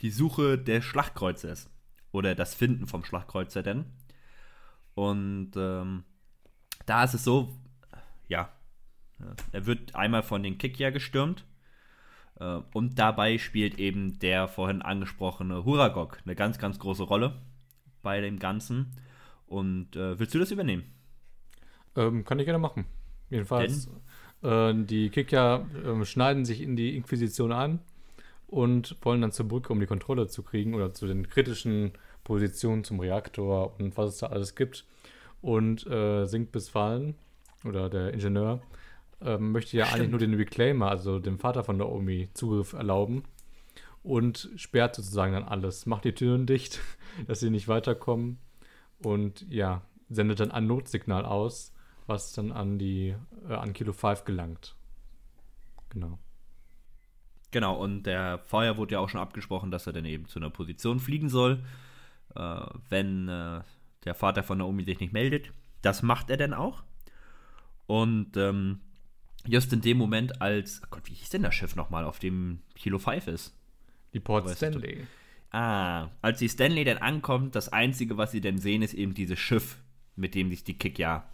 die 0.00 0.10
Suche 0.10 0.58
des 0.58 0.84
Schlachtkreuzers. 0.84 1.70
Oder 2.12 2.34
das 2.34 2.54
Finden 2.54 2.86
vom 2.86 3.04
Schlachtkreuzer 3.04 3.62
denn. 3.62 3.86
Und 4.94 5.52
ähm, 5.56 6.04
da 6.86 7.04
ist 7.04 7.14
es 7.14 7.24
so, 7.24 7.54
ja, 8.28 8.48
ja, 9.18 9.34
er 9.52 9.66
wird 9.66 9.94
einmal 9.94 10.22
von 10.22 10.42
den 10.42 10.58
Kikya 10.58 10.90
gestürmt. 10.90 11.44
Äh, 12.38 12.60
und 12.72 12.98
dabei 12.98 13.38
spielt 13.38 13.78
eben 13.78 14.18
der 14.18 14.48
vorhin 14.48 14.82
angesprochene 14.82 15.64
Huragok 15.64 16.20
eine 16.24 16.34
ganz, 16.34 16.58
ganz 16.58 16.78
große 16.78 17.02
Rolle 17.02 17.40
bei 18.02 18.20
dem 18.20 18.38
Ganzen. 18.38 18.92
Und 19.46 19.96
äh, 19.96 20.18
willst 20.18 20.34
du 20.34 20.38
das 20.38 20.50
übernehmen? 20.50 20.84
Ähm, 21.96 22.24
kann 22.24 22.38
ich 22.38 22.44
gerne 22.44 22.58
machen. 22.58 22.84
Jedenfalls, 23.30 23.88
äh, 24.42 24.74
die 24.74 25.10
Kicker 25.10 25.66
ähm, 25.84 26.04
schneiden 26.04 26.44
sich 26.44 26.60
in 26.60 26.76
die 26.76 26.96
Inquisition 26.96 27.52
ein 27.52 27.80
und 28.46 28.96
wollen 29.02 29.20
dann 29.20 29.32
zur 29.32 29.48
Brücke, 29.48 29.72
um 29.72 29.80
die 29.80 29.86
Kontrolle 29.86 30.28
zu 30.28 30.42
kriegen 30.42 30.74
oder 30.74 30.92
zu 30.92 31.06
den 31.06 31.28
kritischen 31.28 31.92
Positionen 32.24 32.84
zum 32.84 33.00
Reaktor 33.00 33.78
und 33.78 33.96
was 33.96 34.14
es 34.14 34.18
da 34.18 34.26
alles 34.28 34.54
gibt. 34.54 34.84
Und 35.40 35.86
äh, 35.86 36.26
Sink 36.26 36.50
bisweilen, 36.50 37.14
oder 37.64 37.88
der 37.88 38.12
Ingenieur, 38.12 38.62
ähm, 39.20 39.52
möchte 39.52 39.76
ja 39.76 39.84
eigentlich 39.84 39.94
Stimmt. 39.94 40.10
nur 40.10 40.20
den 40.20 40.34
Reclaimer, 40.34 40.90
also 40.90 41.18
dem 41.18 41.38
Vater 41.38 41.64
von 41.64 41.76
Naomi, 41.76 42.28
Zugriff 42.34 42.72
erlauben 42.72 43.24
und 44.02 44.50
sperrt 44.56 44.94
sozusagen 44.94 45.32
dann 45.32 45.44
alles, 45.44 45.86
macht 45.86 46.04
die 46.04 46.12
Türen 46.12 46.46
dicht, 46.46 46.80
dass 47.26 47.40
sie 47.40 47.50
nicht 47.50 47.68
weiterkommen 47.68 48.38
und 49.02 49.46
ja, 49.50 49.82
sendet 50.08 50.40
dann 50.40 50.50
ein 50.50 50.66
Notsignal 50.66 51.24
aus, 51.24 51.72
was 52.06 52.32
dann 52.32 52.52
an 52.52 52.78
die 52.78 53.14
äh, 53.48 53.54
an 53.54 53.72
Kilo 53.72 53.92
5 53.92 54.24
gelangt. 54.24 54.74
Genau. 55.90 56.18
Genau, 57.50 57.76
und 57.76 58.04
der 58.04 58.38
Feuer 58.38 58.76
wurde 58.76 58.94
ja 58.94 59.00
auch 59.00 59.08
schon 59.08 59.20
abgesprochen, 59.20 59.70
dass 59.70 59.86
er 59.86 59.92
dann 59.92 60.04
eben 60.04 60.26
zu 60.26 60.38
einer 60.38 60.50
Position 60.50 61.00
fliegen 61.00 61.28
soll, 61.28 61.64
äh, 62.34 62.60
wenn 62.88 63.28
äh, 63.28 63.60
der 64.04 64.14
Vater 64.14 64.42
von 64.42 64.58
Naomi 64.58 64.84
sich 64.84 65.00
nicht 65.00 65.12
meldet. 65.12 65.52
Das 65.82 66.02
macht 66.02 66.30
er 66.30 66.36
dann 66.36 66.54
auch. 66.54 66.82
Und 67.86 68.36
ähm, 68.36 68.80
just 69.46 69.72
in 69.72 69.80
dem 69.80 69.96
Moment, 69.96 70.42
als, 70.42 70.82
oh 70.84 70.88
Gott, 70.90 71.08
wie 71.08 71.14
hieß 71.14 71.30
denn 71.30 71.42
das 71.42 71.54
Schiff 71.54 71.76
nochmal, 71.76 72.04
auf 72.04 72.18
dem 72.18 72.60
Kilo 72.74 72.98
5 72.98 73.28
ist? 73.28 73.54
Die 74.12 74.20
Port 74.20 74.44
Weißt 74.44 74.56
Stanley. 74.56 75.06
Ah, 75.50 76.08
als 76.22 76.38
die 76.38 76.48
Stanley 76.48 76.84
dann 76.84 76.98
ankommt, 76.98 77.54
das 77.54 77.68
Einzige, 77.72 78.16
was 78.16 78.32
sie 78.32 78.40
dann 78.40 78.58
sehen, 78.58 78.82
ist 78.82 78.94
eben 78.94 79.14
dieses 79.14 79.38
Schiff, 79.38 79.78
mit 80.16 80.34
dem 80.34 80.50
sich 80.50 80.64
die 80.64 80.76
Kick 80.76 80.98
ja 80.98 81.28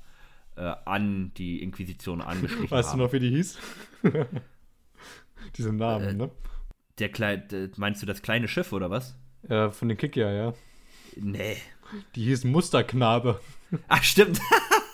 äh, 0.56 0.72
an 0.84 1.32
die 1.36 1.62
Inquisition 1.62 2.20
angeschlichen 2.20 2.70
Weißt 2.70 2.90
haben. 2.90 2.98
du 2.98 3.04
noch, 3.04 3.12
wie 3.12 3.20
die 3.20 3.30
hieß? 3.30 3.58
Diese 5.56 5.72
Namen, 5.72 6.08
Äh, 6.08 6.12
ne? 6.14 6.30
Der 6.98 7.10
meinst 7.76 8.02
du 8.02 8.06
das 8.06 8.22
kleine 8.22 8.48
Schiff 8.48 8.72
oder 8.72 8.90
was? 8.90 9.16
Äh, 9.48 9.70
von 9.70 9.88
den 9.88 9.96
Kicker, 9.96 10.30
ja. 10.32 10.52
Nee. 11.16 11.56
Die 12.14 12.24
hieß 12.24 12.44
Musterknabe. 12.44 13.40
Ach, 13.88 14.02
stimmt. 14.02 14.40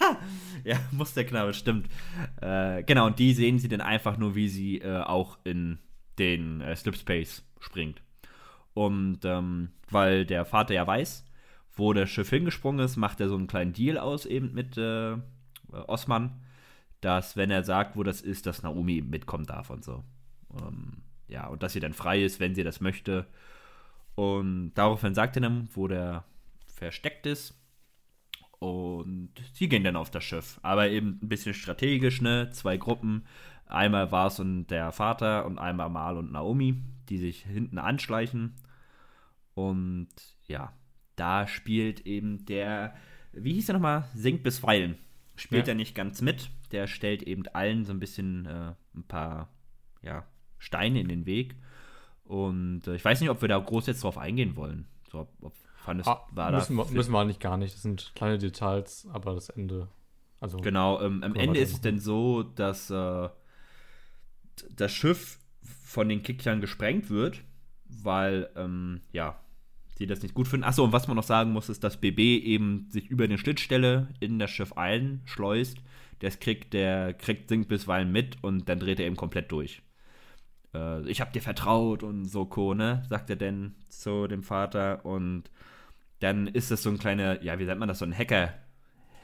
ja, 0.64 0.79
Musterknabe, 0.91 1.53
stimmt. 1.55 1.89
Äh, 2.41 2.83
genau, 2.85 3.07
und 3.07 3.19
die 3.19 3.35
sehen 3.35 3.59
sie 3.59 3.69
dann 3.69 3.81
einfach 3.81 4.16
nur, 4.16 4.35
wie 4.35 4.49
sie 4.49 4.79
äh, 4.79 5.01
auch 5.03 5.39
in 5.45 5.79
den 6.19 6.61
äh, 6.61 6.75
Slipspace 6.75 7.45
springt. 7.61 8.01
Und 8.79 9.24
ähm, 9.24 9.70
weil 9.91 10.24
der 10.24 10.45
Vater 10.45 10.72
ja 10.72 10.87
weiß, 10.87 11.24
wo 11.72 11.93
das 11.93 12.11
Schiff 12.11 12.31
hingesprungen 12.31 12.85
ist, 12.85 12.97
macht 12.97 13.20
er 13.20 13.29
so 13.29 13.35
einen 13.35 13.49
kleinen 13.49 13.72
Deal 13.72 13.99
aus 13.99 14.24
eben 14.24 14.55
mit 14.55 14.79
äh, 14.79 15.16
Osman, 15.89 16.41
dass 17.01 17.37
wenn 17.37 17.51
er 17.51 17.64
sagt, 17.64 17.97
wo 17.97 18.05
das 18.05 18.20
ist, 18.20 18.47
dass 18.47 18.62
Naomi 18.62 18.99
eben 18.99 19.11
mitkommen 19.11 19.47
darf 19.47 19.70
und 19.70 19.83
so. 19.83 20.05
Ähm, 20.62 20.99
ja, 21.26 21.49
und 21.49 21.64
dass 21.64 21.72
sie 21.72 21.81
dann 21.81 21.93
frei 21.93 22.22
ist, 22.22 22.39
wenn 22.39 22.55
sie 22.55 22.62
das 22.62 22.81
möchte. 22.81 23.26
Und 24.14 24.74
daraufhin 24.74 25.12
sagt 25.12 25.35
er 25.37 25.43
dann, 25.43 25.68
wo 25.74 25.89
der 25.89 26.22
versteckt 26.68 27.26
ist. 27.26 27.61
Und 28.61 29.31
sie 29.55 29.68
gehen 29.68 29.83
dann 29.83 29.97
auf 29.97 30.12
das 30.12 30.22
Schiff. 30.22 30.61
Aber 30.62 30.89
eben 30.89 31.18
ein 31.20 31.29
bisschen 31.29 31.53
strategisch, 31.53 32.20
ne? 32.20 32.51
Zwei 32.53 32.76
Gruppen. 32.76 33.26
Einmal 33.66 34.12
Vars 34.12 34.39
und 34.39 34.68
der 34.68 34.93
Vater 34.93 35.47
und 35.47 35.59
einmal 35.59 35.91
Mal 35.91 36.16
und 36.16 36.31
Naomi, 36.31 36.81
die 37.09 37.18
sich 37.18 37.43
hinten 37.43 37.79
anschleichen. 37.79 38.55
Und 39.59 40.09
ja, 40.47 40.73
da 41.17 41.49
spielt 41.49 42.07
eben 42.07 42.45
der, 42.47 42.95
wie 43.33 43.55
hieß 43.55 43.67
der 43.67 43.75
nochmal? 43.75 44.05
Singt 44.15 44.45
bisweilen. 44.45 44.97
Spielt 45.35 45.67
Ja. 45.67 45.73
er 45.73 45.77
nicht 45.77 45.95
ganz 45.97 46.23
mit. 46.23 46.51
Der 46.71 46.87
stellt 46.87 47.23
eben 47.25 47.43
allen 47.49 47.85
so 47.85 47.93
ein 47.93 47.99
bisschen 47.99 48.47
äh, 48.47 48.75
ein 48.95 49.03
paar, 49.09 49.49
ja, 50.03 50.25
Steine 50.59 51.01
in 51.01 51.09
den 51.09 51.27
Weg. 51.27 51.57
Und 52.25 52.87
äh, 52.87 52.95
ich 52.95 53.05
weiß 53.05 53.21
nicht, 53.21 53.31
ob 53.31 53.41
wir 53.41 53.49
da 53.49 53.59
groß 53.59 53.87
jetzt 53.89 54.05
drauf 54.05 54.17
eingehen 54.19 54.55
wollen. 54.55 54.87
So, 55.11 55.21
ob, 55.21 55.33
ob 55.43 55.55
fandest, 55.77 56.09
Ah, 56.09 56.25
war 56.33 56.53
müssen, 56.53 56.77
da 56.77 56.89
wir, 56.89 56.93
müssen 56.97 57.13
wir 57.13 57.19
eigentlich 57.21 57.41
gar 57.41 57.57
nicht. 57.57 57.75
Das 57.75 57.83
sind 57.83 58.13
kleine 58.15 58.39
Details, 58.39 59.09
aber 59.13 59.35
das 59.35 59.49
Ende. 59.49 59.89
Also, 60.41 60.59
Genau, 60.59 61.01
ähm, 61.01 61.23
am 61.25 61.35
Ende 61.35 61.59
ist 61.59 61.73
es 61.73 61.81
denn 61.81 61.99
so, 61.99 62.43
dass 62.45 62.91
äh, 62.91 63.29
das 64.77 64.93
Schiff 64.93 65.41
von 65.83 66.09
den 66.09 66.23
Kicklern 66.23 66.61
gesprengt 66.61 67.11
wird, 67.11 67.43
weil, 67.89 68.51
ähm, 68.55 69.01
ja, 69.13 69.41
sie 69.99 70.07
das 70.07 70.22
nicht 70.22 70.34
gut 70.34 70.49
finden. 70.49 70.64
Achso, 70.64 70.84
und 70.84 70.92
was 70.92 71.09
man 71.09 71.16
noch 71.16 71.24
sagen 71.24 71.53
muss, 71.53 71.68
ist, 71.68 71.84
dass 71.84 72.01
BB 72.01 72.18
eben 72.18 72.86
sich 72.88 73.09
über 73.11 73.24
eine 73.24 73.38
Schnittstelle 73.38 74.09
in 74.20 74.38
das 74.38 74.51
Schiff 74.51 74.72
einschleust, 74.74 75.78
Das 76.20 76.40
kriegt 76.40 76.72
der 76.72 77.14
kriegt 77.14 77.49
singt 77.49 77.68
bisweilen 77.68 78.11
mit 78.11 78.42
und 78.42 78.68
dann 78.68 78.80
dreht 78.80 79.01
er 79.01 79.07
eben 79.07 79.16
komplett 79.16 79.53
durch. 79.53 79.82
Äh, 80.74 81.09
ich 81.09 81.20
hab 81.20 81.32
dir 81.32 81.42
vertraut 81.42 82.03
und 82.03 82.24
so 82.26 82.46
Co, 82.46 82.74
ne? 82.74 83.05
Sagt 83.09 83.30
er 83.30 83.36
denn 83.36 83.74
zu 83.88 84.26
dem 84.28 84.42
Vater 84.42 85.05
und 85.05 85.51
dann 86.20 86.46
ist 86.49 86.70
es 86.72 86.82
so 86.82 86.90
ein 86.90 86.99
kleiner, 86.99 87.42
ja, 87.42 87.59
wie 87.59 87.64
nennt 87.64 87.78
man 87.78 87.88
das, 87.88 88.01
so 88.01 88.05
ein 88.05 88.16
Hacker, 88.16 88.55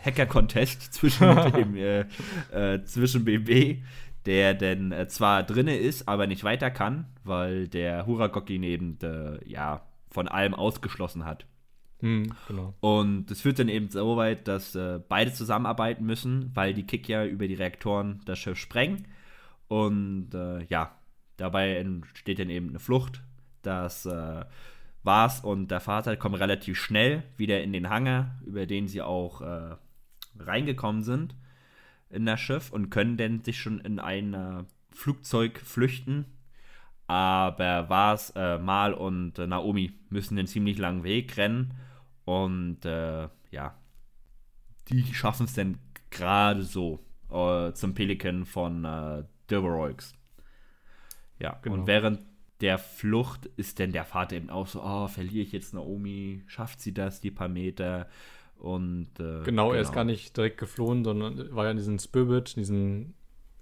Hacker-Contest 0.05 0.93
zwischen 0.95 1.77
äh, 1.77 2.07
äh, 2.53 2.85
zwischen 2.85 3.25
BB, 3.25 3.83
der 4.27 4.55
denn 4.55 4.93
äh, 4.93 5.09
zwar 5.09 5.43
drinne 5.43 5.77
ist, 5.77 6.09
aber 6.09 6.27
nicht 6.27 6.45
weiter 6.45 6.71
kann, 6.71 7.07
weil 7.25 7.69
der 7.69 8.07
Huragok 8.07 8.51
ihn 8.51 8.63
eben, 8.63 8.99
äh, 9.03 9.39
ja, 9.49 9.83
von 10.15 10.29
allem 10.29 10.55
ausgeschlossen 10.55 11.25
hat. 11.25 11.45
Hm, 12.01 12.33
genau. 12.49 12.75
Und 12.81 13.31
es 13.31 13.41
führt 13.41 13.59
dann 13.59 13.69
eben 13.69 13.89
so 13.89 14.17
weit, 14.17 14.47
dass 14.47 14.75
äh, 14.75 15.01
beide 15.09 15.33
zusammenarbeiten 15.33 16.07
müssen, 16.07 16.51
weil 16.55 16.73
die 16.73 16.87
Kick 16.87 17.09
ja 17.09 17.25
über 17.25 17.49
die 17.49 17.55
Reaktoren 17.55 18.21
das 18.25 18.39
Schiff 18.39 18.59
sprengen. 18.59 19.09
Und 19.69 20.35
äh, 20.35 20.65
ja, 20.65 20.97
dabei 21.37 21.77
entsteht 21.77 22.39
dann 22.39 22.51
eben 22.51 22.69
eine 22.69 22.79
Flucht. 22.79 23.23
Das 23.63 24.07
äh, 24.07 24.45
war's 25.03 25.41
und 25.41 25.71
der 25.71 25.81
Vater 25.81 26.17
kommen 26.17 26.37
relativ 26.37 26.79
schnell 26.79 27.25
wieder 27.37 27.63
in 27.63 27.73
den 27.73 27.89
Hangar, 27.89 28.41
über 28.47 28.67
den 28.67 28.87
sie 28.87 29.03
auch 29.03 29.41
äh, 29.41 29.77
reingekommen 30.39 31.03
sind 31.03 31.35
in 32.11 32.27
das 32.27 32.41
Schiff 32.41 32.71
und 32.71 32.91
können 32.91 33.17
dann 33.17 33.43
sich 33.43 33.59
schon 33.59 33.81
in 33.81 33.99
ein 33.99 34.35
äh, 34.35 34.65
Flugzeug 34.93 35.59
flüchten. 35.59 36.27
Aber 37.07 37.89
Vas, 37.89 38.31
äh, 38.35 38.59
Mal 38.59 38.95
und 38.95 39.39
äh, 39.39 39.47
Naomi 39.47 39.93
müssen 40.09 40.37
den 40.37 40.47
ziemlich 40.47 40.79
langen 40.79 41.05
Weg 41.05 41.37
rennen 41.37 41.75
und 42.25 42.85
äh, 42.85 43.29
ja, 43.51 43.75
die 44.89 45.03
schaffen 45.15 45.45
es 45.45 45.55
dann 45.55 45.79
gerade 46.11 46.63
so 46.63 47.01
äh, 47.31 47.73
zum 47.73 47.95
Pelikan 47.95 48.45
von 48.47 48.85
äh, 48.85 49.25
Deveroix. 49.51 50.15
Ja, 51.39 51.59
Genau. 51.63 51.77
und 51.77 51.87
während 51.87 52.21
der 52.61 52.79
Flucht 52.79 53.47
ist 53.57 53.79
denn 53.79 53.93
der 53.93 54.05
Vater 54.05 54.37
eben 54.37 54.49
auch 54.49 54.67
so, 54.67 54.83
oh, 54.83 55.09
verliere 55.09 55.45
ich 55.45 55.53
jetzt 55.53 55.75
Naomi, 55.75 56.43
schafft 56.47 56.81
sie 56.81 56.95
das, 56.95 57.21
die 57.21 57.31
paar 57.31 57.49
Meter? 57.49 58.09
Und 58.57 59.09
äh, 59.19 59.43
Genau, 59.45 59.73
er 59.73 59.81
ist 59.83 59.93
gar 59.93 60.05
nicht 60.05 60.35
direkt 60.37 60.57
geflohen, 60.59 61.05
sondern 61.05 61.55
war 61.55 61.65
ja 61.65 61.73
in 61.73 61.77
diesem 61.77 61.99
Spirit, 61.99 62.55
in 62.57 62.63
diesem, 62.63 63.15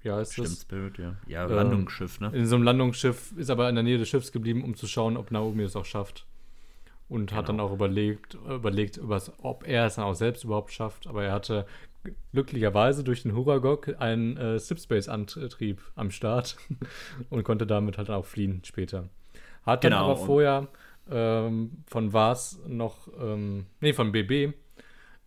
ja, 0.02 0.20
ist 0.20 0.32
Stimmt, 0.32 0.48
das? 0.48 0.60
Spirit, 0.62 0.98
ja. 0.98 1.16
Ja, 1.26 1.44
Ähm, 1.46 1.52
Landungsschiff, 1.54 2.20
ne? 2.20 2.30
In 2.34 2.46
so 2.46 2.56
einem 2.56 2.64
Landungsschiff, 2.64 3.32
ist 3.36 3.50
aber 3.50 3.68
in 3.68 3.74
der 3.74 3.84
Nähe 3.84 3.98
des 3.98 4.08
Schiffs 4.08 4.32
geblieben, 4.32 4.64
um 4.64 4.74
zu 4.76 4.86
schauen, 4.86 5.16
ob 5.16 5.30
Naomi 5.30 5.62
es 5.62 5.76
auch 5.76 5.84
schafft. 5.84 6.26
Und 7.08 7.32
hat 7.34 7.48
dann 7.48 7.56
Genau. 7.56 7.68
auch 7.68 7.72
überlegt, 7.74 8.34
überlegt 8.48 8.98
ob 9.42 9.66
er 9.68 9.86
es 9.86 9.96
dann 9.96 10.04
auch 10.06 10.14
selbst 10.14 10.44
überhaupt 10.44 10.72
schafft. 10.72 11.06
Aber 11.06 11.22
er 11.24 11.32
hatte 11.32 11.66
glücklicherweise 12.32 13.04
durch 13.04 13.22
den 13.22 13.34
Huragok 13.34 14.00
einen 14.00 14.36
äh, 14.36 14.58
Sipspace-Antrieb 14.58 15.80
am 15.94 16.10
Start 16.10 16.56
und 17.30 17.44
konnte 17.44 17.66
damit 17.66 17.98
halt 17.98 18.10
auch 18.10 18.24
fliehen 18.24 18.62
später. 18.64 19.08
Hat 19.64 19.84
dann 19.84 19.92
Genau, 19.92 20.04
aber 20.10 20.20
und- 20.20 20.26
vorher 20.26 20.68
ähm, 21.10 21.82
von 21.86 22.12
Vars 22.12 22.60
noch, 22.66 23.08
ähm, 23.20 23.66
nee, 23.80 23.92
von 23.92 24.10
BB, 24.12 24.54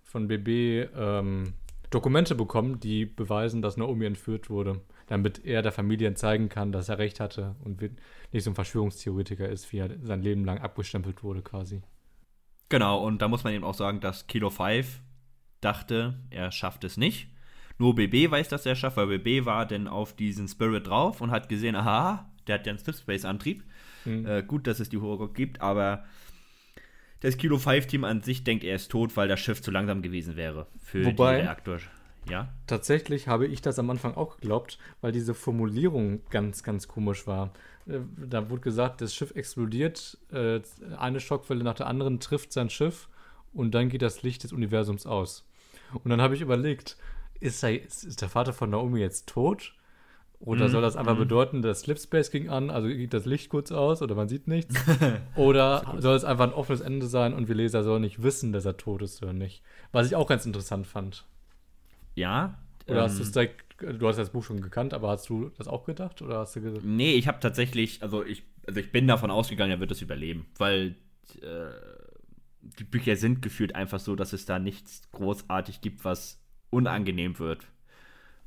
von 0.03 0.27
BB 0.27 0.87
ähm, 0.97 1.53
Dokumente 1.89 2.35
bekommen, 2.35 2.79
die 2.79 3.05
beweisen, 3.05 3.61
dass 3.61 3.77
Naomi 3.77 4.05
entführt 4.05 4.49
wurde, 4.49 4.81
damit 5.07 5.45
er 5.45 5.61
der 5.61 5.71
Familie 5.71 6.13
zeigen 6.15 6.49
kann, 6.49 6.71
dass 6.71 6.89
er 6.89 6.97
recht 6.97 7.19
hatte 7.19 7.55
und 7.63 7.81
nicht 8.31 8.43
so 8.43 8.51
ein 8.51 8.55
Verschwörungstheoretiker 8.55 9.47
ist, 9.47 9.71
wie 9.71 9.77
er 9.77 9.89
sein 10.01 10.21
Leben 10.21 10.45
lang 10.45 10.59
abgestempelt 10.59 11.23
wurde 11.23 11.41
quasi. 11.41 11.81
Genau, 12.69 13.03
und 13.05 13.21
da 13.21 13.27
muss 13.27 13.43
man 13.43 13.53
eben 13.53 13.63
auch 13.63 13.75
sagen, 13.75 13.99
dass 13.99 14.27
Kilo 14.27 14.49
5 14.49 15.01
dachte, 15.61 16.19
er 16.29 16.51
schafft 16.51 16.83
es 16.83 16.97
nicht. 16.97 17.29
Nur 17.77 17.95
BB 17.95 18.31
weiß, 18.31 18.49
dass 18.49 18.65
er 18.65 18.73
es 18.73 18.79
schafft, 18.79 18.97
weil 18.97 19.19
BB 19.19 19.45
war 19.45 19.65
dann 19.65 19.87
auf 19.87 20.15
diesen 20.15 20.47
Spirit 20.47 20.87
drauf 20.87 21.21
und 21.21 21.31
hat 21.31 21.49
gesehen, 21.49 21.75
aha, 21.75 22.31
der 22.47 22.55
hat 22.55 22.65
ja 22.65 22.71
einen 22.71 22.79
Slipspace-Antrieb. 22.79 23.63
Mhm. 24.05 24.25
Äh, 24.25 24.43
gut, 24.43 24.67
dass 24.67 24.79
es 24.79 24.89
die 24.89 24.97
Horror 24.97 25.33
gibt, 25.33 25.61
aber 25.61 26.05
das 27.25 27.37
Kilo 27.37 27.57
5-Team 27.57 28.03
an 28.03 28.21
sich 28.21 28.43
denkt, 28.43 28.63
er 28.63 28.75
ist 28.75 28.89
tot, 28.91 29.15
weil 29.17 29.27
das 29.27 29.39
Schiff 29.39 29.61
zu 29.61 29.71
langsam 29.71 30.01
gewesen 30.01 30.35
wäre 30.35 30.67
für 30.83 31.05
Wobei- 31.05 31.37
den 31.37 31.45
Reaktor. 31.45 31.79
Ja? 32.29 32.49
Tatsächlich 32.65 33.27
habe 33.27 33.45
ich 33.45 33.61
das 33.61 33.77
am 33.77 33.89
Anfang 33.89 34.15
auch 34.15 34.37
geglaubt, 34.37 34.79
weil 35.01 35.11
diese 35.11 35.33
Formulierung 35.35 36.21
ganz, 36.31 36.63
ganz 36.63 36.87
komisch 36.87 37.27
war. 37.27 37.51
Äh, 37.87 37.99
Da 38.17 38.49
wurde 38.49 38.61
gesagt, 38.61 39.01
das 39.01 39.13
Schiff 39.13 39.31
explodiert, 39.35 40.17
äh, 40.31 40.59
eine 40.97 41.19
Schockwelle 41.19 41.63
nach 41.63 41.75
der 41.75 41.85
anderen 41.87 42.19
trifft 42.19 42.51
sein 42.51 42.69
Schiff 42.71 43.09
und 43.53 43.75
dann 43.75 43.89
geht 43.89 44.01
das 44.01 44.23
Licht 44.23 44.43
des 44.43 44.53
Universums 44.53 45.05
aus. 45.05 45.45
Und 46.03 46.09
dann 46.09 46.19
habe 46.21 46.33
ich 46.35 46.41
überlegt, 46.41 46.97
ist, 47.39 47.61
er, 47.63 47.79
ist, 47.83 48.03
ist 48.03 48.21
der 48.21 48.29
Vater 48.29 48.53
von 48.53 48.71
Naomi 48.71 48.99
jetzt 49.01 49.27
tot? 49.27 49.73
Oder 50.45 50.65
Mhm, 50.65 50.69
soll 50.69 50.81
das 50.83 50.95
einfach 50.95 51.15
mhm. 51.15 51.19
bedeuten, 51.19 51.61
dass 51.61 51.81
Slipspace 51.81 52.29
ging 52.29 52.49
an, 52.49 52.69
also 52.69 52.87
geht 52.87 53.13
das 53.13 53.25
Licht 53.25 53.49
kurz 53.49 53.71
aus 53.71 54.01
oder 54.01 54.13
man 54.15 54.29
sieht 54.29 54.47
nichts? 54.47 54.75
oder 55.35 55.95
soll 55.97 56.15
es 56.15 56.23
einfach 56.23 56.45
ein 56.45 56.53
offenes 56.53 56.81
Ende 56.81 57.07
sein 57.07 57.33
und 57.33 57.47
wir 57.47 57.55
Leser 57.55 57.83
sollen 57.83 58.01
nicht 58.01 58.21
wissen, 58.21 58.53
dass 58.53 58.65
er 58.65 58.77
tot 58.77 59.01
ist 59.01 59.21
oder 59.23 59.33
nicht? 59.33 59.63
Was 59.91 60.07
ich 60.07 60.15
auch 60.15 60.27
ganz 60.27 60.45
interessant 60.45 60.85
fand. 60.85 61.25
Ja. 62.13 62.59
Oder 62.87 63.01
hast 63.03 63.13
ähm, 63.13 63.17
du 63.17 63.23
es 63.23 63.31
direkt, 63.31 63.65
du 63.79 64.07
hast 64.07 64.17
das 64.17 64.29
Buch 64.29 64.43
schon 64.43 64.61
gekannt, 64.61 64.93
aber 64.93 65.09
hast 65.09 65.27
du 65.29 65.49
das 65.57 65.67
auch 65.67 65.83
gedacht? 65.85 66.21
Oder 66.21 66.39
hast 66.39 66.55
du 66.55 66.61
gesagt, 66.61 66.85
Nee, 66.85 67.15
ich 67.15 67.27
habe 67.27 67.39
tatsächlich, 67.39 68.03
also 68.03 68.23
ich, 68.23 68.43
also 68.67 68.79
ich 68.79 68.91
bin 68.91 69.07
davon 69.07 69.31
ausgegangen, 69.31 69.71
er 69.71 69.79
wird 69.79 69.91
es 69.91 70.01
überleben, 70.03 70.45
weil 70.57 70.95
äh, 71.41 71.71
die 72.79 72.83
Bücher 72.83 73.15
sind 73.15 73.41
gefühlt 73.41 73.73
einfach 73.75 73.99
so, 73.99 74.15
dass 74.15 74.33
es 74.33 74.45
da 74.45 74.59
nichts 74.59 75.09
großartig 75.11 75.81
gibt, 75.81 76.05
was 76.05 76.39
unangenehm 76.69 77.39
wird. 77.39 77.67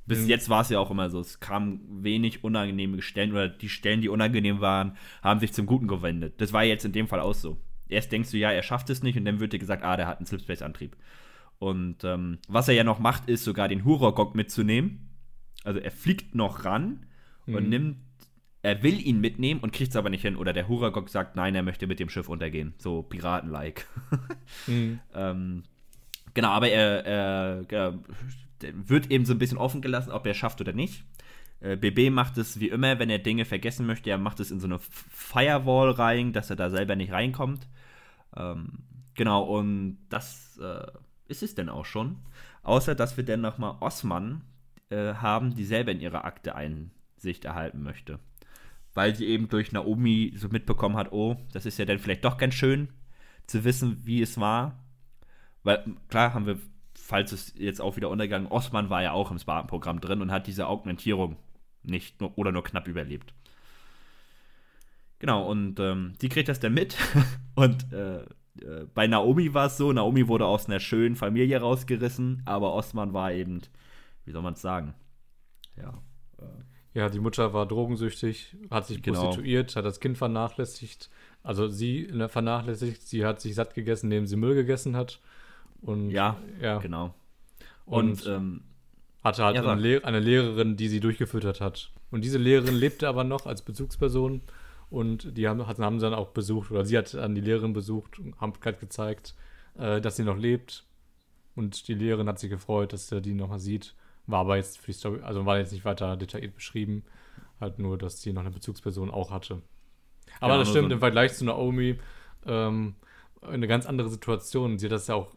Bis 0.08 0.22
Mhm. 0.22 0.28
jetzt 0.28 0.48
war 0.48 0.62
es 0.62 0.70
ja 0.70 0.78
auch 0.80 0.90
immer 0.90 1.10
so, 1.10 1.20
es 1.20 1.38
kamen 1.38 1.80
wenig 2.02 2.42
unangenehme 2.42 3.00
Stellen 3.02 3.30
oder 3.32 3.48
die 3.48 3.68
Stellen, 3.68 4.00
die 4.00 4.08
unangenehm 4.08 4.60
waren, 4.60 4.96
haben 5.22 5.38
sich 5.38 5.52
zum 5.52 5.66
Guten 5.66 5.86
gewendet. 5.86 6.40
Das 6.40 6.52
war 6.52 6.64
jetzt 6.64 6.84
in 6.84 6.92
dem 6.92 7.06
Fall 7.08 7.20
auch 7.20 7.34
so. 7.34 7.58
Erst 7.88 8.10
denkst 8.10 8.30
du, 8.30 8.38
ja, 8.38 8.50
er 8.50 8.62
schafft 8.62 8.90
es 8.90 9.02
nicht 9.02 9.16
und 9.18 9.24
dann 9.24 9.38
wird 9.40 9.52
dir 9.52 9.58
gesagt, 9.58 9.84
ah, 9.84 9.96
der 9.96 10.06
hat 10.06 10.18
einen 10.18 10.26
Slipspace-Antrieb. 10.26 10.96
Und 11.58 12.04
ähm, 12.04 12.38
was 12.48 12.68
er 12.68 12.74
ja 12.74 12.84
noch 12.84 12.98
macht, 13.00 13.28
ist 13.28 13.44
sogar 13.44 13.68
den 13.68 13.84
Huragok 13.84 14.34
mitzunehmen. 14.34 15.08
Also 15.64 15.78
er 15.80 15.90
fliegt 15.90 16.34
noch 16.34 16.64
ran 16.64 17.06
und 17.46 17.64
Mhm. 17.64 17.68
nimmt, 17.68 17.96
er 18.62 18.82
will 18.82 19.00
ihn 19.00 19.20
mitnehmen 19.20 19.60
und 19.60 19.72
kriegt 19.72 19.90
es 19.90 19.96
aber 19.96 20.10
nicht 20.10 20.22
hin. 20.22 20.36
Oder 20.36 20.52
der 20.52 20.68
Huragok 20.68 21.08
sagt, 21.08 21.36
nein, 21.36 21.54
er 21.54 21.62
möchte 21.62 21.86
mit 21.86 21.98
dem 22.00 22.08
Schiff 22.08 22.28
untergehen. 22.28 22.74
So 22.78 23.02
Piraten-like. 23.02 23.86
hm, 24.66 25.00
ähm, 25.14 25.62
genau, 26.34 26.48
aber 26.48 26.68
er, 26.68 27.04
er, 27.06 27.64
er 27.68 27.98
wird 28.72 29.10
eben 29.10 29.24
so 29.24 29.32
ein 29.32 29.38
bisschen 29.38 29.58
offen 29.58 29.82
gelassen, 29.82 30.10
ob 30.10 30.26
er 30.26 30.32
es 30.32 30.36
schafft 30.36 30.60
oder 30.60 30.72
nicht. 30.72 31.04
Äh, 31.60 31.76
BB 31.76 32.10
macht 32.10 32.38
es 32.38 32.60
wie 32.60 32.68
immer, 32.68 32.98
wenn 32.98 33.10
er 33.10 33.18
Dinge 33.18 33.44
vergessen 33.44 33.86
möchte, 33.86 34.10
er 34.10 34.18
macht 34.18 34.40
es 34.40 34.50
in 34.50 34.60
so 34.60 34.66
eine 34.66 34.78
Firewall 34.78 35.90
rein, 35.90 36.32
dass 36.32 36.50
er 36.50 36.56
da 36.56 36.70
selber 36.70 36.96
nicht 36.96 37.12
reinkommt. 37.12 37.68
Ähm, 38.36 38.84
genau, 39.14 39.42
und 39.42 39.98
das 40.08 40.58
äh, 40.62 40.86
ist 41.26 41.42
es 41.42 41.54
denn 41.54 41.68
auch 41.68 41.84
schon. 41.84 42.16
Außer, 42.62 42.94
dass 42.94 43.16
wir 43.16 43.24
dann 43.24 43.40
nochmal 43.40 43.76
Osman 43.80 44.42
äh, 44.90 45.14
haben, 45.14 45.54
die 45.54 45.64
selber 45.64 45.92
in 45.92 46.00
ihrer 46.00 46.24
Akte 46.24 46.54
Einsicht 46.54 47.44
erhalten 47.44 47.82
möchte. 47.82 48.18
Weil 48.94 49.14
sie 49.14 49.26
eben 49.26 49.48
durch 49.48 49.72
Naomi 49.72 50.32
so 50.36 50.48
mitbekommen 50.48 50.96
hat, 50.96 51.12
oh, 51.12 51.36
das 51.52 51.66
ist 51.66 51.78
ja 51.78 51.84
dann 51.84 51.98
vielleicht 51.98 52.24
doch 52.24 52.36
ganz 52.36 52.54
schön 52.54 52.88
zu 53.46 53.64
wissen, 53.64 54.04
wie 54.04 54.22
es 54.22 54.38
war. 54.38 54.78
Weil, 55.62 55.84
klar 56.08 56.34
haben 56.34 56.46
wir, 56.46 56.58
falls 57.08 57.32
es 57.32 57.54
jetzt 57.56 57.80
auch 57.80 57.96
wieder 57.96 58.10
untergegangen, 58.10 58.48
Osman 58.48 58.90
war 58.90 59.02
ja 59.02 59.12
auch 59.12 59.30
im 59.30 59.38
Spartan-Programm 59.38 60.02
drin 60.02 60.20
und 60.20 60.30
hat 60.30 60.46
diese 60.46 60.66
Augmentierung 60.66 61.36
nicht 61.82 62.20
nur, 62.20 62.36
oder 62.36 62.52
nur 62.52 62.62
knapp 62.62 62.86
überlebt. 62.86 63.32
Genau, 65.18 65.48
und 65.48 65.80
ähm, 65.80 66.12
die 66.20 66.28
kriegt 66.28 66.50
das 66.50 66.60
dann 66.60 66.74
mit. 66.74 66.98
und 67.54 67.90
äh, 67.94 68.18
äh, 68.18 68.26
bei 68.92 69.06
Naomi 69.06 69.54
war 69.54 69.68
es 69.68 69.78
so, 69.78 69.90
Naomi 69.90 70.28
wurde 70.28 70.44
aus 70.44 70.66
einer 70.66 70.80
schönen 70.80 71.16
Familie 71.16 71.58
rausgerissen, 71.58 72.42
aber 72.44 72.74
Osman 72.74 73.14
war 73.14 73.32
eben, 73.32 73.62
wie 74.26 74.32
soll 74.32 74.42
man 74.42 74.52
es 74.52 74.60
sagen? 74.60 74.92
Ja. 75.78 75.94
ja, 76.92 77.08
die 77.08 77.20
Mutter 77.20 77.54
war 77.54 77.64
drogensüchtig, 77.64 78.54
hat 78.70 78.86
sich 78.86 79.02
Genau. 79.02 79.24
prostituiert, 79.24 79.76
hat 79.76 79.86
das 79.86 80.00
Kind 80.00 80.18
vernachlässigt. 80.18 81.08
Also 81.42 81.68
sie 81.68 82.04
äh, 82.04 82.28
vernachlässigt, 82.28 83.00
sie 83.00 83.24
hat 83.24 83.40
sich 83.40 83.54
satt 83.54 83.72
gegessen, 83.72 84.08
indem 84.08 84.26
sie 84.26 84.36
Müll 84.36 84.54
gegessen 84.54 84.94
hat. 84.94 85.22
Und 85.82 86.10
Ja, 86.10 86.36
ja 86.60 86.78
Genau. 86.78 87.14
Und, 87.84 88.24
Und, 88.24 88.26
ähm, 88.26 88.62
hatte 89.24 89.44
halt 89.44 89.56
Ja, 89.56 89.62
eine. 89.62 89.80
Lehr 89.80 90.04
eine 90.04 90.20
Lehrerin, 90.20 90.76
die 90.76 90.88
sie 90.88 91.00
durchgefüttert 91.00 91.60
hat. 91.60 91.90
Und 92.10 92.24
diese 92.24 92.38
Lehrerin 92.38 92.74
lebte 92.74 93.08
aber 93.08 93.24
noch 93.24 93.46
als 93.46 93.62
Bezugsperson 93.62 94.42
und 94.90 95.36
die 95.36 95.48
haben, 95.48 95.66
haben 95.66 95.98
sie 95.98 96.06
dann 96.06 96.14
auch 96.14 96.28
besucht, 96.28 96.70
oder 96.70 96.84
sie 96.84 96.96
hat 96.96 97.12
dann 97.14 97.34
die 97.34 97.40
Lehrerin 97.40 97.72
besucht 97.72 98.18
und 98.18 98.40
haben 98.40 98.54
gerade 98.54 98.78
gezeigt, 98.78 99.34
äh, 99.78 100.00
dass 100.00 100.16
sie 100.16 100.24
noch 100.24 100.38
lebt. 100.38 100.84
Und 101.54 101.88
die 101.88 101.94
Lehrerin 101.94 102.28
hat 102.28 102.38
sich 102.38 102.50
gefreut, 102.50 102.92
dass 102.92 103.08
sie 103.08 103.20
die 103.20 103.34
nochmal 103.34 103.58
sieht. 103.58 103.94
War 104.26 104.40
aber 104.40 104.56
jetzt 104.56 104.78
für 104.78 104.86
die 104.86 104.92
Story, 104.92 105.20
also 105.22 105.44
war 105.44 105.58
jetzt 105.58 105.72
nicht 105.72 105.84
weiter 105.84 106.16
detailliert 106.16 106.54
beschrieben. 106.54 107.04
Halt 107.60 107.78
nur, 107.78 107.98
dass 107.98 108.22
sie 108.22 108.32
noch 108.32 108.42
eine 108.42 108.50
Bezugsperson 108.50 109.10
auch 109.10 109.30
hatte. 109.30 109.62
Aber 110.40 110.54
Ja, 110.54 110.58
das 110.60 110.70
stimmt, 110.70 110.88
so 110.88 110.94
im 110.94 111.00
Vergleich 111.00 111.34
zu 111.34 111.44
Naomi 111.44 111.98
ähm, 112.46 112.94
eine 113.42 113.66
ganz 113.66 113.86
andere 113.86 114.08
Situation. 114.08 114.78
Sie 114.78 114.86
hat 114.86 114.92
das 114.92 115.08
ja 115.08 115.16
auch 115.16 115.34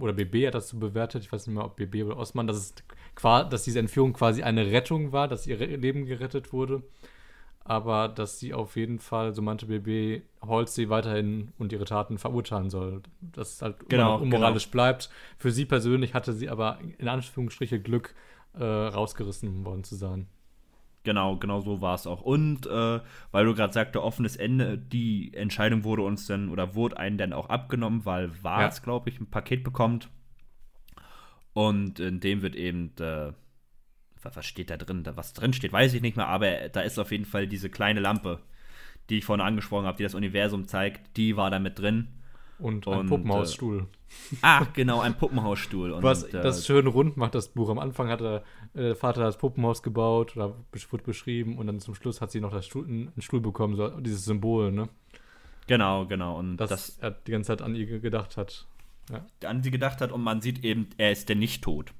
oder 0.00 0.12
BB 0.12 0.46
hat 0.46 0.54
das 0.54 0.68
so 0.68 0.78
bewertet, 0.78 1.22
ich 1.22 1.32
weiß 1.32 1.46
nicht 1.46 1.54
mehr, 1.54 1.64
ob 1.64 1.76
BB 1.76 2.04
oder 2.04 2.16
Osman, 2.16 2.46
dass, 2.46 2.56
es, 2.56 2.74
dass 3.22 3.64
diese 3.64 3.78
Entführung 3.78 4.12
quasi 4.12 4.42
eine 4.42 4.70
Rettung 4.70 5.12
war, 5.12 5.28
dass 5.28 5.46
ihr 5.46 5.56
Leben 5.56 6.06
gerettet 6.06 6.52
wurde. 6.52 6.82
Aber 7.64 8.08
dass 8.08 8.40
sie 8.40 8.54
auf 8.54 8.74
jeden 8.74 8.98
Fall, 8.98 9.34
so 9.34 9.40
meinte 9.40 9.66
BB, 9.66 10.24
Holzsee 10.44 10.88
weiterhin 10.88 11.52
und 11.58 11.72
ihre 11.72 11.84
Taten 11.84 12.18
verurteilen 12.18 12.70
soll. 12.70 13.02
Dass 13.20 13.54
es 13.54 13.62
halt 13.62 13.88
genau, 13.88 14.18
unmoralisch 14.18 14.64
genau. 14.64 14.72
bleibt. 14.72 15.10
Für 15.38 15.52
sie 15.52 15.64
persönlich 15.64 16.12
hatte 16.12 16.32
sie 16.32 16.48
aber 16.48 16.78
in 16.98 17.08
Anführungsstriche 17.08 17.80
Glück, 17.80 18.14
äh, 18.54 18.64
rausgerissen 18.64 19.64
worden 19.64 19.84
zu 19.84 19.94
sein. 19.94 20.26
Genau, 21.04 21.36
genau 21.36 21.60
so 21.60 21.80
war 21.80 21.94
es 21.94 22.06
auch. 22.06 22.22
Und 22.22 22.66
äh, 22.66 23.00
weil 23.32 23.44
du 23.44 23.54
gerade 23.54 23.72
sagte, 23.72 24.02
offenes 24.02 24.36
Ende, 24.36 24.78
die 24.78 25.34
Entscheidung 25.34 25.84
wurde 25.84 26.02
uns 26.02 26.26
dann 26.26 26.48
oder 26.48 26.74
wurde 26.74 26.96
einen 26.96 27.18
dann 27.18 27.32
auch 27.32 27.48
abgenommen, 27.48 28.04
weil 28.04 28.30
Vars, 28.42 28.78
ja. 28.78 28.84
glaube 28.84 29.10
ich, 29.10 29.20
ein 29.20 29.28
Paket 29.30 29.64
bekommt. 29.64 30.08
Und 31.54 31.98
in 32.00 32.20
dem 32.20 32.42
wird 32.42 32.54
eben, 32.54 32.92
äh, 33.00 33.32
was 34.22 34.46
steht 34.46 34.70
da 34.70 34.76
drin? 34.76 35.04
Was 35.14 35.34
drin 35.34 35.52
steht, 35.52 35.72
weiß 35.72 35.92
ich 35.94 36.02
nicht 36.02 36.16
mehr, 36.16 36.28
aber 36.28 36.68
da 36.68 36.80
ist 36.80 36.98
auf 36.98 37.10
jeden 37.10 37.26
Fall 37.26 37.46
diese 37.46 37.68
kleine 37.68 38.00
Lampe, 38.00 38.40
die 39.10 39.18
ich 39.18 39.24
vorhin 39.24 39.44
angesprochen 39.44 39.86
habe, 39.86 39.96
die 39.96 40.04
das 40.04 40.14
Universum 40.14 40.68
zeigt, 40.68 41.16
die 41.16 41.36
war 41.36 41.50
da 41.50 41.58
mit 41.58 41.78
drin. 41.78 42.08
Und 42.58 42.86
ein 42.86 43.00
und, 43.00 43.06
Puppenhausstuhl. 43.08 43.80
Äh, 43.80 44.36
ach, 44.42 44.72
genau, 44.72 45.00
ein 45.00 45.18
Puppenhausstuhl. 45.18 45.90
Und, 45.92 46.02
Was 46.04 46.22
äh, 46.22 46.30
das 46.42 46.64
schön 46.64 46.86
rund 46.86 47.16
macht, 47.16 47.34
das 47.34 47.48
Buch. 47.48 47.68
Am 47.70 47.80
Anfang 47.80 48.08
hat 48.08 48.20
der 48.74 48.90
äh, 48.90 48.94
Vater 48.94 49.22
das 49.22 49.38
Puppenhaus 49.38 49.82
gebaut 49.82 50.36
oder 50.36 50.54
wird 50.70 51.04
beschrieben 51.04 51.58
und 51.58 51.66
dann 51.66 51.80
zum 51.80 51.94
Schluss 51.94 52.20
hat 52.20 52.30
sie 52.30 52.40
noch 52.40 52.52
das 52.52 52.66
Stuhl, 52.66 52.84
einen 52.86 53.12
Stuhl 53.18 53.40
bekommen, 53.40 53.76
so 53.76 53.88
dieses 54.00 54.24
Symbol, 54.24 54.72
ne? 54.72 54.88
Genau, 55.66 56.06
genau. 56.06 56.38
Und 56.38 56.56
Dass 56.56 56.70
das 56.70 56.98
er 56.98 57.12
die 57.12 57.30
ganze 57.30 57.48
Zeit 57.48 57.62
an 57.62 57.74
ihr 57.74 58.00
gedacht 58.00 58.36
hat. 58.36 58.66
Ja. 59.10 59.48
An 59.48 59.62
sie 59.62 59.70
gedacht 59.70 60.00
hat 60.00 60.10
und 60.10 60.22
man 60.22 60.40
sieht 60.40 60.64
eben, 60.64 60.88
er 60.96 61.12
ist 61.12 61.28
denn 61.28 61.38
nicht 61.38 61.62
tot. 61.62 61.92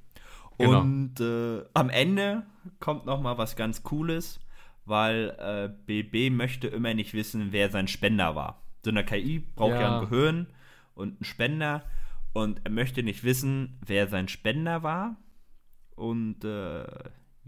Genau. 0.57 0.81
Und 0.81 1.19
äh, 1.19 1.63
am 1.73 1.89
Ende 1.89 2.43
kommt 2.79 3.05
noch 3.05 3.21
mal 3.21 3.37
was 3.37 3.55
ganz 3.55 3.83
Cooles, 3.83 4.39
weil 4.85 5.35
äh, 5.39 5.69
BB 5.85 6.33
möchte 6.33 6.67
immer 6.67 6.93
nicht 6.93 7.13
wissen, 7.13 7.47
wer 7.51 7.69
sein 7.69 7.87
Spender 7.87 8.35
war 8.35 8.63
so 8.83 8.91
eine 8.91 9.05
KI 9.05 9.39
braucht 9.55 9.73
ja. 9.73 9.81
ja 9.81 9.99
ein 9.99 10.09
Gehirn 10.09 10.47
und 10.95 11.15
einen 11.15 11.23
Spender 11.23 11.83
und 12.33 12.61
er 12.63 12.71
möchte 12.71 13.03
nicht 13.03 13.23
wissen, 13.23 13.77
wer 13.85 14.07
sein 14.07 14.27
Spender 14.27 14.83
war. 14.83 15.17
Und 15.95 16.43
äh, 16.43 16.85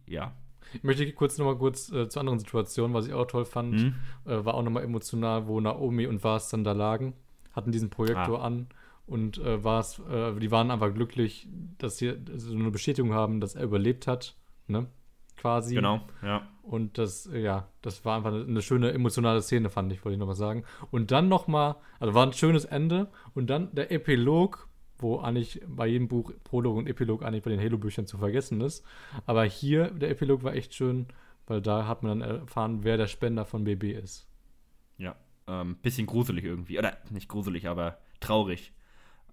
ja. 0.08 0.34
Ich 0.74 0.84
möchte 0.84 1.12
kurz 1.14 1.38
nochmal 1.38 1.58
kurz 1.58 1.92
äh, 1.92 2.10
zur 2.10 2.22
anderen 2.22 2.40
Situation, 2.40 2.94
was 2.94 3.08
ich 3.08 3.14
auch 3.14 3.28
toll 3.28 3.46
fand, 3.46 3.74
mhm. 3.74 3.96
äh, 4.26 4.44
war 4.44 4.56
auch 4.56 4.64
nochmal 4.64 4.84
emotional, 4.84 5.48
wo 5.48 5.60
Naomi 5.60 6.08
und 6.08 6.24
Vars 6.24 6.50
dann 6.50 6.64
da 6.64 6.72
lagen, 6.72 7.14
hatten 7.54 7.72
diesen 7.72 7.90
Projektor 7.90 8.42
ah. 8.42 8.46
an 8.46 8.68
und 9.06 9.38
äh, 9.38 9.64
Vars, 9.64 10.00
äh, 10.00 10.34
die 10.40 10.52
waren 10.52 10.72
einfach 10.72 10.94
glücklich, 10.94 11.48
dass 11.78 11.98
sie 11.98 12.16
so 12.36 12.56
eine 12.56 12.72
Bestätigung 12.72 13.14
haben, 13.14 13.40
dass 13.40 13.56
er 13.56 13.64
überlebt 13.64 14.08
hat, 14.08 14.36
ne? 14.68 14.88
Quasi. 15.38 15.76
Genau, 15.76 16.02
ja. 16.24 16.48
Und 16.64 16.98
das, 16.98 17.30
ja, 17.32 17.68
das 17.82 18.04
war 18.06 18.18
einfach 18.18 18.34
eine 18.34 18.62
schöne 18.62 18.94
emotionale 18.94 19.42
Szene, 19.42 19.70
fand 19.70 19.92
ich, 19.92 20.04
wollte 20.04 20.14
ich 20.14 20.20
nochmal 20.20 20.36
sagen. 20.36 20.64
Und 20.90 21.12
dann 21.12 21.28
nochmal, 21.28 21.76
also 22.00 22.14
war 22.16 22.26
ein 22.26 22.34
schönes 22.34 22.66
Ende 22.66 23.12
und 23.36 23.48
dann 23.50 23.74
der 23.76 23.92
Epilog, 23.92 24.68
wo 24.98 25.20
eigentlich 25.20 25.62
bei 25.68 25.88
jedem 25.88 26.08
Buch 26.08 26.32
Prolog 26.44 26.78
und 26.78 26.88
Epilog 26.88 27.24
eigentlich 27.24 27.44
bei 27.44 27.52
den 27.52 27.60
Halo-Büchern 27.60 28.08
zu 28.08 28.18
vergessen 28.18 28.62
ist. 28.62 28.86
Aber 29.26 29.44
hier, 29.44 29.90
der 29.90 30.10
Epilog 30.10 30.44
war 30.44 30.54
echt 30.54 30.74
schön, 30.74 31.08
weil 31.48 31.62
da 31.62 31.88
hat 31.88 32.04
man 32.04 32.20
dann 32.20 32.40
erfahren, 32.40 32.84
wer 32.84 32.98
der 32.98 33.08
Spender 33.08 33.46
von 33.46 33.64
BB 33.64 33.92
ist. 33.92 34.28
Ja, 34.98 35.16
ähm, 35.48 35.78
bisschen 35.82 36.08
gruselig 36.08 36.46
irgendwie. 36.46 36.80
Oder 36.80 36.98
nicht 37.10 37.28
gruselig, 37.28 37.68
aber 37.68 37.98
traurig. 38.20 38.74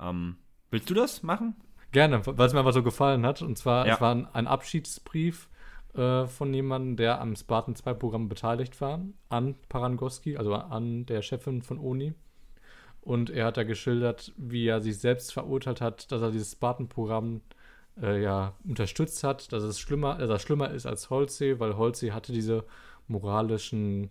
Ähm, 0.01 0.37
willst 0.71 0.91
du 0.91 0.95
das 0.95 1.23
machen? 1.23 1.57
Gerne, 1.93 2.27
weil 2.27 2.47
es 2.47 2.53
mir 2.53 2.61
einfach 2.61 2.73
so 2.73 2.83
gefallen 2.83 3.25
hat. 3.27 3.43
Und 3.43 3.57
zwar, 3.59 3.87
ja. 3.87 3.95
es 3.95 4.01
war 4.01 4.15
ein, 4.15 4.27
ein 4.35 4.47
Abschiedsbrief 4.47 5.49
äh, 5.95 6.27
von 6.27 6.53
jemandem, 6.55 6.97
der 6.97 7.21
am 7.21 7.37
Spartan 7.37 7.77
2 7.77 7.95
Programm 7.95 8.29
beteiligt 8.29 8.81
war, 8.81 9.01
an 9.29 9.55
Parangoski, 9.69 10.37
also 10.37 10.55
an 10.55 11.07
der 11.07 11.23
Chefin 11.23 11.63
von 11.63 11.79
Oni. 11.79 12.15
Und 13.03 13.31
er 13.31 13.47
hat 13.47 13.57
da 13.57 13.65
geschildert, 13.65 14.33
wie 14.37 14.67
er 14.67 14.81
sich 14.81 14.99
selbst 14.99 15.33
verurteilt 15.33 15.81
hat, 15.81 16.11
dass 16.13 16.23
er 16.23 16.31
dieses 16.31 16.53
Spartan-Programm 16.53 17.41
äh, 18.01 18.23
ja, 18.23 18.55
unterstützt 18.65 19.25
hat, 19.25 19.53
dass 19.53 19.65
es 19.65 19.81
schlimmer, 19.81 20.17
dass 20.17 20.31
er 20.31 20.39
schlimmer 20.39 20.71
ist 20.71 20.87
als 20.87 21.11
Holzsee, 21.11 21.59
weil 21.59 21.77
Holzsee 21.77 22.13
hatte 22.13 22.33
diese 22.33 22.65
moralischen 23.09 24.11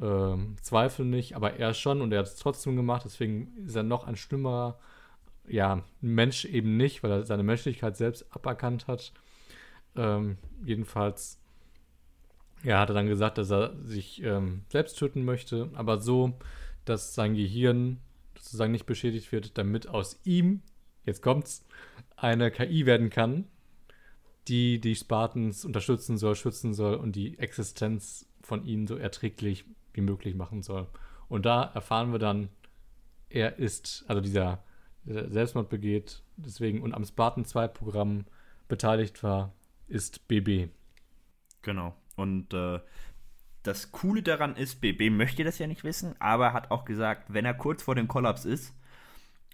äh, 0.00 0.36
Zweifel 0.62 1.04
nicht, 1.04 1.36
aber 1.36 1.54
er 1.58 1.74
schon 1.74 2.00
und 2.00 2.12
er 2.12 2.20
hat 2.20 2.26
es 2.26 2.36
trotzdem 2.36 2.74
gemacht, 2.74 3.02
deswegen 3.04 3.52
ist 3.66 3.76
er 3.76 3.82
noch 3.82 4.04
ein 4.04 4.16
schlimmerer 4.16 4.78
ja, 5.46 5.82
Mensch 6.00 6.44
eben 6.44 6.76
nicht, 6.76 7.02
weil 7.02 7.10
er 7.10 7.24
seine 7.24 7.42
Menschlichkeit 7.42 7.96
selbst 7.96 8.24
aberkannt 8.34 8.86
hat. 8.86 9.12
Ähm, 9.94 10.38
jedenfalls, 10.64 11.38
ja, 12.62 12.78
hat 12.78 12.90
er 12.90 12.94
dann 12.94 13.08
gesagt, 13.08 13.38
dass 13.38 13.50
er 13.50 13.74
sich 13.84 14.22
ähm, 14.22 14.62
selbst 14.68 14.98
töten 14.98 15.24
möchte, 15.24 15.68
aber 15.74 15.98
so, 15.98 16.32
dass 16.84 17.14
sein 17.14 17.34
Gehirn 17.34 17.98
sozusagen 18.52 18.72
nicht 18.72 18.84
beschädigt 18.84 19.32
wird, 19.32 19.56
damit 19.56 19.88
aus 19.88 20.20
ihm, 20.24 20.60
jetzt 21.06 21.22
kommt's, 21.22 21.64
eine 22.16 22.50
KI 22.50 22.84
werden 22.84 23.08
kann, 23.08 23.46
die 24.46 24.78
die 24.78 24.94
Spartans 24.94 25.64
unterstützen 25.64 26.18
soll, 26.18 26.36
schützen 26.36 26.74
soll 26.74 26.96
und 26.96 27.16
die 27.16 27.38
Existenz 27.38 28.28
von 28.42 28.66
ihnen 28.66 28.86
so 28.86 28.96
erträglich 28.96 29.64
wie 29.94 30.02
möglich 30.02 30.34
machen 30.34 30.62
soll. 30.62 30.86
Und 31.30 31.46
da 31.46 31.62
erfahren 31.62 32.12
wir 32.12 32.18
dann, 32.18 32.50
er 33.30 33.58
ist, 33.58 34.04
also 34.06 34.20
dieser, 34.20 34.62
Selbstmord 35.04 35.70
begeht, 35.70 36.22
deswegen 36.36 36.82
und 36.82 36.92
am 36.94 37.04
Spartan 37.04 37.44
2 37.44 37.68
Programm 37.68 38.26
beteiligt 38.68 39.22
war, 39.22 39.52
ist 39.88 40.28
BB. 40.28 40.68
Genau. 41.62 41.96
Und 42.14 42.52
äh, 42.52 42.80
das 43.62 43.92
Coole 43.92 44.22
daran 44.22 44.56
ist, 44.56 44.80
BB 44.80 45.10
möchte 45.10 45.44
das 45.44 45.58
ja 45.58 45.66
nicht 45.66 45.84
wissen, 45.84 46.14
aber 46.18 46.52
hat 46.52 46.70
auch 46.70 46.84
gesagt, 46.84 47.32
wenn 47.32 47.44
er 47.44 47.54
kurz 47.54 47.82
vor 47.82 47.94
dem 47.94 48.08
Kollaps 48.08 48.44
ist, 48.44 48.74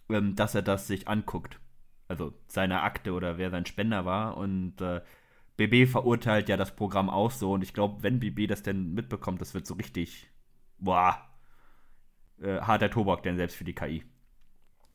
ähm, 0.09 0.35
dass 0.35 0.55
er 0.55 0.62
das 0.62 0.86
sich 0.86 1.09
anguckt. 1.09 1.60
Also 2.09 2.32
seine 2.47 2.82
Akte 2.82 3.12
oder 3.12 3.36
wer 3.36 3.51
sein 3.51 3.66
Spender 3.66 4.06
war. 4.06 4.39
Und 4.39 4.80
äh, 4.80 5.02
BB 5.59 5.90
verurteilt 5.90 6.48
ja 6.48 6.56
das 6.56 6.74
Programm 6.74 7.10
auch 7.10 7.30
so. 7.30 7.52
Und 7.52 7.62
ich 7.62 7.74
glaube, 7.74 8.02
wenn 8.02 8.20
BB 8.20 8.48
das 8.48 8.62
denn 8.62 8.94
mitbekommt, 8.94 9.43
das 9.43 9.52
wird 9.52 9.66
so 9.66 9.74
richtig, 9.74 10.30
boah, 10.78 11.18
äh, 12.40 12.60
harter 12.60 12.90
Tobak 12.90 13.22
denn 13.22 13.36
selbst 13.36 13.56
für 13.56 13.64
die 13.64 13.74
KI. 13.74 14.05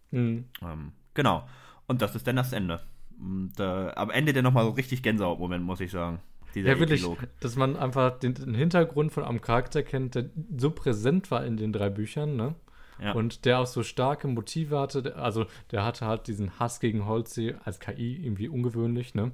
Mhm. 0.10 0.46
Ähm, 0.64 0.94
genau. 1.14 1.48
Und 1.86 2.02
das 2.02 2.16
ist 2.16 2.26
dann 2.26 2.38
das 2.38 2.54
Ende. 2.54 2.82
Und 3.20 3.60
äh, 3.60 3.92
am 3.92 4.10
Ende 4.10 4.34
dann 4.34 4.44
nochmal 4.44 4.66
so 4.66 4.72
richtig 4.72 5.04
Gänsehaut-Moment, 5.04 5.64
muss 5.64 5.82
ich 5.82 5.92
sagen. 5.92 6.20
Dieser 6.56 6.70
ja, 6.70 6.80
wirklich, 6.80 7.02
Epilog. 7.02 7.28
dass 7.40 7.56
man 7.56 7.76
einfach 7.76 8.20
den, 8.20 8.34
den, 8.34 8.54
Hintergrund 8.54 9.12
von 9.12 9.24
einem 9.24 9.42
Charakter 9.42 9.84
kennt, 9.84 10.16
der 10.16 10.30
so 10.58 10.72
präsent 10.72 11.32
war 11.32 11.46
in 11.46 11.58
den 11.58 11.74
drei 11.74 11.90
Büchern, 11.90 12.36
ne? 12.36 12.56
Ja. 13.02 13.14
Und 13.14 13.46
der 13.46 13.60
auch 13.60 13.66
so 13.66 13.82
starke 13.82 14.28
Motive 14.28 14.80
hatte. 14.80 15.16
Also, 15.16 15.48
der 15.72 15.84
hatte 15.84 16.06
halt 16.06 16.28
diesen 16.28 16.60
Hass 16.60 16.80
gegen 16.80 17.06
Holzsee 17.06 17.56
als 17.64 17.80
KI 17.80 18.24
irgendwie 18.24 18.48
ungewöhnlich, 18.48 19.16
ne? 19.16 19.32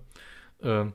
Ähm, 0.62 0.94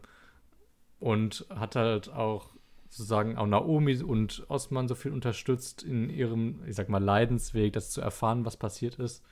und 0.98 1.46
hat 1.50 1.76
halt 1.76 2.10
auch 2.10 2.54
sozusagen 2.88 3.36
auch 3.36 3.46
Naomi 3.46 4.02
und 4.02 4.44
Osman 4.48 4.88
so 4.88 4.94
viel 4.94 5.12
unterstützt 5.12 5.82
in 5.82 6.08
ihrem, 6.08 6.62
ich 6.66 6.76
sag 6.76 6.88
mal, 6.88 7.02
Leidensweg, 7.02 7.72
das 7.72 7.90
zu 7.90 8.00
erfahren, 8.00 8.44
was 8.44 8.56
passiert 8.56 8.96
ist. 8.96 9.24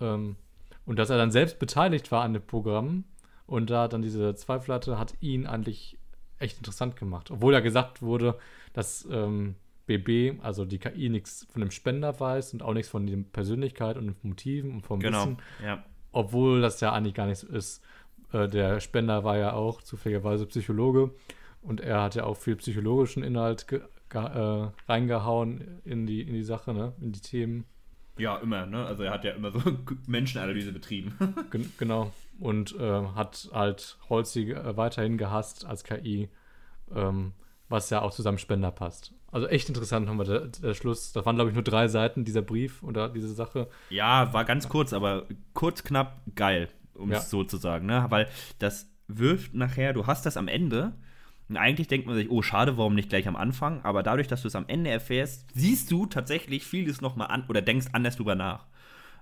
Ähm, 0.00 0.36
und 0.84 0.98
dass 0.98 1.10
er 1.10 1.16
dann 1.16 1.30
selbst 1.30 1.58
beteiligt 1.58 2.12
war 2.12 2.22
an 2.22 2.34
dem 2.34 2.46
Programm 2.46 3.04
und 3.46 3.70
da 3.70 3.88
dann 3.88 4.02
diese 4.02 4.34
Zweifel 4.34 4.74
hatte, 4.74 4.98
hat 4.98 5.14
ihn 5.20 5.46
eigentlich 5.46 5.98
echt 6.38 6.58
interessant 6.58 6.96
gemacht. 6.96 7.30
Obwohl 7.30 7.52
ja 7.52 7.60
gesagt 7.60 8.02
wurde, 8.02 8.38
dass 8.72 9.06
ähm, 9.10 9.54
BB, 9.86 10.40
also 10.42 10.64
die 10.64 10.78
KI, 10.78 11.08
nichts 11.08 11.46
von 11.50 11.60
dem 11.60 11.70
Spender 11.70 12.18
weiß 12.18 12.52
und 12.52 12.62
auch 12.62 12.74
nichts 12.74 12.90
von 12.90 13.06
der 13.06 13.16
Persönlichkeit 13.16 13.96
und 13.96 14.06
den 14.06 14.16
Motiven 14.22 14.72
und 14.72 14.82
vom 14.82 15.00
genau, 15.00 15.22
Wissen. 15.22 15.38
Ja. 15.64 15.84
Obwohl 16.12 16.60
das 16.60 16.80
ja 16.80 16.92
eigentlich 16.92 17.14
gar 17.14 17.26
nicht 17.26 17.38
so 17.38 17.48
ist. 17.48 17.82
Äh, 18.32 18.48
der 18.48 18.80
Spender 18.80 19.24
war 19.24 19.38
ja 19.38 19.52
auch 19.52 19.82
zufälligerweise 19.82 20.46
Psychologe 20.46 21.10
und 21.62 21.80
er 21.80 22.02
hat 22.02 22.14
ja 22.14 22.24
auch 22.24 22.36
viel 22.36 22.56
psychologischen 22.56 23.22
Inhalt 23.22 23.66
äh, 23.72 24.66
reingehauen 24.88 25.80
in 25.84 26.06
die, 26.06 26.22
in 26.22 26.34
die 26.34 26.42
Sache, 26.42 26.72
ne? 26.72 26.92
in 27.00 27.12
die 27.12 27.20
Themen. 27.20 27.64
Ja, 28.18 28.36
immer, 28.38 28.66
ne? 28.66 28.84
Also 28.84 29.04
er 29.04 29.12
hat 29.12 29.24
ja 29.24 29.32
immer 29.32 29.52
so 29.52 29.60
Menschenanalyse 30.06 30.72
betrieben. 30.72 31.16
genau. 31.78 32.12
Und 32.38 32.78
äh, 32.78 33.06
hat 33.14 33.48
halt 33.52 33.98
Holzig 34.08 34.50
äh, 34.50 34.76
weiterhin 34.76 35.18
gehasst 35.18 35.64
als 35.64 35.82
KI, 35.82 36.28
ähm, 36.94 37.32
was 37.68 37.90
ja 37.90 38.02
auch 38.02 38.12
zu 38.12 38.22
seinem 38.22 38.38
Spender 38.38 38.70
passt. 38.70 39.12
Also 39.30 39.46
echt 39.48 39.68
interessant 39.68 40.06
nochmal 40.06 40.26
der, 40.26 40.46
der 40.46 40.74
Schluss. 40.74 41.12
Da 41.12 41.24
waren, 41.26 41.36
glaube 41.36 41.50
ich, 41.50 41.54
nur 41.54 41.64
drei 41.64 41.88
Seiten, 41.88 42.24
dieser 42.24 42.42
Brief 42.42 42.82
oder 42.82 43.08
diese 43.08 43.32
Sache. 43.32 43.68
Ja, 43.90 44.32
war 44.32 44.44
ganz 44.44 44.68
kurz, 44.68 44.92
aber 44.92 45.26
kurz, 45.52 45.82
knapp, 45.82 46.22
geil, 46.34 46.68
um 46.94 47.10
es 47.12 47.28
so 47.28 47.44
zu 47.44 47.56
sagen, 47.56 47.86
ne? 47.86 48.06
Weil 48.08 48.28
das 48.58 48.88
wirft 49.08 49.54
nachher, 49.54 49.92
du 49.92 50.06
hast 50.06 50.24
das 50.24 50.36
am 50.36 50.48
Ende 50.48 50.94
und 51.48 51.56
eigentlich 51.56 51.88
denkt 51.88 52.06
man 52.06 52.14
sich, 52.14 52.30
oh, 52.30 52.42
schade, 52.42 52.76
warum 52.76 52.94
nicht 52.94 53.08
gleich 53.08 53.26
am 53.26 53.36
Anfang? 53.36 53.82
Aber 53.82 54.02
dadurch, 54.02 54.28
dass 54.28 54.42
du 54.42 54.48
es 54.48 54.54
am 54.54 54.66
Ende 54.68 54.90
erfährst, 54.90 55.46
siehst 55.54 55.90
du 55.90 56.06
tatsächlich 56.06 56.64
vieles 56.64 57.00
nochmal 57.00 57.28
an 57.28 57.44
oder 57.48 57.62
denkst 57.62 57.86
anders 57.92 58.16
drüber 58.16 58.34
nach. 58.34 58.66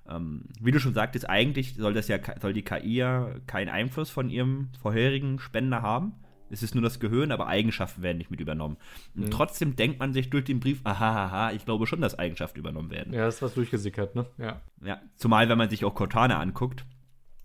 Ähm, 0.08 0.42
wie 0.60 0.70
du 0.70 0.80
schon 0.80 0.94
sagtest, 0.94 1.28
eigentlich 1.28 1.74
soll 1.74 1.94
das 1.94 2.08
ja 2.08 2.18
soll 2.40 2.52
die 2.52 2.62
KI 2.62 2.96
ja 2.96 3.30
keinen 3.46 3.68
Einfluss 3.68 4.10
von 4.10 4.30
ihrem 4.30 4.68
vorherigen 4.80 5.38
Spender 5.38 5.82
haben. 5.82 6.14
Es 6.48 6.62
ist 6.62 6.74
nur 6.74 6.82
das 6.82 7.00
Gehirn, 7.00 7.32
aber 7.32 7.48
Eigenschaften 7.48 8.02
werden 8.02 8.18
nicht 8.18 8.30
mit 8.30 8.40
übernommen. 8.40 8.76
Und 9.16 9.26
mhm. 9.26 9.30
trotzdem 9.30 9.74
denkt 9.74 9.98
man 9.98 10.12
sich 10.12 10.30
durch 10.30 10.44
den 10.44 10.60
Brief, 10.60 10.80
aha, 10.84 11.24
aha, 11.24 11.52
ich 11.52 11.64
glaube 11.64 11.86
schon, 11.86 12.00
dass 12.00 12.18
Eigenschaften 12.18 12.60
übernommen 12.60 12.90
werden. 12.90 13.12
Ja, 13.12 13.26
ist 13.26 13.42
was 13.42 13.54
durchgesickert, 13.54 14.14
ne? 14.14 14.26
Ja. 14.38 14.60
Ja, 14.84 15.00
zumal, 15.16 15.48
wenn 15.48 15.58
man 15.58 15.70
sich 15.70 15.84
auch 15.84 15.94
Cortana 15.94 16.38
anguckt, 16.38 16.84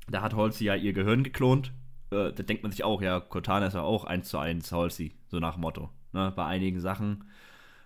da 0.08 0.22
hat 0.22 0.36
Halsey 0.36 0.66
ja 0.66 0.76
ihr 0.76 0.94
Gehirn 0.94 1.24
geklont. 1.24 1.72
Äh, 2.12 2.32
da 2.32 2.44
denkt 2.44 2.62
man 2.62 2.72
sich 2.72 2.84
auch, 2.84 3.02
ja, 3.02 3.20
Cortana 3.20 3.68
ist 3.68 3.74
ja 3.74 3.82
auch 3.82 4.04
eins 4.04 4.30
zu 4.30 4.38
eins 4.38 4.72
Halsey, 4.72 5.16
so 5.30 5.40
nach 5.40 5.56
dem 5.56 5.62
Motto. 5.62 5.90
Ne? 6.14 6.32
Bei 6.36 6.46
einigen 6.46 6.80
Sachen 6.80 7.24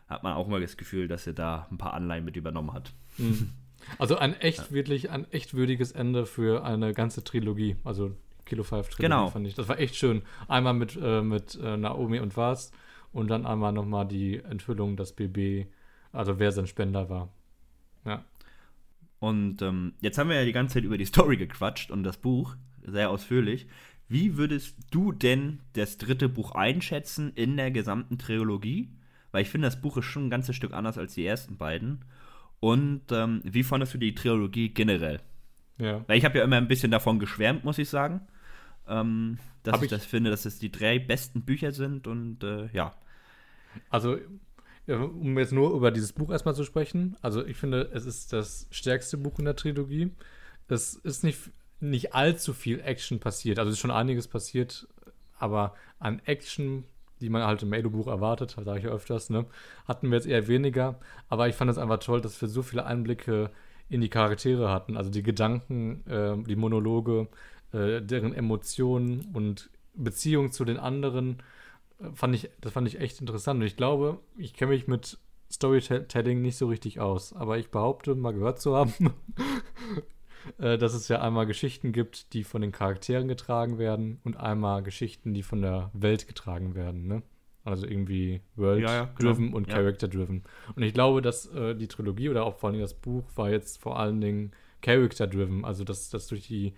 hat 0.07 0.23
man 0.23 0.33
auch 0.33 0.47
immer 0.47 0.59
das 0.59 0.77
Gefühl, 0.77 1.07
dass 1.07 1.25
er 1.27 1.33
da 1.33 1.67
ein 1.71 1.77
paar 1.77 1.93
Anleihen 1.93 2.25
mit 2.25 2.35
übernommen 2.35 2.73
hat. 2.73 2.93
Mhm. 3.17 3.51
Also 3.97 4.17
ein 4.17 4.33
echt, 4.39 4.71
wirklich 4.71 5.09
ein 5.09 5.29
echt 5.31 5.53
würdiges 5.53 5.91
Ende 5.91 6.25
für 6.25 6.63
eine 6.63 6.93
ganze 6.93 7.23
Trilogie. 7.23 7.77
Also 7.83 8.11
Kilo 8.45 8.63
5 8.63 8.87
Trilogie 8.89 9.01
genau. 9.01 9.29
fand 9.29 9.47
ich. 9.47 9.55
Das 9.55 9.67
war 9.67 9.79
echt 9.79 9.95
schön. 9.95 10.21
Einmal 10.47 10.73
mit, 10.73 10.97
äh, 11.01 11.21
mit 11.21 11.59
äh, 11.61 11.77
Naomi 11.77 12.19
und 12.19 12.35
Vaz 12.37 12.71
und 13.11 13.29
dann 13.29 13.45
einmal 13.45 13.71
nochmal 13.71 14.07
die 14.07 14.39
Enthüllung, 14.39 14.97
dass 14.97 15.13
BB, 15.13 15.67
also 16.11 16.39
wer 16.39 16.51
sein 16.51 16.67
Spender 16.67 17.09
war. 17.09 17.29
Ja. 18.05 18.23
Und 19.19 19.61
ähm, 19.61 19.93
jetzt 20.01 20.17
haben 20.17 20.29
wir 20.29 20.35
ja 20.35 20.45
die 20.45 20.51
ganze 20.51 20.75
Zeit 20.75 20.83
über 20.83 20.97
die 20.97 21.05
Story 21.05 21.37
gequatscht 21.37 21.91
und 21.91 22.03
das 22.03 22.17
Buch 22.17 22.55
sehr 22.83 23.09
ausführlich. 23.09 23.67
Wie 24.07 24.37
würdest 24.37 24.75
du 24.91 25.11
denn 25.11 25.61
das 25.73 25.97
dritte 25.97 26.29
Buch 26.29 26.51
einschätzen 26.51 27.31
in 27.33 27.57
der 27.57 27.71
gesamten 27.71 28.19
Trilogie? 28.19 28.91
Weil 29.31 29.41
ich 29.41 29.49
finde, 29.49 29.67
das 29.67 29.81
Buch 29.81 29.97
ist 29.97 30.05
schon 30.05 30.27
ein 30.27 30.29
ganzes 30.29 30.55
Stück 30.55 30.73
anders 30.73 30.97
als 30.97 31.15
die 31.15 31.25
ersten 31.25 31.57
beiden. 31.57 32.05
Und 32.59 33.03
ähm, 33.11 33.41
wie 33.43 33.63
fandest 33.63 33.93
du 33.93 33.97
die 33.97 34.15
Trilogie 34.15 34.69
generell? 34.69 35.19
Ja. 35.77 36.03
Weil 36.07 36.17
ich 36.17 36.25
habe 36.25 36.37
ja 36.37 36.43
immer 36.43 36.57
ein 36.57 36.67
bisschen 36.67 36.91
davon 36.91 37.19
geschwärmt, 37.19 37.63
muss 37.63 37.77
ich 37.77 37.89
sagen. 37.89 38.21
Ähm, 38.87 39.39
dass 39.63 39.77
ich, 39.77 39.83
ich, 39.83 39.89
das 39.89 40.05
finde, 40.05 40.29
dass 40.29 40.45
es 40.45 40.59
die 40.59 40.71
drei 40.71 40.99
besten 40.99 41.41
Bücher 41.41 41.71
sind 41.71 42.07
und 42.07 42.43
äh, 42.43 42.67
ja. 42.71 42.95
Also, 43.89 44.17
um 44.87 45.37
jetzt 45.39 45.51
nur 45.51 45.75
über 45.75 45.91
dieses 45.91 46.13
Buch 46.13 46.31
erstmal 46.31 46.55
zu 46.55 46.63
sprechen, 46.63 47.17
also 47.21 47.45
ich 47.45 47.57
finde, 47.57 47.89
es 47.93 48.05
ist 48.05 48.31
das 48.31 48.67
stärkste 48.69 49.17
Buch 49.17 49.39
in 49.39 49.45
der 49.45 49.55
Trilogie. 49.55 50.11
Es 50.67 50.93
ist 50.95 51.23
nicht, 51.23 51.39
nicht 51.79 52.13
allzu 52.13 52.53
viel 52.53 52.79
Action 52.79 53.19
passiert. 53.19 53.59
Also 53.59 53.69
es 53.69 53.75
ist 53.75 53.81
schon 53.81 53.91
einiges 53.91 54.27
passiert, 54.27 54.87
aber 55.37 55.75
an 55.99 56.21
Action 56.25 56.85
die 57.21 57.29
man 57.29 57.43
halt 57.43 57.63
im 57.63 57.69
Melo-Buch 57.69 58.07
erwartet, 58.07 58.51
sage 58.51 58.79
ich 58.79 58.85
ja 58.85 58.91
öfters, 58.91 59.29
ne? 59.29 59.45
hatten 59.87 60.09
wir 60.09 60.17
jetzt 60.17 60.27
eher 60.27 60.47
weniger. 60.47 60.99
Aber 61.29 61.47
ich 61.47 61.55
fand 61.55 61.71
es 61.71 61.77
einfach 61.77 61.99
toll, 61.99 62.21
dass 62.21 62.41
wir 62.41 62.47
so 62.47 62.61
viele 62.61 62.85
Einblicke 62.85 63.51
in 63.89 64.01
die 64.01 64.09
Charaktere 64.09 64.69
hatten. 64.71 64.97
Also 64.97 65.09
die 65.09 65.23
Gedanken, 65.23 66.05
äh, 66.07 66.35
die 66.43 66.55
Monologe, 66.55 67.27
äh, 67.71 68.01
deren 68.01 68.33
Emotionen 68.33 69.29
und 69.33 69.69
Beziehung 69.93 70.51
zu 70.51 70.65
den 70.65 70.77
anderen. 70.77 71.41
Äh, 71.99 72.11
fand 72.13 72.35
ich, 72.35 72.49
das 72.61 72.73
fand 72.73 72.87
ich 72.87 72.99
echt 72.99 73.19
interessant. 73.19 73.59
Und 73.61 73.67
ich 73.67 73.77
glaube, 73.77 74.19
ich 74.37 74.53
kenne 74.53 74.71
mich 74.71 74.87
mit 74.87 75.17
Storytelling 75.51 76.41
nicht 76.41 76.57
so 76.57 76.67
richtig 76.67 76.99
aus. 76.99 77.33
Aber 77.33 77.57
ich 77.57 77.69
behaupte, 77.69 78.15
mal 78.15 78.33
gehört 78.33 78.59
zu 78.59 78.75
haben, 78.75 78.93
äh, 80.57 80.77
dass 80.77 80.93
es 80.93 81.07
ja 81.07 81.21
einmal 81.21 81.45
Geschichten 81.45 81.91
gibt, 81.91 82.33
die 82.33 82.43
von 82.43 82.61
den 82.61 82.71
Charakteren 82.71 83.27
getragen 83.27 83.77
werden 83.77 84.19
und 84.23 84.37
einmal 84.37 84.83
Geschichten, 84.83 85.33
die 85.33 85.43
von 85.43 85.61
der 85.61 85.91
Welt 85.93 86.27
getragen 86.27 86.75
werden. 86.75 87.07
Ne? 87.07 87.23
Also 87.63 87.87
irgendwie 87.87 88.41
World-driven 88.55 89.45
ja, 89.45 89.49
ja, 89.49 89.55
und 89.55 89.67
ja. 89.67 89.75
Character-driven. 89.75 90.43
Und 90.75 90.83
ich 90.83 90.93
glaube, 90.93 91.21
dass 91.21 91.47
äh, 91.47 91.75
die 91.75 91.87
Trilogie 91.87 92.29
oder 92.29 92.45
auch 92.45 92.57
vor 92.57 92.69
allem 92.69 92.79
das 92.79 92.93
Buch 92.93 93.25
war 93.35 93.49
jetzt 93.49 93.81
vor 93.81 93.99
allen 93.99 94.21
Dingen 94.21 94.51
Character-driven. 94.81 95.65
Also 95.65 95.83
dass, 95.83 96.09
dass 96.09 96.27
durch 96.27 96.47
die 96.47 96.73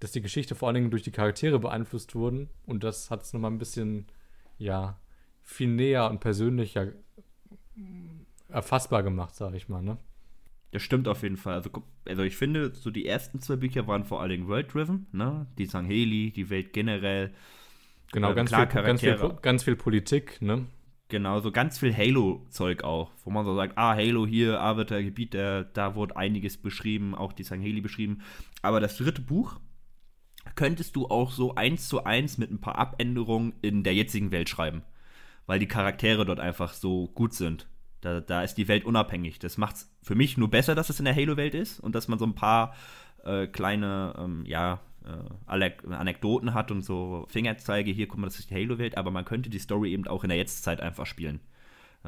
dass 0.00 0.12
die 0.12 0.20
Geschichte 0.20 0.54
vor 0.54 0.68
allen 0.68 0.74
Dingen 0.74 0.90
durch 0.90 1.02
die 1.02 1.12
Charaktere 1.12 1.58
beeinflusst 1.58 2.14
wurden. 2.14 2.50
Und 2.66 2.84
das 2.84 3.10
hat 3.10 3.22
es 3.22 3.32
nochmal 3.32 3.50
ein 3.50 3.58
bisschen, 3.58 4.06
ja, 4.58 4.98
viel 5.40 5.68
näher 5.68 6.10
und 6.10 6.20
persönlicher 6.20 6.92
erfassbar 8.48 9.02
gemacht, 9.02 9.34
sage 9.34 9.56
ich 9.56 9.68
mal, 9.68 9.82
ne? 9.82 9.98
Das 10.74 10.82
stimmt 10.82 11.06
auf 11.06 11.22
jeden 11.22 11.36
Fall. 11.36 11.54
Also, 11.54 11.70
also 12.04 12.24
ich 12.24 12.36
finde, 12.36 12.74
so 12.74 12.90
die 12.90 13.06
ersten 13.06 13.38
zwei 13.38 13.54
Bücher 13.54 13.86
waren 13.86 14.02
vor 14.02 14.20
allen 14.20 14.30
Dingen 14.30 14.48
world-driven, 14.48 15.06
ne? 15.12 15.46
Die 15.56 15.66
Sangheli, 15.66 16.32
die 16.32 16.50
Welt 16.50 16.72
generell. 16.72 17.32
Genau, 18.10 18.32
äh, 18.32 18.34
ganz, 18.34 18.52
viel, 18.52 18.66
ganz, 18.66 19.00
viel, 19.00 19.16
ganz 19.40 19.62
viel 19.62 19.76
Politik, 19.76 20.42
ne? 20.42 20.66
Genau, 21.06 21.38
so 21.38 21.52
ganz 21.52 21.78
viel 21.78 21.96
Halo-Zeug 21.96 22.82
auch, 22.82 23.12
wo 23.22 23.30
man 23.30 23.44
so 23.44 23.54
sagt, 23.54 23.78
ah, 23.78 23.94
Halo 23.94 24.26
hier, 24.26 24.58
Arbiter, 24.58 25.00
Gebiet, 25.00 25.34
da, 25.34 25.62
da 25.62 25.94
wurde 25.94 26.16
einiges 26.16 26.56
beschrieben, 26.56 27.14
auch 27.14 27.32
die 27.32 27.44
Sangheli 27.44 27.80
beschrieben. 27.80 28.22
Aber 28.60 28.80
das 28.80 28.96
dritte 28.96 29.22
Buch 29.22 29.60
könntest 30.56 30.96
du 30.96 31.06
auch 31.06 31.30
so 31.30 31.54
eins 31.54 31.88
zu 31.88 32.02
eins 32.02 32.36
mit 32.36 32.50
ein 32.50 32.60
paar 32.60 32.78
Abänderungen 32.78 33.52
in 33.62 33.84
der 33.84 33.94
jetzigen 33.94 34.32
Welt 34.32 34.48
schreiben. 34.48 34.82
Weil 35.46 35.60
die 35.60 35.68
Charaktere 35.68 36.24
dort 36.24 36.40
einfach 36.40 36.72
so 36.72 37.06
gut 37.14 37.32
sind. 37.32 37.68
Da, 38.04 38.20
da 38.20 38.42
ist 38.42 38.56
die 38.56 38.68
Welt 38.68 38.84
unabhängig. 38.84 39.38
Das 39.38 39.56
macht 39.56 39.76
es 39.76 39.96
für 40.02 40.14
mich 40.14 40.36
nur 40.36 40.50
besser, 40.50 40.74
dass 40.74 40.90
es 40.90 40.98
in 40.98 41.06
der 41.06 41.16
Halo-Welt 41.16 41.54
ist 41.54 41.80
und 41.80 41.94
dass 41.94 42.08
man 42.08 42.18
so 42.18 42.26
ein 42.26 42.34
paar 42.34 42.74
äh, 43.24 43.46
kleine, 43.46 44.14
ähm, 44.18 44.44
ja, 44.46 44.80
äh, 45.04 45.70
Anekdoten 45.90 46.54
hat 46.54 46.70
und 46.70 46.82
so 46.82 47.26
Fingerzeige, 47.28 47.90
hier, 47.90 48.06
guck 48.06 48.18
mal, 48.18 48.26
das 48.26 48.38
ist 48.38 48.50
die 48.50 48.54
Halo-Welt, 48.54 48.98
aber 48.98 49.10
man 49.10 49.24
könnte 49.24 49.50
die 49.50 49.58
Story 49.58 49.92
eben 49.92 50.06
auch 50.06 50.22
in 50.22 50.28
der 50.28 50.38
Jetztzeit 50.38 50.80
einfach 50.80 51.06
spielen. 51.06 51.40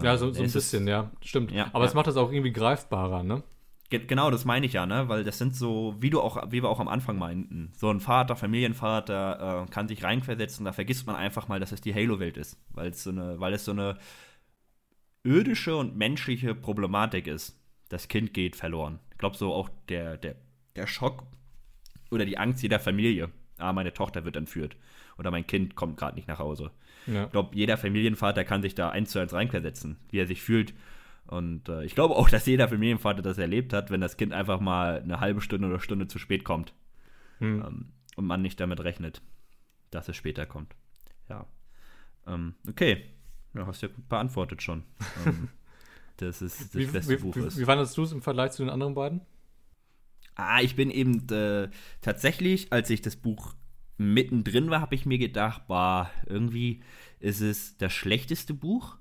Ja, 0.00 0.18
so, 0.18 0.30
so 0.30 0.42
ein 0.42 0.52
bisschen, 0.52 0.86
ja, 0.86 1.10
stimmt. 1.22 1.52
Ja, 1.52 1.70
aber 1.72 1.86
es 1.86 1.94
macht 1.94 2.06
das 2.06 2.18
auch 2.18 2.30
irgendwie 2.30 2.52
greifbarer, 2.52 3.22
ne? 3.22 3.42
genau, 3.88 4.30
das 4.30 4.44
meine 4.44 4.66
ich 4.66 4.72
ja, 4.72 4.86
ne? 4.86 5.08
Weil 5.08 5.24
das 5.24 5.38
sind 5.38 5.54
so, 5.54 5.94
wie 6.00 6.10
du 6.10 6.20
auch, 6.20 6.50
wie 6.50 6.62
wir 6.62 6.68
auch 6.68 6.80
am 6.80 6.88
Anfang 6.88 7.18
meinten, 7.18 7.72
so 7.76 7.88
ein 7.90 8.00
Vater, 8.00 8.36
Familienvater 8.36 9.64
äh, 9.64 9.70
kann 9.70 9.88
sich 9.88 10.02
reinversetzen, 10.02 10.64
da 10.64 10.72
vergisst 10.72 11.06
man 11.06 11.16
einfach 11.16 11.48
mal, 11.48 11.60
dass 11.60 11.72
es 11.72 11.80
die 11.80 11.94
Halo-Welt 11.94 12.36
ist, 12.36 12.58
weil 12.74 12.90
es 12.90 13.04
so 13.04 13.10
eine, 13.10 13.38
weil 13.38 13.54
es 13.54 13.64
so 13.64 13.72
eine 13.72 13.96
irdische 15.26 15.76
und 15.76 15.96
menschliche 15.96 16.54
Problematik 16.54 17.26
ist. 17.26 17.60
Das 17.88 18.08
Kind 18.08 18.32
geht 18.32 18.56
verloren. 18.56 19.00
Ich 19.10 19.18
glaube, 19.18 19.36
so 19.36 19.52
auch 19.52 19.68
der, 19.88 20.16
der, 20.16 20.36
der 20.76 20.86
Schock 20.86 21.24
oder 22.10 22.24
die 22.24 22.38
Angst 22.38 22.62
jeder 22.62 22.78
Familie. 22.78 23.30
Ah, 23.58 23.72
meine 23.72 23.92
Tochter 23.92 24.24
wird 24.24 24.36
entführt. 24.36 24.76
Oder 25.18 25.30
mein 25.30 25.46
Kind 25.46 25.74
kommt 25.74 25.96
gerade 25.96 26.14
nicht 26.14 26.28
nach 26.28 26.38
Hause. 26.38 26.70
Ja. 27.06 27.24
Ich 27.24 27.32
glaube, 27.32 27.56
jeder 27.56 27.76
Familienvater 27.76 28.44
kann 28.44 28.62
sich 28.62 28.74
da 28.74 28.90
eins 28.90 29.10
zu 29.10 29.18
eins 29.18 29.32
reinversetzen, 29.32 29.96
wie 30.10 30.18
er 30.18 30.26
sich 30.26 30.42
fühlt. 30.42 30.74
Und 31.26 31.68
äh, 31.68 31.84
ich 31.84 31.94
glaube 31.94 32.14
auch, 32.14 32.28
dass 32.28 32.46
jeder 32.46 32.68
Familienvater 32.68 33.22
das 33.22 33.38
erlebt 33.38 33.72
hat, 33.72 33.90
wenn 33.90 34.00
das 34.00 34.16
Kind 34.16 34.32
einfach 34.32 34.60
mal 34.60 35.00
eine 35.00 35.20
halbe 35.20 35.40
Stunde 35.40 35.68
oder 35.68 35.80
Stunde 35.80 36.06
zu 36.06 36.18
spät 36.18 36.44
kommt. 36.44 36.72
Hm. 37.38 37.64
Ähm, 37.66 37.86
und 38.16 38.26
man 38.26 38.42
nicht 38.42 38.60
damit 38.60 38.80
rechnet, 38.80 39.22
dass 39.90 40.08
es 40.08 40.16
später 40.16 40.46
kommt. 40.46 40.74
Ja. 41.28 41.46
Ähm, 42.26 42.54
okay, 42.68 43.04
ja, 43.56 43.66
hast 43.66 43.82
ja 43.82 43.88
gut 43.88 44.08
beantwortet 44.08 44.62
schon. 44.62 44.84
ähm, 45.26 45.48
das 46.18 46.42
ist 46.42 46.60
das 46.60 46.74
wie, 46.74 46.86
beste 46.86 47.18
wie, 47.18 47.22
Buch 47.22 47.36
wie, 47.36 47.40
ist. 47.40 47.58
Wie 47.58 47.64
fandest 47.64 47.96
du 47.96 48.02
es 48.02 48.12
im 48.12 48.22
Vergleich 48.22 48.52
zu 48.52 48.62
den 48.62 48.70
anderen 48.70 48.94
beiden? 48.94 49.20
Ah, 50.34 50.60
ich 50.60 50.76
bin 50.76 50.90
eben 50.90 51.26
äh, 51.30 51.70
tatsächlich, 52.02 52.72
als 52.72 52.90
ich 52.90 53.00
das 53.00 53.16
Buch 53.16 53.54
mittendrin 53.98 54.70
war, 54.70 54.80
habe 54.80 54.94
ich 54.94 55.06
mir 55.06 55.18
gedacht, 55.18 55.66
bah, 55.66 56.10
irgendwie 56.26 56.82
ist 57.20 57.40
es 57.40 57.78
das 57.78 57.92
schlechteste 57.92 58.52
Buch, 58.52 58.98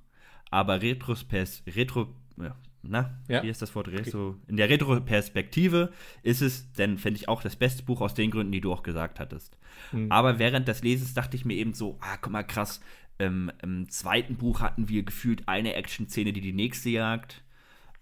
aber 0.50 0.82
Retrospers 0.82 1.64
Retro, 1.68 2.08
ja, 2.38 2.56
na, 2.82 3.20
ja. 3.28 3.44
wie 3.44 3.50
ist 3.50 3.62
das 3.62 3.74
Wort? 3.76 3.90
Retro, 3.90 4.36
in 4.48 4.58
der 4.58 4.70
Retroperspektive 4.70 5.92
ist 6.24 6.42
es, 6.42 6.72
denn 6.74 6.98
finde 6.98 7.20
ich 7.20 7.28
auch 7.28 7.42
das 7.42 7.56
beste 7.56 7.84
Buch 7.84 8.00
aus 8.00 8.14
den 8.14 8.32
Gründen, 8.32 8.52
die 8.52 8.62
du 8.62 8.72
auch 8.72 8.84
gesagt 8.84 9.20
hattest. 9.20 9.58
Mhm. 9.92 10.12
Aber 10.12 10.40
während 10.40 10.68
des 10.68 10.84
Lesens 10.84 11.14
dachte 11.14 11.36
ich 11.36 11.46
mir 11.46 11.56
eben 11.56 11.74
so, 11.74 11.98
ah, 12.00 12.18
guck 12.22 12.32
mal, 12.32 12.44
krass, 12.44 12.80
ähm, 13.20 13.52
Im 13.62 13.90
zweiten 13.90 14.36
Buch 14.36 14.62
hatten 14.62 14.90
wir 14.90 15.04
gefühlt 15.04 15.48
eine 15.48 15.76
Action-Szene, 15.76 16.34
die 16.34 16.42
die 16.42 16.54
nächste 16.54 16.90
jagt. 16.90 17.44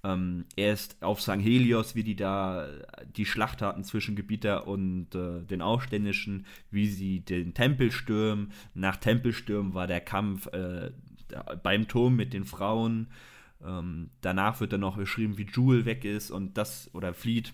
Ähm, 0.04 0.46
erst 0.56 1.02
auf 1.02 1.22
St. 1.22 1.40
Helios, 1.40 1.96
wie 1.96 2.04
die 2.04 2.16
da 2.16 2.68
die 3.16 3.26
Schlacht 3.26 3.62
hatten 3.62 3.84
zwischen 3.84 4.16
Gebieter 4.16 4.68
und 4.68 5.16
äh, 5.16 5.44
den 5.44 5.62
Aufständischen, 5.62 6.46
wie 6.72 6.88
sie 6.88 7.22
den 7.22 7.54
Tempel 7.54 7.92
stürmen. 7.92 8.52
Nach 8.74 8.98
Tempelstürmen 8.98 9.74
war 9.74 9.88
der 9.88 10.02
Kampf 10.02 10.48
äh, 10.48 10.92
beim 11.62 11.88
Turm 11.88 12.16
mit 12.16 12.34
den 12.34 12.44
Frauen. 12.44 13.08
Ähm, 13.64 14.10
danach 14.22 14.60
wird 14.60 14.74
dann 14.74 14.82
noch 14.82 14.98
beschrieben, 14.98 15.38
wie 15.38 15.48
Jewel 15.48 15.86
weg 15.86 16.04
ist 16.04 16.32
und 16.32 16.58
das 16.58 16.94
oder 16.94 17.14
flieht. 17.14 17.54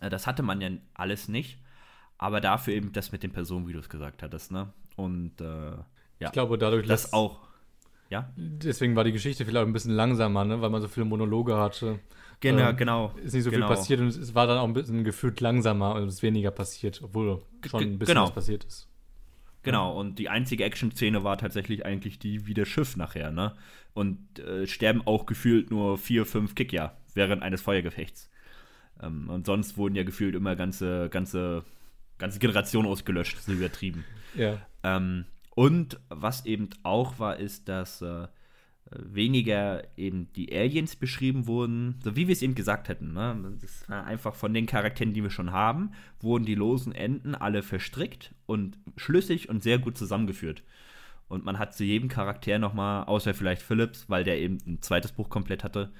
Äh, 0.00 0.10
das 0.10 0.26
hatte 0.26 0.42
man 0.42 0.60
ja 0.60 0.70
alles 0.94 1.28
nicht. 1.28 1.58
Aber 2.18 2.40
dafür 2.40 2.74
eben 2.74 2.92
das 2.92 3.12
mit 3.12 3.22
den 3.22 3.32
Personen, 3.32 3.68
wie 3.68 3.72
du 3.72 3.80
es 3.80 3.88
gesagt 3.88 4.22
hattest, 4.22 4.50
ne? 4.50 4.72
Und 4.96 5.40
äh, 5.40 5.76
ja. 6.24 6.28
Ich 6.28 6.32
glaube, 6.32 6.58
dadurch 6.58 6.86
das 6.86 7.12
auch. 7.12 7.40
Ja. 8.10 8.32
Deswegen 8.36 8.96
war 8.96 9.04
die 9.04 9.12
Geschichte 9.12 9.44
vielleicht 9.44 9.66
ein 9.66 9.72
bisschen 9.72 9.92
langsamer, 9.92 10.44
ne? 10.44 10.60
weil 10.60 10.70
man 10.70 10.80
so 10.82 10.88
viele 10.88 11.06
Monologe 11.06 11.56
hatte. 11.56 12.00
Genau, 12.40 12.70
ähm, 12.70 12.76
genau. 12.76 13.14
Ist 13.22 13.34
nicht 13.34 13.44
so 13.44 13.50
genau. 13.50 13.66
viel 13.66 13.76
passiert 13.76 14.00
und 14.00 14.08
es 14.08 14.34
war 14.34 14.46
dann 14.46 14.58
auch 14.58 14.64
ein 14.64 14.74
bisschen 14.74 15.04
gefühlt 15.04 15.40
langsamer 15.40 15.94
und 15.94 16.04
es 16.04 16.14
ist 16.14 16.22
weniger 16.22 16.50
passiert, 16.50 17.00
obwohl 17.02 17.42
schon 17.66 17.82
ein 17.82 17.98
bisschen 17.98 18.14
genau. 18.14 18.26
was 18.26 18.34
passiert 18.34 18.64
ist. 18.64 18.88
Genau, 19.62 19.98
und 19.98 20.18
die 20.18 20.28
einzige 20.28 20.62
Action-Szene 20.64 21.24
war 21.24 21.38
tatsächlich 21.38 21.86
eigentlich 21.86 22.18
die 22.18 22.46
wie 22.46 22.52
das 22.52 22.68
Schiff 22.68 22.96
nachher, 22.96 23.30
ne? 23.30 23.54
Und 23.94 24.38
äh, 24.38 24.66
sterben 24.66 25.00
auch 25.06 25.24
gefühlt 25.24 25.70
nur 25.70 25.96
vier, 25.96 26.26
fünf 26.26 26.54
Kickja 26.54 26.94
während 27.14 27.42
eines 27.42 27.62
Feuergefechts. 27.62 28.28
Ähm, 29.02 29.30
und 29.30 29.46
sonst 29.46 29.78
wurden 29.78 29.94
ja 29.94 30.02
gefühlt 30.02 30.34
immer 30.34 30.54
ganze, 30.54 31.08
ganze, 31.08 31.64
ganze 32.18 32.40
Generationen 32.40 32.88
ausgelöscht, 32.88 33.40
so 33.40 33.52
übertrieben. 33.52 34.04
Ja. 34.34 34.58
Ähm, 34.82 35.24
und 35.54 36.00
was 36.08 36.46
eben 36.46 36.70
auch 36.82 37.18
war, 37.18 37.36
ist, 37.36 37.68
dass 37.68 38.02
äh, 38.02 38.28
weniger 38.90 39.82
eben 39.96 40.32
die 40.34 40.54
Aliens 40.54 40.96
beschrieben 40.96 41.46
wurden, 41.46 41.98
so 42.02 42.16
wie 42.16 42.28
wir 42.28 42.32
es 42.32 42.42
eben 42.42 42.54
gesagt 42.54 42.88
hätten. 42.88 43.12
Ne? 43.12 43.56
Das 43.60 43.88
war 43.88 44.04
einfach 44.04 44.34
von 44.34 44.52
den 44.52 44.66
Charakteren, 44.66 45.12
die 45.12 45.22
wir 45.22 45.30
schon 45.30 45.52
haben, 45.52 45.92
wurden 46.20 46.44
die 46.44 46.54
losen 46.54 46.92
Enden 46.92 47.34
alle 47.34 47.62
verstrickt 47.62 48.34
und 48.46 48.78
schlüssig 48.96 49.48
und 49.48 49.62
sehr 49.62 49.78
gut 49.78 49.96
zusammengeführt. 49.96 50.62
Und 51.28 51.44
man 51.44 51.58
hat 51.58 51.74
zu 51.74 51.84
jedem 51.84 52.08
Charakter 52.08 52.58
nochmal, 52.58 53.04
außer 53.04 53.32
vielleicht 53.32 53.62
Phillips, 53.62 54.08
weil 54.10 54.24
der 54.24 54.38
eben 54.38 54.58
ein 54.66 54.82
zweites 54.82 55.12
Buch 55.12 55.30
komplett 55.30 55.64
hatte, 55.64 55.92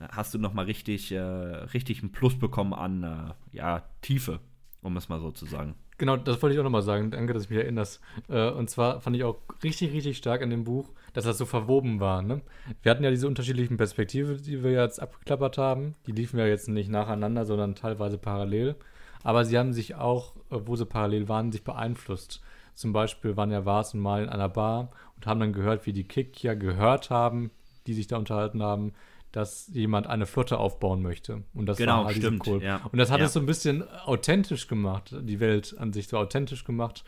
äh, 0.00 0.08
hast 0.10 0.34
du 0.34 0.38
nochmal 0.38 0.64
richtig, 0.64 1.12
äh, 1.12 1.20
richtig 1.20 2.00
einen 2.00 2.12
Plus 2.12 2.38
bekommen 2.38 2.74
an 2.74 3.02
äh, 3.02 3.56
ja, 3.56 3.84
Tiefe, 4.00 4.40
um 4.80 4.96
es 4.96 5.08
mal 5.08 5.20
so 5.20 5.30
zu 5.30 5.46
sagen. 5.46 5.74
Genau, 5.98 6.16
das 6.16 6.42
wollte 6.42 6.54
ich 6.54 6.60
auch 6.60 6.64
nochmal 6.64 6.82
sagen. 6.82 7.10
Danke, 7.10 7.32
dass 7.32 7.46
du 7.46 7.54
mich 7.54 7.62
erinnerst. 7.62 8.00
Äh, 8.28 8.50
und 8.50 8.70
zwar 8.70 9.00
fand 9.00 9.16
ich 9.16 9.24
auch 9.24 9.36
richtig, 9.62 9.92
richtig 9.92 10.16
stark 10.16 10.42
an 10.42 10.50
dem 10.50 10.64
Buch, 10.64 10.88
dass 11.12 11.24
das 11.24 11.38
so 11.38 11.46
verwoben 11.46 12.00
war. 12.00 12.22
Ne? 12.22 12.40
Wir 12.82 12.90
hatten 12.90 13.04
ja 13.04 13.10
diese 13.10 13.28
unterschiedlichen 13.28 13.76
Perspektiven, 13.76 14.42
die 14.42 14.62
wir 14.62 14.72
jetzt 14.72 15.00
abgeklappert 15.00 15.58
haben. 15.58 15.94
Die 16.06 16.12
liefen 16.12 16.38
ja 16.38 16.46
jetzt 16.46 16.68
nicht 16.68 16.90
nacheinander, 16.90 17.44
sondern 17.44 17.74
teilweise 17.74 18.18
parallel. 18.18 18.76
Aber 19.22 19.44
sie 19.44 19.58
haben 19.58 19.72
sich 19.72 19.94
auch, 19.94 20.34
äh, 20.50 20.58
wo 20.64 20.76
sie 20.76 20.86
parallel 20.86 21.28
waren, 21.28 21.52
sich 21.52 21.64
beeinflusst. 21.64 22.42
Zum 22.74 22.92
Beispiel 22.92 23.36
waren 23.36 23.50
ja 23.50 23.64
Vars 23.64 23.94
und 23.94 24.00
Mal 24.00 24.24
in 24.24 24.28
einer 24.28 24.48
Bar 24.48 24.90
und 25.16 25.26
haben 25.26 25.40
dann 25.40 25.52
gehört, 25.52 25.86
wie 25.86 25.92
die 25.92 26.08
Kick 26.08 26.42
ja 26.42 26.54
gehört 26.54 27.10
haben, 27.10 27.50
die 27.86 27.94
sich 27.94 28.06
da 28.06 28.16
unterhalten 28.16 28.62
haben, 28.62 28.92
dass 29.32 29.68
jemand 29.72 30.06
eine 30.06 30.26
Flotte 30.26 30.58
aufbauen 30.58 31.02
möchte. 31.02 31.42
Und 31.54 31.66
das 31.66 31.78
Genau, 31.78 31.98
war 31.98 32.04
halt 32.06 32.16
stimmt, 32.16 32.40
Kohl. 32.40 32.62
ja. 32.62 32.76
Und 32.92 32.98
das 32.98 33.10
hat 33.10 33.20
Ja. 33.20 33.26
es 33.26 33.32
so 33.32 33.40
ein 33.40 33.46
bisschen 33.46 33.82
authentisch 34.04 34.68
gemacht, 34.68 35.14
die 35.22 35.40
Welt 35.40 35.74
an 35.78 35.92
sich 35.92 36.08
so 36.08 36.18
authentisch 36.18 36.64
gemacht, 36.64 37.02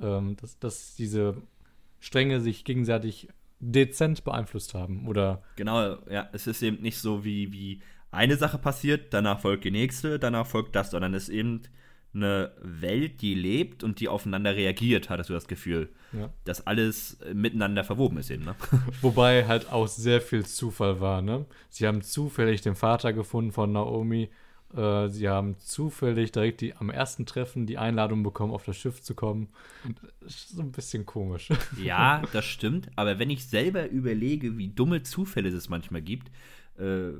ähm, 0.00 0.36
dass, 0.40 0.58
dass 0.58 0.94
diese 0.94 1.36
Stränge 2.00 2.40
sich 2.40 2.64
gegenseitig 2.64 3.28
dezent 3.60 4.24
beeinflusst 4.24 4.74
haben. 4.74 5.06
Oder 5.06 5.42
Genau, 5.56 5.96
ja, 6.10 6.28
es 6.32 6.46
ist 6.46 6.62
eben 6.62 6.82
nicht 6.82 6.98
so 6.98 7.24
wie, 7.24 7.52
wie 7.52 7.80
eine 8.10 8.36
Sache 8.36 8.58
passiert, 8.58 9.12
danach 9.12 9.40
folgt 9.40 9.64
die 9.64 9.70
nächste, 9.70 10.18
danach 10.18 10.46
folgt 10.46 10.74
das, 10.76 10.90
sondern 10.90 11.14
es 11.14 11.24
ist 11.24 11.34
eben 11.34 11.62
eine 12.16 12.52
Welt, 12.60 13.20
die 13.20 13.34
lebt 13.34 13.84
und 13.84 14.00
die 14.00 14.08
aufeinander 14.08 14.56
reagiert, 14.56 15.10
hattest 15.10 15.30
du 15.30 15.34
das 15.34 15.46
Gefühl. 15.46 15.88
ja. 16.12 16.30
Dass 16.44 16.66
alles 16.66 17.20
äh, 17.20 17.34
miteinander 17.34 17.84
verwoben 17.84 18.18
ist 18.18 18.30
eben, 18.30 18.44
ne? 18.44 18.56
Wobei 19.00 19.46
halt 19.46 19.70
auch 19.70 19.86
sehr 19.86 20.20
viel 20.20 20.44
Zufall 20.44 21.00
war, 21.00 21.22
ne? 21.22 21.46
Sie 21.68 21.86
haben 21.86 22.02
zufällig 22.02 22.62
den 22.62 22.74
Vater 22.74 23.12
gefunden 23.12 23.52
von 23.52 23.72
Naomi. 23.72 24.30
Äh, 24.74 25.08
sie 25.08 25.28
haben 25.28 25.56
zufällig 25.58 26.32
direkt 26.32 26.60
die, 26.60 26.74
am 26.74 26.90
ersten 26.90 27.26
Treffen 27.26 27.66
die 27.66 27.78
Einladung 27.78 28.22
bekommen, 28.22 28.52
auf 28.52 28.64
das 28.64 28.76
Schiff 28.76 29.00
zu 29.00 29.14
kommen. 29.14 29.48
Das 30.20 30.34
ist 30.34 30.48
so 30.56 30.62
ein 30.62 30.72
bisschen 30.72 31.06
komisch. 31.06 31.50
Ja, 31.82 32.22
das 32.32 32.44
stimmt, 32.44 32.90
aber 32.96 33.18
wenn 33.18 33.30
ich 33.30 33.46
selber 33.46 33.88
überlege, 33.88 34.58
wie 34.58 34.68
dumme 34.68 35.02
Zufälle 35.02 35.48
es 35.50 35.68
manchmal 35.68 36.02
gibt, 36.02 36.30
äh, 36.78 37.12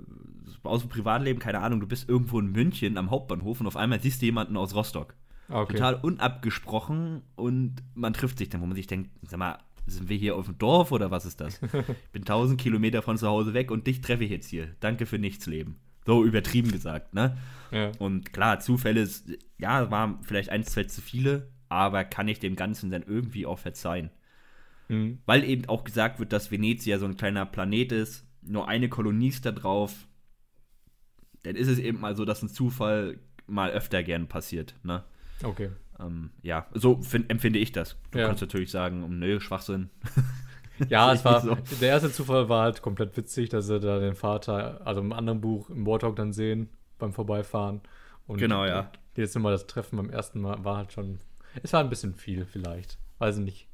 aus 0.62 0.80
dem 0.80 0.88
Privatleben, 0.90 1.38
keine 1.40 1.60
Ahnung, 1.60 1.80
du 1.80 1.86
bist 1.86 2.08
irgendwo 2.08 2.38
in 2.40 2.52
München 2.52 2.98
am 2.98 3.10
Hauptbahnhof 3.10 3.60
und 3.60 3.66
auf 3.66 3.76
einmal 3.76 4.00
siehst 4.00 4.20
du 4.22 4.26
jemanden 4.26 4.56
aus 4.56 4.74
Rostock. 4.74 5.14
Okay. 5.48 5.74
Total 5.74 5.94
unabgesprochen 5.96 7.22
und 7.36 7.76
man 7.94 8.12
trifft 8.12 8.38
sich 8.38 8.48
dann, 8.48 8.60
wo 8.60 8.66
man 8.66 8.74
sich 8.76 8.86
denkt, 8.86 9.10
sag 9.22 9.38
mal, 9.38 9.58
sind 9.86 10.08
wir 10.08 10.16
hier 10.16 10.34
auf 10.36 10.46
dem 10.46 10.58
Dorf 10.58 10.90
oder 10.92 11.10
was 11.10 11.24
ist 11.26 11.40
das? 11.40 11.60
Ich 11.72 12.10
bin 12.12 12.22
1000 12.22 12.60
Kilometer 12.60 13.02
von 13.02 13.16
zu 13.16 13.28
Hause 13.28 13.54
weg 13.54 13.70
und 13.70 13.86
dich 13.86 14.00
treffe 14.00 14.24
ich 14.24 14.30
jetzt 14.30 14.48
hier. 14.48 14.68
Danke 14.80 15.06
für 15.06 15.18
nichts, 15.18 15.46
Leben. 15.46 15.76
So 16.04 16.24
übertrieben 16.24 16.70
gesagt, 16.72 17.14
ne? 17.14 17.36
Ja. 17.70 17.92
Und 17.98 18.32
klar, 18.32 18.58
Zufälle, 18.60 19.00
ist- 19.00 19.28
ja, 19.58 19.90
waren 19.90 20.18
vielleicht 20.22 20.50
ein, 20.50 20.64
zwei 20.64 20.84
zu 20.84 21.00
viele, 21.00 21.48
aber 21.68 22.04
kann 22.04 22.28
ich 22.28 22.38
dem 22.40 22.56
Ganzen 22.56 22.90
dann 22.90 23.02
irgendwie 23.02 23.46
auch 23.46 23.58
verzeihen. 23.58 24.10
Mhm. 24.88 25.18
Weil 25.26 25.44
eben 25.44 25.66
auch 25.68 25.84
gesagt 25.84 26.18
wird, 26.20 26.32
dass 26.32 26.50
Venezia 26.50 26.98
so 26.98 27.06
ein 27.06 27.16
kleiner 27.16 27.46
Planet 27.46 27.92
ist, 27.92 28.25
nur 28.46 28.68
eine 28.68 28.88
Kolonie 28.88 29.28
ist 29.28 29.44
da 29.46 29.52
drauf, 29.52 30.06
dann 31.42 31.56
ist 31.56 31.68
es 31.68 31.78
eben 31.78 32.00
mal 32.00 32.16
so, 32.16 32.24
dass 32.24 32.42
ein 32.42 32.48
Zufall 32.48 33.18
mal 33.46 33.70
öfter 33.70 34.02
gern 34.02 34.26
passiert, 34.26 34.74
ne? 34.82 35.04
Okay. 35.42 35.70
Ähm, 36.00 36.30
ja, 36.42 36.66
so 36.74 37.00
fin- 37.02 37.28
empfinde 37.30 37.58
ich 37.58 37.72
das. 37.72 37.96
Du 38.10 38.18
Ja. 38.18 38.26
kannst 38.26 38.40
natürlich 38.42 38.70
sagen, 38.70 39.02
um, 39.02 39.18
nö, 39.18 39.40
Schwachsinn. 39.40 39.90
Ja, 40.90 41.10
es 41.14 41.24
war, 41.24 41.40
So. 41.40 41.56
der 41.80 41.88
erste 41.88 42.12
Zufall 42.12 42.50
war 42.50 42.64
halt 42.64 42.82
komplett 42.82 43.16
witzig, 43.16 43.48
dass 43.48 43.66
sie 43.66 43.80
da 43.80 43.98
den 43.98 44.14
Vater, 44.14 44.86
also 44.86 45.00
im 45.00 45.10
anderen 45.14 45.40
Buch, 45.40 45.70
im 45.70 45.86
Warthog 45.86 46.16
dann 46.16 46.34
sehen, 46.34 46.68
beim 46.98 47.14
Vorbeifahren. 47.14 47.80
Und 48.26 48.36
Genau, 48.38 48.66
ja. 48.66 48.90
Jetzt 49.16 49.38
Mal 49.38 49.52
das 49.52 49.66
Treffen 49.66 49.96
beim 49.96 50.10
ersten 50.10 50.38
Mal 50.42 50.62
war 50.66 50.76
halt 50.76 50.92
schon, 50.92 51.20
es 51.62 51.72
war 51.72 51.80
ein 51.80 51.88
bisschen 51.88 52.14
viel 52.14 52.44
vielleicht, 52.44 52.98
weiß 53.18 53.38
ich 53.38 53.44
nicht. 53.44 53.68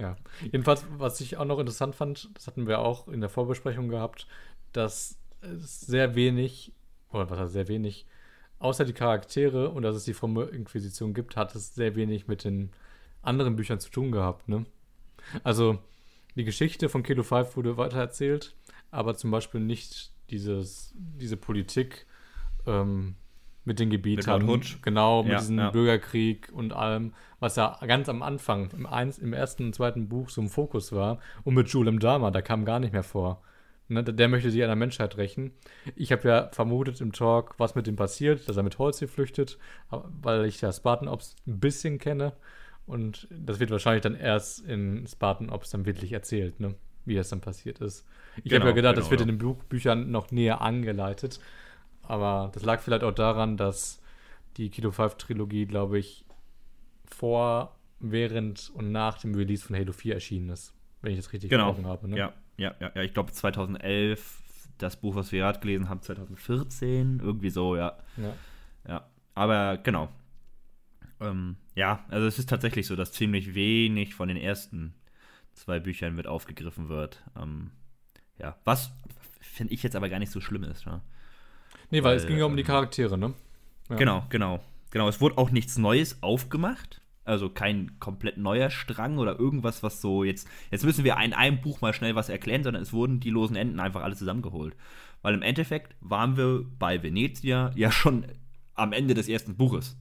Ja, 0.00 0.16
jedenfalls, 0.40 0.86
was 0.96 1.20
ich 1.20 1.36
auch 1.36 1.44
noch 1.44 1.58
interessant 1.58 1.94
fand, 1.94 2.30
das 2.34 2.46
hatten 2.46 2.66
wir 2.66 2.78
auch 2.78 3.06
in 3.08 3.20
der 3.20 3.28
Vorbesprechung 3.28 3.88
gehabt, 3.88 4.26
dass 4.72 5.18
es 5.42 5.82
sehr 5.82 6.14
wenig, 6.14 6.72
oder 7.10 7.28
was 7.28 7.38
heißt 7.38 7.52
sehr 7.52 7.68
wenig, 7.68 8.06
außer 8.58 8.86
die 8.86 8.94
Charaktere 8.94 9.70
und 9.70 9.82
dass 9.82 9.96
es 9.96 10.04
die 10.04 10.14
fromme 10.14 10.44
Inquisition 10.44 11.12
gibt, 11.12 11.36
hat 11.36 11.54
es 11.54 11.74
sehr 11.74 11.96
wenig 11.96 12.28
mit 12.28 12.44
den 12.44 12.70
anderen 13.22 13.56
Büchern 13.56 13.78
zu 13.78 13.90
tun 13.90 14.10
gehabt, 14.10 14.48
ne? 14.48 14.64
Also, 15.44 15.78
die 16.34 16.44
Geschichte 16.44 16.88
von 16.88 17.02
Kilo 17.02 17.22
5 17.22 17.56
wurde 17.56 17.76
weitererzählt, 17.76 18.54
aber 18.90 19.14
zum 19.16 19.30
Beispiel 19.30 19.60
nicht 19.60 20.12
dieses, 20.30 20.94
diese 20.96 21.36
Politik 21.36 22.06
ähm, 22.66 23.16
mit 23.64 23.78
den 23.78 23.90
Gebietern. 23.90 24.48
Hood. 24.48 24.78
Genau, 24.82 25.22
mit 25.22 25.32
Ja, 25.32 25.38
diesem 25.38 25.58
ja. 25.58 25.70
Bürgerkrieg 25.70 26.50
und 26.52 26.72
allem, 26.72 27.12
was 27.40 27.56
ja 27.56 27.78
ganz 27.86 28.08
am 28.08 28.22
Anfang, 28.22 28.70
im, 28.72 28.86
eins, 28.86 29.18
im 29.18 29.32
ersten 29.32 29.66
und 29.66 29.74
zweiten 29.74 30.08
Buch 30.08 30.30
so 30.30 30.40
im 30.40 30.48
Fokus 30.48 30.92
war. 30.92 31.18
Und 31.44 31.54
mit 31.54 31.68
Julem 31.68 31.98
Dama, 32.00 32.30
da 32.30 32.42
kam 32.42 32.64
gar 32.64 32.80
nicht 32.80 32.92
mehr 32.92 33.02
vor. 33.02 33.42
Ne, 33.88 34.04
der, 34.04 34.28
möchte 34.28 34.50
sich 34.52 34.62
an 34.62 34.68
der 34.68 34.76
Menschheit 34.76 35.16
rächen. 35.16 35.50
Ich 35.96 36.12
habe 36.12 36.28
ja 36.28 36.48
vermutet 36.52 37.00
im 37.00 37.10
Talk, 37.12 37.54
was 37.58 37.74
mit 37.74 37.88
ihm 37.88 37.96
passiert, 37.96 38.48
dass 38.48 38.56
er 38.56 38.62
mit 38.62 38.78
Holz 38.78 39.00
hier 39.00 39.08
flüchtet, 39.08 39.58
weil 39.90 40.44
ich 40.44 40.60
ja 40.60 40.72
Spartan 40.72 41.08
Ops 41.08 41.34
ein 41.46 41.58
bisschen 41.58 41.98
kenne. 41.98 42.32
Und 42.86 43.26
das 43.30 43.58
wird 43.60 43.70
wahrscheinlich 43.70 44.02
dann 44.02 44.14
erst 44.14 44.60
in 44.60 45.06
Spartan 45.08 45.50
Ops 45.50 45.70
dann 45.70 45.86
wirklich 45.86 46.12
erzählt, 46.12 46.60
ne? 46.60 46.74
wie 47.04 47.14
das 47.16 47.30
dann 47.30 47.40
passiert 47.40 47.80
ist. 47.80 48.06
Ich 48.44 48.54
habe 48.54 48.64
Genau, 48.64 48.66
ja 48.66 48.72
gedacht, 48.72 48.94
genau, 48.94 49.00
das 49.00 49.10
wird 49.10 49.20
ja. 49.20 49.22
in 49.22 49.28
den 49.28 49.38
Buch 49.38 49.64
Büchern 49.64 50.10
noch 50.10 50.30
näher 50.30 50.60
angeleitet. 50.60 51.40
Aber 52.10 52.50
das 52.52 52.64
lag 52.64 52.80
vielleicht 52.80 53.04
auch 53.04 53.14
daran, 53.14 53.56
dass 53.56 54.02
die 54.56 54.68
Kilo 54.68 54.90
5 54.90 55.14
Trilogie, 55.14 55.64
glaube 55.64 56.00
ich, 56.00 56.24
vor, 57.06 57.76
während 58.00 58.68
und 58.74 58.90
nach 58.90 59.18
dem 59.18 59.32
Release 59.32 59.64
von 59.64 59.76
Halo 59.76 59.92
4 59.92 60.14
erschienen 60.14 60.48
ist. 60.48 60.74
Wenn 61.02 61.12
ich 61.12 61.18
das 61.18 61.32
richtig 61.32 61.50
Genau. 61.50 61.76
habe. 61.84 62.08
Ne? 62.08 62.18
Ja, 62.18 62.32
ja, 62.56 62.74
ja, 62.80 62.90
ja. 62.96 63.02
Ich 63.02 63.14
glaube 63.14 63.30
2011, 63.30 64.42
das 64.78 64.96
Buch, 65.00 65.14
was 65.14 65.30
wir 65.30 65.38
gerade 65.38 65.60
gelesen 65.60 65.88
haben, 65.88 66.02
2014, 66.02 67.20
irgendwie 67.22 67.50
so, 67.50 67.76
ja. 67.76 67.96
Ja. 68.16 68.34
Ja, 68.88 69.06
aber 69.36 69.78
genau. 69.78 70.08
Ähm, 71.20 71.58
ja, 71.76 72.04
also 72.08 72.26
es 72.26 72.40
ist 72.40 72.48
tatsächlich 72.48 72.88
so, 72.88 72.96
dass 72.96 73.12
ziemlich 73.12 73.54
wenig 73.54 74.16
von 74.16 74.26
den 74.26 74.36
ersten 74.36 74.94
zwei 75.52 75.78
Büchern 75.78 76.16
mit 76.16 76.26
aufgegriffen 76.26 76.88
wird. 76.88 77.22
Ähm, 77.40 77.70
ja, 78.36 78.56
was 78.64 78.90
finde 79.40 79.74
ich 79.74 79.84
jetzt 79.84 79.94
aber 79.94 80.08
gar 80.08 80.18
nicht 80.18 80.32
so 80.32 80.40
schlimm 80.40 80.64
ist. 80.64 80.86
Ja? 80.86 81.02
Nee, 81.90 82.02
weil, 82.02 82.16
es 82.16 82.22
Weil, 82.22 82.28
ging 82.28 82.38
ja 82.38 82.44
um 82.44 82.56
die 82.56 82.62
ähm, 82.62 82.66
Charaktere, 82.66 83.18
ne? 83.18 83.34
Ja. 83.88 83.96
Genau, 83.96 84.26
genau. 84.28 84.60
Genau, 84.90 85.08
es 85.08 85.20
wurde 85.20 85.38
auch 85.38 85.50
nichts 85.50 85.78
Neues 85.78 86.22
aufgemacht. 86.22 87.00
Also 87.24 87.48
kein 87.48 87.98
komplett 88.00 88.38
neuer 88.38 88.70
Strang 88.70 89.18
oder 89.18 89.38
irgendwas, 89.38 89.82
was 89.82 90.00
so 90.00 90.24
jetzt. 90.24 90.48
Jetzt 90.70 90.84
müssen 90.84 91.04
wir 91.04 91.16
in 91.22 91.32
einem 91.32 91.60
Buch 91.60 91.80
mal 91.80 91.92
schnell 91.92 92.14
was 92.16 92.28
erklären, 92.28 92.64
sondern 92.64 92.82
es 92.82 92.92
wurden 92.92 93.20
die 93.20 93.30
losen 93.30 93.56
Enden 93.56 93.78
einfach 93.78 94.02
alle 94.02 94.16
zusammengeholt. 94.16 94.74
Weil 95.22 95.34
im 95.34 95.42
Endeffekt 95.42 95.94
waren 96.00 96.36
wir 96.36 96.64
bei 96.78 97.02
Venezia 97.02 97.72
ja 97.76 97.92
schon 97.92 98.26
am 98.74 98.92
Ende 98.92 99.14
des 99.14 99.28
ersten 99.28 99.56
Buches. 99.56 99.96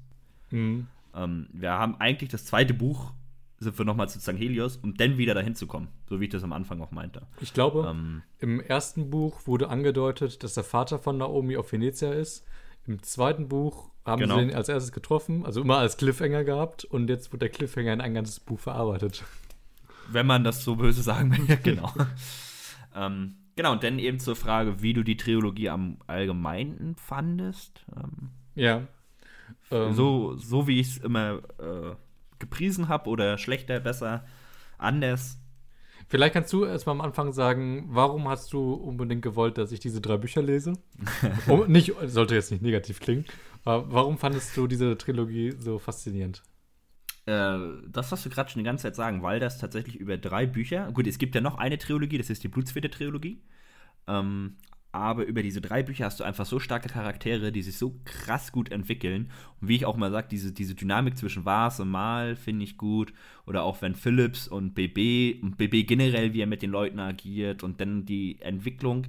Mhm. 0.50 0.88
Ähm, 1.14 1.48
wir 1.52 1.72
haben 1.72 2.00
eigentlich 2.00 2.30
das 2.30 2.46
zweite 2.46 2.74
Buch, 2.74 3.12
sind 3.60 3.78
wir 3.78 3.86
nochmal 3.86 4.08
zu 4.10 4.20
St. 4.20 4.30
Helios, 4.38 4.78
um 4.78 4.96
dann 4.96 5.18
wieder 5.18 5.34
dahin 5.34 5.54
zu 5.56 5.68
kommen. 5.68 5.90
So 6.08 6.20
wie 6.20 6.26
ich 6.26 6.30
das 6.32 6.44
am 6.44 6.54
Anfang 6.54 6.82
auch 6.82 6.92
meinte. 6.92 7.24
Ich 7.42 7.54
glaube, 7.54 7.88
Ähm, 7.90 8.22
im 8.40 8.60
ersten 8.62 9.10
Buch 9.10 9.46
wurde 9.48 9.70
angedeutet, 9.70 10.44
dass 10.44 10.54
der 10.54 10.64
Vater 10.64 10.98
von 11.00 11.18
Naomi 11.18 11.58
auf 11.58 11.72
Venezia 11.72 12.12
ist. 12.14 12.46
Im 12.88 13.04
zweiten 13.04 13.48
Buch 13.50 13.90
haben 14.06 14.22
Genau. 14.22 14.38
sie 14.38 14.44
ihn 14.44 14.54
als 14.56 14.70
erstes 14.70 14.92
getroffen, 14.94 15.46
also 15.46 15.62
immer 15.62 15.78
als 15.78 15.98
Cliffhanger 15.98 16.44
gehabt 16.44 16.86
und 16.86 17.10
jetzt 17.10 17.32
wird 17.32 17.42
der 17.42 17.50
Cliffhanger 17.50 17.94
in 17.94 18.02
ein 18.02 18.14
ganzes 18.14 18.40
Buch 18.40 18.60
verarbeitet. 18.60 19.24
wenn 20.12 20.26
man 20.26 20.44
das 20.44 20.64
so 20.64 20.76
böse 20.78 21.04
sagen 21.04 21.32
will, 21.38 21.58
genau. 21.64 21.94
ähm, 22.96 23.36
genau, 23.56 23.74
und 23.74 23.84
dann 23.84 24.00
eben 24.00 24.20
zur 24.20 24.36
Frage, 24.36 24.82
wie 24.82 24.94
du 24.94 25.04
die 25.04 25.18
Trilogie 25.18 25.70
am 25.70 25.98
Allgemeinen 26.08 26.96
fandest. 26.96 27.86
Ähm, 27.96 28.30
Ja. 28.56 28.88
Ähm, 29.72 29.94
so, 29.94 30.36
so 30.36 30.68
wie 30.68 30.80
ich 30.80 30.88
es 30.88 30.98
immer 30.98 31.42
äh, 31.60 31.96
gepriesen 32.40 32.88
habe 32.88 33.10
oder 33.10 33.38
schlechter, 33.38 33.80
besser, 33.80 34.26
anders. 34.78 35.40
Vielleicht 36.08 36.34
kannst 36.34 36.52
du 36.54 36.66
erstmal 36.66 36.96
am 36.96 37.02
Anfang 37.02 37.34
sagen, 37.34 37.86
warum 37.90 38.28
hast 38.28 38.52
du 38.54 38.74
unbedingt 38.74 39.22
gewollt, 39.22 39.58
dass 39.60 39.72
ich 39.72 39.80
diese 39.80 40.02
drei 40.02 40.18
Bücher 40.18 40.42
lese? 40.42 40.74
oh, 41.48 41.66
nicht, 41.68 41.94
sollte 42.06 42.34
jetzt 42.34 42.52
nicht 42.52 42.64
negativ 42.64 43.00
klingen, 43.00 43.26
aber 43.64 43.92
warum 43.92 44.18
fandest 44.18 44.58
du 44.58 44.66
diese 44.66 44.98
Trilogie 44.98 45.54
so 45.60 45.78
faszinierend? 45.78 46.42
Äh, 47.28 47.60
das 47.88 48.12
hast 48.12 48.26
du 48.26 48.30
gerade 48.32 48.50
schon 48.50 48.62
die 48.62 48.66
ganze 48.66 48.84
Zeit 48.84 48.96
sagen, 48.96 49.22
weil 49.22 49.40
das 49.40 49.60
tatsächlich 49.60 49.98
über 49.98 50.18
drei 50.18 50.48
Bücher, 50.48 50.92
gut, 50.92 51.06
es 51.06 51.20
gibt 51.20 51.36
ja 51.36 51.42
noch 51.42 51.60
eine 51.60 51.78
Trilogie, 51.78 52.18
das 52.18 52.32
ist 52.32 52.44
die 52.44 52.48
Blutsfede-Trilogie, 52.48 53.44
ähm, 54.08 54.58
aber 54.92 55.26
über 55.26 55.44
diese 55.44 55.62
drei 55.62 55.84
Bücher 55.84 56.06
hast 56.06 56.20
du 56.20 56.24
einfach 56.24 56.46
so 56.46 56.60
starke 56.60 56.90
Charaktere, 56.90 57.52
die 57.52 57.62
sich 57.62 57.78
so 57.78 58.00
krass 58.06 58.52
gut 58.52 58.72
entwickeln. 58.72 59.30
Und 59.62 59.68
wie 59.68 59.76
ich 59.76 59.86
auch 59.86 59.98
mal 59.98 60.12
sage, 60.12 60.28
diese, 60.32 60.52
diese 60.52 60.74
Dynamik 60.74 61.16
zwischen 61.16 61.46
Vars 61.46 61.80
und 61.80 61.90
Mal 61.90 62.36
finde 62.36 62.64
ich 62.64 62.78
gut. 62.78 63.14
Oder 63.46 63.64
auch 63.64 63.82
wenn 63.82 63.94
Phillips 63.94 64.48
und 64.48 64.74
BB 64.74 65.44
und 65.44 65.58
BB 65.58 65.88
generell, 65.88 66.34
wie 66.34 66.42
er 66.42 66.48
mit 66.48 66.64
den 66.64 66.72
Leuten 66.72 67.00
agiert 67.00 67.62
und 67.62 67.80
dann 67.80 68.06
die 68.06 68.42
Entwicklung 68.42 69.06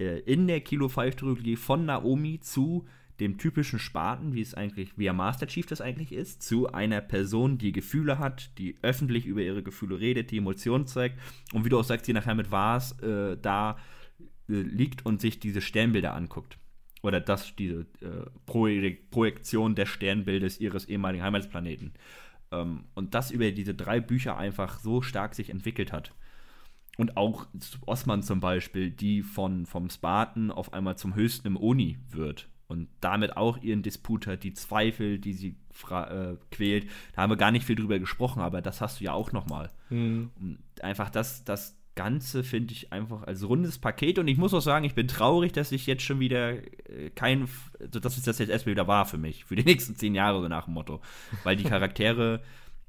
äh, 0.00 0.18
in 0.20 0.48
der 0.48 0.62
Kilo 0.62 0.88
5 0.88 1.14
Trilogie 1.14 1.56
von 1.56 1.86
Naomi 1.86 2.40
zu 2.40 2.86
dem 3.20 3.38
typischen 3.38 3.78
Spaten, 3.78 4.34
wie 4.34 4.40
es 4.40 4.54
eigentlich, 4.54 4.96
wie 4.96 5.06
er 5.06 5.12
Master 5.12 5.46
Chief 5.46 5.66
das 5.66 5.80
eigentlich 5.80 6.12
ist, 6.12 6.42
zu 6.42 6.72
einer 6.72 7.02
Person, 7.02 7.58
die 7.58 7.70
Gefühle 7.70 8.18
hat, 8.18 8.50
die 8.58 8.76
öffentlich 8.82 9.26
über 9.26 9.42
ihre 9.42 9.62
Gefühle 9.62 10.00
redet, 10.00 10.30
die 10.30 10.38
Emotionen 10.38 10.86
zeigt 10.86 11.18
und 11.52 11.64
wie 11.64 11.68
du 11.68 11.78
auch 11.78 11.84
sagst, 11.84 12.08
die 12.08 12.14
nachher 12.14 12.34
mit 12.34 12.50
Vars 12.50 12.98
äh, 13.00 13.36
da 13.40 13.76
liegt 14.54 15.04
und 15.06 15.20
sich 15.20 15.40
diese 15.40 15.60
Sternbilder 15.60 16.14
anguckt. 16.14 16.58
Oder 17.02 17.20
das, 17.20 17.56
diese 17.56 17.86
äh, 18.02 18.26
Projektion 18.46 19.74
des 19.74 19.88
Sternbildes 19.88 20.60
ihres 20.60 20.86
ehemaligen 20.86 21.24
Heimatplaneten. 21.24 21.94
Ähm, 22.52 22.84
und 22.94 23.14
das 23.14 23.30
über 23.30 23.50
diese 23.52 23.74
drei 23.74 24.00
Bücher 24.00 24.36
einfach 24.36 24.78
so 24.78 25.00
stark 25.00 25.34
sich 25.34 25.50
entwickelt 25.50 25.92
hat. 25.92 26.14
Und 26.98 27.16
auch 27.16 27.46
Osman 27.86 28.22
zum 28.22 28.40
Beispiel, 28.40 28.90
die 28.90 29.22
von, 29.22 29.64
vom 29.64 29.88
Spartan 29.88 30.50
auf 30.50 30.74
einmal 30.74 30.98
zum 30.98 31.14
höchsten 31.14 31.46
im 31.46 31.56
Oni 31.56 31.98
wird 32.10 32.48
und 32.70 32.88
damit 33.00 33.36
auch 33.36 33.58
ihren 33.62 33.82
Disput 33.82 34.26
hat, 34.26 34.44
die 34.44 34.52
Zweifel, 34.52 35.18
die 35.18 35.32
sie 35.32 35.56
äh, 35.90 36.36
quält. 36.50 36.88
Da 37.14 37.22
haben 37.22 37.30
wir 37.30 37.36
gar 37.36 37.50
nicht 37.50 37.64
viel 37.64 37.74
drüber 37.74 37.98
gesprochen, 37.98 38.40
aber 38.40 38.62
das 38.62 38.80
hast 38.80 39.00
du 39.00 39.04
ja 39.04 39.12
auch 39.12 39.32
nochmal. 39.32 39.70
Mhm. 39.88 40.30
Und 40.38 40.58
einfach 40.82 41.10
das, 41.10 41.42
das 41.44 41.79
Ganze 41.94 42.44
finde 42.44 42.72
ich 42.72 42.92
einfach 42.92 43.24
als 43.24 43.46
rundes 43.46 43.78
Paket 43.78 44.18
und 44.18 44.28
ich 44.28 44.38
muss 44.38 44.54
auch 44.54 44.60
sagen, 44.60 44.84
ich 44.84 44.94
bin 44.94 45.08
traurig, 45.08 45.52
dass 45.52 45.72
ich 45.72 45.86
jetzt 45.86 46.02
schon 46.02 46.20
wieder 46.20 46.52
äh, 46.88 47.10
kein, 47.14 47.48
also 47.78 48.00
dass 48.00 48.16
es 48.16 48.22
das 48.22 48.38
jetzt 48.38 48.48
erstmal 48.48 48.72
wieder 48.72 48.86
war 48.86 49.06
für 49.06 49.18
mich, 49.18 49.44
für 49.44 49.56
die 49.56 49.64
nächsten 49.66 49.96
zehn 49.96 50.14
Jahre 50.14 50.40
so 50.40 50.48
nach 50.48 50.66
dem 50.66 50.74
Motto. 50.74 51.00
Weil 51.42 51.56
die 51.56 51.64
Charaktere, 51.64 52.42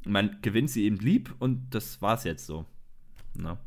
man 0.06 0.38
gewinnt 0.42 0.70
sie 0.70 0.86
eben 0.86 0.98
lieb 0.98 1.34
und 1.40 1.74
das 1.74 2.02
war 2.02 2.16
es 2.16 2.24
jetzt 2.24 2.46
so. 2.46 2.66
Na. 3.34 3.58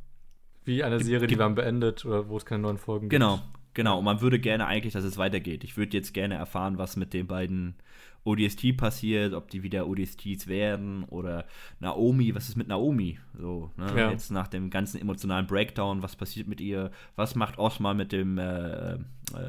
Wie 0.64 0.82
eine 0.82 1.00
Serie, 1.00 1.26
die 1.26 1.36
dann 1.36 1.54
beendet 1.54 2.04
oder 2.04 2.28
wo 2.28 2.36
es 2.36 2.46
keine 2.46 2.62
neuen 2.62 2.78
Folgen 2.78 3.08
gibt. 3.08 3.20
Genau, 3.20 3.40
genau. 3.74 3.98
Und 3.98 4.04
man 4.04 4.20
würde 4.20 4.38
gerne 4.38 4.66
eigentlich, 4.66 4.94
dass 4.94 5.04
es 5.04 5.18
weitergeht. 5.18 5.62
Ich 5.62 5.76
würde 5.76 5.96
jetzt 5.96 6.14
gerne 6.14 6.36
erfahren, 6.36 6.78
was 6.78 6.96
mit 6.96 7.12
den 7.12 7.26
beiden 7.26 7.74
ODST 8.24 8.76
passiert, 8.76 9.34
ob 9.34 9.50
die 9.50 9.62
wieder 9.62 9.86
ODSTs 9.86 10.46
werden 10.46 11.04
oder 11.04 11.44
Naomi, 11.80 12.34
was 12.34 12.48
ist 12.48 12.56
mit 12.56 12.68
Naomi? 12.68 13.18
So, 13.38 13.70
ne? 13.76 13.92
ja. 13.96 14.10
Jetzt 14.10 14.30
nach 14.30 14.48
dem 14.48 14.70
ganzen 14.70 15.00
emotionalen 15.00 15.46
Breakdown, 15.46 16.02
was 16.02 16.16
passiert 16.16 16.48
mit 16.48 16.60
ihr? 16.60 16.90
Was 17.16 17.34
macht 17.34 17.58
Osma 17.58 17.92
mit 17.92 18.12
dem, 18.12 18.38
äh, 18.38 18.94
äh, 18.94 18.98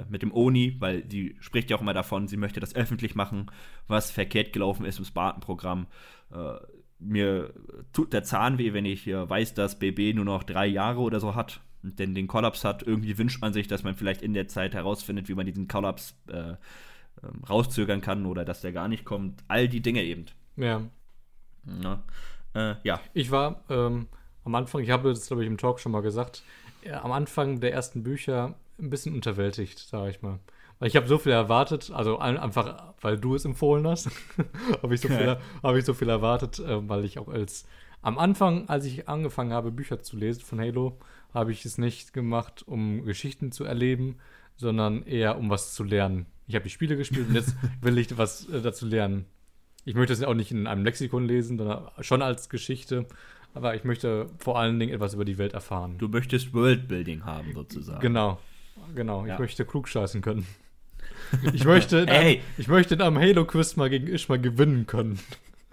mit 0.10 0.22
dem 0.22 0.34
Oni? 0.34 0.76
Weil 0.80 1.03
sie 1.10 1.35
spricht 1.39 1.69
ja 1.69 1.77
auch 1.77 1.81
immer 1.81 1.93
davon, 1.93 2.27
sie 2.27 2.38
möchte 2.38 2.60
das 2.60 2.76
öffentlich 2.76 3.15
machen, 3.15 3.47
was 3.88 4.11
verkehrt 4.11 4.52
gelaufen 4.52 4.85
ist 4.85 4.99
im 4.99 5.06
Spartan-Programm. 5.06 5.88
Äh, 6.31 6.56
mir 6.99 7.53
tut 7.93 8.14
der 8.14 8.23
Zahn 8.23 8.57
weh, 8.57 8.73
wenn 8.73 8.85
ich 8.85 9.07
äh, 9.07 9.30
weiß, 9.30 9.53
dass 9.53 9.80
BB 9.80 10.15
nur 10.15 10.26
noch 10.26 10.43
drei 10.43 10.65
Jahre 10.68 10.99
oder 10.99 11.19
so 11.19 11.35
hat 11.35 11.61
und 11.84 11.99
denn 11.99 12.15
den 12.15 12.27
Kollaps 12.27 12.65
hat. 12.65 12.84
Irgendwie 12.84 13.18
wünscht 13.18 13.41
man 13.41 13.53
sich, 13.53 13.68
dass 13.68 13.84
man 13.84 13.95
vielleicht 13.95 14.22
in 14.22 14.34
der 14.34 14.47
Zeit 14.47 14.73
herausfindet, 14.73 15.30
wie 15.30 15.35
man 15.35 15.45
diesen 15.45 15.68
Kollaps 15.68 16.18
äh, 16.27 16.56
ähm, 17.23 17.43
rauszögern 17.49 18.01
kann 18.01 18.25
oder 18.25 18.45
dass 18.45 18.61
der 18.61 18.71
gar 18.71 18.87
nicht 18.87 19.05
kommt. 19.05 19.43
All 19.47 19.67
die 19.67 19.81
Dinge 19.81 20.03
eben. 20.03 20.25
Ja. 20.55 20.81
Ja. 21.81 22.03
Äh, 22.53 22.75
ja. 22.83 22.99
Ich 23.13 23.31
war 23.31 23.63
ähm, 23.69 24.07
am 24.43 24.55
Anfang, 24.55 24.81
ich 24.81 24.89
habe 24.89 25.09
das, 25.09 25.27
glaube 25.27 25.43
ich, 25.43 25.47
im 25.47 25.57
Talk 25.57 25.79
schon 25.79 25.91
mal 25.91 26.01
gesagt, 26.01 26.43
äh, 26.83 26.91
am 26.91 27.11
Anfang 27.11 27.59
der 27.59 27.73
ersten 27.73 28.03
Bücher 28.03 28.55
ein 28.79 28.89
bisschen 28.89 29.15
unterwältigt, 29.15 29.79
sage 29.79 30.11
ich 30.11 30.21
mal. 30.21 30.39
Weil 30.79 30.89
ich 30.89 30.95
habe 30.95 31.07
so 31.07 31.17
viel 31.17 31.31
erwartet, 31.31 31.89
also 31.91 32.19
einfach, 32.19 32.93
weil 32.99 33.17
du 33.17 33.35
es 33.35 33.45
empfohlen 33.45 33.87
hast, 33.87 34.09
habe 34.83 34.93
ich, 34.93 35.01
so 35.01 35.07
viel, 35.07 35.37
hab 35.63 35.75
ich 35.75 35.85
so 35.85 35.93
viel 35.93 36.09
erwartet, 36.09 36.59
äh, 36.59 36.87
weil 36.87 37.05
ich 37.05 37.19
auch 37.19 37.29
als 37.29 37.65
am 38.01 38.19
Anfang, 38.19 38.69
als 38.69 38.85
ich 38.85 39.09
angefangen 39.09 39.51
habe, 39.51 39.71
Bücher 39.71 39.99
zu 39.99 40.15
lesen 40.15 40.41
von 40.41 40.59
Halo, 40.59 40.99
habe 41.33 41.51
ich 41.51 41.65
es 41.65 41.79
nicht 41.79 42.13
gemacht, 42.13 42.63
um 42.67 43.03
Geschichten 43.03 43.51
zu 43.51 43.63
erleben, 43.63 44.17
sondern 44.57 45.03
eher 45.03 45.39
um 45.39 45.49
was 45.49 45.73
zu 45.73 45.83
lernen 45.83 46.27
ich 46.47 46.55
habe 46.55 46.63
die 46.63 46.69
Spiele 46.69 46.97
gespielt 46.97 47.30
und 47.30 47.35
jetzt 47.35 47.55
will 47.81 47.97
ich 47.97 48.17
was 48.17 48.47
äh, 48.49 48.61
dazu 48.61 48.85
lernen. 48.85 49.26
Ich 49.84 49.95
möchte 49.95 50.13
es 50.13 50.23
auch 50.23 50.34
nicht 50.34 50.51
in 50.51 50.67
einem 50.67 50.84
Lexikon 50.84 51.26
lesen, 51.26 51.57
sondern 51.57 51.89
schon 52.01 52.22
als 52.22 52.49
Geschichte. 52.49 53.05
Aber 53.53 53.76
ich 53.76 53.84
möchte 53.84 54.27
vor 54.39 54.59
allen 54.59 54.80
Dingen 54.80 54.93
etwas 54.93 55.13
über 55.13 55.26
die 55.26 55.38
Welt 55.38 55.53
erfahren. 55.53 55.97
Du 55.97 56.09
möchtest 56.09 56.53
Worldbuilding 56.53 57.23
haben, 57.23 57.53
sozusagen. 57.53 58.01
Genau, 58.01 58.39
genau. 58.95 59.26
Ja. 59.26 59.35
Ich 59.35 59.39
möchte 59.39 59.65
klug 59.65 59.88
scheißen 59.88 60.22
können. 60.22 60.45
Ich 61.53 61.65
möchte, 61.65 61.99
in 61.99 62.09
einem, 62.09 62.39
ich 62.57 62.67
möchte 62.67 62.95
in 62.95 63.01
einem 63.01 63.17
Halo-Quiz 63.17 63.77
mal 63.77 63.89
gegen 63.89 64.07
Ishma 64.07 64.38
gewinnen 64.38 64.85
können. 64.85 65.19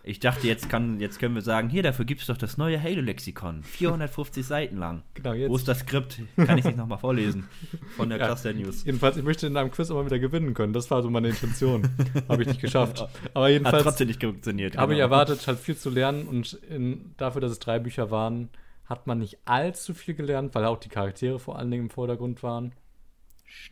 Ich 0.04 0.18
dachte, 0.18 0.48
jetzt, 0.48 0.68
kann, 0.68 0.98
jetzt 0.98 1.20
können 1.20 1.36
wir 1.36 1.42
sagen, 1.42 1.68
hier, 1.68 1.84
dafür 1.84 2.04
gibt 2.04 2.22
es 2.22 2.26
doch 2.26 2.36
das 2.36 2.58
neue 2.58 2.82
Halo-Lexikon. 2.82 3.62
450 3.62 4.44
Seiten 4.44 4.76
lang. 4.76 5.02
Genau, 5.14 5.32
jetzt. 5.32 5.50
Wo 5.50 5.54
ist 5.54 5.68
das 5.68 5.80
Skript? 5.80 6.20
Kann 6.36 6.58
ich 6.58 6.64
nicht 6.64 6.76
nochmal 6.76 6.98
vorlesen 6.98 7.48
von 7.96 8.08
der 8.08 8.18
ja, 8.18 8.26
Cluster 8.26 8.52
News. 8.52 8.84
Jedenfalls, 8.84 9.16
ich 9.16 9.22
möchte 9.22 9.46
in 9.46 9.56
einem 9.56 9.70
Quiz 9.70 9.90
immer 9.90 10.04
wieder 10.04 10.18
gewinnen 10.18 10.54
können. 10.54 10.72
Das 10.72 10.90
war 10.90 11.02
so 11.02 11.10
meine 11.10 11.28
Intention. 11.28 11.88
Habe 12.28 12.42
ich 12.42 12.48
nicht 12.48 12.60
geschafft. 12.60 13.06
Aber 13.32 13.48
jedenfalls. 13.48 13.76
Hat 13.76 13.82
trotzdem 13.84 14.08
nicht 14.08 14.22
funktioniert. 14.22 14.76
Habe 14.76 14.94
genau. 14.94 14.96
ich 14.96 15.02
erwartet, 15.02 15.46
halt 15.46 15.60
viel 15.60 15.76
zu 15.76 15.90
lernen. 15.90 16.26
Und 16.26 16.54
in, 16.68 17.14
dafür, 17.16 17.40
dass 17.40 17.52
es 17.52 17.60
drei 17.60 17.78
Bücher 17.78 18.10
waren, 18.10 18.48
hat 18.86 19.06
man 19.06 19.18
nicht 19.18 19.38
allzu 19.44 19.94
viel 19.94 20.14
gelernt, 20.14 20.54
weil 20.56 20.64
auch 20.64 20.78
die 20.78 20.88
Charaktere 20.88 21.38
vor 21.38 21.58
allen 21.58 21.70
Dingen 21.70 21.84
im 21.84 21.90
Vordergrund 21.90 22.42
waren. 22.42 22.72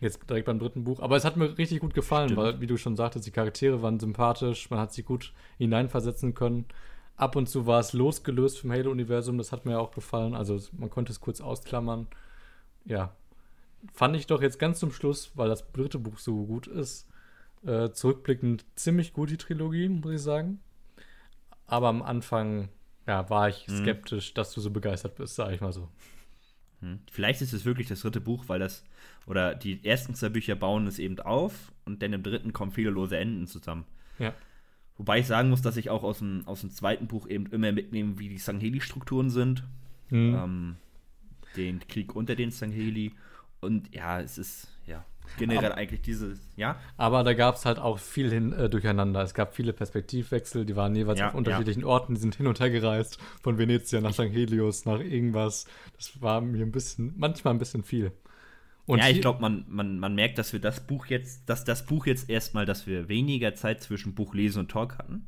Jetzt 0.01 0.29
direkt 0.29 0.47
beim 0.47 0.59
dritten 0.59 0.85
Buch. 0.85 1.01
Aber 1.01 1.17
es 1.17 1.25
hat 1.25 1.37
mir 1.37 1.59
richtig 1.59 1.81
gut 1.81 1.95
gefallen, 1.95 2.31
Stimmt. 2.31 2.41
weil, 2.41 2.61
wie 2.61 2.67
du 2.67 2.77
schon 2.77 2.97
sagtest, 2.97 3.27
die 3.27 3.31
Charaktere 3.31 3.83
waren 3.83 4.01
sympathisch, 4.01 4.71
man 4.71 4.79
hat 4.79 4.93
sie 4.93 5.03
gut 5.03 5.33
hineinversetzen 5.59 6.35
können. 6.35 6.67
Ab 7.17 7.37
und 7.37 7.49
zu 7.49 7.67
war 7.67 7.81
es 7.81 7.93
losgelöst 7.93 8.61
vom 8.61 8.73
Halo-Universum, 8.73 9.37
das 9.37 9.53
hat 9.53 9.67
mir 9.67 9.79
auch 9.79 9.91
gefallen. 9.91 10.35
Also 10.35 10.59
man 10.73 10.91
konnte 10.91 11.13
es 11.13 11.21
kurz 11.21 11.41
ausklammern. 11.41 12.07
Ja. 12.85 13.15
Fand 13.93 14.17
ich 14.17 14.27
doch 14.27 14.43
jetzt 14.43 14.59
ganz 14.59 14.79
zum 14.79 14.93
Schluss, 14.93 15.33
weil 15.35 15.49
das 15.49 15.71
dritte 15.73 15.99
Buch 15.99 16.19
so 16.19 16.47
gut 16.47 16.67
ist, 16.67 17.09
äh, 17.65 17.91
zurückblickend 17.91 18.65
ziemlich 18.75 19.13
gut, 19.13 19.31
die 19.31 19.37
Trilogie, 19.37 19.89
muss 19.89 20.13
ich 20.13 20.23
sagen. 20.23 20.61
Aber 21.67 21.89
am 21.89 22.03
Anfang, 22.03 22.69
ja, 23.07 23.29
war 23.31 23.49
ich 23.49 23.69
mhm. 23.69 23.83
skeptisch, 23.83 24.35
dass 24.35 24.53
du 24.53 24.61
so 24.61 24.71
begeistert 24.71 25.17
bist, 25.17 25.37
sag 25.37 25.53
ich 25.53 25.61
mal 25.61 25.73
so. 25.73 25.89
Hm. 26.81 27.01
Vielleicht 27.11 27.43
ist 27.43 27.53
es 27.53 27.65
wirklich 27.65 27.89
das 27.89 28.01
dritte 28.01 28.21
Buch, 28.21 28.45
weil 28.47 28.59
das, 28.59 28.85
oder 29.27 29.55
die 29.55 29.85
ersten 29.85 30.15
zwei 30.15 30.29
Bücher 30.29 30.57
bauen 30.57 30.87
es 30.87 30.99
eben 30.99 31.19
auf 31.21 31.73
und 31.85 32.03
dann 32.03 32.13
im 32.13 32.23
dritten 32.23 32.53
kommen 32.53 32.73
viele 32.73 32.91
lose 32.91 33.17
Enden 33.17 33.47
zusammen. 33.47 33.85
Ja. 34.19 34.35
Wobei 34.97 35.21
ich 35.21 35.27
sagen 35.27 35.49
muss, 35.49 35.63
dass 35.63 35.77
ich 35.77 35.89
auch 35.89 36.03
aus 36.03 36.19
dem, 36.19 36.43
aus 36.47 36.61
dem 36.61 36.71
zweiten 36.71 37.07
Buch 37.07 37.27
eben 37.27 37.47
immer 37.47 37.73
mitnehme, 37.73 38.19
wie 38.19 38.29
die 38.29 38.39
Sangheli-Strukturen 38.39 39.31
sind. 39.31 39.65
Mhm. 40.11 40.35
Ähm, 40.35 40.77
den 41.57 41.81
Krieg 41.89 42.15
unter 42.15 42.35
den 42.35 42.51
Sangheli. 42.51 43.15
Und 43.61 43.95
ja, 43.95 44.21
es 44.21 44.39
ist, 44.39 44.69
ja, 44.87 45.05
generell 45.39 45.73
aber, 45.73 45.77
eigentlich 45.77 46.03
dieses, 46.03 46.39
ja. 46.57 46.79
Aber 46.97 47.25
da 47.25 47.35
gab 47.35 47.57
es 47.57 47.67
halt 47.67 47.79
auch 47.79 47.99
viel 47.99 48.31
hin, 48.31 48.53
äh, 48.53 48.69
durcheinander. 48.69 49.23
Es 49.23 49.35
gab 49.35 49.55
viele 49.55 49.73
Perspektivwechsel, 49.73 50.65
die 50.65 50.77
waren 50.77 50.95
jeweils 50.95 51.21
ja, 51.21 51.29
auf 51.29 51.35
unterschiedlichen 51.35 51.81
ja. 51.81 51.87
Orten, 51.87 52.15
die 52.15 52.21
sind 52.21 52.35
hin 52.35 52.47
und 52.47 52.61
her 52.61 52.71
gereist, 52.71 53.19
von 53.43 53.59
Venezia 53.59 54.01
nach 54.01 54.13
St. 54.13 54.31
Helios, 54.33 54.85
nach 54.85 55.01
irgendwas. 55.01 55.67
Das 55.97 56.21
war 56.21 56.41
mir 56.41 56.65
ein 56.65 56.73
bisschen, 56.73 57.15
manchmal 57.17 57.55
ein 57.55 57.59
bisschen 57.59 57.85
viel. 57.85 58.13
Und 58.87 58.99
ja, 58.99 59.09
ich 59.09 59.21
glaube, 59.21 59.41
man, 59.41 59.65
man, 59.69 59.99
man 59.99 60.15
merkt, 60.15 60.39
dass 60.39 60.53
wir 60.53 60.61
das 60.61 60.81
Buch 60.87 61.07
jetzt, 61.07 61.49
dass 61.49 61.65
das 61.65 61.87
Buch 61.87 62.07
jetzt 62.07 62.29
erstmal, 62.29 62.67
dass 62.67 62.87
wir 62.87 63.09
weniger 63.09 63.55
Zeit 63.55 63.83
zwischen 63.83 64.15
Buchlesen 64.15 64.61
und 64.61 64.71
Talk 64.71 64.99
hatten. 64.99 65.27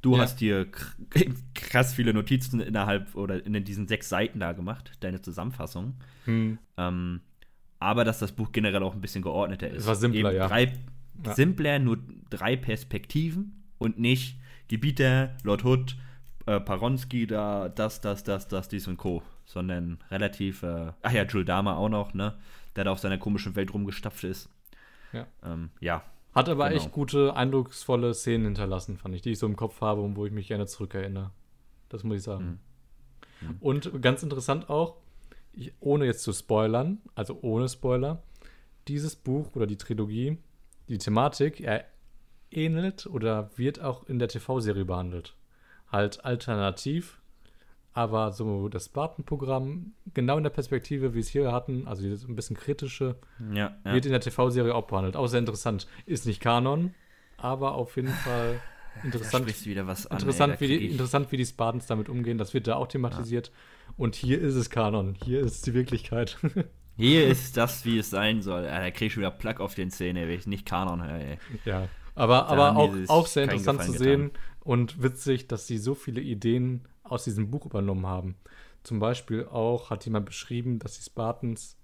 Du 0.00 0.14
ja. 0.14 0.22
hast 0.22 0.40
dir 0.40 0.66
krass 1.54 1.94
viele 1.94 2.14
Notizen 2.14 2.60
innerhalb 2.60 3.14
oder 3.14 3.44
in 3.44 3.64
diesen 3.64 3.88
sechs 3.88 4.08
Seiten 4.08 4.40
da 4.40 4.52
gemacht, 4.52 4.92
deine 5.00 5.20
Zusammenfassung. 5.20 5.94
Hm. 6.24 6.58
Ähm, 6.76 7.20
aber 7.80 8.04
dass 8.04 8.18
das 8.18 8.32
Buch 8.32 8.52
generell 8.52 8.82
auch 8.82 8.94
ein 8.94 9.00
bisschen 9.00 9.22
geordneter 9.22 9.68
ist. 9.68 9.82
Es 9.82 9.86
war 9.86 9.94
simpler, 9.94 10.30
Eben 10.30 10.38
ja. 10.38 10.48
Drei, 10.48 10.72
ja. 11.24 11.34
Simpler, 11.34 11.78
nur 11.78 11.98
drei 12.30 12.56
Perspektiven 12.56 13.64
und 13.78 13.98
nicht 13.98 14.38
Gebieter, 14.68 15.36
Lord 15.44 15.64
Hood, 15.64 15.96
äh, 16.46 16.60
Paronski, 16.60 17.26
da, 17.26 17.68
das, 17.68 18.00
das, 18.00 18.24
das, 18.24 18.48
das, 18.48 18.68
dies 18.68 18.86
und 18.86 18.96
Co. 18.96 19.22
Sondern 19.44 19.98
relativ, 20.10 20.62
äh, 20.62 20.92
ach 21.02 21.12
ja, 21.12 21.24
Jules 21.24 21.46
Dama 21.46 21.76
auch 21.76 21.88
noch, 21.88 22.12
ne? 22.14 22.34
Der 22.78 22.84
da 22.84 22.92
auf 22.92 23.00
seiner 23.00 23.18
komischen 23.18 23.56
Welt 23.56 23.74
rumgestapft 23.74 24.22
ist. 24.22 24.48
Ja. 25.12 25.26
Ähm, 25.42 25.70
ja. 25.80 26.04
Hat 26.32 26.48
aber 26.48 26.68
genau. 26.68 26.80
echt 26.80 26.92
gute, 26.92 27.34
eindrucksvolle 27.34 28.14
Szenen 28.14 28.44
hinterlassen, 28.44 28.96
fand 28.96 29.16
ich, 29.16 29.22
die 29.22 29.32
ich 29.32 29.40
so 29.40 29.46
im 29.46 29.56
Kopf 29.56 29.80
habe 29.80 30.00
und 30.00 30.14
wo 30.14 30.26
ich 30.26 30.30
mich 30.30 30.46
gerne 30.46 30.66
zurückerinnere. 30.66 31.32
Das 31.88 32.04
muss 32.04 32.18
ich 32.18 32.22
sagen. 32.22 32.60
Mhm. 33.40 33.56
Und 33.58 34.00
ganz 34.00 34.22
interessant 34.22 34.70
auch, 34.70 34.98
ich, 35.52 35.72
ohne 35.80 36.04
jetzt 36.04 36.22
zu 36.22 36.32
spoilern, 36.32 36.98
also 37.16 37.40
ohne 37.42 37.68
Spoiler, 37.68 38.22
dieses 38.86 39.16
Buch 39.16 39.56
oder 39.56 39.66
die 39.66 39.76
Trilogie, 39.76 40.38
die 40.88 40.98
Thematik, 40.98 41.60
er 41.60 41.84
ähnelt 42.52 43.06
oder 43.06 43.50
wird 43.58 43.80
auch 43.80 44.04
in 44.04 44.20
der 44.20 44.28
TV-Serie 44.28 44.84
behandelt. 44.84 45.34
Halt 45.90 46.24
alternativ, 46.24 47.17
aber 47.98 48.30
so 48.30 48.68
das 48.68 48.84
Spartan-Programm, 48.84 49.92
genau 50.14 50.36
in 50.36 50.44
der 50.44 50.50
Perspektive, 50.50 51.14
wie 51.14 51.18
es 51.18 51.26
hier 51.28 51.50
hatten, 51.50 51.88
also 51.88 52.00
dieses 52.04 52.28
ein 52.28 52.36
bisschen 52.36 52.56
kritische, 52.56 53.16
Ja, 53.52 53.76
ja. 53.84 53.92
wird 53.92 54.06
in 54.06 54.12
der 54.12 54.20
TV-Serie 54.20 54.72
auch 54.72 54.86
behandelt. 54.86 55.16
Auch 55.16 55.26
sehr 55.26 55.40
interessant. 55.40 55.88
Ist 56.06 56.24
nicht 56.24 56.40
Kanon, 56.40 56.94
aber 57.38 57.74
auf 57.74 57.96
jeden 57.96 58.12
Fall 58.12 58.60
da 58.94 59.04
interessant. 59.04 59.48
was 59.88 60.06
an. 60.06 60.18
Interessant, 60.18 60.52
ey, 60.52 60.56
da 60.56 60.60
wie 60.60 60.78
die, 60.78 60.86
interessant, 60.92 61.32
wie 61.32 61.38
die 61.38 61.46
Spartans 61.46 61.88
damit 61.88 62.08
umgehen. 62.08 62.38
Das 62.38 62.54
wird 62.54 62.68
da 62.68 62.76
auch 62.76 62.86
thematisiert. 62.86 63.50
Und 63.96 64.14
hier 64.14 64.40
ist 64.40 64.54
es 64.54 64.70
Kanon. 64.70 65.16
Hier 65.24 65.40
ist 65.40 65.66
die 65.66 65.74
Wirklichkeit. 65.74 66.38
Hier 66.96 67.26
ist 67.26 67.56
das, 67.56 67.84
wie 67.84 67.98
es 67.98 68.10
sein 68.10 68.42
soll. 68.42 68.64
Ja, 68.64 68.78
da 68.80 68.90
krieg 68.92 69.08
ich 69.08 69.16
wieder 69.16 69.30
Plack 69.32 69.58
auf 69.60 69.74
den 69.74 69.90
Zähnen, 69.90 70.28
wenn 70.28 70.38
ich 70.38 70.46
nicht 70.46 70.66
Kanon 70.66 71.04
höre, 71.04 71.18
ey. 71.18 71.38
ja. 71.64 71.88
Aber, 72.14 72.38
Da 72.38 72.46
aber 72.46 72.76
auch, 72.76 72.94
auch 73.08 73.26
sehr 73.28 73.44
interessant 73.44 73.82
zu 73.84 73.92
sehen 73.92 74.32
und 74.60 75.00
witzig, 75.02 75.46
dass 75.48 75.66
sie 75.68 75.78
so 75.78 75.94
viele 75.94 76.20
Ideen 76.20 76.86
aus 77.10 77.24
diesem 77.24 77.50
Buch 77.50 77.66
übernommen 77.66 78.06
haben. 78.06 78.36
Zum 78.82 79.00
Beispiel 79.00 79.44
auch 79.46 79.90
hat 79.90 80.04
jemand 80.04 80.26
beschrieben, 80.26 80.78
dass 80.78 80.96
die 80.96 81.02
Spartans. 81.02 81.76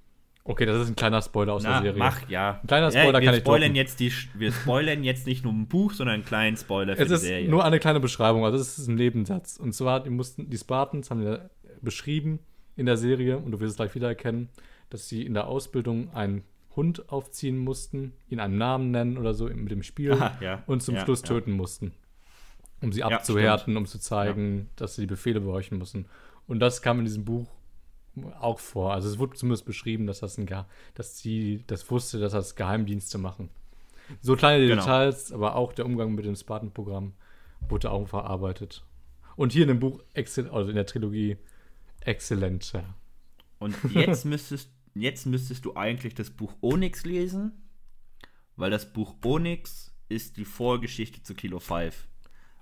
Okay, 0.47 0.67
das 0.67 0.83
ist 0.83 0.89
ein 0.89 0.97
kleiner 0.97 1.23
Spoiler 1.23 1.55
aus 1.55 1.63
Na, 1.63 1.81
der 1.81 1.93
Serie. 1.93 1.99
mach, 1.99 2.29
ja. 2.29 2.61
Ein 2.63 2.67
kleiner 2.67 2.91
Spoiler 2.91 3.07
ja, 3.07 3.21
wir 3.21 3.27
kann 3.27 3.35
ich 3.35 3.41
spoilern 3.41 3.75
jetzt 3.75 4.01
die, 4.01 4.13
Wir 4.35 4.53
spoilern 4.53 5.03
jetzt 5.03 5.27
nicht 5.27 5.43
nur 5.43 5.53
ein 5.55 5.67
Buch, 5.69 5.93
sondern 5.93 6.15
einen 6.15 6.25
kleinen 6.25 6.57
Spoiler 6.57 6.97
für 6.97 7.03
Es 7.03 7.09
die 7.09 7.15
ist 7.15 7.21
Serie. 7.23 7.49
nur 7.49 7.65
eine 7.65 7.79
kleine 7.79 7.99
Beschreibung, 8.01 8.45
also 8.45 8.59
es 8.59 8.79
ist 8.79 8.89
ein 8.89 8.97
Nebensatz. 8.97 9.57
Und 9.57 9.73
zwar, 9.75 10.01
die 10.01 10.11
mussten, 10.11 10.51
die 10.51 10.59
Spartans 10.59 11.11
haben 11.11 11.23
ja 11.23 11.49
beschrieben 11.81 12.41
in 12.77 12.87
der 12.87 12.97
Serie, 12.97 13.39
und 13.39 13.53
du 13.53 13.61
wirst 13.61 13.71
es 13.73 13.77
gleich 13.77 13.95
wiedererkennen, 13.95 14.51
dass 14.91 15.09
sie 15.09 15.25
in 15.25 15.33
der 15.35 15.47
Ausbildung 15.47 16.13
einen 16.15 16.45
Hund 16.77 17.09
aufziehen 17.09 17.57
mussten, 17.57 18.13
ihn 18.29 18.41
einen 18.41 18.59
Namen 18.59 18.91
nennen 18.91 19.17
oder 19.17 19.33
so 19.33 19.47
mit 19.47 19.71
dem 19.71 19.83
Spiel 19.83 20.13
Aha, 20.13 20.37
ja, 20.41 20.63
und 20.67 20.83
zum 20.83 20.97
ja, 20.97 21.03
Schluss 21.03 21.23
töten 21.23 21.53
mussten. 21.53 21.93
Um 22.85 22.93
sie 22.93 23.01
Ja, 23.01 23.09
abzuhärten, 23.09 23.77
um 23.77 23.87
zu 23.87 23.99
zeigen, 23.99 24.69
dass 24.77 24.95
sie 24.95 25.03
die 25.03 25.07
Befehle 25.07 25.41
behorchen 25.41 25.79
müssen. 25.79 26.07
Und 26.47 26.61
das 26.61 26.83
kam 26.83 26.99
in 26.99 27.07
diesem 27.07 27.25
Buch 27.25 27.49
auch 28.39 28.59
vor. 28.59 28.93
Also 28.93 29.09
es 29.09 29.19
wurde 29.19 29.35
zumindest 29.35 29.65
beschrieben, 29.65 30.07
dass 30.07 30.21
das 30.21 30.39
ein 30.39 30.47
Ge 30.47 30.63
dass 30.95 31.19
sie 31.19 31.65
das 31.67 31.91
wusste, 31.91 32.21
dass 32.21 32.33
das 32.33 32.55
Geheimdienste 32.55 33.19
machen. 33.19 33.49
So 34.21 34.37
kleine 34.37 34.67
Genau. 34.67 34.83
Details, 34.83 35.33
aber 35.33 35.57
auch 35.57 35.73
der 35.73 35.87
Umgang 35.87 36.15
mit 36.15 36.25
dem 36.25 36.37
Spartan-Programm 36.37 37.15
wurde 37.69 37.91
auch 37.91 38.07
verarbeitet. 38.07 38.85
Und 39.37 39.53
hier 39.53 39.63
in 39.63 39.69
dem 39.69 39.81
Buch, 39.81 40.01
also 40.15 40.69
in 40.69 40.77
der 40.77 40.87
Trilogie, 40.87 41.39
exzellent. 42.01 42.73
Ja. 42.73 42.85
Und 43.59 43.75
jetzt 43.91 44.25
müsstest, 44.27 44.71
jetzt 44.95 45.27
müsstest 45.27 45.65
du 45.65 45.75
eigentlich 45.75 46.15
das 46.15 46.31
Buch 46.31 46.53
Onyx 46.61 47.05
lesen, 47.05 47.53
weil 48.57 48.71
das 48.71 48.93
Buch 48.93 49.17
Onyx 49.25 49.93
ist 50.09 50.37
die 50.37 50.45
Vorgeschichte 50.45 51.23
zu 51.23 51.35
Kilo 51.35 51.59
5. 51.59 52.07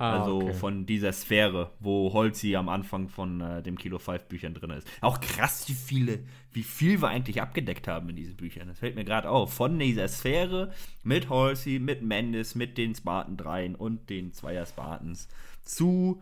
Ah, 0.03 0.21
also 0.21 0.39
okay. 0.39 0.55
von 0.55 0.85
dieser 0.85 1.13
Sphäre, 1.13 1.71
wo 1.79 2.13
Holzi 2.13 2.57
am 2.57 2.69
Anfang 2.69 3.09
von 3.09 3.41
äh, 3.41 3.63
dem 3.63 3.79
Kilo 3.79 4.01
5 4.01 4.25
Büchern 4.25 4.53
drin 4.53 4.71
ist. 4.71 4.89
Auch 5.01 5.21
krass, 5.21 5.69
wie 5.69 5.75
viele, 5.75 6.25
wie 6.53 6.65
viel 6.65 7.01
wir 7.01 7.09
eigentlich 7.09 7.41
abgedeckt 7.41 7.87
haben 7.87 8.09
in 8.09 8.17
diesen 8.17 8.37
Büchern. 8.37 8.67
Das 8.67 8.81
fällt 8.81 8.97
mir 8.97 9.05
gerade 9.05 9.31
auf. 9.31 9.55
Von 9.55 9.79
dieser 9.79 10.09
Sphäre 10.09 10.73
mit 11.05 11.29
Holzi, 11.29 11.79
mit 11.79 12.03
Mendes, 12.03 12.57
mit 12.57 12.79
den 12.79 12.97
Spartan 12.97 13.37
3 13.37 13.77
und 13.77 14.11
den 14.11 14.33
Zweier 14.33 14.67
Spartans 14.67 15.29
zu 15.63 16.21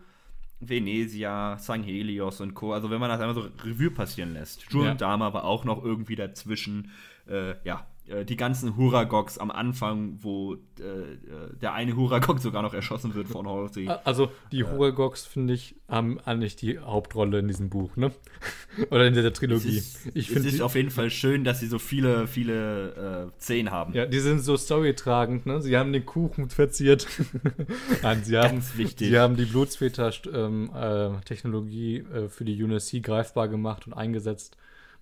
Venesia, 0.59 1.57
St. 1.57 1.83
Helios 1.83 2.39
und 2.39 2.53
Co. 2.53 2.73
Also 2.73 2.91
wenn 2.91 2.99
man 2.99 3.09
das 3.09 3.19
einmal 3.19 3.33
so 3.33 3.49
Revue 3.63 3.89
passieren 3.89 4.33
lässt. 4.33 4.71
Jun 4.71 4.85
Ja. 4.85 4.93
Dama 4.93 5.33
war 5.33 5.43
auch 5.43 5.65
noch 5.65 5.83
irgendwie 5.83 6.15
dazwischen. 6.15 6.91
Äh, 7.27 7.55
ja, 7.63 7.87
äh, 8.07 8.25
die 8.25 8.35
ganzen 8.35 8.75
Huragogs 8.77 9.37
am 9.37 9.51
Anfang, 9.51 10.17
wo 10.21 10.55
äh, 10.55 10.57
äh, 10.83 11.17
der 11.61 11.73
eine 11.73 11.95
Huragog 11.95 12.39
sogar 12.39 12.61
noch 12.61 12.73
erschossen 12.73 13.13
wird 13.15 13.27
von 13.27 13.47
Halsey. 13.47 13.89
Also 14.03 14.31
die 14.51 14.63
Huragogs, 14.63 15.25
finde 15.25 15.53
ich, 15.53 15.75
haben 15.87 16.19
eigentlich 16.21 16.55
die 16.55 16.79
Hauptrolle 16.79 17.39
in 17.39 17.47
diesem 17.47 17.69
Buch, 17.69 17.95
ne? 17.97 18.11
Oder 18.89 19.07
in 19.07 19.13
der 19.13 19.25
Es 19.25 19.33
Trilogie. 19.33 19.77
ist, 19.77 19.99
ich 20.13 20.27
es 20.27 20.33
finde, 20.33 20.49
ist 20.49 20.61
auf 20.61 20.75
jeden 20.75 20.91
Fall 20.91 21.09
schön, 21.09 21.43
dass 21.43 21.59
sie 21.59 21.67
so 21.67 21.79
viele, 21.79 22.27
viele 22.27 23.31
äh, 23.35 23.41
Szenen 23.41 23.71
haben. 23.71 23.93
ja, 23.93 24.05
die 24.05 24.19
sind 24.19 24.39
so 24.39 24.55
storytragend, 24.57 25.45
ne? 25.45 25.61
Sie 25.61 25.77
haben 25.77 25.91
den 25.93 26.05
Kuchen 26.05 26.49
verziert. 26.49 27.07
Nein, 28.01 28.23
sie 28.23 28.37
haben, 28.37 28.55
Ganz 28.57 28.77
wichtig. 28.77 29.09
sie 29.09 29.19
haben 29.19 29.35
die 29.35 29.45
Blutsväter-Technologie 29.45 31.97
äh, 31.97 32.29
für 32.29 32.45
die 32.45 32.61
UNSC 32.63 33.01
greifbar 33.01 33.47
gemacht 33.47 33.87
und 33.87 33.93
eingesetzt. 33.93 34.57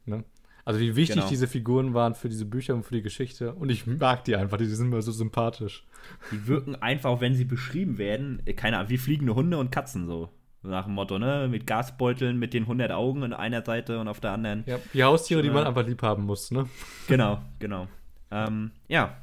Ne? 0.05 0.23
Also 0.69 0.81
wie 0.81 0.95
wichtig 0.95 1.15
Genau. 1.15 1.27
diese 1.27 1.47
Figuren 1.47 1.95
waren 1.95 2.13
für 2.13 2.29
diese 2.29 2.45
Bücher 2.45 2.75
und 2.75 2.83
für 2.83 2.93
die 2.93 3.01
Geschichte. 3.01 3.55
Und 3.55 3.69
ich 3.71 3.87
mag 3.87 4.23
die 4.25 4.35
einfach, 4.35 4.59
die 4.59 4.65
sind 4.65 4.91
mir 4.91 5.01
so 5.01 5.11
sympathisch. 5.11 5.83
Die 6.31 6.45
wirken 6.45 6.75
einfach, 6.75 7.09
auch 7.09 7.21
wenn 7.21 7.33
sie 7.33 7.43
beschrieben 7.45 7.97
werden, 7.97 8.43
äh, 8.45 8.53
keine 8.53 8.77
Ahnung, 8.77 8.91
wie 8.91 8.99
fliegende 8.99 9.33
Hunde 9.33 9.57
und 9.57 9.71
Katzen 9.71 10.05
so. 10.05 10.29
Nach 10.61 10.85
dem 10.85 10.93
Motto, 10.93 11.17
ne? 11.17 11.47
Mit 11.49 11.65
Gasbeuteln, 11.65 12.37
mit 12.37 12.53
den 12.53 12.65
100 12.67 12.91
Augen 12.91 13.23
an 13.23 13.33
einer 13.33 13.65
Seite 13.65 13.99
und 13.99 14.07
auf 14.07 14.19
der 14.19 14.29
anderen. 14.29 14.63
Ja, 14.67 14.77
die 14.93 15.03
Haustiere, 15.03 15.41
die 15.41 15.49
man 15.49 15.65
einfach 15.65 15.87
lieb 15.87 16.03
haben 16.03 16.25
muss, 16.25 16.51
ne? 16.51 16.69
Genau, 17.07 17.41
genau. 17.57 17.87
Ähm, 18.29 18.69
ja. 18.87 19.17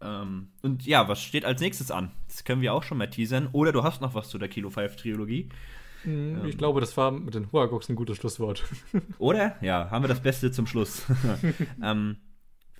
Ähm, 0.00 0.50
und 0.62 0.86
ja, 0.86 1.08
was 1.08 1.20
steht 1.20 1.44
als 1.44 1.60
nächstes 1.60 1.90
an? 1.90 2.12
Das 2.28 2.44
können 2.44 2.60
wir 2.62 2.74
auch 2.74 2.84
schon 2.84 2.98
mal 2.98 3.10
teasern. 3.10 3.48
Oder 3.50 3.72
du 3.72 3.82
hast 3.82 4.00
noch 4.00 4.14
was 4.14 4.28
zu 4.28 4.38
der 4.38 4.48
Kilo 4.48 4.70
5 4.70 4.94
Trilogie. 4.94 5.48
Hm, 6.04 6.44
Ich 6.46 6.56
glaube, 6.58 6.80
das 6.80 6.96
war 6.96 7.10
mit 7.10 7.34
den 7.34 7.50
Huragogs 7.52 7.88
ein 7.88 7.96
gutes 7.96 8.16
Schlusswort. 8.18 8.62
Oder? 9.18 9.56
Ja, 9.60 9.90
haben 9.90 10.04
wir 10.04 10.08
das 10.08 10.20
Beste 10.20 10.50
zum 10.52 10.66
Schluss. 10.66 11.02
ähm, 11.82 12.16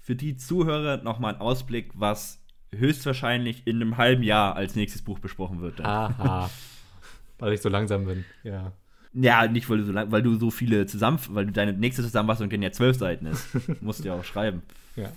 für 0.01 0.15
die 0.15 0.37
Zuhörer 0.37 0.99
nochmal 1.03 1.35
ein 1.35 1.41
Ausblick, 1.41 1.91
was 1.95 2.41
höchstwahrscheinlich 2.75 3.67
in 3.67 3.77
einem 3.77 3.97
halben 3.97 4.23
Jahr 4.23 4.57
als 4.57 4.75
nächstes 4.75 5.03
Buch 5.03 5.19
besprochen 5.19 5.61
wird. 5.61 5.79
dann. 5.81 5.87
Aha. 5.87 6.51
Weil 7.39 7.53
ich 7.55 7.61
so 7.63 7.69
langsam 7.69 8.05
bin, 8.07 8.25
ja. 8.43 8.73
Ja, 9.17 9.47
nicht, 9.47 9.71
weil 9.71 9.79
du 9.79 9.85
so 9.85 9.93
lang, 9.93 10.11
weil 10.11 10.23
du 10.23 10.35
so 10.37 10.51
viele 10.51 10.87
zusammen, 10.87 11.21
weil 11.29 11.47
du 11.47 11.53
deine 11.53 11.73
nächste 11.73 12.03
Zusammenfassung 12.03 12.49
denn 12.51 12.63
ja 12.63 12.73
zwölf 12.73 12.97
Seiten 12.97 13.27
ist. 13.27 13.47
Musst 13.81 14.01
du 14.01 14.09
ja 14.09 14.15
auch 14.15 14.25
schreiben. 14.25 14.63
ja. 14.97 15.13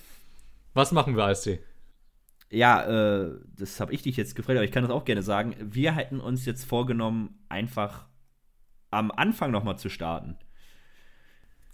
Was 0.76 0.92
machen 0.92 1.16
wir, 1.18 1.26
Eistee? 1.26 1.60
Ja, 2.50 2.84
äh, 3.26 3.40
das 3.58 3.80
habe 3.80 3.94
ich 3.94 4.04
dich 4.04 4.16
jetzt 4.16 4.36
gefragt, 4.36 4.58
aber 4.58 4.64
ich 4.66 4.72
kann 4.72 4.84
das 4.84 4.92
auch 4.92 5.06
gerne 5.06 5.22
sagen. 5.22 5.56
Wir 5.60 5.94
hätten 5.94 6.20
uns 6.20 6.46
jetzt 6.46 6.64
vorgenommen, 6.64 7.38
einfach 7.50 8.08
am 8.90 9.12
Anfang 9.12 9.52
nochmal 9.52 9.78
zu 9.78 9.90
starten. 9.90 10.38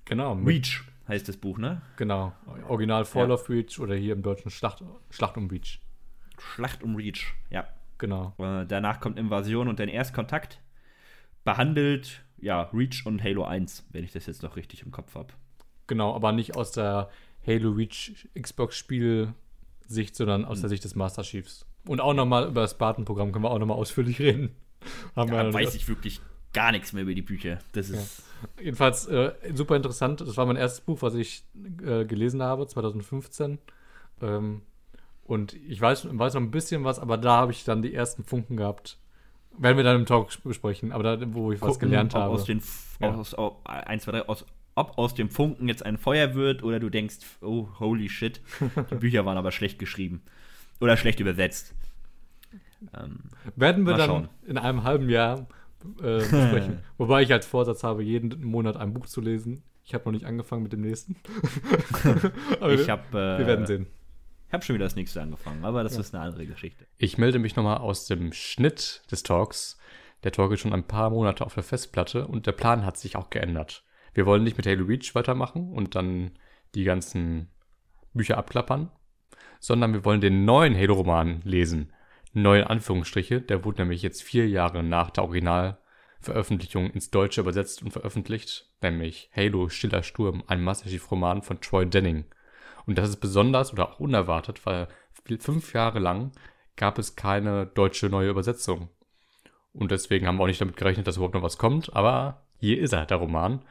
Genau. 0.05 0.33
Reach 0.33 0.83
heißt 1.07 1.27
das 1.29 1.37
Buch, 1.37 1.57
ne? 1.57 1.81
Genau. 1.97 2.33
Original 2.67 3.05
Fall 3.05 3.27
Ja. 3.27 3.33
of 3.35 3.49
Reach 3.49 3.79
oder 3.79 3.95
hier 3.95 4.13
im 4.13 4.23
Deutschen 4.23 4.49
Schlacht, 4.49 4.83
Schlacht 5.09 5.37
um 5.37 5.47
Reach. 5.47 5.79
Schlacht 6.39 6.81
um 6.83 6.95
Reach, 6.95 7.33
ja. 7.49 7.67
Genau. 7.99 8.33
Äh, 8.39 8.65
danach 8.65 8.99
kommt 8.99 9.19
Invasion 9.19 9.67
und 9.67 9.79
dann 9.79 9.87
Erstkontakt. 9.89 10.59
Behandelt, 11.43 12.23
ja, 12.37 12.63
Reach 12.73 13.05
und 13.05 13.23
Halo 13.23 13.43
1, 13.45 13.87
wenn 13.91 14.03
ich 14.03 14.11
das 14.11 14.25
jetzt 14.25 14.43
noch 14.43 14.55
richtig 14.55 14.81
im 14.83 14.91
Kopf 14.91 15.15
habe. 15.15 15.33
Genau, 15.87 16.15
aber 16.15 16.31
nicht 16.31 16.55
aus 16.55 16.71
der 16.71 17.09
Halo 17.45 17.71
Reach 17.71 18.27
Xbox 18.39 18.77
Spielsicht, 19.83 20.15
sondern 20.15 20.45
aus 20.45 20.61
der 20.61 20.69
Sicht 20.69 20.83
des 20.83 20.95
Master 20.95 21.23
Chiefs. 21.23 21.65
Und 21.87 21.99
auch 22.01 22.13
nochmal 22.13 22.47
über 22.47 22.61
das 22.61 22.71
Spartan-Programm 22.71 23.31
können 23.31 23.43
wir 23.45 23.51
auch 23.51 23.59
nochmal 23.59 23.77
ausführlich 23.77 24.19
reden. 24.19 24.55
Haben 25.15 25.31
Da 25.31 25.43
noch 25.43 25.53
weiß 25.53 25.73
nicht- 25.73 25.83
ich 25.83 25.87
wirklich 25.87 26.21
gar 26.53 26.71
nichts 26.71 26.93
mehr 26.93 27.03
über 27.03 27.13
die 27.15 27.21
Bücher. 27.21 27.59
Das 27.71 27.89
ist. 27.89 28.21
Jedenfalls 28.61 29.07
äh, 29.07 29.33
super 29.55 29.75
interessant. 29.75 30.21
Das 30.21 30.37
war 30.37 30.45
mein 30.45 30.55
erstes 30.55 30.81
Buch, 30.81 31.01
was 31.01 31.15
ich 31.15 31.43
äh, 31.85 32.05
gelesen 32.05 32.43
habe, 32.43 32.67
2015. 32.67 33.57
Ähm, 34.21 34.61
und 35.23 35.53
ich 35.53 35.79
weiß, 35.81 36.07
weiß 36.11 36.33
noch 36.35 36.41
ein 36.41 36.51
bisschen 36.51 36.83
was, 36.83 36.99
aber 36.99 37.17
da 37.17 37.37
habe 37.37 37.51
ich 37.53 37.63
dann 37.63 37.81
die 37.81 37.93
ersten 37.93 38.23
Funken 38.23 38.57
gehabt. 38.57 38.97
Werden 39.57 39.77
wir 39.77 39.83
dann 39.83 39.95
im 39.97 40.05
Talk 40.05 40.29
besprechen, 40.43 40.91
aber 40.91 41.03
da, 41.17 41.33
wo 41.33 41.51
ich 41.51 41.61
was 41.61 41.69
gucken, 41.73 41.89
gelernt 41.89 42.13
habe. 42.15 42.31
Aus 42.33 42.43
den, 42.45 42.57
F- 42.57 42.97
Ja. 42.99 43.13
aus, 43.15 43.33
aus, 43.33 43.53
eins, 43.65 44.03
zwei, 44.03 44.11
drei, 44.11 44.27
aus, 44.27 44.45
ob 44.75 44.97
aus 44.97 45.13
dem 45.13 45.29
Funken 45.29 45.67
jetzt 45.67 45.85
ein 45.85 45.97
Feuer 45.97 46.33
wird 46.35 46.63
oder 46.63 46.79
du 46.79 46.89
denkst, 46.89 47.17
oh, 47.41 47.67
holy 47.79 48.09
shit, 48.09 48.41
die 48.91 48.95
Bücher 48.95 49.25
waren 49.25 49.37
aber 49.37 49.51
schlecht 49.51 49.79
geschrieben. 49.79 50.21
Oder 50.79 50.97
schlecht 50.97 51.19
übersetzt. 51.19 51.73
Ähm, 52.93 53.19
Werden 53.55 53.85
wir 53.85 53.95
dann 53.95 54.09
schauen. 54.09 54.29
in 54.45 54.57
einem 54.57 54.83
halben 54.83 55.09
Jahr 55.09 55.47
äh, 56.01 56.17
besprechen. 56.17 56.79
Wobei 56.97 57.21
ich 57.21 57.31
als 57.31 57.45
Vorsatz 57.45 57.83
habe, 57.83 58.03
jeden 58.03 58.43
Monat 58.43 58.77
ein 58.77 58.93
Buch 58.93 59.05
zu 59.05 59.21
lesen. 59.21 59.63
Ich 59.85 59.93
habe 59.93 60.05
noch 60.05 60.11
nicht 60.13 60.25
angefangen 60.25 60.63
mit 60.63 60.73
dem 60.73 60.81
nächsten. 60.81 61.15
Aber 62.59 62.73
ich 62.73 62.87
wir, 62.87 62.91
habe 62.91 63.07
äh, 63.11 63.39
wir 63.39 63.47
werden 63.47 63.65
sehen. 63.65 63.87
hab 64.51 64.63
schon 64.63 64.75
wieder 64.75 64.85
das 64.85 64.95
nächste 64.95 65.21
angefangen, 65.21 65.65
aber 65.65 65.83
das 65.83 65.97
ist 65.97 66.15
eine 66.15 66.23
andere 66.23 66.45
Geschichte. 66.45 66.85
Ich 66.97 67.17
melde 67.17 67.39
mich 67.39 67.55
nochmal 67.55 67.77
aus 67.77 68.05
dem 68.05 68.31
Schnitt 68.31 69.03
des 69.11 69.23
Talks. 69.23 69.77
Der 70.23 70.31
Talk 70.31 70.53
ist 70.53 70.61
schon 70.61 70.71
ein 70.71 70.87
paar 70.87 71.09
Monate 71.09 71.45
auf 71.45 71.53
der 71.53 71.63
Festplatte 71.63 72.27
und 72.27 72.47
der 72.47 72.53
Plan 72.53 72.85
hat 72.85 72.97
sich 72.97 73.17
auch 73.17 73.29
geändert. 73.29 73.83
Wir 74.13 74.25
wollen 74.25 74.43
nicht 74.43 74.57
mit 74.57 74.65
Halo 74.65 74.85
Reach 74.85 75.15
weitermachen 75.15 75.71
und 75.73 75.95
dann 75.95 76.31
die 76.75 76.83
ganzen 76.83 77.49
Bücher 78.13 78.37
abklappern, 78.37 78.91
sondern 79.59 79.93
wir 79.93 80.05
wollen 80.05 80.21
den 80.21 80.45
neuen 80.45 80.75
Halo-Roman 80.75 81.41
lesen. 81.43 81.93
Neue 82.33 82.69
Anführungsstriche, 82.69 83.41
der 83.41 83.63
wurde 83.63 83.81
nämlich 83.81 84.01
jetzt 84.01 84.23
vier 84.23 84.47
Jahre 84.47 84.83
nach 84.83 85.09
der 85.09 85.77
Veröffentlichung 86.19 86.89
ins 86.89 87.11
Deutsche 87.11 87.41
übersetzt 87.41 87.83
und 87.83 87.91
veröffentlicht, 87.91 88.69
nämlich 88.81 89.29
Halo 89.35 89.69
Stiller 89.69 90.03
Sturm, 90.03 90.43
ein 90.47 90.63
Master 90.63 90.89
Chief 90.89 91.11
Roman 91.11 91.41
von 91.41 91.59
Troy 91.59 91.85
Denning. 91.85 92.25
Und 92.85 92.97
das 92.97 93.09
ist 93.09 93.17
besonders 93.17 93.73
oder 93.73 93.89
auch 93.89 93.99
unerwartet, 93.99 94.65
weil 94.65 94.87
fünf 95.39 95.73
Jahre 95.73 95.99
lang 95.99 96.31
gab 96.75 96.97
es 96.97 97.15
keine 97.15 97.65
deutsche 97.65 98.07
neue 98.07 98.29
Übersetzung. 98.29 98.89
Und 99.73 99.91
deswegen 99.91 100.27
haben 100.27 100.37
wir 100.37 100.43
auch 100.43 100.47
nicht 100.47 100.61
damit 100.61 100.77
gerechnet, 100.77 101.07
dass 101.07 101.17
überhaupt 101.17 101.33
noch 101.33 101.43
was 101.43 101.57
kommt. 101.57 101.95
Aber 101.95 102.43
hier 102.59 102.79
ist 102.79 102.93
er, 102.93 103.05
der 103.05 103.17
Roman. 103.17 103.63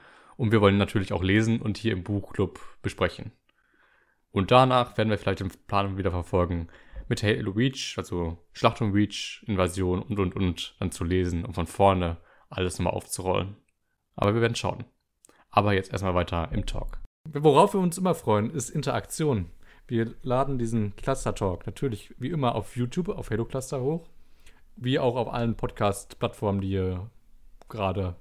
Und 0.42 0.50
wir 0.50 0.60
wollen 0.60 0.76
natürlich 0.76 1.12
auch 1.12 1.22
lesen 1.22 1.62
und 1.62 1.78
hier 1.78 1.92
im 1.92 2.02
Buchclub 2.02 2.58
besprechen. 2.82 3.30
Und 4.32 4.50
danach 4.50 4.98
werden 4.98 5.08
wir 5.08 5.16
vielleicht 5.16 5.38
den 5.38 5.52
Plan 5.68 5.96
wieder 5.98 6.10
verfolgen, 6.10 6.66
mit 7.06 7.22
Halo 7.22 7.52
Reach, 7.52 7.94
also 7.96 8.38
Schlachtung 8.52 8.90
Reach, 8.90 9.44
Invasion 9.46 10.02
und 10.02 10.18
und 10.18 10.34
und 10.34 10.74
dann 10.80 10.90
zu 10.90 11.04
lesen 11.04 11.44
und 11.44 11.54
von 11.54 11.68
vorne 11.68 12.16
alles 12.50 12.76
nochmal 12.76 12.94
aufzurollen. 12.94 13.54
Aber 14.16 14.34
wir 14.34 14.40
werden 14.40 14.56
schauen. 14.56 14.84
Aber 15.50 15.74
jetzt 15.74 15.92
erstmal 15.92 16.16
weiter 16.16 16.50
im 16.50 16.66
Talk. 16.66 16.98
Worauf 17.32 17.74
wir 17.74 17.80
uns 17.80 17.96
immer 17.96 18.16
freuen, 18.16 18.50
ist 18.50 18.68
Interaktion. 18.68 19.48
Wir 19.86 20.12
laden 20.22 20.58
diesen 20.58 20.96
Cluster 20.96 21.36
Talk 21.36 21.66
natürlich 21.66 22.16
wie 22.18 22.30
immer 22.30 22.56
auf 22.56 22.74
YouTube, 22.74 23.10
auf 23.10 23.30
Halo 23.30 23.44
Cluster 23.44 23.80
hoch, 23.80 24.08
wie 24.74 24.98
auch 24.98 25.14
auf 25.14 25.32
allen 25.32 25.56
Podcast-Plattformen, 25.56 26.60
die 26.60 26.72
ihr 26.72 27.10
gerade 27.68 28.16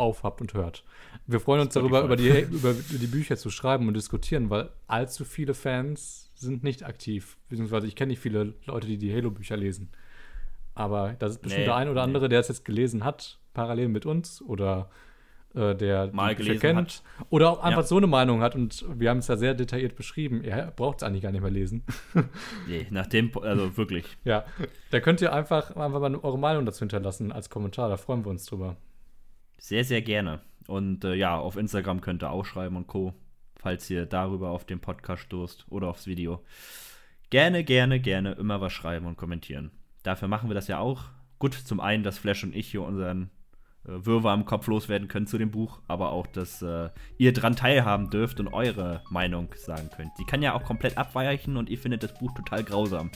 aufhabt 0.00 0.40
und 0.40 0.54
hört. 0.54 0.84
Wir 1.26 1.40
freuen 1.40 1.60
uns 1.60 1.74
darüber, 1.74 2.02
über 2.02 2.16
die, 2.16 2.28
über 2.28 2.72
die 2.72 3.06
Bücher 3.06 3.36
zu 3.36 3.50
schreiben 3.50 3.86
und 3.86 3.94
diskutieren, 3.94 4.50
weil 4.50 4.70
allzu 4.86 5.24
viele 5.24 5.54
Fans 5.54 6.30
sind 6.34 6.64
nicht 6.64 6.84
aktiv. 6.84 7.36
Beziehungsweise 7.48 7.86
ich 7.86 7.94
kenne 7.94 8.10
nicht 8.10 8.20
viele 8.20 8.54
Leute, 8.64 8.86
die 8.86 8.98
die 8.98 9.14
Halo-Bücher 9.14 9.56
lesen. 9.56 9.90
Aber 10.74 11.14
da 11.18 11.26
ist 11.26 11.42
bestimmt 11.42 11.60
nee, 11.60 11.66
der 11.66 11.76
ein 11.76 11.88
oder 11.88 12.02
andere, 12.02 12.28
der 12.28 12.40
es 12.40 12.48
jetzt 12.48 12.64
gelesen 12.64 13.04
hat, 13.04 13.38
parallel 13.52 13.88
mit 13.88 14.06
uns 14.06 14.40
oder 14.40 14.88
äh, 15.54 15.74
der 15.74 16.10
mal 16.12 16.34
gelesen 16.34 16.60
kennt 16.60 16.78
hat. 16.78 17.26
oder 17.28 17.50
auch 17.50 17.62
einfach 17.62 17.82
ja. 17.82 17.86
so 17.86 17.96
eine 17.96 18.06
Meinung 18.06 18.40
hat 18.40 18.54
und 18.54 18.84
wir 18.98 19.10
haben 19.10 19.18
es 19.18 19.28
ja 19.28 19.36
sehr 19.36 19.54
detailliert 19.54 19.96
beschrieben. 19.96 20.44
Er 20.44 20.70
braucht 20.70 20.98
es 20.98 21.02
eigentlich 21.02 21.22
gar 21.22 21.32
nicht 21.32 21.42
mehr 21.42 21.50
lesen. 21.50 21.82
nee, 22.68 22.86
nach 22.90 23.06
dem, 23.06 23.36
also 23.36 23.76
wirklich. 23.76 24.04
ja, 24.24 24.44
da 24.90 25.00
könnt 25.00 25.20
ihr 25.20 25.32
einfach, 25.32 25.74
einfach 25.76 26.00
mal 26.00 26.14
eure 26.14 26.38
Meinung 26.38 26.64
dazu 26.66 26.80
hinterlassen 26.80 27.32
als 27.32 27.50
Kommentar, 27.50 27.88
da 27.88 27.96
freuen 27.96 28.24
wir 28.24 28.30
uns 28.30 28.46
drüber. 28.46 28.76
Sehr, 29.60 29.84
sehr 29.84 30.00
gerne. 30.00 30.40
Und 30.66 31.04
äh, 31.04 31.14
ja, 31.14 31.38
auf 31.38 31.56
Instagram 31.56 32.00
könnt 32.00 32.22
ihr 32.22 32.30
auch 32.30 32.46
schreiben 32.46 32.76
und 32.76 32.86
Co., 32.86 33.12
falls 33.56 33.88
ihr 33.90 34.06
darüber 34.06 34.50
auf 34.50 34.64
den 34.64 34.80
Podcast 34.80 35.22
stoßt 35.24 35.66
oder 35.68 35.88
aufs 35.88 36.06
Video. 36.06 36.42
Gerne, 37.28 37.62
gerne, 37.62 38.00
gerne 38.00 38.32
immer 38.32 38.60
was 38.62 38.72
schreiben 38.72 39.06
und 39.06 39.16
kommentieren. 39.16 39.70
Dafür 40.02 40.28
machen 40.28 40.48
wir 40.48 40.54
das 40.54 40.66
ja 40.66 40.78
auch. 40.78 41.04
Gut, 41.38 41.52
zum 41.54 41.78
einen, 41.78 42.02
dass 42.02 42.18
Flash 42.18 42.42
und 42.42 42.56
ich 42.56 42.70
hier 42.70 42.82
unseren 42.82 43.30
äh, 43.84 44.04
Würfe 44.06 44.30
am 44.30 44.46
Kopf 44.46 44.66
loswerden 44.66 45.08
können 45.08 45.26
zu 45.26 45.36
dem 45.36 45.50
Buch, 45.50 45.82
aber 45.88 46.10
auch, 46.12 46.26
dass 46.26 46.62
äh, 46.62 46.88
ihr 47.18 47.34
dran 47.34 47.54
teilhaben 47.54 48.08
dürft 48.08 48.40
und 48.40 48.48
eure 48.48 49.02
Meinung 49.10 49.54
sagen 49.56 49.90
könnt. 49.94 50.12
Die 50.18 50.24
kann 50.24 50.40
ja 50.40 50.54
auch 50.54 50.64
komplett 50.64 50.96
abweichen 50.96 51.58
und 51.58 51.68
ihr 51.68 51.78
findet 51.78 52.02
das 52.02 52.14
Buch 52.14 52.32
total 52.32 52.64
grausam. 52.64 53.10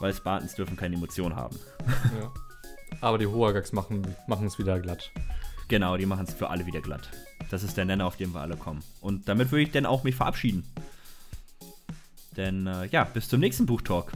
Weil 0.00 0.12
Spartans 0.12 0.56
dürfen 0.56 0.76
keine 0.76 0.96
Emotionen 0.96 1.36
haben. 1.36 1.56
Ja. 2.20 2.32
Aber 3.00 3.18
die 3.18 3.26
Hoagax 3.26 3.72
machen, 3.72 4.14
es 4.46 4.58
wieder 4.58 4.80
glatt. 4.80 5.10
Genau, 5.68 5.96
die 5.96 6.06
machen 6.06 6.26
es 6.26 6.34
für 6.34 6.50
alle 6.50 6.66
wieder 6.66 6.80
glatt. 6.80 7.10
Das 7.50 7.62
ist 7.62 7.76
der 7.76 7.84
Nenner, 7.84 8.06
auf 8.06 8.16
den 8.16 8.34
wir 8.34 8.40
alle 8.40 8.56
kommen. 8.56 8.82
Und 9.00 9.28
damit 9.28 9.50
würde 9.50 9.62
ich 9.62 9.70
dann 9.70 9.86
auch 9.86 10.04
mich 10.04 10.14
verabschieden. 10.14 10.64
Denn 12.36 12.66
äh, 12.66 12.86
ja, 12.86 13.04
bis 13.04 13.28
zum 13.28 13.40
nächsten 13.40 13.66
Buchtalk. 13.66 14.12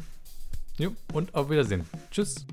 Jo, 0.78 0.94
und 1.12 1.34
auf 1.34 1.50
Wiedersehen. 1.50 1.84
Tschüss. 2.10 2.46